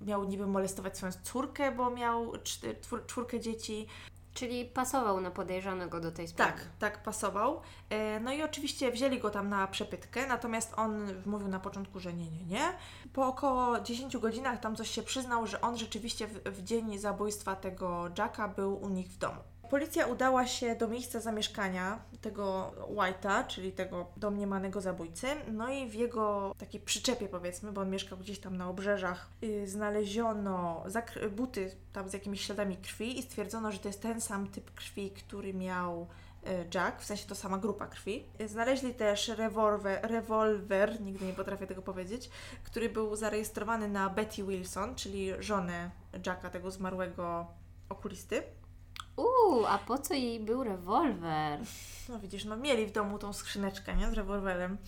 Miał 0.00 0.24
niby 0.24 0.46
molestować 0.46 0.96
swoją 0.96 1.12
córkę, 1.22 1.72
bo 1.72 1.90
miał 1.90 2.32
czwór- 2.32 3.06
czwórkę 3.06 3.40
dzieci. 3.40 3.86
Czyli 4.34 4.64
pasował 4.64 5.20
na 5.20 5.30
podejrzanego 5.30 6.00
do 6.00 6.12
tej 6.12 6.28
sprawy. 6.28 6.52
Tak, 6.52 6.66
tak 6.78 7.02
pasował. 7.02 7.60
E, 7.90 8.20
No 8.20 8.32
i 8.32 8.42
oczywiście 8.42 8.92
wzięli 8.92 9.20
go 9.20 9.30
tam 9.30 9.48
na 9.48 9.66
przepytkę, 9.66 10.26
natomiast 10.26 10.72
on 10.76 11.08
mówił 11.26 11.48
na 11.48 11.60
początku, 11.60 12.00
że 12.00 12.12
nie, 12.12 12.30
nie, 12.30 12.44
nie. 12.44 12.72
Po 13.12 13.26
około 13.26 13.80
10 13.80 14.16
godzinach 14.16 14.60
tam 14.60 14.76
coś 14.76 14.90
się 14.90 15.02
przyznał, 15.02 15.46
że 15.46 15.60
on 15.60 15.76
rzeczywiście 15.78 16.26
w, 16.26 16.34
w 16.44 16.62
dzień 16.62 16.98
zabójstwa 16.98 17.56
tego 17.56 18.08
Jacka 18.18 18.48
był 18.48 18.82
u 18.82 18.88
nich 18.88 19.08
w 19.08 19.18
domu. 19.18 19.40
Policja 19.70 20.06
udała 20.06 20.46
się 20.46 20.76
do 20.76 20.88
miejsca 20.88 21.20
zamieszkania 21.20 21.98
tego 22.20 22.72
White'a, 22.94 23.46
czyli 23.46 23.72
tego 23.72 24.06
domniemanego 24.16 24.80
zabójcy, 24.80 25.26
no 25.52 25.68
i 25.68 25.88
w 25.88 25.94
jego 25.94 26.54
takiej 26.58 26.80
przyczepie 26.80 27.28
powiedzmy, 27.28 27.72
bo 27.72 27.80
on 27.80 27.90
mieszkał 27.90 28.18
gdzieś 28.18 28.38
tam 28.38 28.56
na 28.56 28.68
obrzeżach, 28.68 29.28
yy, 29.42 29.68
znaleziono 29.68 30.84
buty 31.30 31.70
tam 31.92 32.08
z 32.08 32.12
jakimiś 32.12 32.40
śladami 32.40 32.76
krwi 32.76 33.18
i 33.18 33.22
stwierdzono, 33.22 33.72
że 33.72 33.78
to 33.78 33.88
jest 33.88 34.02
ten 34.02 34.20
sam 34.20 34.48
typ 34.48 34.74
krwi, 34.74 35.10
który 35.10 35.54
miał 35.54 36.06
e, 36.46 36.64
Jack, 36.74 37.00
w 37.00 37.04
sensie 37.04 37.26
to 37.26 37.34
sama 37.34 37.58
grupa 37.58 37.86
krwi. 37.86 38.24
E, 38.38 38.48
Znaleźli 38.48 38.94
też 38.94 39.28
rewolwer, 39.28 40.00
rewolwer, 40.02 41.00
nigdy 41.00 41.26
nie 41.26 41.32
potrafię 41.32 41.66
tego 41.66 41.82
powiedzieć, 41.82 42.30
który 42.64 42.88
był 42.88 43.16
zarejestrowany 43.16 43.88
na 43.88 44.10
Betty 44.10 44.44
Wilson, 44.44 44.94
czyli 44.94 45.30
żonę 45.38 45.90
Jacka, 46.26 46.50
tego 46.50 46.70
zmarłego 46.70 47.46
okulisty. 47.88 48.42
Uuu, 49.18 49.66
a 49.66 49.78
po 49.78 49.98
co 49.98 50.14
jej 50.14 50.40
był 50.40 50.64
rewolwer? 50.64 51.60
No 52.08 52.18
widzisz, 52.20 52.44
no 52.44 52.56
mieli 52.56 52.86
w 52.86 52.92
domu 52.92 53.18
tą 53.18 53.32
skrzyneczkę, 53.32 53.96
nie, 53.96 54.10
z 54.10 54.12
rewolwerem. 54.12 54.78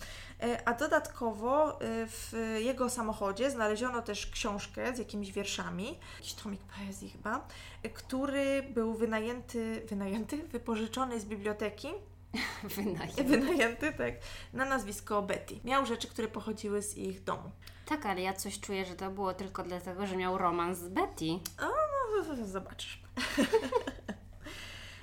E, 0.43 0.67
A 0.67 0.73
dodatkowo 0.73 1.81
e, 1.81 2.07
w 2.07 2.33
jego 2.59 2.89
samochodzie 2.89 3.51
znaleziono 3.51 4.01
też 4.01 4.27
książkę 4.27 4.95
z 4.95 4.99
jakimiś 4.99 5.31
wierszami, 5.31 5.99
jakiś 6.15 6.33
tomik 6.33 6.61
poezji 6.61 7.09
chyba, 7.09 7.47
e, 7.83 7.89
który 7.89 8.63
był 8.63 8.93
wynajęty, 8.93 9.85
wynajęty, 9.89 10.37
wypożyczony 10.37 11.19
z 11.19 11.25
biblioteki, 11.25 11.87
Wynajem. 12.75 13.27
wynajęty, 13.27 13.93
tak, 13.93 14.13
na 14.53 14.65
nazwisko 14.65 15.21
Betty. 15.21 15.59
Miał 15.63 15.85
rzeczy, 15.85 16.07
które 16.07 16.27
pochodziły 16.27 16.81
z 16.81 16.97
ich 16.97 17.23
domu. 17.23 17.51
Tak, 17.85 18.05
ale 18.05 18.21
ja 18.21 18.33
coś 18.33 18.59
czuję, 18.59 18.85
że 18.85 18.95
to 18.95 19.09
było 19.09 19.33
tylko 19.33 19.63
dlatego, 19.63 20.07
że 20.07 20.15
miał 20.17 20.37
romans 20.37 20.77
z 20.77 20.89
Betty. 20.89 21.25
No, 21.61 22.45
zobaczysz. 22.45 23.01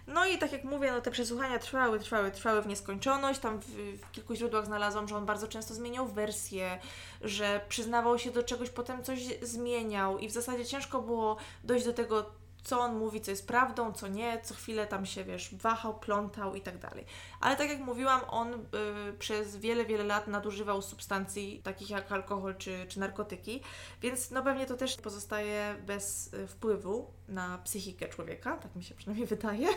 No 0.08 0.26
i 0.26 0.38
tak 0.38 0.52
jak 0.52 0.64
mówię, 0.64 0.92
no 0.92 1.00
te 1.00 1.10
przesłuchania 1.10 1.58
trwały, 1.58 2.00
trwały, 2.00 2.30
trwały 2.30 2.62
w 2.62 2.66
nieskończoność. 2.66 3.40
Tam 3.40 3.60
w, 3.60 3.66
w 4.00 4.10
kilku 4.12 4.34
źródłach 4.34 4.66
znalazłam, 4.66 5.08
że 5.08 5.16
on 5.16 5.26
bardzo 5.26 5.48
często 5.48 5.74
zmieniał 5.74 6.06
wersję, 6.06 6.78
że 7.20 7.60
przyznawał 7.68 8.18
się 8.18 8.30
do 8.30 8.42
czegoś, 8.42 8.70
potem 8.70 9.04
coś 9.04 9.20
zmieniał 9.42 10.18
i 10.18 10.28
w 10.28 10.32
zasadzie 10.32 10.64
ciężko 10.64 11.02
było 11.02 11.36
dojść 11.64 11.84
do 11.86 11.92
tego, 11.92 12.30
co 12.64 12.80
on 12.80 12.96
mówi, 12.96 13.20
co 13.20 13.30
jest 13.30 13.46
prawdą, 13.46 13.92
co 13.92 14.08
nie. 14.08 14.40
Co 14.42 14.54
chwilę 14.54 14.86
tam 14.86 15.06
się, 15.06 15.24
wiesz, 15.24 15.54
wahał, 15.54 15.98
plątał 15.98 16.54
i 16.54 16.60
tak 16.60 16.78
dalej. 16.78 17.04
Ale 17.40 17.56
tak 17.56 17.68
jak 17.68 17.80
mówiłam, 17.80 18.20
on 18.28 18.54
y, 18.54 18.58
przez 19.18 19.56
wiele, 19.56 19.84
wiele 19.84 20.04
lat 20.04 20.26
nadużywał 20.26 20.82
substancji 20.82 21.60
takich 21.64 21.90
jak 21.90 22.12
alkohol 22.12 22.56
czy, 22.56 22.86
czy 22.88 23.00
narkotyki, 23.00 23.60
więc 24.02 24.30
no 24.30 24.42
pewnie 24.42 24.66
to 24.66 24.76
też 24.76 24.96
pozostaje 24.96 25.76
bez 25.86 26.32
y, 26.34 26.46
wpływu 26.46 27.10
na 27.28 27.58
psychikę 27.58 28.08
człowieka, 28.08 28.56
tak 28.56 28.76
mi 28.76 28.84
się 28.84 28.94
przynajmniej 28.94 29.26
wydaje. 29.36 29.68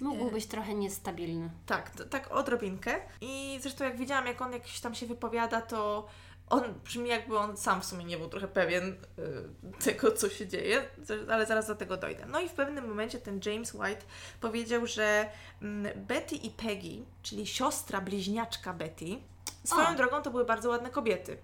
Mógł 0.00 0.30
być 0.30 0.46
trochę 0.46 0.74
niestabilny. 0.74 1.50
Tak, 1.66 1.90
to, 1.90 2.04
tak 2.04 2.32
odrobinkę. 2.32 3.00
I 3.20 3.58
zresztą 3.62 3.84
jak 3.84 3.96
widziałam, 3.96 4.26
jak 4.26 4.42
on 4.42 4.52
jakiś 4.52 4.80
tam 4.80 4.94
się 4.94 5.06
wypowiada, 5.06 5.60
to 5.60 6.06
on 6.50 6.62
brzmi 6.84 7.08
jakby 7.08 7.38
on 7.38 7.56
sam 7.56 7.80
w 7.80 7.84
sumie 7.84 8.04
nie 8.04 8.18
był 8.18 8.28
trochę 8.28 8.48
pewien 8.48 8.88
y, 8.88 9.84
tego, 9.84 10.12
co 10.12 10.28
się 10.28 10.48
dzieje, 10.48 10.88
ale 11.30 11.46
zaraz 11.46 11.66
do 11.66 11.74
tego 11.74 11.96
dojdę. 11.96 12.26
No 12.26 12.40
i 12.40 12.48
w 12.48 12.52
pewnym 12.52 12.88
momencie 12.88 13.18
ten 13.18 13.40
James 13.46 13.74
White 13.74 14.02
powiedział, 14.40 14.86
że 14.86 15.30
mm, 15.62 16.06
Betty 16.06 16.34
i 16.34 16.50
Peggy, 16.50 17.04
czyli 17.22 17.46
siostra 17.46 18.00
bliźniaczka 18.00 18.74
Betty, 18.74 19.06
swoją 19.64 19.88
O. 19.88 19.94
drogą 19.94 20.22
to 20.22 20.30
były 20.30 20.44
bardzo 20.44 20.68
ładne 20.68 20.90
kobiety. 20.90 21.38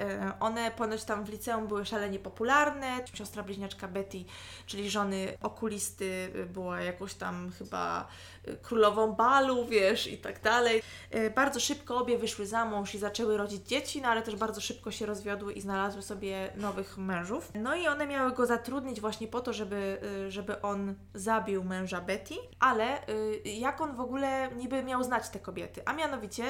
E, 0.00 0.32
one 0.40 0.70
ponoć 0.70 1.04
tam 1.04 1.24
w 1.24 1.28
liceum 1.28 1.66
były 1.66 1.86
szalenie 1.86 2.18
popularne. 2.18 3.00
Siostra 3.14 3.42
bliźniaczka 3.42 3.88
Betty, 3.88 4.24
czyli 4.66 4.90
żony 4.90 5.38
okulisty, 5.42 6.32
y, 6.36 6.46
była 6.46 6.80
jakąś 6.80 7.14
tam 7.14 7.50
chyba 7.58 8.00
y, 8.00 8.37
królową 8.62 9.12
balu, 9.12 9.66
wiesz, 9.66 10.06
i 10.06 10.18
tak 10.18 10.40
dalej. 10.42 10.82
E, 11.10 11.30
Bardzo 11.30 11.60
szybko 11.60 11.98
obie 11.98 12.18
wyszły 12.18 12.46
za 12.46 12.64
mąż 12.64 12.94
i 12.94 12.98
zaczęły 12.98 13.36
rodzić 13.36 13.68
dzieci, 13.68 14.02
no 14.02 14.08
ale 14.08 14.22
też 14.22 14.36
bardzo 14.36 14.60
szybko 14.60 14.90
się 14.90 15.06
rozwiodły 15.06 15.52
i 15.52 15.60
znalazły 15.60 16.02
sobie 16.02 16.52
nowych 16.56 16.98
mężów. 16.98 17.50
No 17.54 17.74
i 17.74 17.86
one 17.88 18.06
miały 18.06 18.32
go 18.32 18.46
zatrudnić 18.46 19.00
właśnie 19.00 19.28
po 19.28 19.40
to, 19.40 19.52
żeby, 19.52 20.00
y, 20.26 20.30
żeby 20.30 20.62
on 20.62 20.94
zabił 21.14 21.64
męża 21.64 22.00
Betty, 22.00 22.34
ale 22.60 23.08
y, 23.08 23.42
jak 23.44 23.80
on 23.80 23.96
w 23.96 24.00
ogóle 24.00 24.48
niby 24.56 24.82
miał 24.82 25.04
znać 25.04 25.28
te 25.28 25.38
kobiety? 25.38 25.82
A 25.84 25.92
mianowicie 25.92 26.44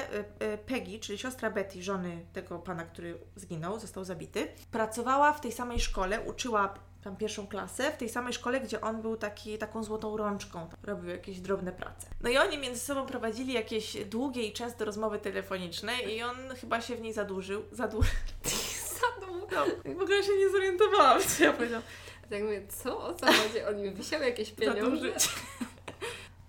Peggy, 0.65 0.99
czyli 0.99 1.17
siostra 1.17 1.49
Betty, 1.51 1.83
żony 1.83 2.25
tego 2.33 2.59
pana, 2.59 2.83
który 2.83 3.19
zginął, 3.35 3.79
został 3.79 4.03
zabity, 4.03 4.47
pracowała 4.71 5.33
w 5.33 5.41
tej 5.41 5.51
samej 5.51 5.79
szkole, 5.79 6.21
uczyła 6.21 6.73
tam 7.03 7.15
pierwszą 7.15 7.47
klasę, 7.47 7.91
w 7.91 7.97
tej 7.97 8.09
samej 8.09 8.33
szkole, 8.33 8.61
gdzie 8.61 8.81
on 8.81 9.01
był 9.01 9.17
taki, 9.17 9.57
taką 9.57 9.83
złotą 9.83 10.17
rączką, 10.17 10.69
robił 10.83 11.09
jakieś 11.09 11.39
drobne 11.39 11.71
prace. 11.71 12.07
No 12.21 12.29
i 12.29 12.37
oni 12.37 12.57
między 12.57 12.79
sobą 12.79 13.05
prowadzili 13.05 13.53
jakieś 13.53 14.05
długie 14.05 14.43
i 14.43 14.53
częste 14.53 14.85
rozmowy 14.85 15.19
telefoniczne 15.19 15.99
i 16.01 16.23
on 16.23 16.35
chyba 16.61 16.81
się 16.81 16.95
w 16.95 17.01
niej 17.01 17.13
zadłużył, 17.13 17.63
zadłużył, 17.71 18.11
zadłużył, 19.01 19.47
no, 19.51 19.93
w 19.93 20.01
ogóle 20.01 20.23
się 20.23 20.37
nie 20.37 20.49
zorientowałam, 20.49 21.21
co 21.21 21.43
ja 21.43 21.53
powiedziałam. 21.53 21.83
Tak 22.29 22.43
mówię, 22.43 22.61
co? 22.83 23.03
O 23.03 23.13
co 23.13 23.25
chodzi? 23.25 23.63
On 23.69 23.81
mi 23.81 23.91
wysiał 23.91 24.21
jakieś 24.21 24.51
pieniądze? 24.51 24.81
Zadłużyć. 24.81 25.29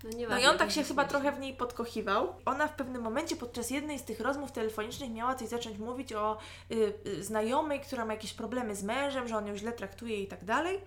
No, 0.05 0.11
No 0.13 0.19
nieważne, 0.19 0.43
i 0.43 0.51
on 0.51 0.59
tak 0.59 0.71
się 0.71 0.85
chyba 0.85 1.05
trochę 1.05 1.33
w 1.33 1.41
niej 1.41 1.55
podkochiwał. 1.55 2.35
Ona 2.45 2.69
w 2.69 2.77
pewnym 2.77 3.03
momencie 3.03 3.37
podczas 3.37 3.71
jednej 3.71 3.99
z 3.99 4.05
tych 4.05 4.21
rozmów 4.21 4.53
telefonicznych 4.53 5.11
miała 5.11 5.35
coś 5.35 5.49
zacząć 5.49 5.79
mówić 5.79 6.13
o 6.13 6.39
y, 6.71 6.95
y, 7.07 7.25
znajomej, 7.25 7.81
która 7.81 8.05
ma 8.05 8.13
jakieś 8.13 8.33
problemy 8.33 8.77
z 8.77 8.83
mężem, 8.83 9.29
że 9.29 9.37
on 9.37 9.47
ją 9.47 9.57
źle 9.57 9.73
traktuje 9.73 10.23
i 10.23 10.27
tak 10.27 10.45
dalej. 10.45 10.81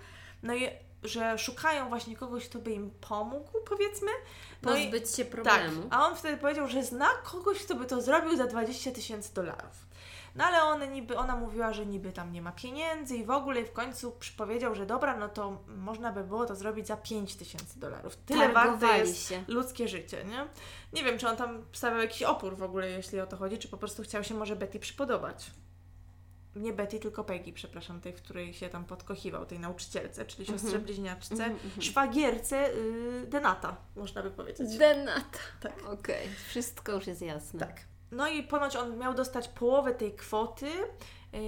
No 0.43 0.55
i 0.55 0.69
że 1.03 1.37
szukają 1.37 1.89
właśnie 1.89 2.15
kogoś, 2.15 2.49
kto 2.49 2.59
by 2.59 2.71
im 2.71 2.91
pomógł, 3.09 3.59
powiedzmy. 3.65 4.11
No 4.61 4.77
i, 4.77 4.83
Pozbyć 4.83 5.15
się 5.15 5.25
tak, 5.25 5.31
problemu. 5.31 5.87
a 5.89 6.07
on 6.07 6.15
wtedy 6.15 6.37
powiedział, 6.37 6.67
że 6.67 6.83
zna 6.83 7.07
kogoś, 7.23 7.63
kto 7.63 7.75
by 7.75 7.85
to 7.85 8.01
zrobił 8.01 8.37
za 8.37 8.47
20 8.47 8.91
tysięcy 8.91 9.33
dolarów. 9.33 9.92
No 10.35 10.43
ale 10.43 10.63
one 10.63 10.87
niby, 10.87 11.17
ona 11.17 11.35
mówiła, 11.35 11.73
że 11.73 11.85
niby 11.85 12.11
tam 12.11 12.31
nie 12.31 12.41
ma 12.41 12.51
pieniędzy 12.51 13.15
i 13.17 13.25
w 13.25 13.29
ogóle 13.29 13.61
i 13.61 13.65
w 13.65 13.71
końcu 13.71 14.17
powiedział, 14.37 14.75
że 14.75 14.85
dobra, 14.85 15.17
no 15.17 15.29
to 15.29 15.63
można 15.67 16.11
by 16.11 16.23
było 16.23 16.45
to 16.45 16.55
zrobić 16.55 16.87
za 16.87 16.97
5 16.97 17.35
tysięcy 17.35 17.79
dolarów. 17.79 18.15
Tyle 18.15 18.49
warte 18.49 18.97
jest 18.97 19.27
się. 19.29 19.43
ludzkie 19.47 19.87
życie, 19.87 20.25
nie? 20.25 20.47
Nie 20.93 21.03
wiem, 21.03 21.17
czy 21.17 21.29
on 21.29 21.37
tam 21.37 21.65
stawiał 21.73 21.99
jakiś 21.99 22.23
opór 22.23 22.57
w 22.57 22.63
ogóle, 22.63 22.89
jeśli 22.89 23.19
o 23.19 23.27
to 23.27 23.37
chodzi, 23.37 23.57
czy 23.57 23.67
po 23.67 23.77
prostu 23.77 24.03
chciał 24.03 24.23
się 24.23 24.33
może 24.33 24.55
Betty 24.55 24.79
przypodobać. 24.79 25.51
Nie 26.55 26.73
Betty, 26.73 26.99
tylko 26.99 27.23
Peggy, 27.23 27.53
przepraszam, 27.53 28.01
tej, 28.01 28.13
w 28.13 28.21
której 28.21 28.53
się 28.53 28.69
tam 28.69 28.85
podkochiwał, 28.85 29.45
tej 29.45 29.59
nauczycielce, 29.59 30.25
czyli 30.25 30.45
siostrze 30.45 30.67
Mhm. 30.67 30.83
bliźniaczce, 30.83 31.33
Mhm, 31.33 31.51
mhm. 31.65 31.81
szwagierce 31.81 32.73
y, 32.73 33.25
Denata, 33.27 33.75
można 33.95 34.23
by 34.23 34.31
powiedzieć. 34.31 34.77
Denata. 34.77 35.39
Tak. 35.61 35.73
Okej, 35.89 36.29
wszystko 36.47 36.91
już 36.91 37.07
jest 37.07 37.21
jasne. 37.21 37.59
Tak. 37.59 37.81
No 38.13 38.27
i 38.27 38.43
ponoć 38.43 38.75
on 38.75 38.97
miał 38.97 39.13
dostać 39.13 39.47
połowę 39.47 39.93
tej 39.93 40.13
kwoty. 40.13 40.67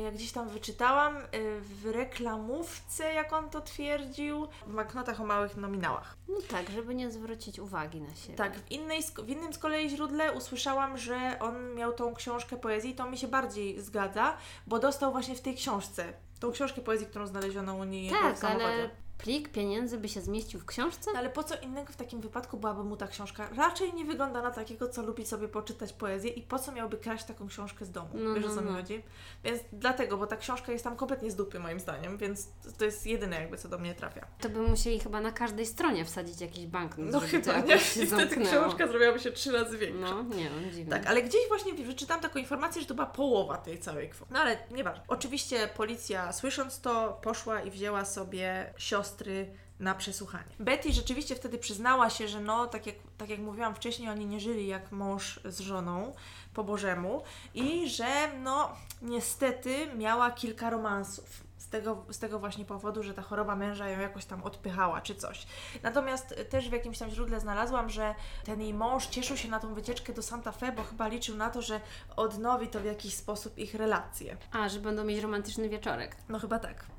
Jak 0.04 0.14
gdzieś 0.14 0.32
tam 0.32 0.50
wyczytałam, 0.50 1.18
y, 1.18 1.22
w 1.62 1.86
reklamówce, 1.92 3.14
jak 3.14 3.34
on 3.34 3.50
to 3.50 3.62
twierdził, 3.62 4.48
w 4.68 4.74
banknotach 4.76 5.22
o 5.22 5.26
małych 5.26 5.58
nominałach. 5.58 6.16
No 6.28 6.36
tak, 6.50 6.70
żeby 6.70 6.96
nie 6.96 7.12
zwrócić 7.12 7.60
uwagi 7.60 8.02
na 8.02 8.16
siebie. 8.16 8.36
Tak, 8.38 8.56
w, 8.60 8.72
innej, 8.72 9.02
w 9.24 9.30
innym 9.30 9.54
z 9.54 9.58
kolei 9.58 9.90
źródle 9.90 10.32
usłyszałam, 10.34 10.98
że 10.98 11.38
on 11.40 11.74
miał 11.76 11.94
tą 11.94 12.16
książkę 12.16 12.58
poezji 12.58 12.92
i 12.92 12.96
to 12.96 13.10
mi 13.10 13.18
się 13.18 13.28
bardziej 13.28 13.82
zgadza, 13.82 14.38
bo 14.68 14.80
dostał 14.80 15.12
właśnie 15.12 15.36
w 15.36 15.42
tej 15.42 15.56
książce 15.56 16.14
tą 16.40 16.52
książkę 16.52 16.82
poezji, 16.82 17.08
którą 17.08 17.28
znaleziono 17.28 17.76
u 17.76 17.84
niej 17.84 18.10
w 18.10 18.14
Tak, 18.14 18.38
samochodzie. 18.38 18.66
ale 18.66 18.90
plik 19.18 19.50
pieniędzy 19.50 19.98
by 19.98 20.10
się 20.10 20.22
zmieścił 20.22 20.60
w 20.60 20.66
książce? 20.66 21.12
No 21.14 21.20
ale 21.20 21.30
po 21.30 21.44
co 21.44 21.56
innego 21.56 21.94
w 21.94 21.96
takim 21.96 22.22
wypadku 22.22 22.58
byłaby 22.58 22.84
mu 22.84 22.98
ta 22.98 23.08
książka? 23.08 23.50
Raczej 23.58 23.94
nie 23.94 24.06
wygląda 24.06 24.42
na 24.42 24.52
takiego, 24.52 24.90
co 24.90 25.02
lubi 25.04 25.26
sobie 25.26 25.48
poczytać 25.48 25.94
poezję 25.94 26.32
i 26.32 26.42
po 26.42 26.60
co 26.60 26.72
miałby 26.72 26.98
kraść 26.98 27.26
taką 27.26 27.48
książkę 27.48 27.86
z 27.86 27.92
domu? 27.92 28.10
No, 28.14 28.34
Wiesz 28.34 28.46
no, 28.46 28.56
co 28.56 28.62
mi 28.62 28.68
no. 28.72 28.76
chodzi? 28.78 29.04
Więc 29.44 29.62
dlatego, 29.74 30.18
bo 30.18 30.28
ta 30.28 30.38
książka 30.38 30.72
jest 30.72 30.84
tam 30.84 30.96
kompletnie 30.96 31.32
z 31.32 31.36
dupy 31.36 31.60
moim 31.60 31.80
zdaniem, 31.80 32.18
więc 32.18 32.48
to 32.78 32.86
jest 32.86 33.06
jedyne 33.08 33.42
jakby, 33.42 33.58
co 33.58 33.70
do 33.70 33.78
mnie 33.78 33.96
trafia. 33.96 34.28
To 34.42 34.50
by 34.50 34.62
musieli 34.62 35.00
chyba 35.00 35.22
na 35.22 35.32
każdej 35.32 35.66
stronie 35.66 36.06
wsadzić 36.06 36.42
jakiś 36.42 36.66
banknot, 36.66 37.12
No 37.12 37.20
chyba, 37.20 37.60
nie? 37.60 37.76
I 37.76 38.08
wtedy 38.08 38.38
książka 38.46 38.88
zrobiłaby 38.88 39.20
się 39.20 39.32
trzy 39.32 39.52
razy 39.52 39.78
większa. 39.78 40.00
No, 40.00 40.24
nie 40.24 40.50
wiem, 40.50 40.72
dziwne. 40.74 41.00
Tak, 41.00 41.08
ale 41.08 41.24
gdzieś 41.24 41.48
właśnie 41.48 41.74
wyczytałam 41.74 42.22
taką 42.24 42.40
informację, 42.40 42.82
że 42.82 42.88
to 42.88 42.94
była 42.94 43.08
połowa 43.08 43.58
tej 43.58 43.80
całej 43.80 44.10
kwoty. 44.10 44.34
No 44.34 44.40
ale 44.40 44.58
nieważne. 44.72 45.04
Oczywiście 45.08 45.70
policja, 45.78 46.34
słysząc 46.34 46.82
to, 46.82 47.20
poszła 47.22 47.62
i 47.62 47.72
wzięła 47.72 48.06
sobie 48.06 48.74
siostry 49.06 49.52
na 49.80 49.96
przesłuchanie. 49.96 50.56
Betty 50.60 50.94
rzeczywiście 50.94 51.36
wtedy 51.36 51.58
przyznała 51.58 52.10
się, 52.10 52.28
że 52.28 52.40
no, 52.42 52.68
tak 52.68 52.86
jak, 52.88 52.96
tak 53.18 53.30
jak 53.30 53.40
mówiłam 53.40 53.76
wcześniej, 53.76 54.10
oni 54.10 54.26
nie 54.26 54.40
żyli 54.40 54.68
jak 54.68 54.92
mąż 54.92 55.40
z 55.46 55.60
żoną 55.60 56.14
po 56.54 56.64
Bożemu 56.64 57.24
i 57.54 57.90
że 57.90 58.32
no, 58.44 58.72
niestety 59.02 59.88
miała 59.96 60.32
kilka 60.32 60.70
romansów. 60.70 61.46
Z 61.58 61.70
tego, 61.70 62.06
z 62.10 62.20
tego 62.20 62.40
właśnie 62.40 62.66
powodu, 62.66 63.04
że 63.04 63.14
ta 63.14 63.22
choroba 63.22 63.56
męża 63.56 63.90
ją 63.90 64.00
jakoś 64.00 64.26
tam 64.26 64.44
odpychała 64.44 65.02
czy 65.02 65.16
coś. 65.16 65.48
Natomiast 65.84 66.36
też 66.50 66.70
w 66.70 66.72
jakimś 66.72 66.98
tam 66.98 67.10
źródle 67.10 67.40
znalazłam, 67.40 67.90
że 67.90 68.16
ten 68.46 68.62
jej 68.62 68.74
mąż 68.74 69.08
cieszył 69.08 69.38
się 69.38 69.50
na 69.50 69.60
tą 69.60 69.74
wycieczkę 69.74 70.14
do 70.14 70.22
Santa 70.22 70.52
Fe, 70.52 70.72
bo 70.72 70.84
chyba 70.84 71.08
liczył 71.08 71.38
na 71.38 71.50
to, 71.50 71.62
że 71.62 71.82
odnowi 72.16 72.68
to 72.68 72.80
w 72.80 72.86
jakiś 72.86 73.14
sposób 73.14 73.58
ich 73.58 73.76
relacje. 73.76 74.38
A, 74.52 74.70
że 74.70 74.80
będą 74.80 75.04
mieć 75.04 75.20
romantyczny 75.20 75.70
wieczorek. 75.70 76.16
No 76.30 76.40
chyba 76.40 76.60
tak. 76.60 76.95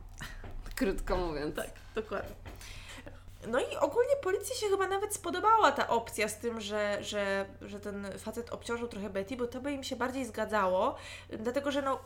Krótko 0.77 1.16
mówiąc. 1.16 1.57
Tak, 1.57 1.70
dokładnie. 1.94 2.35
No 3.47 3.61
i 3.61 3.77
ogólnie 3.77 4.16
policji 4.23 4.57
się 4.57 4.66
chyba 4.66 4.89
nawet 4.89 5.15
spodobała 5.15 5.73
ta 5.73 5.89
opcja 5.89 6.28
z 6.28 6.39
tym, 6.39 6.61
że, 6.61 6.98
że, 7.01 7.47
że 7.62 7.81
ten 7.81 8.07
facet 8.19 8.53
obciążył 8.53 8.89
trochę 8.89 9.11
Betty, 9.11 9.36
bo 9.36 9.47
to 9.47 9.61
by 9.61 9.73
im 9.73 9.85
się 9.85 9.97
bardziej 9.97 10.24
zgadzało, 10.24 10.97
dlatego 11.28 11.70
że 11.70 11.82
no 11.82 11.98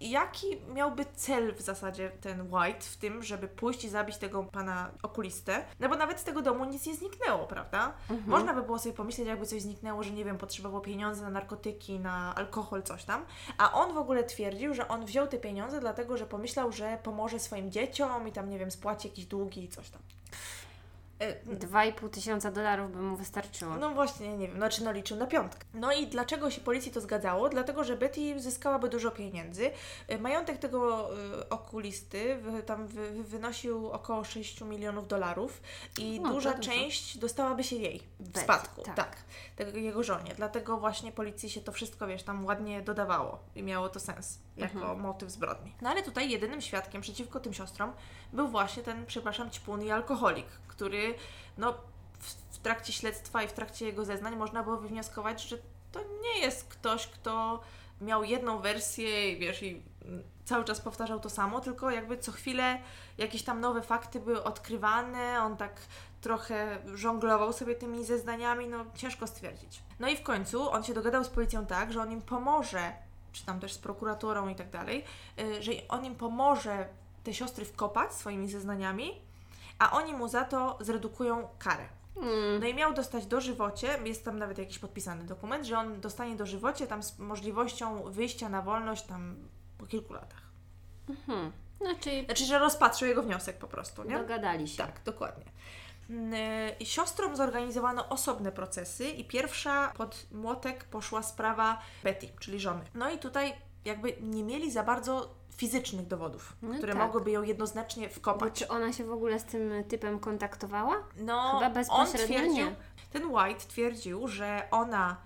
jaki 0.00 0.46
miałby 0.74 1.04
cel 1.14 1.54
w 1.54 1.60
zasadzie 1.60 2.10
ten 2.20 2.54
White 2.54 2.80
w 2.80 2.96
tym, 2.96 3.22
żeby 3.22 3.48
pójść 3.48 3.84
i 3.84 3.88
zabić 3.88 4.16
tego 4.16 4.44
pana 4.44 4.90
okulistę? 5.02 5.64
No 5.80 5.88
bo 5.88 5.96
nawet 5.96 6.20
z 6.20 6.24
tego 6.24 6.42
domu 6.42 6.64
nic 6.64 6.86
nie 6.86 6.94
zniknęło, 6.94 7.46
prawda? 7.46 7.92
Mhm. 8.10 8.30
Można 8.30 8.54
by 8.54 8.62
było 8.62 8.78
sobie 8.78 8.94
pomyśleć, 8.94 9.28
jakby 9.28 9.46
coś 9.46 9.62
zniknęło, 9.62 10.02
że 10.02 10.10
nie 10.10 10.24
wiem, 10.24 10.38
potrzebował 10.38 10.80
pieniędzy 10.80 11.22
na 11.22 11.30
narkotyki, 11.30 12.00
na 12.00 12.34
alkohol, 12.34 12.82
coś 12.82 13.04
tam. 13.04 13.24
A 13.58 13.72
on 13.72 13.94
w 13.94 13.98
ogóle 13.98 14.24
twierdził, 14.24 14.74
że 14.74 14.88
on 14.88 15.04
wziął 15.04 15.26
te 15.26 15.38
pieniądze 15.38 15.80
dlatego, 15.80 16.16
że 16.16 16.26
pomyślał, 16.26 16.72
że 16.72 16.98
pomoże 17.02 17.38
swoim 17.38 17.70
dzieciom 17.70 18.28
i 18.28 18.32
tam, 18.32 18.50
nie 18.50 18.58
wiem, 18.58 18.70
spłaci 18.70 19.08
jakieś 19.08 19.26
długi 19.26 19.64
i 19.64 19.68
coś 19.68 19.90
tam. 19.90 20.00
E, 21.20 21.54
Dwa 21.54 21.84
i 21.84 21.92
pół 21.92 22.08
tysiąca 22.08 22.50
dolarów 22.50 22.92
by 22.92 22.98
mu 23.02 23.16
wystarczyło. 23.16 23.76
No 23.76 23.90
właśnie, 23.90 24.36
nie 24.38 24.48
wiem, 24.48 24.56
znaczy 24.56 24.84
no 24.84 24.92
liczył 24.92 25.16
na 25.16 25.26
piątkę. 25.26 25.66
No 25.74 25.92
i 25.92 26.06
dlaczego 26.06 26.50
się 26.50 26.60
policji 26.60 26.92
to 26.92 27.00
zgadzało? 27.00 27.48
Dlatego, 27.48 27.84
że 27.84 27.96
Betty 27.96 28.40
zyskałaby 28.40 28.88
dużo 28.88 29.10
pieniędzy. 29.10 29.70
Y, 30.12 30.18
Majątek 30.18 30.58
tego 30.58 31.10
y, 31.40 31.48
okulisty 31.48 32.38
tam 32.66 32.86
wy, 32.86 33.10
wy- 33.10 33.24
wynosił 33.24 33.90
około 33.90 34.24
6 34.24 34.60
milionów 34.60 35.08
dolarów 35.08 35.60
i 35.98 36.20
No, 36.20 36.32
duża 36.32 36.58
część 36.58 37.18
dostałaby 37.18 37.64
się 37.64 37.76
jej 37.76 38.02
w 38.20 38.22
Betty, 38.28 38.40
spadku. 38.40 38.82
tak. 38.82 38.96
Tak. 38.96 39.16
tego 39.56 39.78
jego 39.78 40.02
żonie. 40.02 40.34
Dlatego 40.36 40.76
właśnie 40.76 41.12
policji 41.12 41.50
się 41.50 41.60
to 41.60 41.72
wszystko, 41.72 42.06
wiesz, 42.06 42.22
tam 42.22 42.44
ładnie 42.46 42.82
dodawało 42.82 43.38
i 43.56 43.62
miało 43.62 43.88
to 43.88 44.00
sens 44.00 44.38
jako 44.58 44.78
Mhm. 44.78 45.00
motyw 45.00 45.30
zbrodni. 45.30 45.74
No 45.82 45.90
ale 45.90 46.02
tutaj 46.02 46.30
jedynym 46.30 46.60
świadkiem 46.60 47.02
przeciwko 47.02 47.40
tym 47.40 47.54
siostrom 47.54 47.92
był 48.32 48.48
właśnie 48.48 48.82
ten, 48.82 49.06
przepraszam, 49.06 49.50
ćpun 49.50 49.82
i 49.82 49.90
alkoholik, 49.90 50.46
który 50.68 51.14
no 51.58 51.74
w, 52.18 52.58
trakcie 52.58 52.92
śledztwa 52.92 53.42
i 53.42 53.48
w 53.48 53.52
trakcie 53.52 53.86
jego 53.86 54.04
zeznań 54.04 54.36
można 54.36 54.62
było 54.62 54.76
wywnioskować, 54.76 55.42
że 55.42 55.58
to 55.92 56.00
nie 56.22 56.40
jest 56.40 56.68
ktoś, 56.68 57.06
kto 57.06 57.60
miał 58.00 58.24
jedną 58.24 58.58
wersję 58.58 59.32
i 59.32 59.38
wiesz, 59.38 59.62
i 59.62 59.82
cały 60.44 60.64
czas 60.64 60.80
powtarzał 60.80 61.20
to 61.20 61.30
samo, 61.30 61.60
tylko 61.60 61.90
jakby 61.90 62.18
co 62.18 62.32
chwilę 62.32 62.78
jakieś 63.18 63.42
tam 63.42 63.60
nowe 63.60 63.82
fakty 63.82 64.20
były 64.20 64.44
odkrywane, 64.44 65.42
on 65.42 65.56
tak 65.56 65.80
trochę 66.20 66.78
żonglował 66.94 67.52
sobie 67.52 67.74
tymi 67.74 68.04
zeznaniami, 68.04 68.68
no 68.68 68.84
ciężko 68.94 69.26
stwierdzić. 69.26 69.82
No 70.00 70.08
i 70.08 70.16
w 70.16 70.22
końcu 70.22 70.70
on 70.70 70.84
się 70.84 70.94
dogadał 70.94 71.24
z 71.24 71.28
policją 71.28 71.66
tak, 71.66 71.92
że 71.92 72.02
on 72.02 72.12
im 72.12 72.22
pomoże, 72.22 72.92
czy 73.32 73.46
tam 73.46 73.60
też 73.60 73.72
z 73.72 73.78
prokuraturą 73.78 74.48
i 74.48 74.54
tak 74.54 74.70
dalej, 74.70 75.04
y, 75.40 75.62
że 75.62 75.72
on 75.88 76.04
im 76.04 76.14
pomoże 76.14 76.88
te 77.24 77.34
siostry 77.34 77.64
wkopać 77.64 78.12
swoimi 78.12 78.48
zeznaniami, 78.48 79.22
a 79.78 79.90
oni 79.90 80.12
mu 80.12 80.28
za 80.28 80.44
to 80.44 80.78
zredukują 80.80 81.48
karę. 81.58 81.88
Mm. 82.16 82.60
No 82.60 82.66
i 82.66 82.74
miał 82.74 82.94
dostać 82.94 83.26
dożywocie, 83.26 83.98
jest 84.04 84.24
tam 84.24 84.38
nawet 84.38 84.58
jakiś 84.58 84.78
podpisany 84.78 85.24
dokument, 85.24 85.66
że 85.66 85.78
on 85.78 86.00
dostanie 86.00 86.36
dożywocie 86.36 86.86
tam 86.86 87.02
z 87.02 87.18
możliwością 87.18 88.02
wyjścia 88.02 88.48
na 88.48 88.62
wolność 88.62 89.02
tam 89.02 89.36
po 89.78 89.86
kilku 89.86 90.12
latach. 90.12 90.42
Hmm. 91.26 91.52
Znaczy, 91.80 92.24
Znaczy, 92.24 92.44
że 92.44 92.58
rozpatrzą 92.58 93.06
jego 93.06 93.22
wniosek 93.22 93.58
po 93.58 93.66
prostu, 93.66 94.04
nie? 94.04 94.18
dogadali 94.18 94.68
się. 94.68 94.76
Tak, 94.78 95.00
dokładnie. 95.04 95.44
Y, 96.80 96.84
Siostrom 96.84 97.36
zorganizowano 97.36 98.08
osobne 98.08 98.52
procesy 98.52 99.08
i 99.08 99.24
pierwsza 99.24 99.92
pod 99.96 100.26
młotek 100.32 100.84
poszła 100.84 101.22
sprawa 101.22 101.78
Betty, 102.04 102.28
czyli 102.40 102.60
żony. 102.60 102.80
No 102.94 103.10
i 103.10 103.18
tutaj 103.18 103.54
jakby 103.84 104.16
nie 104.20 104.44
mieli 104.44 104.70
za 104.70 104.82
bardzo 104.82 105.34
fizycznych 105.56 106.06
dowodów, 106.06 106.56
No 106.62 106.74
które 106.78 106.92
tak. 106.92 107.02
mogłyby 107.02 107.30
ją 107.30 107.42
jednoznacznie 107.42 108.08
Bo 108.08 108.14
wkopać. 108.14 108.52
czy 108.54 108.68
ona 108.68 108.92
się 108.92 109.04
w 109.04 109.12
ogóle 109.12 109.38
z 109.40 109.44
tym 109.44 109.84
typem 109.88 110.18
kontaktowała? 110.20 110.94
No, 111.16 111.50
Chyba 111.52 111.66
on 111.66 111.72
bezpośrednio 111.72 112.26
twierdził, 112.26 112.66
nie. 112.66 112.76
ten 113.12 113.24
White 113.24 113.60
twierdził, 113.68 114.28
że 114.28 114.62
ona 114.70 115.16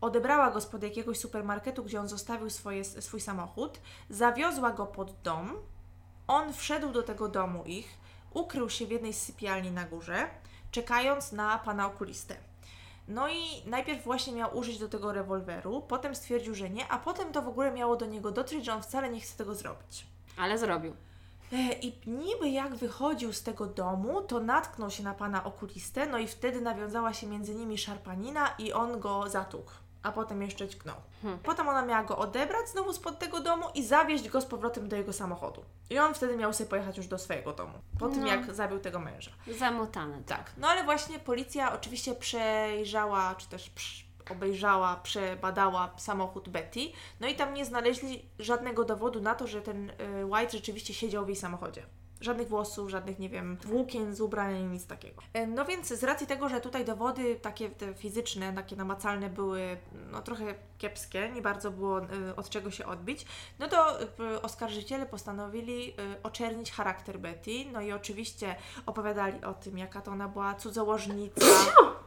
odebrała 0.00 0.50
go 0.50 0.60
spod 0.60 0.82
jakiegoś 0.82 1.18
supermarketu, 1.18 1.84
gdzie 1.84 2.00
on 2.00 2.08
zostawił 2.08 2.50
swoje, 2.50 2.84
swój 2.84 3.20
samochód, 3.20 3.80
zawiozła 4.10 4.70
go 4.70 4.86
pod 4.86 5.20
dom, 5.22 5.52
on 6.28 6.52
wszedł 6.52 6.92
do 6.92 7.02
tego 7.02 7.28
domu 7.28 7.64
ich, 7.64 7.98
ukrył 8.34 8.70
się 8.70 8.86
w 8.86 8.90
jednej 8.90 9.12
z 9.12 9.22
sypialni 9.22 9.70
na 9.70 9.84
górze, 9.84 10.28
czekając 10.70 11.32
na 11.32 11.58
pana 11.58 11.86
okulistę. 11.86 12.36
No 13.08 13.28
i 13.28 13.62
najpierw 13.66 14.04
właśnie 14.04 14.32
miał 14.32 14.56
użyć 14.56 14.78
do 14.78 14.88
tego 14.88 15.12
rewolweru, 15.12 15.82
potem 15.88 16.14
stwierdził, 16.14 16.54
że 16.54 16.70
nie, 16.70 16.88
a 16.88 16.98
potem 16.98 17.32
to 17.32 17.42
w 17.42 17.48
ogóle 17.48 17.72
miało 17.72 17.96
do 17.96 18.06
niego 18.06 18.30
dotrzeć, 18.30 18.64
że 18.64 18.74
on 18.74 18.82
wcale 18.82 19.10
nie 19.10 19.20
chce 19.20 19.38
tego 19.38 19.54
zrobić. 19.54 20.06
Ale 20.36 20.58
zrobił. 20.58 20.96
E, 21.52 21.72
I 21.72 21.92
niby 22.06 22.48
jak 22.48 22.74
wychodził 22.74 23.32
z 23.32 23.42
tego 23.42 23.66
domu, 23.66 24.22
to 24.22 24.40
natknął 24.40 24.90
się 24.90 25.02
na 25.02 25.14
pana 25.14 25.44
okulistę, 25.44 26.06
no 26.06 26.18
i 26.18 26.26
wtedy 26.26 26.60
nawiązała 26.60 27.12
się 27.12 27.26
między 27.26 27.54
nimi 27.54 27.78
szarpanina 27.78 28.54
i 28.58 28.72
on 28.72 29.00
go 29.00 29.28
zatłukł, 29.28 29.72
a 30.02 30.12
potem 30.12 30.42
jeszcze 30.42 30.68
ćknął. 30.68 30.96
Hmm. 31.22 31.40
Potem 31.42 31.68
ona 31.68 31.82
miała 31.84 32.02
go 32.04 32.18
odebrać 32.18 32.68
znowu 32.68 32.92
spod 32.92 33.18
tego 33.18 33.40
domu 33.40 33.66
i 33.74 33.84
zawieźć 33.84 34.28
go 34.28 34.40
z 34.40 34.46
powrotem 34.46 34.88
do 34.88 34.96
jego 34.96 35.12
samochodu. 35.12 35.64
I 35.90 35.98
on 35.98 36.14
wtedy 36.14 36.36
miał 36.36 36.52
sobie 36.52 36.70
pojechać 36.70 36.96
już 36.96 37.06
do 37.06 37.18
swojego 37.18 37.52
domu, 37.52 37.72
po 37.98 38.08
tym 38.08 38.20
No. 38.20 38.26
jak 38.26 38.54
zabił 38.54 38.78
tego 38.78 38.98
męża. 38.98 39.30
Zamotane. 39.58 40.22
Tak, 40.26 40.52
no 40.56 40.68
ale 40.68 40.84
właśnie 40.84 41.18
policja 41.18 41.72
oczywiście 41.74 42.14
przejrzała, 42.14 43.34
czy 43.34 43.48
też 43.48 43.70
obejrzała, 44.30 44.96
przebadała 44.96 45.90
samochód 45.96 46.48
Betty, 46.48 46.80
no 47.20 47.28
i 47.28 47.34
tam 47.34 47.54
nie 47.54 47.64
znaleźli 47.64 48.28
żadnego 48.38 48.84
dowodu 48.84 49.20
na 49.20 49.34
to, 49.34 49.46
że 49.46 49.62
ten 49.62 49.90
y, 49.90 50.26
White 50.26 50.52
rzeczywiście 50.52 50.94
siedział 50.94 51.24
w 51.24 51.28
jej 51.28 51.36
samochodzie. 51.36 51.86
Żadnych 52.22 52.48
włosów, 52.48 52.90
żadnych, 52.90 53.18
nie 53.18 53.28
wiem, 53.28 53.56
włókien 53.64 54.14
z 54.14 54.20
ubrań, 54.20 54.70
nic 54.72 54.86
takiego. 54.86 55.22
E, 55.32 55.46
No 55.46 55.64
więc 55.64 55.88
z 55.88 56.04
racji 56.04 56.26
tego, 56.26 56.48
że 56.48 56.60
tutaj 56.60 56.84
dowody 56.84 57.36
takie 57.36 57.70
te 57.70 57.94
fizyczne, 57.94 58.52
takie 58.52 58.76
namacalne 58.76 59.30
były 59.30 59.76
no, 60.10 60.22
trochę 60.22 60.54
kiepskie, 60.78 61.30
nie 61.30 61.42
bardzo 61.42 61.70
było 61.70 61.98
y, 62.00 62.36
od 62.36 62.48
czego 62.48 62.70
się 62.70 62.86
odbić, 62.86 63.26
no 63.58 63.68
to 63.68 64.02
y, 64.02 64.42
oskarżyciele 64.42 65.06
postanowili 65.06 65.94
oczernić 66.22 66.72
charakter 66.72 67.18
Betty, 67.18 67.64
no 67.72 67.80
i 67.80 67.92
oczywiście 67.92 68.56
opowiadali 68.86 69.44
o 69.44 69.54
tym, 69.54 69.78
jaka 69.78 70.00
to 70.00 70.10
ona 70.10 70.28
była 70.28 70.54
cudzołożnica. 70.54 71.46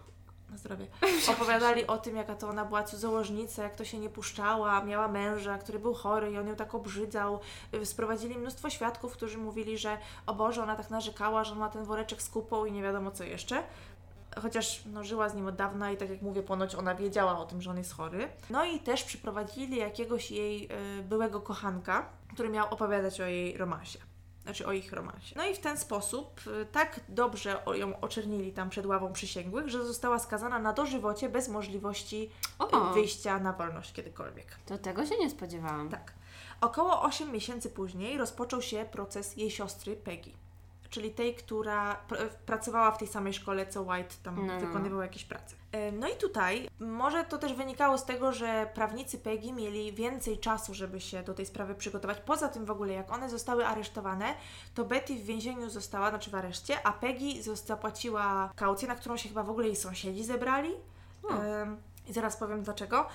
Na 0.55 0.59
zdrowie. 0.59 0.87
Opowiadali 1.33 1.87
o 1.87 1.97
tym, 1.97 2.15
jaka 2.15 2.35
to 2.35 2.49
ona 2.49 2.65
była 2.65 2.83
cudzołożnica, 2.83 3.63
jak 3.63 3.75
to 3.75 3.85
się 3.85 3.99
nie 3.99 4.09
puszczała, 4.09 4.83
miała 4.83 5.07
męża, 5.07 5.57
który 5.57 5.79
był 5.79 5.93
chory 5.93 6.31
i 6.31 6.37
on 6.37 6.47
ją 6.47 6.55
tak 6.55 6.75
obrzydzał. 6.75 7.39
Y, 7.73 7.85
Sprowadzili 7.85 8.37
mnóstwo 8.37 8.69
świadków, 8.69 9.13
którzy 9.13 9.37
mówili, 9.37 9.77
że 9.77 9.97
o 10.25 10.33
Boże, 10.33 10.63
ona 10.63 10.75
tak 10.75 10.89
narzekała, 10.89 11.43
że 11.43 11.51
on 11.51 11.59
ma 11.59 11.69
ten 11.69 11.83
woreczek 11.83 12.21
z 12.21 12.29
kupą 12.29 12.65
i 12.65 12.71
nie 12.71 12.83
wiadomo 12.83 13.11
co 13.11 13.23
jeszcze. 13.23 13.63
Chociaż 14.41 14.83
no, 14.85 15.03
żyła 15.03 15.29
z 15.29 15.35
nim 15.35 15.47
od 15.47 15.55
dawna 15.55 15.91
i 15.91 15.97
tak 15.97 16.09
jak 16.09 16.21
mówię, 16.21 16.43
ponoć 16.43 16.75
ona 16.75 16.95
wiedziała 16.95 17.37
o 17.39 17.45
tym, 17.45 17.61
że 17.61 17.71
on 17.71 17.77
jest 17.77 17.93
chory. 17.93 18.29
No 18.49 18.65
i 18.65 18.79
też 18.79 19.03
przyprowadzili 19.03 19.77
jakiegoś 19.77 20.31
jej 20.31 20.69
y, 20.99 21.03
byłego 21.03 21.41
kochanka, 21.41 22.09
który 22.33 22.49
miał 22.49 22.67
opowiadać 22.73 23.21
o 23.21 23.25
jej 23.25 23.57
romansie. 23.57 23.99
Znaczy 24.45 24.65
o 24.67 24.71
ich 24.71 24.93
romansie. 24.93 25.33
No 25.37 25.45
i 25.45 25.55
w 25.55 25.59
ten 25.59 25.77
sposób 25.77 26.41
y, 26.47 26.65
tak 26.65 26.99
dobrze 27.09 27.61
ją 27.73 27.99
oczernili 27.99 28.53
tam 28.53 28.69
przed 28.69 28.85
ławą 28.85 29.13
przysięgłych, 29.13 29.69
że 29.69 29.85
została 29.85 30.19
skazana 30.19 30.59
na 30.59 30.73
dożywocie 30.73 31.29
bez 31.29 31.49
możliwości 31.49 32.29
O, 32.59 32.91
y, 32.91 32.93
wyjścia 32.93 33.39
na 33.39 33.53
wolność 33.53 33.93
kiedykolwiek. 33.93 34.47
to 34.65 34.77
tego 34.77 35.05
się 35.05 35.17
nie 35.17 35.29
spodziewałam. 35.29 35.89
Tak. 35.89 36.13
Około 36.61 37.01
8 37.01 37.31
miesięcy 37.31 37.69
później 37.69 38.17
rozpoczął 38.17 38.61
się 38.61 38.85
proces 38.91 39.37
jej 39.37 39.51
siostry 39.51 39.95
Peggy. 39.95 40.31
Czyli 40.89 41.11
tej, 41.11 41.35
która 41.35 41.97
pr- 42.09 42.29
pracowała 42.45 42.91
w 42.91 42.97
tej 42.97 43.07
samej 43.07 43.33
szkole, 43.33 43.67
co 43.67 43.81
White 43.81 44.15
tam 44.23 44.35
No, 44.35 44.41
no, 44.41 44.53
no. 44.53 44.67
wykonywał 44.67 45.01
jakieś 45.01 45.25
prace. 45.25 45.55
No 45.93 46.07
i 46.07 46.15
tutaj 46.15 46.69
może 46.79 47.23
to 47.23 47.37
też 47.37 47.53
wynikało 47.53 47.97
z 47.97 48.05
tego, 48.05 48.31
że 48.31 48.69
prawnicy 48.73 49.17
Peggy 49.17 49.51
mieli 49.51 49.93
więcej 49.93 50.37
czasu, 50.37 50.73
żeby 50.73 51.01
się 51.01 51.23
do 51.23 51.33
tej 51.33 51.45
sprawy 51.45 51.75
przygotować. 51.75 52.17
Poza 52.19 52.49
tym 52.49 52.65
w 52.65 52.71
ogóle, 52.71 52.93
jak 52.93 53.11
one 53.11 53.29
zostały 53.29 53.65
aresztowane, 53.65 54.35
to 54.73 54.85
Betty 54.85 55.15
w 55.15 55.25
więzieniu 55.25 55.69
została, 55.69 56.09
znaczy 56.09 56.31
w 56.31 56.35
areszcie, 56.35 56.87
a 56.87 56.91
Peggy 56.93 57.55
zapłaciła 57.55 58.51
kaucję, 58.55 58.87
na 58.87 58.95
którą 58.95 59.17
się 59.17 59.29
chyba 59.29 59.43
w 59.43 59.49
ogóle 59.49 59.67
jej 59.67 59.75
sąsiedzi 59.75 60.23
zebrali. 60.23 60.71
Em, 61.29 61.77
I 62.07 62.13
zaraz 62.13 62.37
powiem 62.37 62.63
dlaczego. 62.63 63.07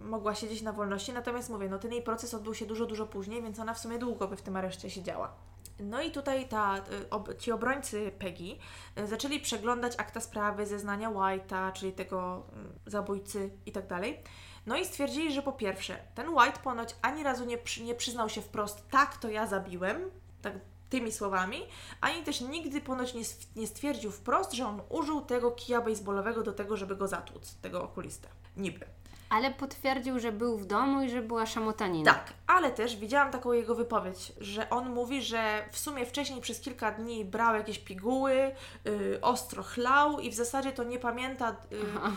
Mogła 0.00 0.34
siedzieć 0.34 0.62
na 0.62 0.72
wolności, 0.72 1.12
natomiast 1.12 1.50
mówię, 1.50 1.68
no 1.68 1.78
ten 1.78 1.92
jej 1.92 2.02
proces 2.02 2.34
odbył 2.34 2.54
się 2.54 2.66
dużo, 2.66 2.86
dużo 2.86 3.06
później, 3.06 3.42
więc 3.42 3.58
ona 3.58 3.74
w 3.74 3.78
sumie 3.78 3.98
długo 3.98 4.28
by 4.28 4.36
w 4.36 4.42
tym 4.42 4.56
areszcie 4.56 4.90
siedziała. 4.90 5.32
No 5.80 6.02
i 6.02 6.10
tutaj 6.10 6.48
ta, 6.48 6.78
y, 6.78 7.10
ob, 7.10 7.38
ci 7.38 7.52
obrońcy 7.52 8.12
Peggy 8.18 8.56
y, 8.98 9.06
zaczęli 9.06 9.40
przeglądać 9.40 9.92
akta 9.98 10.20
sprawy, 10.20 10.66
zeznania 10.66 11.10
White'a, 11.10 11.72
czyli 11.72 11.92
tego 11.92 12.46
y, 12.86 12.90
zabójcy 12.90 13.50
i 13.66 13.72
tak 13.72 13.86
dalej. 13.86 14.22
No 14.66 14.76
i 14.76 14.84
stwierdzili, 14.84 15.32
że 15.32 15.42
po 15.42 15.52
pierwsze, 15.52 15.98
ten 16.14 16.28
White 16.28 16.60
ponoć 16.64 16.96
ani 17.02 17.22
razu 17.22 17.44
nie, 17.44 17.58
przy, 17.58 17.82
nie 17.82 17.94
przyznał 17.94 18.28
się 18.28 18.42
wprost, 18.42 18.88
tak, 18.90 19.16
to 19.16 19.28
ja 19.28 19.46
zabiłem, 19.46 20.10
tak 20.42 20.52
tymi 20.90 21.12
słowami, 21.12 21.58
ani 22.00 22.22
też 22.22 22.40
nigdy 22.40 22.80
ponoć 22.80 23.14
nie 23.56 23.66
stwierdził 23.66 24.10
wprost, 24.10 24.52
że 24.52 24.66
on 24.66 24.80
użył 24.88 25.20
tego 25.20 25.50
kija 25.50 25.80
baseballowego 25.80 26.42
do 26.42 26.52
tego, 26.52 26.76
żeby 26.76 26.96
go 26.96 27.08
zatłuc, 27.08 27.54
tego 27.54 27.82
okulistę. 27.82 28.28
Niby. 28.56 28.86
Ale 29.34 29.50
potwierdził, 29.50 30.18
że 30.20 30.32
był 30.32 30.58
w 30.58 30.66
domu 30.66 31.02
i 31.02 31.10
że 31.10 31.22
była 31.22 31.46
szamotanina. 31.46 32.14
Tak, 32.14 32.32
ale 32.46 32.70
też 32.70 32.96
widziałam 32.96 33.32
taką 33.32 33.52
jego 33.52 33.74
wypowiedź, 33.74 34.32
że 34.40 34.70
on 34.70 34.90
mówi, 34.90 35.22
że 35.22 35.68
w 35.72 35.78
sumie 35.78 36.06
wcześniej 36.06 36.40
przez 36.40 36.60
kilka 36.60 36.92
dni 36.92 37.24
brał 37.24 37.54
jakieś 37.54 37.78
piguły, 37.78 38.52
y, 38.86 39.18
ostro 39.22 39.62
chlał 39.62 40.20
i 40.20 40.30
w 40.30 40.34
zasadzie 40.34 40.72
to 40.72 40.84
nie 40.84 40.98
pamięta, 40.98 41.50
y, 41.50 41.54
Aha. 41.96 42.12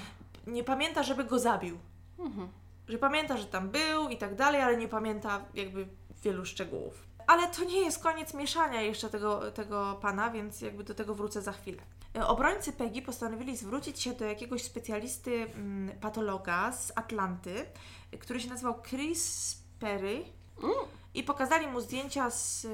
nie 0.48 0.64
pamięta, 0.64 1.04
żeby 1.04 1.24
go 1.24 1.40
zabił. 1.40 1.78
Mhm. 2.20 2.48
Że 2.88 2.98
pamięta, 2.98 3.38
że 3.38 3.46
tam 3.46 3.70
był 3.70 4.10
i 4.10 4.18
tak 4.18 4.36
dalej, 4.36 4.62
ale 4.62 4.78
nie 4.78 4.88
pamięta 4.88 5.46
jakby 5.54 5.88
wielu 6.24 6.46
szczegółów. 6.46 7.08
Ale 7.28 7.48
to 7.48 7.64
nie 7.64 7.80
jest 7.80 8.04
koniec 8.04 8.34
mieszania 8.34 8.82
jeszcze 8.82 9.10
tego, 9.10 9.52
tego 9.52 9.98
pana, 10.02 10.30
więc 10.30 10.62
jakby 10.62 10.84
do 10.84 10.94
tego 10.94 11.16
wrócę 11.16 11.42
za 11.42 11.52
chwilę. 11.52 11.82
E, 12.18 12.28
Obrońcy 12.28 12.74
Peggy 12.74 13.02
postanowili 13.02 13.58
zwrócić 13.58 14.00
się 14.00 14.14
do 14.14 14.26
jakiegoś 14.26 14.64
specjalisty 14.64 15.32
mm, 15.32 16.00
patologa 16.00 16.72
z 16.72 16.92
Atlanty, 16.96 17.66
który 18.20 18.40
się 18.40 18.50
nazywał 18.50 18.82
Chris 18.82 19.58
Perry 19.80 20.24
i 21.14 21.24
pokazali 21.24 21.68
mu 21.68 21.82
zdjęcia 21.82 22.30
z 22.30 22.68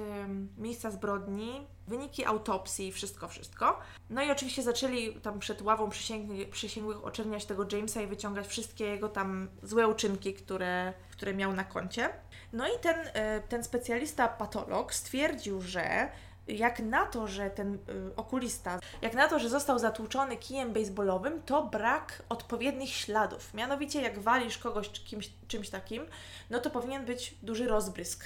miejsca 0.57 0.91
zbrodni, 0.91 1.67
wyniki 1.87 2.25
autopsji, 2.25 2.91
wszystko, 2.91 3.27
wszystko. 3.27 3.79
No 4.09 4.23
i 4.23 4.31
oczywiście 4.31 4.63
zaczęli 4.63 5.13
tam 5.13 5.39
przed 5.39 5.61
ławą 5.61 5.89
przysięgli, 5.89 6.45
przysięgłych 6.45 7.05
oczerniać 7.05 7.45
tego 7.45 7.65
Jamesa 7.71 8.01
i 8.01 8.07
wyciągać 8.07 8.47
wszystkie 8.47 8.85
jego 8.85 9.09
tam 9.09 9.49
złe 9.63 9.87
uczynki, 9.87 10.33
które, 10.33 10.93
które 11.11 11.33
miał 11.33 11.53
na 11.53 11.63
koncie. 11.63 12.09
No 12.53 12.67
i 12.67 12.79
ten, 12.81 13.07
y, 13.07 13.11
ten 13.49 13.63
specjalista 13.63 14.27
patolog 14.27 14.93
stwierdził, 14.93 15.61
że 15.61 16.11
jak 16.47 16.79
na 16.79 17.05
to, 17.05 17.27
że 17.27 17.49
ten 17.49 17.73
y, 17.75 18.15
okulista, 18.15 18.79
jak 19.01 19.13
na 19.13 19.27
to, 19.27 19.39
że 19.39 19.49
został 19.49 19.79
zatłuczony 19.79 20.37
kijem 20.37 20.73
baseballowym, 20.73 21.41
to 21.41 21.63
brak 21.63 22.23
odpowiednich 22.29 22.89
śladów. 22.89 23.53
Mianowicie, 23.53 24.01
jak 24.01 24.19
walisz 24.19 24.57
kogoś 24.57 24.89
kimś, 24.89 25.29
czymś 25.47 25.69
takim, 25.69 26.05
no 26.49 26.59
to 26.59 26.69
powinien 26.69 27.05
być 27.05 27.35
duży 27.43 27.67
rozbrysk. 27.67 28.25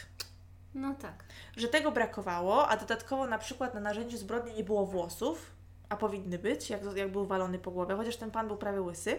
No 0.74 0.96
tak. 1.02 1.24
Że 1.58 1.68
tego 1.68 1.92
brakowało, 1.92 2.68
a 2.68 2.78
dodatkowo 2.78 3.28
na 3.28 3.38
przykład 3.38 3.74
na 3.74 3.80
narzędziu 3.80 4.18
zbrodni 4.18 4.54
nie 4.54 4.64
było 4.64 4.86
włosów, 4.86 5.52
a 5.90 5.98
powinny 5.98 6.40
być, 6.40 6.70
jak, 6.70 6.82
jak 6.96 7.12
był 7.12 7.26
walony 7.26 7.60
po 7.60 7.72
głowie, 7.72 7.96
chociaż 7.96 8.18
ten 8.18 8.32
pan 8.32 8.48
był 8.48 8.58
prawie 8.58 8.82
łysy. 8.82 9.18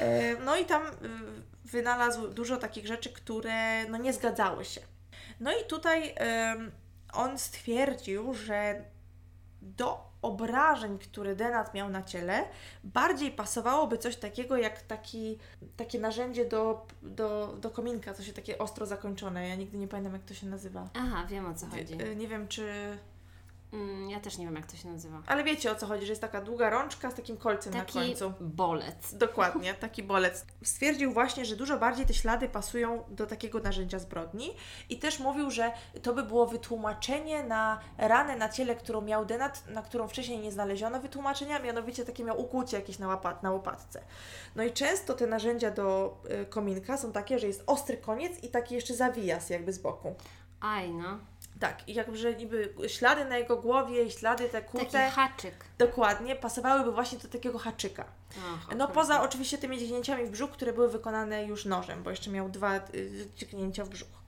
E, 0.00 0.36
No 0.36 0.56
i 0.56 0.64
tam 0.64 0.86
y, 0.86 0.90
wynalazł 1.64 2.28
dużo 2.28 2.56
takich 2.56 2.86
rzeczy, 2.86 3.12
które 3.12 3.88
no, 3.88 3.98
nie 3.98 4.12
zgadzały 4.12 4.64
się. 4.64 4.80
No 5.40 5.52
i 5.52 5.64
tutaj 5.64 6.14
on 7.12 7.38
stwierdził, 7.38 8.34
że 8.34 8.84
do 9.62 10.10
obrażeń, 10.22 10.98
które 10.98 11.36
Denat 11.36 11.74
miał 11.74 11.88
na 11.90 12.02
ciele, 12.02 12.44
bardziej 12.84 13.30
pasowałoby 13.32 13.98
coś 13.98 14.16
takiego 14.16 14.56
jak 14.56 14.82
taki, 14.82 15.38
takie 15.76 16.00
narzędzie 16.00 16.44
do, 16.44 16.86
do, 17.02 17.56
do 17.60 17.70
kominka, 17.70 18.14
co 18.14 18.22
się 18.22 18.32
takie 18.32 18.58
ostro 18.58 18.86
zakończone. 18.86 19.48
Ja 19.48 19.54
nigdy 19.54 19.78
nie 19.78 19.88
pamiętam, 19.88 20.12
jak 20.12 20.24
to 20.24 20.34
się 20.34 20.46
nazywa. 20.46 20.88
Aha, 20.94 21.26
wiem 21.28 21.46
o 21.46 21.54
co 21.54 21.66
chodzi. 21.66 22.02
Y, 22.02 22.16
Nie 22.16 22.28
wiem, 22.28 22.48
czy 22.48 22.72
Mm, 23.72 24.10
ja 24.10 24.20
też 24.20 24.38
nie 24.38 24.44
wiem, 24.44 24.56
jak 24.56 24.66
to 24.66 24.76
się 24.76 24.88
nazywa. 24.88 25.22
Ale 25.26 25.44
wiecie 25.44 25.72
o 25.72 25.74
co 25.74 25.86
chodzi, 25.86 26.06
że 26.06 26.12
jest 26.12 26.22
taka 26.22 26.40
długa 26.40 26.70
rączka 26.70 27.10
z 27.10 27.14
takim 27.14 27.36
kolcem 27.36 27.72
Taki 27.72 27.98
na 27.98 28.04
końcu. 28.04 28.32
bolec. 28.40 29.14
Dokładnie, 29.18 29.74
taki 29.74 30.02
bolec. 30.02 30.46
Stwierdził 30.62 31.12
właśnie, 31.12 31.44
że 31.44 31.56
dużo 31.56 31.78
bardziej 31.78 32.06
te 32.06 32.14
ślady 32.14 32.48
pasują 32.48 33.04
do 33.08 33.26
takiego 33.26 33.60
narzędzia 33.60 33.98
zbrodni 33.98 34.50
i 34.88 34.98
też 34.98 35.20
mówił, 35.20 35.50
że 35.50 35.72
to 36.02 36.14
by 36.14 36.22
było 36.22 36.46
wytłumaczenie 36.46 37.44
na 37.44 37.80
ranę 37.98 38.36
na 38.36 38.48
ciele, 38.48 38.74
którą 38.76 39.00
miał 39.00 39.26
Denat, 39.26 39.68
na 39.68 39.82
którą 39.82 40.08
wcześniej 40.08 40.38
nie 40.38 40.52
znaleziono 40.52 41.00
wytłumaczenia, 41.00 41.58
mianowicie 41.58 42.04
takie 42.04 42.24
miał 42.24 42.40
ukłucie 42.40 42.76
jakieś 42.76 42.98
na, 42.98 43.08
łapat, 43.08 43.42
na 43.42 43.50
łopatce. 43.50 44.02
No 44.56 44.62
i 44.62 44.72
często 44.72 45.14
te 45.14 45.26
narzędzia 45.26 45.70
do 45.70 46.16
y, 46.42 46.46
kominka 46.46 46.96
są 46.96 47.12
takie, 47.12 47.38
że 47.38 47.46
jest 47.46 47.62
ostry 47.66 47.96
koniec 47.96 48.42
i 48.42 48.48
taki 48.48 48.74
jeszcze 48.74 48.94
zawijas 48.94 49.50
jakby 49.50 49.72
z 49.72 49.78
boku. 49.78 50.14
Aj, 50.60 50.90
no. 50.90 51.18
Tak, 51.60 51.88
i 51.88 51.94
jakże 51.94 52.34
niby 52.34 52.74
ślady 52.88 53.24
na 53.24 53.38
jego 53.38 53.56
głowie 53.56 54.02
i 54.04 54.10
ślady 54.10 54.48
te 54.48 54.62
Taki 54.62 54.78
kute, 54.78 55.10
haczyk. 55.10 55.54
dokładnie, 55.78 56.36
pasowałyby 56.36 56.92
właśnie 56.92 57.18
do 57.18 57.28
takiego 57.28 57.58
haczyka. 57.58 58.04
No 58.76 58.88
poza 58.88 59.22
oczywiście 59.22 59.58
tymi 59.58 59.78
dźgnięciami 59.78 60.24
w 60.26 60.30
brzuch, 60.30 60.50
które 60.50 60.72
były 60.72 60.88
wykonane 60.88 61.44
już 61.44 61.64
nożem, 61.64 62.02
bo 62.02 62.10
jeszcze 62.10 62.30
miał 62.30 62.48
dwa 62.48 62.76
y, 62.76 62.80
dźgnięcia 63.36 63.84
w 63.84 63.88
brzuch. 63.88 64.19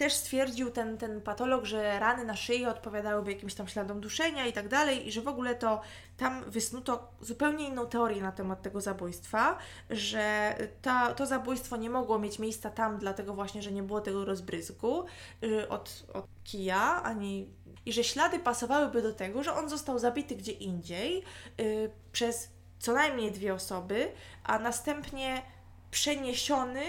Też 0.00 0.12
stwierdził 0.12 0.70
ten, 0.70 0.98
ten 0.98 1.20
patolog, 1.20 1.64
że 1.64 1.98
rany 1.98 2.24
na 2.24 2.36
szyi 2.36 2.66
odpowiadałyby 2.66 3.32
jakimś 3.32 3.54
tam 3.54 3.68
śladom 3.68 4.00
duszenia 4.00 4.46
i 4.46 4.52
tak 4.52 4.68
dalej 4.68 5.08
i 5.08 5.12
że 5.12 5.20
w 5.20 5.28
ogóle 5.28 5.54
to 5.54 5.80
tam 6.16 6.44
wysnuto 6.50 7.12
zupełnie 7.20 7.68
inną 7.68 7.86
teorię 7.86 8.22
na 8.22 8.32
temat 8.32 8.62
tego 8.62 8.80
zabójstwa, 8.80 9.58
że 9.90 10.54
ta, 10.82 11.14
to 11.14 11.26
zabójstwo 11.26 11.76
nie 11.76 11.90
mogło 11.90 12.18
mieć 12.18 12.38
miejsca 12.38 12.70
tam, 12.70 12.98
dlatego 12.98 13.34
właśnie, 13.34 13.62
że 13.62 13.72
nie 13.72 13.82
było 13.82 14.00
tego 14.00 14.24
rozbryzgu 14.24 15.04
y, 15.44 15.68
od, 15.68 16.06
od 16.14 16.26
kija, 16.44 17.02
ani 17.02 17.48
i 17.86 17.92
że 17.92 18.04
ślady 18.04 18.38
pasowałyby 18.38 19.02
do 19.02 19.14
tego, 19.14 19.42
że 19.42 19.54
on 19.54 19.68
został 19.68 19.98
zabity 19.98 20.36
gdzie 20.36 20.52
indziej 20.52 21.24
y, 21.60 21.90
przez 22.12 22.48
co 22.78 22.92
najmniej 22.92 23.32
dwie 23.32 23.54
osoby, 23.54 24.12
a 24.44 24.58
następnie 24.58 25.42
przeniesiony 25.90 26.82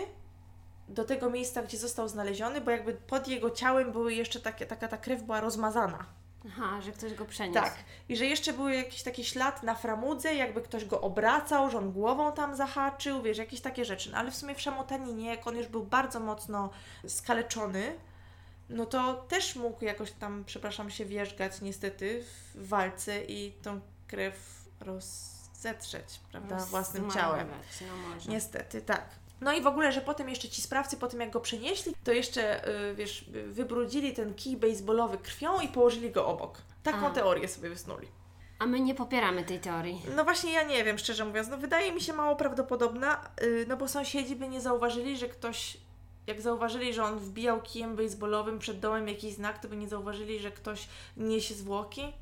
do 0.91 1.03
tego 1.03 1.30
miejsca, 1.30 1.63
gdzie 1.63 1.77
został 1.77 2.07
znaleziony, 2.07 2.61
bo 2.61 2.72
jakby 2.72 2.93
pod 2.93 3.27
jego 3.27 3.51
ciałem 3.51 3.91
były 3.91 4.13
jeszcze 4.13 4.39
takie, 4.39 4.65
taka 4.65 4.88
ta 4.88 4.97
krew 4.97 5.23
była 5.23 5.41
rozmazana. 5.41 6.05
Aha, 6.47 6.81
że 6.81 6.91
ktoś 6.91 7.13
go 7.13 7.26
przeniósł. 7.26 7.63
Tak. 7.63 7.76
I 8.09 8.18
że 8.18 8.26
jeszcze 8.26 8.53
był 8.53 8.69
jakiś 8.69 9.03
taki 9.03 9.23
ślad 9.23 9.63
na 9.63 9.76
framudze, 9.76 10.35
jakby 10.35 10.61
ktoś 10.61 10.85
go 10.85 11.01
obracał, 11.01 11.69
że 11.69 11.77
on 11.77 11.91
głową 11.91 12.31
tam 12.31 12.55
zahaczył, 12.55 13.22
wiesz, 13.22 13.38
jakieś 13.38 13.61
takie 13.61 13.85
rzeczy. 13.85 14.11
No, 14.11 14.18
ale 14.18 14.31
w 14.31 14.35
sumie 14.35 14.55
w 14.55 14.61
szamotaninie, 14.61 15.30
jak 15.30 15.47
on 15.47 15.55
już 15.57 15.68
był 15.68 15.84
bardzo 15.84 16.19
mocno 16.19 16.69
skaleczony, 17.07 17.95
no 18.69 18.85
to 18.85 19.13
też 19.13 19.55
mógł 19.55 19.85
jakoś 19.85 20.11
tam, 20.11 20.43
przepraszam, 20.45 20.89
się 20.89 21.05
wierzgać 21.05 21.61
niestety 21.61 22.23
w 22.53 22.68
walce 22.68 23.23
i 23.23 23.51
tą 23.51 23.81
krew 24.07 24.65
rozetrzeć, 24.80 26.19
prawda, 26.31 26.57
własnym 26.57 27.11
ciałem. 27.11 27.47
No. 27.81 28.31
Niestety, 28.31 28.81
tak. 28.81 29.20
No 29.41 29.53
i 29.53 29.61
w 29.61 29.68
ogóle, 29.68 29.91
że 29.91 30.01
potem 30.01 30.30
jeszcze 30.30 30.49
ci 30.49 30.61
sprawcy, 30.61 30.97
po 30.97 31.07
tym 31.07 31.19
jak 31.19 31.30
go 31.30 31.39
przenieśli, 31.39 31.93
to 32.03 32.11
jeszcze, 32.11 32.68
y, 32.89 32.95
wiesz, 32.95 33.26
wybrudzili 33.47 34.13
ten 34.13 34.34
kij 34.34 34.57
baseballowy 34.57 35.18
krwią 35.18 35.59
i 35.59 35.68
położyli 35.68 36.11
go 36.11 36.27
obok. 36.27 36.57
Taką 36.84 37.07
A. 37.07 37.09
teorię 37.11 37.47
sobie 37.47 37.69
wysnuli. 37.69 38.07
A 38.59 38.65
my 38.65 38.80
nie 38.80 38.95
popieramy 38.95 39.43
tej 39.43 39.59
teorii. 39.59 40.01
No 40.15 40.23
właśnie, 40.23 40.53
ja 40.53 40.63
nie 40.63 40.84
wiem, 40.84 40.97
szczerze 40.97 41.26
mówiąc. 41.26 41.47
No 41.47 41.57
wydaje 41.57 41.91
mi 41.91 42.01
się 42.01 42.13
mało 42.13 42.35
prawdopodobna, 42.35 43.22
y, 43.41 43.65
no 43.69 43.77
bo 43.77 43.88
sąsiedzi 43.88 44.35
by 44.35 44.47
nie 44.47 44.61
zauważyli, 44.61 45.18
że 45.18 45.27
ktoś, 45.27 45.77
jak 46.27 46.41
zauważyli, 46.41 46.93
że 46.93 47.03
on 47.03 47.19
wbijał 47.19 47.61
kijem 47.61 47.95
baseballowym 47.95 48.59
przed 48.59 48.80
domem 48.80 49.07
jakiś 49.07 49.34
znak, 49.34 49.59
to 49.59 49.68
by 49.68 49.77
nie 49.77 49.88
zauważyli, 49.88 50.39
że 50.39 50.51
ktoś 50.51 50.88
niesie 51.18 51.53
zwłoki. 51.53 52.13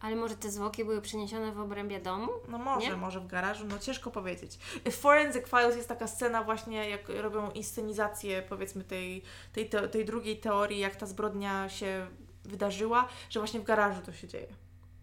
Ale 0.00 0.16
może 0.16 0.36
te 0.36 0.50
zwłoki 0.50 0.84
były 0.84 1.02
przeniesione 1.02 1.52
w 1.52 1.60
obrębie 1.60 2.00
domu? 2.00 2.28
No 2.48 2.58
może, 2.58 2.86
Nie? 2.90 2.96
może 2.96 3.20
w 3.20 3.26
garażu, 3.26 3.64
no 3.66 3.78
ciężko 3.78 4.10
powiedzieć. 4.10 4.56
W 4.84 4.92
Forensic 4.94 5.46
Files 5.48 5.76
jest 5.76 5.88
taka 5.88 6.06
scena 6.06 6.42
właśnie, 6.44 6.90
jak 6.90 7.08
robią 7.08 7.50
inscenizację 7.50 8.42
powiedzmy 8.42 8.84
tej, 8.84 9.22
tej, 9.52 9.68
te, 9.68 9.88
tej 9.88 10.04
drugiej 10.04 10.40
teorii, 10.40 10.78
jak 10.78 10.96
ta 10.96 11.06
zbrodnia 11.06 11.68
się 11.68 12.06
wydarzyła, 12.44 13.08
że 13.30 13.40
właśnie 13.40 13.60
w 13.60 13.64
garażu 13.64 14.00
to 14.02 14.12
się 14.12 14.28
dzieje. 14.28 14.48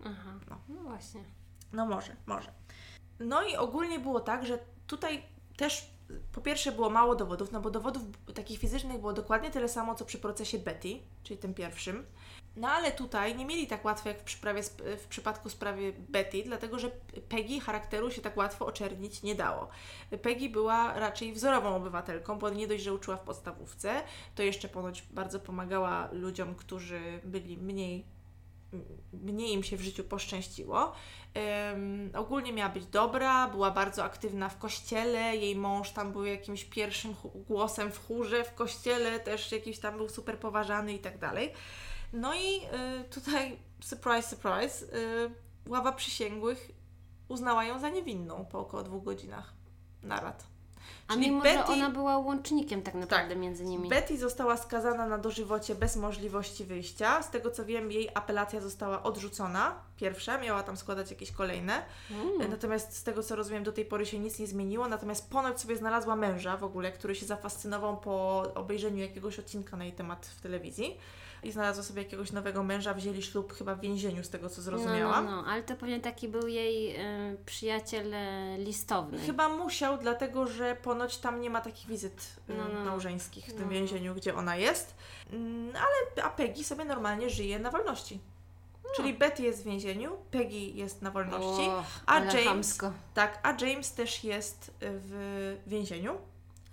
Aha, 0.06 0.34
No. 0.49 0.57
no 0.70 0.82
właśnie. 0.82 1.24
No 1.74 1.86
może, 1.86 2.15
może. 2.26 2.52
No 3.20 3.44
i 3.44 3.56
ogólnie 3.56 3.99
było 3.99 4.20
tak, 4.20 4.45
że 4.45 4.60
tutaj 4.88 5.24
też 5.57 5.90
po 6.32 6.41
pierwsze 6.41 6.72
było 6.72 6.90
mało 6.90 7.15
dowodów, 7.15 7.52
no 7.52 7.61
bo 7.61 7.72
dowodów 7.72 8.03
takich 8.36 8.60
fizycznych 8.60 8.99
było 8.99 9.14
dokładnie 9.14 9.52
tyle 9.52 9.70
samo, 9.70 9.95
co 9.95 10.06
przy 10.06 10.20
procesie 10.20 10.60
Betty, 10.60 10.99
czyli 11.24 11.40
tym 11.40 11.53
pierwszym. 11.53 12.06
No 12.56 12.70
ale 12.70 12.92
tutaj 12.92 13.36
nie 13.36 13.46
mieli 13.46 13.68
tak 13.68 13.86
łatwo 13.86 14.10
jak 14.10 14.20
w, 14.20 14.24
przyprawie, 14.24 14.64
w 14.98 15.08
przypadku 15.10 15.50
sprawy 15.50 15.94
Betty, 16.10 16.44
dlatego 16.46 16.80
że 16.80 16.92
Peggy 17.30 17.60
charakteru 17.60 18.12
się 18.12 18.22
tak 18.22 18.38
łatwo 18.38 18.66
oczernić 18.66 19.24
nie 19.24 19.36
dało. 19.36 19.68
Peggy 20.22 20.50
była 20.50 21.00
raczej 21.00 21.34
wzorową 21.34 21.76
obywatelką, 21.76 22.40
bo 22.40 22.50
nie 22.50 22.68
dość, 22.68 22.84
że 22.84 22.94
uczyła 22.94 23.18
w 23.18 23.24
podstawówce, 23.24 24.02
to 24.36 24.44
jeszcze 24.44 24.70
ponoć 24.70 25.02
bardzo 25.02 25.40
pomagała 25.40 26.10
ludziom, 26.12 26.56
którzy 26.56 27.20
byli 27.24 27.58
mniej 27.58 28.06
mniej 29.14 29.54
im 29.54 29.64
się 29.64 29.78
w 29.78 29.82
życiu 29.82 30.04
poszczęściło. 30.04 30.94
Ym, 31.74 32.12
ogólnie 32.16 32.54
miała 32.54 32.70
być 32.70 32.86
dobra, 32.86 33.48
była 33.48 33.72
bardzo 33.72 34.04
aktywna 34.04 34.50
w 34.50 34.58
kościele, 34.58 35.38
jej 35.38 35.56
mąż 35.56 35.92
tam 35.92 36.12
był 36.12 36.26
jakimś 36.26 36.66
pierwszym 36.66 37.16
głosem 37.36 37.92
w 37.92 38.08
chórze 38.08 38.44
w 38.44 38.54
kościele, 38.54 39.20
też 39.20 39.52
jakiś 39.52 39.80
tam 39.80 39.98
był 39.98 40.10
super 40.10 40.40
poważany 40.40 40.94
i 40.94 41.00
tak 41.00 41.18
dalej. 41.18 41.54
No 42.14 42.34
i 42.34 42.65
y, 43.02 43.03
tutaj, 43.03 43.57
surprise, 43.81 44.30
surprise, 44.30 44.85
y, 44.85 45.69
ława 45.69 45.91
przysięgłych 45.91 46.72
uznała 47.27 47.64
ją 47.65 47.80
za 47.80 47.90
niewinną 47.90 48.45
po 48.45 48.60
około 48.60 48.84
dwóch 48.84 49.03
godzinach 49.03 49.53
narad. 50.03 50.44
A 51.07 51.14
Czyli 51.14 51.26
mimo, 51.26 51.44
że 51.44 51.49
Betty- 51.49 51.72
ona 51.72 51.90
była 51.90 52.18
łącznikiem 52.18 52.81
tak 52.81 52.94
naprawdę 52.94 53.35
między 53.35 53.65
nimi. 53.65 53.90
Betty 53.90 54.18
została 54.18 54.57
skazana 54.57 55.07
na 55.07 55.18
dożywocie 55.18 55.76
bez 55.76 55.95
możliwości 55.95 56.65
wyjścia. 56.65 57.23
Z 57.23 57.30
tego 57.30 57.52
co 57.52 57.65
wiem, 57.65 57.91
jej 57.91 58.10
apelacja 58.14 58.61
została 58.61 59.03
odrzucona. 59.03 59.76
Pierwsza, 59.98 60.38
miała 60.38 60.64
tam 60.64 60.77
składać 60.77 61.11
jakieś 61.11 61.31
kolejne. 61.31 61.85
Mm. 62.11 62.52
Natomiast 62.52 62.98
z 62.98 63.03
tego 63.03 63.23
co 63.23 63.35
rozumiem, 63.35 63.64
do 63.64 63.72
tej 63.72 63.85
pory 63.85 64.06
się 64.06 64.19
nic 64.19 64.40
nie 64.40 64.48
zmieniło. 64.48 64.88
Natomiast 64.88 65.30
ponoć 65.30 65.61
sobie 65.61 65.76
znalazła 65.76 66.15
męża 66.15 66.57
w 66.57 66.64
ogóle, 66.64 66.91
który 66.91 67.15
się 67.15 67.26
zafascynował 67.26 67.98
po 67.98 68.44
obejrzeniu 68.56 68.98
jakiegoś 68.98 69.40
odcinka 69.40 69.77
na 69.77 69.84
jej 69.84 69.94
temat 69.94 70.26
w 70.26 70.41
telewizji. 70.41 70.98
I 71.44 71.52
znalazła 71.52 71.84
sobie 71.84 72.03
jakiegoś 72.03 72.32
nowego 72.32 72.64
męża, 72.64 72.94
wzięli 72.94 73.22
ślub 73.24 73.53
chyba 73.53 73.76
w 73.76 73.80
więzieniu, 73.80 74.24
z 74.24 74.30
tego 74.30 74.49
co 74.49 74.61
zrozumiałam. 74.61 75.26
No, 75.26 75.32
no, 75.32 75.41
no, 75.41 75.48
ale 75.48 75.64
to 75.64 75.76
pewnie 75.76 75.99
taki 75.99 76.28
był 76.28 76.48
jej 76.48 76.95
y, 77.34 77.38
przyjaciel 77.45 78.14
y, 78.14 78.57
listowny. 78.57 79.20
Chyba 79.20 79.49
musiał, 79.49 79.98
dlatego 79.98 80.48
że 80.48 80.76
ponoć 80.76 81.18
tam 81.18 81.41
nie 81.41 81.49
ma 81.49 81.61
takich 81.61 81.88
wizyt 81.88 82.36
y, 82.49 82.53
No, 82.53 82.64
no. 82.74 82.86
małżeńskich 82.86 83.45
w 83.45 83.53
tym 83.53 83.64
No. 83.64 83.70
więzieniu, 83.70 84.15
gdzie 84.15 84.36
ona 84.36 84.56
jest. 84.56 84.95
Mm, 85.34 85.70
Ale 85.76 86.26
a 86.26 86.30
Peggy 86.30 86.64
sobie 86.64 86.86
normalnie 86.86 87.30
żyje 87.30 87.60
na 87.60 87.72
wolności. 87.72 88.20
Czyli 88.95 89.14
Betty 89.14 89.44
jest 89.44 89.61
w 89.61 89.65
więzieniu, 89.65 90.18
Peggy 90.32 90.57
jest 90.60 91.02
na 91.02 91.11
wolności, 91.11 91.61
Och, 91.70 91.86
a 92.06 92.20
James- 92.22 92.91
tak, 93.14 93.40
a 93.44 93.65
James 93.65 93.94
też 93.94 94.24
jest 94.24 94.68
y, 94.70 94.72
w 94.82 95.57
więzieniu. 95.68 96.18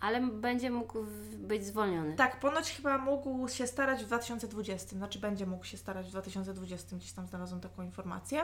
Ale 0.00 0.20
będzie 0.20 0.70
mógł 0.70 0.98
być 1.38 1.66
zwolniony. 1.66 2.16
Tak, 2.16 2.40
ponoć 2.40 2.70
chyba 2.70 2.98
mógł 2.98 3.48
się 3.48 3.66
starać 3.66 4.04
w 4.04 4.06
2020, 4.06 4.96
znaczy 4.96 5.18
będzie 5.18 5.46
mógł 5.46 5.64
się 5.64 5.76
starać 5.76 6.06
w 6.06 6.10
2020, 6.10 6.96
gdzieś 6.96 7.12
tam 7.12 7.26
znalazłam 7.26 7.60
taką 7.60 7.82
informację. 7.82 8.42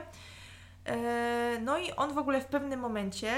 E, 0.85 1.59
No 1.61 1.79
i 1.79 1.93
on 1.93 2.15
w 2.15 2.19
ogóle 2.19 2.41
w 2.41 2.47
pewnym 2.47 2.81
momencie 2.81 3.31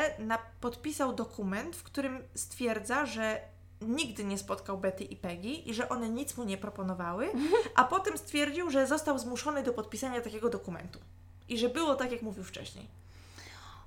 podpisał 0.60 1.12
dokument, 1.12 1.76
w 1.76 1.82
którym 1.82 2.22
stwierdza, 2.34 3.06
że 3.06 3.40
nigdy 3.80 4.24
nie 4.24 4.38
spotkał 4.38 4.78
Betty 4.78 5.04
i 5.04 5.16
Peggy 5.16 5.48
i 5.48 5.74
że 5.74 5.88
one 5.88 6.08
nic 6.08 6.36
mu 6.36 6.44
nie 6.44 6.58
proponowały, 6.58 7.28
a 7.74 7.84
potem 7.84 8.18
stwierdził, 8.18 8.70
że 8.70 8.86
został 8.86 9.18
zmuszony 9.18 9.62
do 9.62 9.72
podpisania 9.72 10.20
takiego 10.20 10.48
dokumentu. 10.48 10.98
I 11.48 11.58
że 11.58 11.68
było 11.68 11.94
tak, 11.94 12.12
jak 12.12 12.22
mówił 12.22 12.44
wcześniej. 12.44 12.86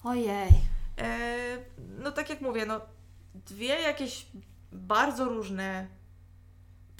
Ojej. 0.03 0.49
E, 0.97 1.57
no 1.99 2.11
tak 2.11 2.29
jak 2.29 2.41
mówię, 2.41 2.65
no 2.65 2.81
dwie 3.35 3.81
jakieś 3.81 4.27
bardzo 4.71 5.25
różne 5.25 5.87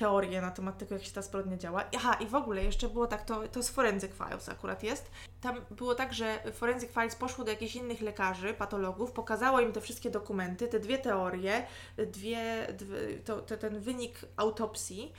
teorie 0.02 0.42
na 0.42 0.52
temat 0.52 0.78
tego, 0.78 0.96
jak 0.96 1.04
się 1.04 1.12
ta 1.12 1.22
zbrodnia 1.22 1.58
działa. 1.58 1.84
Aha, 1.96 2.14
i 2.14 2.26
w 2.26 2.36
ogóle 2.36 2.64
jeszcze 2.64 2.90
było 2.90 3.08
tak, 3.08 3.24
to, 3.26 3.48
to 3.48 3.64
z 3.64 3.70
Forensic 3.70 4.12
Files 4.12 4.50
akurat 4.50 4.84
jest. 4.84 5.12
Tam 5.42 5.62
było 5.72 5.96
tak, 5.96 6.14
że 6.14 6.40
Forensic 6.54 6.92
Files 6.92 7.16
poszło 7.16 7.46
do 7.46 7.52
jakichś 7.52 7.76
innych 7.76 8.02
lekarzy, 8.02 8.54
patologów, 8.54 9.12
pokazało 9.12 9.60
im 9.60 9.74
te 9.74 9.82
wszystkie 9.82 10.10
dokumenty, 10.10 10.68
te 10.68 10.80
dwie 10.80 10.98
teorie, 10.98 11.68
dwie, 12.08 12.68
dwie 12.74 12.98
to, 13.26 13.42
to, 13.42 13.58
ten 13.58 13.80
wynik 13.80 14.20
autopsji. 14.38 15.14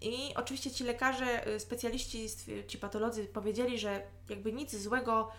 I 0.00 0.34
oczywiście 0.36 0.70
ci 0.70 0.84
lekarze, 0.84 1.48
y, 1.48 1.60
specjaliści, 1.60 2.26
ci 2.68 2.78
patolodzy 2.78 3.24
powiedzieli, 3.24 3.78
że 3.78 4.02
jakby 4.28 4.52
nic 4.52 4.76
złego 4.76 5.30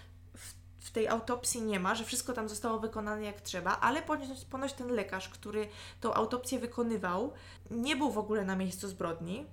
w, 0.85 0.91
tej 0.91 1.07
autopsji 1.07 1.61
nie 1.61 1.79
ma, 1.79 1.95
że 1.95 2.03
wszystko 2.03 2.33
tam 2.33 2.49
zostało 2.49 2.79
wykonane 2.79 3.23
jak 3.23 3.41
trzeba, 3.41 3.79
ale 3.79 4.01
ponoć, 4.01 4.45
ponoć 4.49 4.73
ten 4.73 4.87
lekarz, 4.87 5.29
który 5.29 5.67
tą 6.01 6.13
autopsję 6.13 6.59
wykonywał, 6.59 7.33
nie 7.71 7.95
był 7.95 8.11
w 8.11 8.17
ogóle 8.17 8.45
na 8.45 8.55
miejscu 8.55 8.87
zbrodni. 8.87 9.45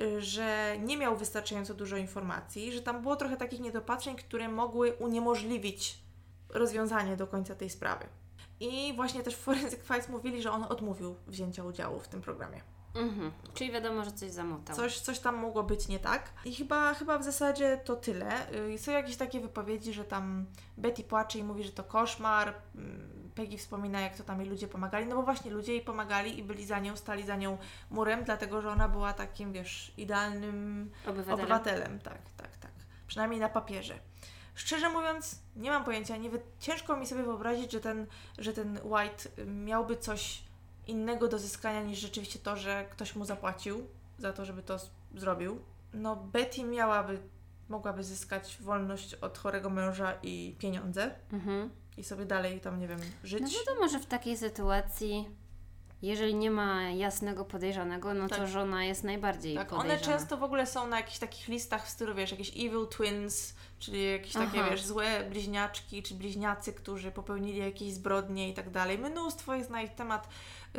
y, 0.00 0.22
że 0.22 0.76
nie 0.78 0.96
miał 0.96 1.16
wystarczająco 1.16 1.74
dużo 1.74 1.96
informacji, 1.96 2.72
że 2.72 2.82
tam 2.82 3.02
było 3.02 3.16
trochę 3.16 3.36
takich 3.36 3.60
niedopatrzeń, 3.60 4.16
które 4.16 4.48
mogły 4.48 4.92
uniemożliwić 4.92 5.98
rozwiązanie 6.48 7.16
do 7.16 7.26
końca 7.26 7.54
tej 7.54 7.70
sprawy. 7.70 8.06
I 8.60 8.92
właśnie 8.96 9.22
też 9.22 9.36
w 9.36 9.38
Forensic 9.38 9.80
Files 9.80 10.08
mówili, 10.08 10.42
że 10.42 10.52
on 10.52 10.64
odmówił 10.64 11.14
wzięcia 11.26 11.64
udziału 11.64 12.00
w 12.00 12.08
tym 12.08 12.22
programie. 12.22 12.73
Mhm. 12.94 13.32
Czyli 13.54 13.72
wiadomo, 13.72 14.04
że 14.04 14.12
coś 14.12 14.30
zamotał. 14.30 14.76
Coś, 14.76 15.00
coś 15.00 15.18
tam 15.18 15.36
mogło 15.36 15.62
być 15.62 15.88
nie 15.88 15.98
tak. 15.98 16.30
I 16.44 16.54
chyba, 16.54 16.94
chyba 16.94 17.18
w 17.18 17.24
zasadzie 17.24 17.80
to 17.84 17.96
tyle. 17.96 18.52
Y, 18.52 18.78
Są 18.78 18.92
jakieś 18.92 19.16
takie 19.16 19.40
wypowiedzi, 19.40 19.92
że 19.92 20.04
tam 20.04 20.46
Betty 20.76 21.04
płacze 21.04 21.38
i 21.38 21.44
mówi, 21.44 21.64
że 21.64 21.72
to 21.72 21.84
koszmar. 21.84 22.54
Mm, 22.74 23.14
Peggy 23.34 23.58
wspomina, 23.58 24.00
jak 24.00 24.16
to 24.16 24.24
tam 24.24 24.40
jej 24.40 24.50
ludzie 24.50 24.68
pomagali. 24.68 25.06
No 25.06 25.16
bo 25.16 25.22
właśnie 25.22 25.50
ludzie 25.50 25.72
jej 25.72 25.82
pomagali 25.82 26.38
i 26.38 26.42
byli 26.42 26.66
za 26.66 26.78
nią, 26.78 26.96
stali 26.96 27.22
za 27.26 27.36
nią 27.36 27.58
murem, 27.90 28.24
dlatego 28.24 28.62
że 28.62 28.70
ona 28.70 28.88
była 28.88 29.12
takim, 29.12 29.52
wiesz, 29.52 29.92
idealnym 29.96 30.90
Obywatelem. 31.06 31.40
obywatelem. 31.40 31.98
Tak, 32.00 32.18
tak, 32.36 32.56
tak. 32.56 32.70
Przynajmniej 33.06 33.40
na 33.40 33.48
papierze. 33.48 33.98
Szczerze 34.54 34.88
mówiąc, 34.90 35.40
nie 35.56 35.70
mam 35.70 35.84
pojęcia. 35.84 36.16
Nie 36.16 36.30
wy... 36.30 36.40
Ciężko 36.60 36.96
mi 36.96 37.06
sobie 37.06 37.22
wyobrazić, 37.22 37.72
że 37.72 37.80
ten, 37.80 38.06
że 38.38 38.52
ten 38.52 38.78
White 38.84 39.44
miałby 39.46 39.96
coś 39.96 40.42
innego 40.86 41.28
do 41.28 41.38
zyskania 41.38 41.82
niż 41.82 41.98
rzeczywiście 41.98 42.38
to, 42.38 42.56
że 42.56 42.86
ktoś 42.90 43.16
mu 43.16 43.24
zapłacił 43.24 43.86
za 44.18 44.32
to, 44.32 44.44
żeby 44.44 44.62
to 44.62 44.76
zrobił. 45.14 45.58
No, 45.94 46.16
Betty 46.16 46.64
miałaby, 46.64 47.18
mogłaby 47.68 48.04
zyskać 48.04 48.56
wolność 48.60 49.14
od 49.14 49.38
chorego 49.38 49.70
męża 49.70 50.12
i 50.22 50.56
pieniądze 50.58 51.14
Mhm. 51.32 51.70
i 51.96 52.04
sobie 52.04 52.24
dalej 52.24 52.60
tam, 52.60 52.80
nie 52.80 52.88
wiem, 52.88 53.00
żyć. 53.24 53.42
No 53.42 53.48
wiadomo, 53.66 53.88
że 53.88 53.98
w 53.98 54.06
takiej 54.06 54.36
sytuacji, 54.36 55.28
jeżeli 56.02 56.34
nie 56.34 56.50
ma 56.50 56.82
jasnego 56.82 57.44
podejrzanego, 57.44 58.14
no 58.14 58.28
to 58.28 58.36
Tak. 58.36 58.48
żona 58.48 58.84
jest 58.84 59.04
najbardziej 59.04 59.54
Tak, 59.56 59.72
one 59.72 59.82
podejrzana. 59.82 60.18
często 60.18 60.36
w 60.36 60.42
ogóle 60.42 60.66
są 60.66 60.86
na 60.86 60.96
jakichś 60.96 61.18
takich 61.18 61.48
listach 61.48 61.86
w 61.86 61.88
stylu, 61.88 62.14
wiesz, 62.14 62.30
jakieś 62.30 62.50
evil 62.50 62.86
twins, 62.90 63.54
czyli 63.78 64.12
jakieś 64.12 64.32
takie, 64.32 64.60
Aha. 64.60 64.70
wiesz, 64.70 64.84
złe 64.84 65.24
bliźniaczki, 65.30 66.02
czy 66.02 66.14
bliźniacy, 66.14 66.72
którzy 66.72 67.12
popełnili 67.12 67.58
jakieś 67.58 67.92
zbrodnie 67.92 68.48
i 68.50 68.54
tak 68.54 68.70
dalej. 68.70 68.98
Mnóstwo 68.98 69.54
jest 69.54 69.70
na 69.70 69.82
ich 69.82 69.94
temat 69.94 70.28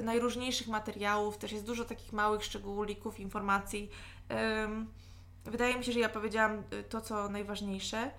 najróżniejszych 0.04 0.68
materiałów, 0.68 1.38
też 1.38 1.52
jest 1.52 1.66
dużo 1.66 1.86
takich 1.86 2.14
małych 2.14 2.44
szczególików, 2.44 3.20
informacji. 3.20 3.90
Wydaje 5.46 5.78
mi 5.78 5.84
się, 5.86 5.92
że 5.92 6.00
ja 6.00 6.10
powiedziałam 6.10 6.64
y, 6.74 6.84
to, 6.84 7.02
co 7.02 7.30
najważniejsze. 7.30 8.12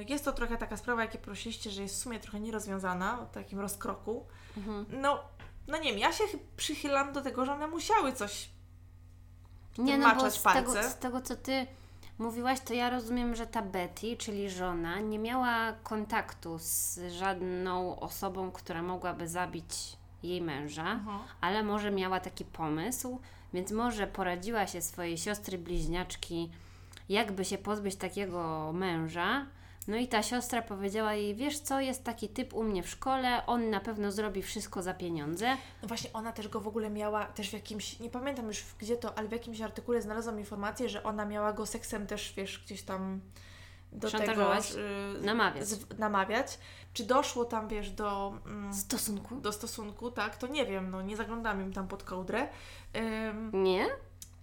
Y, 0.00 0.04
Jest 0.08 0.24
to 0.24 0.32
trochę 0.32 0.56
taka 0.56 0.76
sprawa, 0.76 1.02
jakie 1.02 1.18
prosiliście, 1.18 1.70
że 1.70 1.82
jest 1.82 1.94
w 1.94 1.98
sumie 1.98 2.20
trochę 2.20 2.40
nierozwiązana, 2.40 3.20
o 3.20 3.26
takim 3.26 3.60
rozkroku. 3.60 4.26
Mhm. 4.56 4.86
No, 5.00 5.18
no 5.68 5.78
nie 5.78 5.90
wiem, 5.90 5.98
ja 5.98 6.12
się 6.12 6.24
chy- 6.24 6.38
przychylam 6.56 7.12
do 7.12 7.20
tego, 7.22 7.44
że 7.44 7.52
one 7.52 7.66
musiały 7.66 8.12
coś 8.12 8.50
Nie, 9.78 9.98
no 9.98 10.14
bo 10.14 10.30
z 10.30 10.42
tego, 10.42 10.72
palce. 10.72 10.90
z 10.90 10.98
tego, 10.98 11.20
co 11.20 11.36
Ty 11.36 11.66
mówiłaś, 12.18 12.60
to 12.60 12.74
ja 12.74 12.90
rozumiem, 12.90 13.34
że 13.36 13.46
ta 13.46 13.62
Betty, 13.62 14.16
czyli 14.16 14.50
żona, 14.50 15.00
nie 15.00 15.18
miała 15.18 15.72
kontaktu 15.72 16.58
z 16.58 17.00
żadną 17.12 18.00
osobą, 18.00 18.50
która 18.52 18.82
mogłaby 18.82 19.28
zabić 19.28 19.96
jej 20.24 20.42
męża, 20.42 21.00
ale 21.40 21.62
może 21.62 21.90
miała 21.90 22.20
taki 22.20 22.44
pomysł, 22.44 23.20
więc 23.54 23.72
może 23.72 24.06
poradziła 24.06 24.66
się 24.66 24.82
swojej 24.82 25.18
siostry 25.18 25.58
bliźniaczki, 25.58 26.50
jakby 27.08 27.44
się 27.44 27.58
pozbyć 27.58 27.96
takiego 27.96 28.72
męża. 28.72 29.46
No 29.88 29.96
i 29.96 30.08
ta 30.08 30.22
siostra 30.22 30.62
powiedziała 30.62 31.14
jej, 31.14 31.34
wiesz 31.34 31.58
co, 31.58 31.80
jest 31.80 32.04
taki 32.04 32.28
typ 32.28 32.54
u 32.54 32.62
mnie 32.62 32.82
w 32.82 32.88
szkole, 32.88 33.46
on 33.46 33.70
na 33.70 33.80
pewno 33.80 34.12
zrobi 34.12 34.42
wszystko 34.42 34.82
za 34.82 34.94
pieniądze. 34.94 35.56
No 35.82 35.88
właśnie, 35.88 36.12
ona 36.12 36.32
też 36.32 36.48
go 36.48 36.60
w 36.60 36.68
ogóle 36.68 36.90
miała, 36.90 37.24
też 37.24 37.50
w 37.50 37.52
jakimś, 37.52 38.00
nie 38.00 38.10
pamiętam 38.10 38.46
już 38.46 38.64
gdzie 38.78 38.96
to, 38.96 39.18
ale 39.18 39.28
w 39.28 39.32
jakimś 39.32 39.60
artykule 39.60 40.02
znalazłam 40.02 40.38
informację, 40.38 40.88
że 40.88 41.02
ona 41.02 41.24
miała 41.24 41.52
go 41.52 41.66
seksem 41.66 42.06
też, 42.06 42.34
wiesz, 42.36 42.62
gdzieś 42.64 42.82
tam 42.82 43.20
do 43.94 44.10
Szantażować? 44.10 44.68
tego 44.68 44.80
y, 44.80 45.20
Namawiać. 45.26 45.66
z- 45.66 45.98
namawiać. 45.98 46.58
Czy 46.92 47.04
doszło 47.04 47.44
tam, 47.44 47.68
wiesz, 47.68 47.90
do, 47.90 48.34
mm, 48.46 48.74
Stosunku? 48.74 49.36
do 49.36 49.52
stosunku, 49.52 50.10
tak? 50.10 50.36
To 50.36 50.46
nie 50.46 50.66
wiem, 50.66 50.90
no 50.90 51.02
nie 51.02 51.16
zaglądam 51.16 51.62
im 51.62 51.72
tam 51.72 51.88
pod 51.88 52.02
kołdrę. 52.02 52.48
Ym, 52.96 53.50
Nie? 53.64 53.86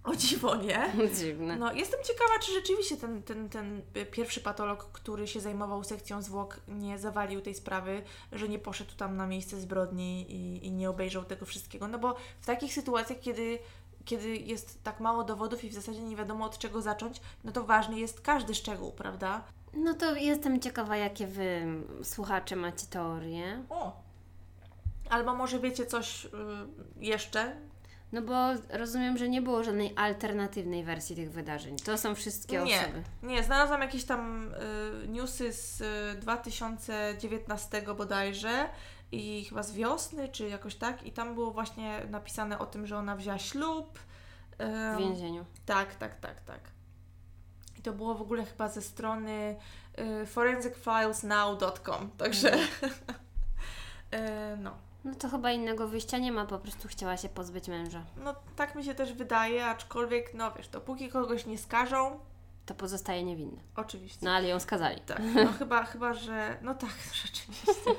o 0.04 0.16
dziwo 0.16 0.56
nie. 0.56 0.94
Dziwne. 1.20 1.56
No, 1.56 1.74
jestem 1.74 2.00
ciekawa, 2.04 2.40
czy 2.40 2.52
rzeczywiście 2.54 2.98
ten, 2.98 3.24
ten, 3.24 3.50
ten 3.50 3.82
pierwszy 4.12 4.42
patolog, 4.42 4.92
który 4.92 5.28
się 5.28 5.40
zajmował 5.42 5.84
sekcją 5.84 6.22
zwłok, 6.22 6.60
nie 6.68 7.00
zawalił 7.00 7.42
tej 7.42 7.56
sprawy, 7.56 8.04
że 8.32 8.50
nie 8.50 8.60
poszedł 8.60 8.92
tam 8.98 9.18
na 9.18 9.28
miejsce 9.28 9.58
zbrodni 9.60 10.32
i, 10.32 10.66
i 10.68 10.72
nie 10.72 10.90
obejrzał 10.90 11.24
tego 11.24 11.46
wszystkiego. 11.46 11.88
No 11.88 12.00
bo 12.00 12.16
w 12.40 12.46
takich 12.46 12.74
sytuacjach, 12.74 13.20
kiedy, 13.20 13.60
kiedy 14.06 14.36
jest 14.38 14.84
tak 14.84 15.00
mało 15.00 15.24
dowodów 15.24 15.64
i 15.64 15.70
w 15.70 15.74
zasadzie 15.74 16.02
nie 16.02 16.16
wiadomo 16.16 16.46
od 16.46 16.58
czego 16.58 16.82
zacząć, 16.82 17.22
no 17.44 17.52
to 17.52 17.64
ważny 17.64 18.00
jest 18.00 18.22
każdy 18.22 18.56
szczegół, 18.56 18.92
prawda? 18.92 19.44
No 19.74 19.94
to 19.94 20.16
jestem 20.16 20.60
ciekawa, 20.60 20.98
jakie 20.98 21.28
wy, 21.28 21.66
słuchacze, 22.04 22.56
macie 22.56 22.88
teorie. 22.88 23.64
O! 23.70 24.02
Albo 25.10 25.36
może 25.36 25.60
wiecie 25.60 25.86
coś 25.86 26.26
y, 26.26 26.30
jeszcze? 27.00 27.56
No 28.12 28.22
bo 28.22 28.34
rozumiem, 28.70 29.18
że 29.18 29.30
nie 29.30 29.42
było 29.42 29.64
żadnej 29.64 29.94
alternatywnej 29.96 30.84
wersji 30.84 31.16
tych 31.16 31.32
wydarzeń. 31.32 31.78
To 31.78 31.98
są 31.98 32.16
wszystkie 32.16 32.64
Nie. 32.64 32.82
osoby. 32.82 33.04
Nie, 33.24 33.44
znalazłam 33.44 33.82
jakieś 33.82 34.04
tam 34.04 34.52
y, 35.04 35.08
newsy 35.08 35.54
z 35.54 35.82
y, 35.82 36.20
2019 36.20 37.82
bodajże 37.98 38.70
i 39.12 39.46
chyba 39.46 39.64
z 39.64 39.72
wiosny, 39.74 40.30
czy 40.30 40.50
jakoś 40.50 40.76
tak, 40.76 41.04
i 41.04 41.12
tam 41.12 41.34
było 41.34 41.52
właśnie 41.52 42.02
napisane 42.10 42.60
o 42.60 42.66
tym, 42.66 42.88
że 42.88 42.98
ona 42.98 43.16
wzięła 43.16 43.38
ślub. 43.40 44.00
W 44.60 44.62
Ym, 44.64 44.98
więzieniu. 44.98 45.46
tak, 45.66 45.96
tak, 45.96 46.20
tak, 46.20 46.42
tak. 46.42 46.60
I 47.80 47.82
to 47.82 47.94
było 47.94 48.16
w 48.16 48.22
ogóle 48.22 48.46
chyba 48.46 48.70
ze 48.70 48.82
strony 48.82 49.56
y, 50.22 50.26
forensicfilesnow.com, 50.26 52.12
także 52.18 52.54
y, 52.56 52.58
no. 54.64 54.72
No 55.04 55.16
to 55.16 55.30
chyba 55.30 55.52
innego 55.52 55.88
wyjścia 55.88 56.18
nie 56.18 56.32
ma, 56.32 56.46
po 56.46 56.60
prostu 56.60 56.88
chciała 56.88 57.18
się 57.18 57.30
pozbyć 57.30 57.68
męża. 57.68 58.04
No 58.18 58.36
tak 58.56 58.76
mi 58.76 58.84
się 58.84 58.96
też 58.96 59.14
wydaje, 59.14 59.66
aczkolwiek, 59.66 60.34
no 60.34 60.52
wiesz, 60.52 60.68
dopóki 60.68 61.10
kogoś 61.10 61.46
nie 61.46 61.58
skażą, 61.58 62.20
To 62.66 62.74
pozostaje 62.76 63.24
niewinny. 63.24 63.62
oczywiście. 63.76 64.26
No 64.26 64.32
ale 64.32 64.48
ją 64.48 64.60
skazali. 64.60 65.02
Tak, 65.02 65.22
no 65.36 65.54
chyba, 65.60 65.84
chyba, 65.84 66.14
że. 66.14 66.58
No 66.62 66.76
tak, 66.76 66.90
rzeczywiście. 67.26 67.92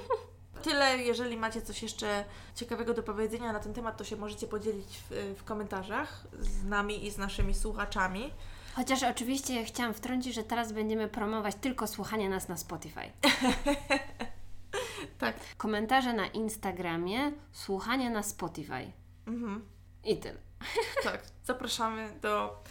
Tyle, 0.62 0.98
jeżeli 0.98 1.36
macie 1.36 1.62
coś 1.62 1.82
jeszcze 1.82 2.24
ciekawego 2.54 2.94
do 2.94 3.02
powiedzenia 3.02 3.52
na 3.52 3.60
ten 3.60 3.74
temat, 3.74 3.96
to 3.96 4.04
się 4.04 4.16
możecie 4.16 4.46
podzielić 4.46 4.98
w, 4.98 5.34
w 5.38 5.44
komentarzach 5.44 6.26
z 6.38 6.64
nami 6.64 7.06
i 7.06 7.10
z 7.10 7.18
naszymi 7.18 7.54
słuchaczami. 7.54 8.30
Chociaż 8.74 9.02
oczywiście 9.02 9.64
chciałam 9.64 9.94
wtrącić, 9.94 10.34
że 10.34 10.42
teraz 10.42 10.72
będziemy 10.72 11.08
promować 11.08 11.54
tylko 11.54 11.86
słuchanie 11.86 12.28
nas 12.28 12.48
na 12.48 12.56
Spotify. 12.56 13.00
Tak. 15.18 15.36
Komentarze 15.56 16.12
na 16.12 16.26
Instagramie, 16.26 17.32
słuchanie 17.52 18.10
na 18.10 18.22
Spotify. 18.22 18.92
Mhm. 19.26 19.64
I 20.04 20.16
tyle. 20.16 20.38
Tak, 21.04 21.22
zapraszamy 21.44 22.12
do. 22.22 22.62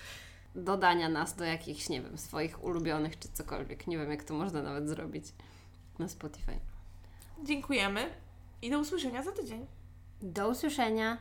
Dodania 0.55 1.09
nas 1.09 1.35
do 1.35 1.45
jakichś, 1.45 1.89
nie 1.89 2.01
wiem, 2.01 2.18
swoich 2.18 2.63
ulubionych 2.63 3.19
czy 3.19 3.30
cokolwiek. 3.34 3.88
Nie 3.88 3.97
wiem, 3.97 4.11
jak 4.11 4.23
to 4.23 4.34
można 4.34 4.61
nawet 4.61 4.89
zrobić 4.89 5.26
na 5.99 6.07
Spotify. 6.07 6.59
Dziękujemy 7.43 8.09
i 8.61 8.69
do 8.69 8.80
usłyszenia 8.80 9.23
za 9.23 9.31
tydzień. 9.31 9.65
Do 10.22 10.49
usłyszenia. 10.49 11.18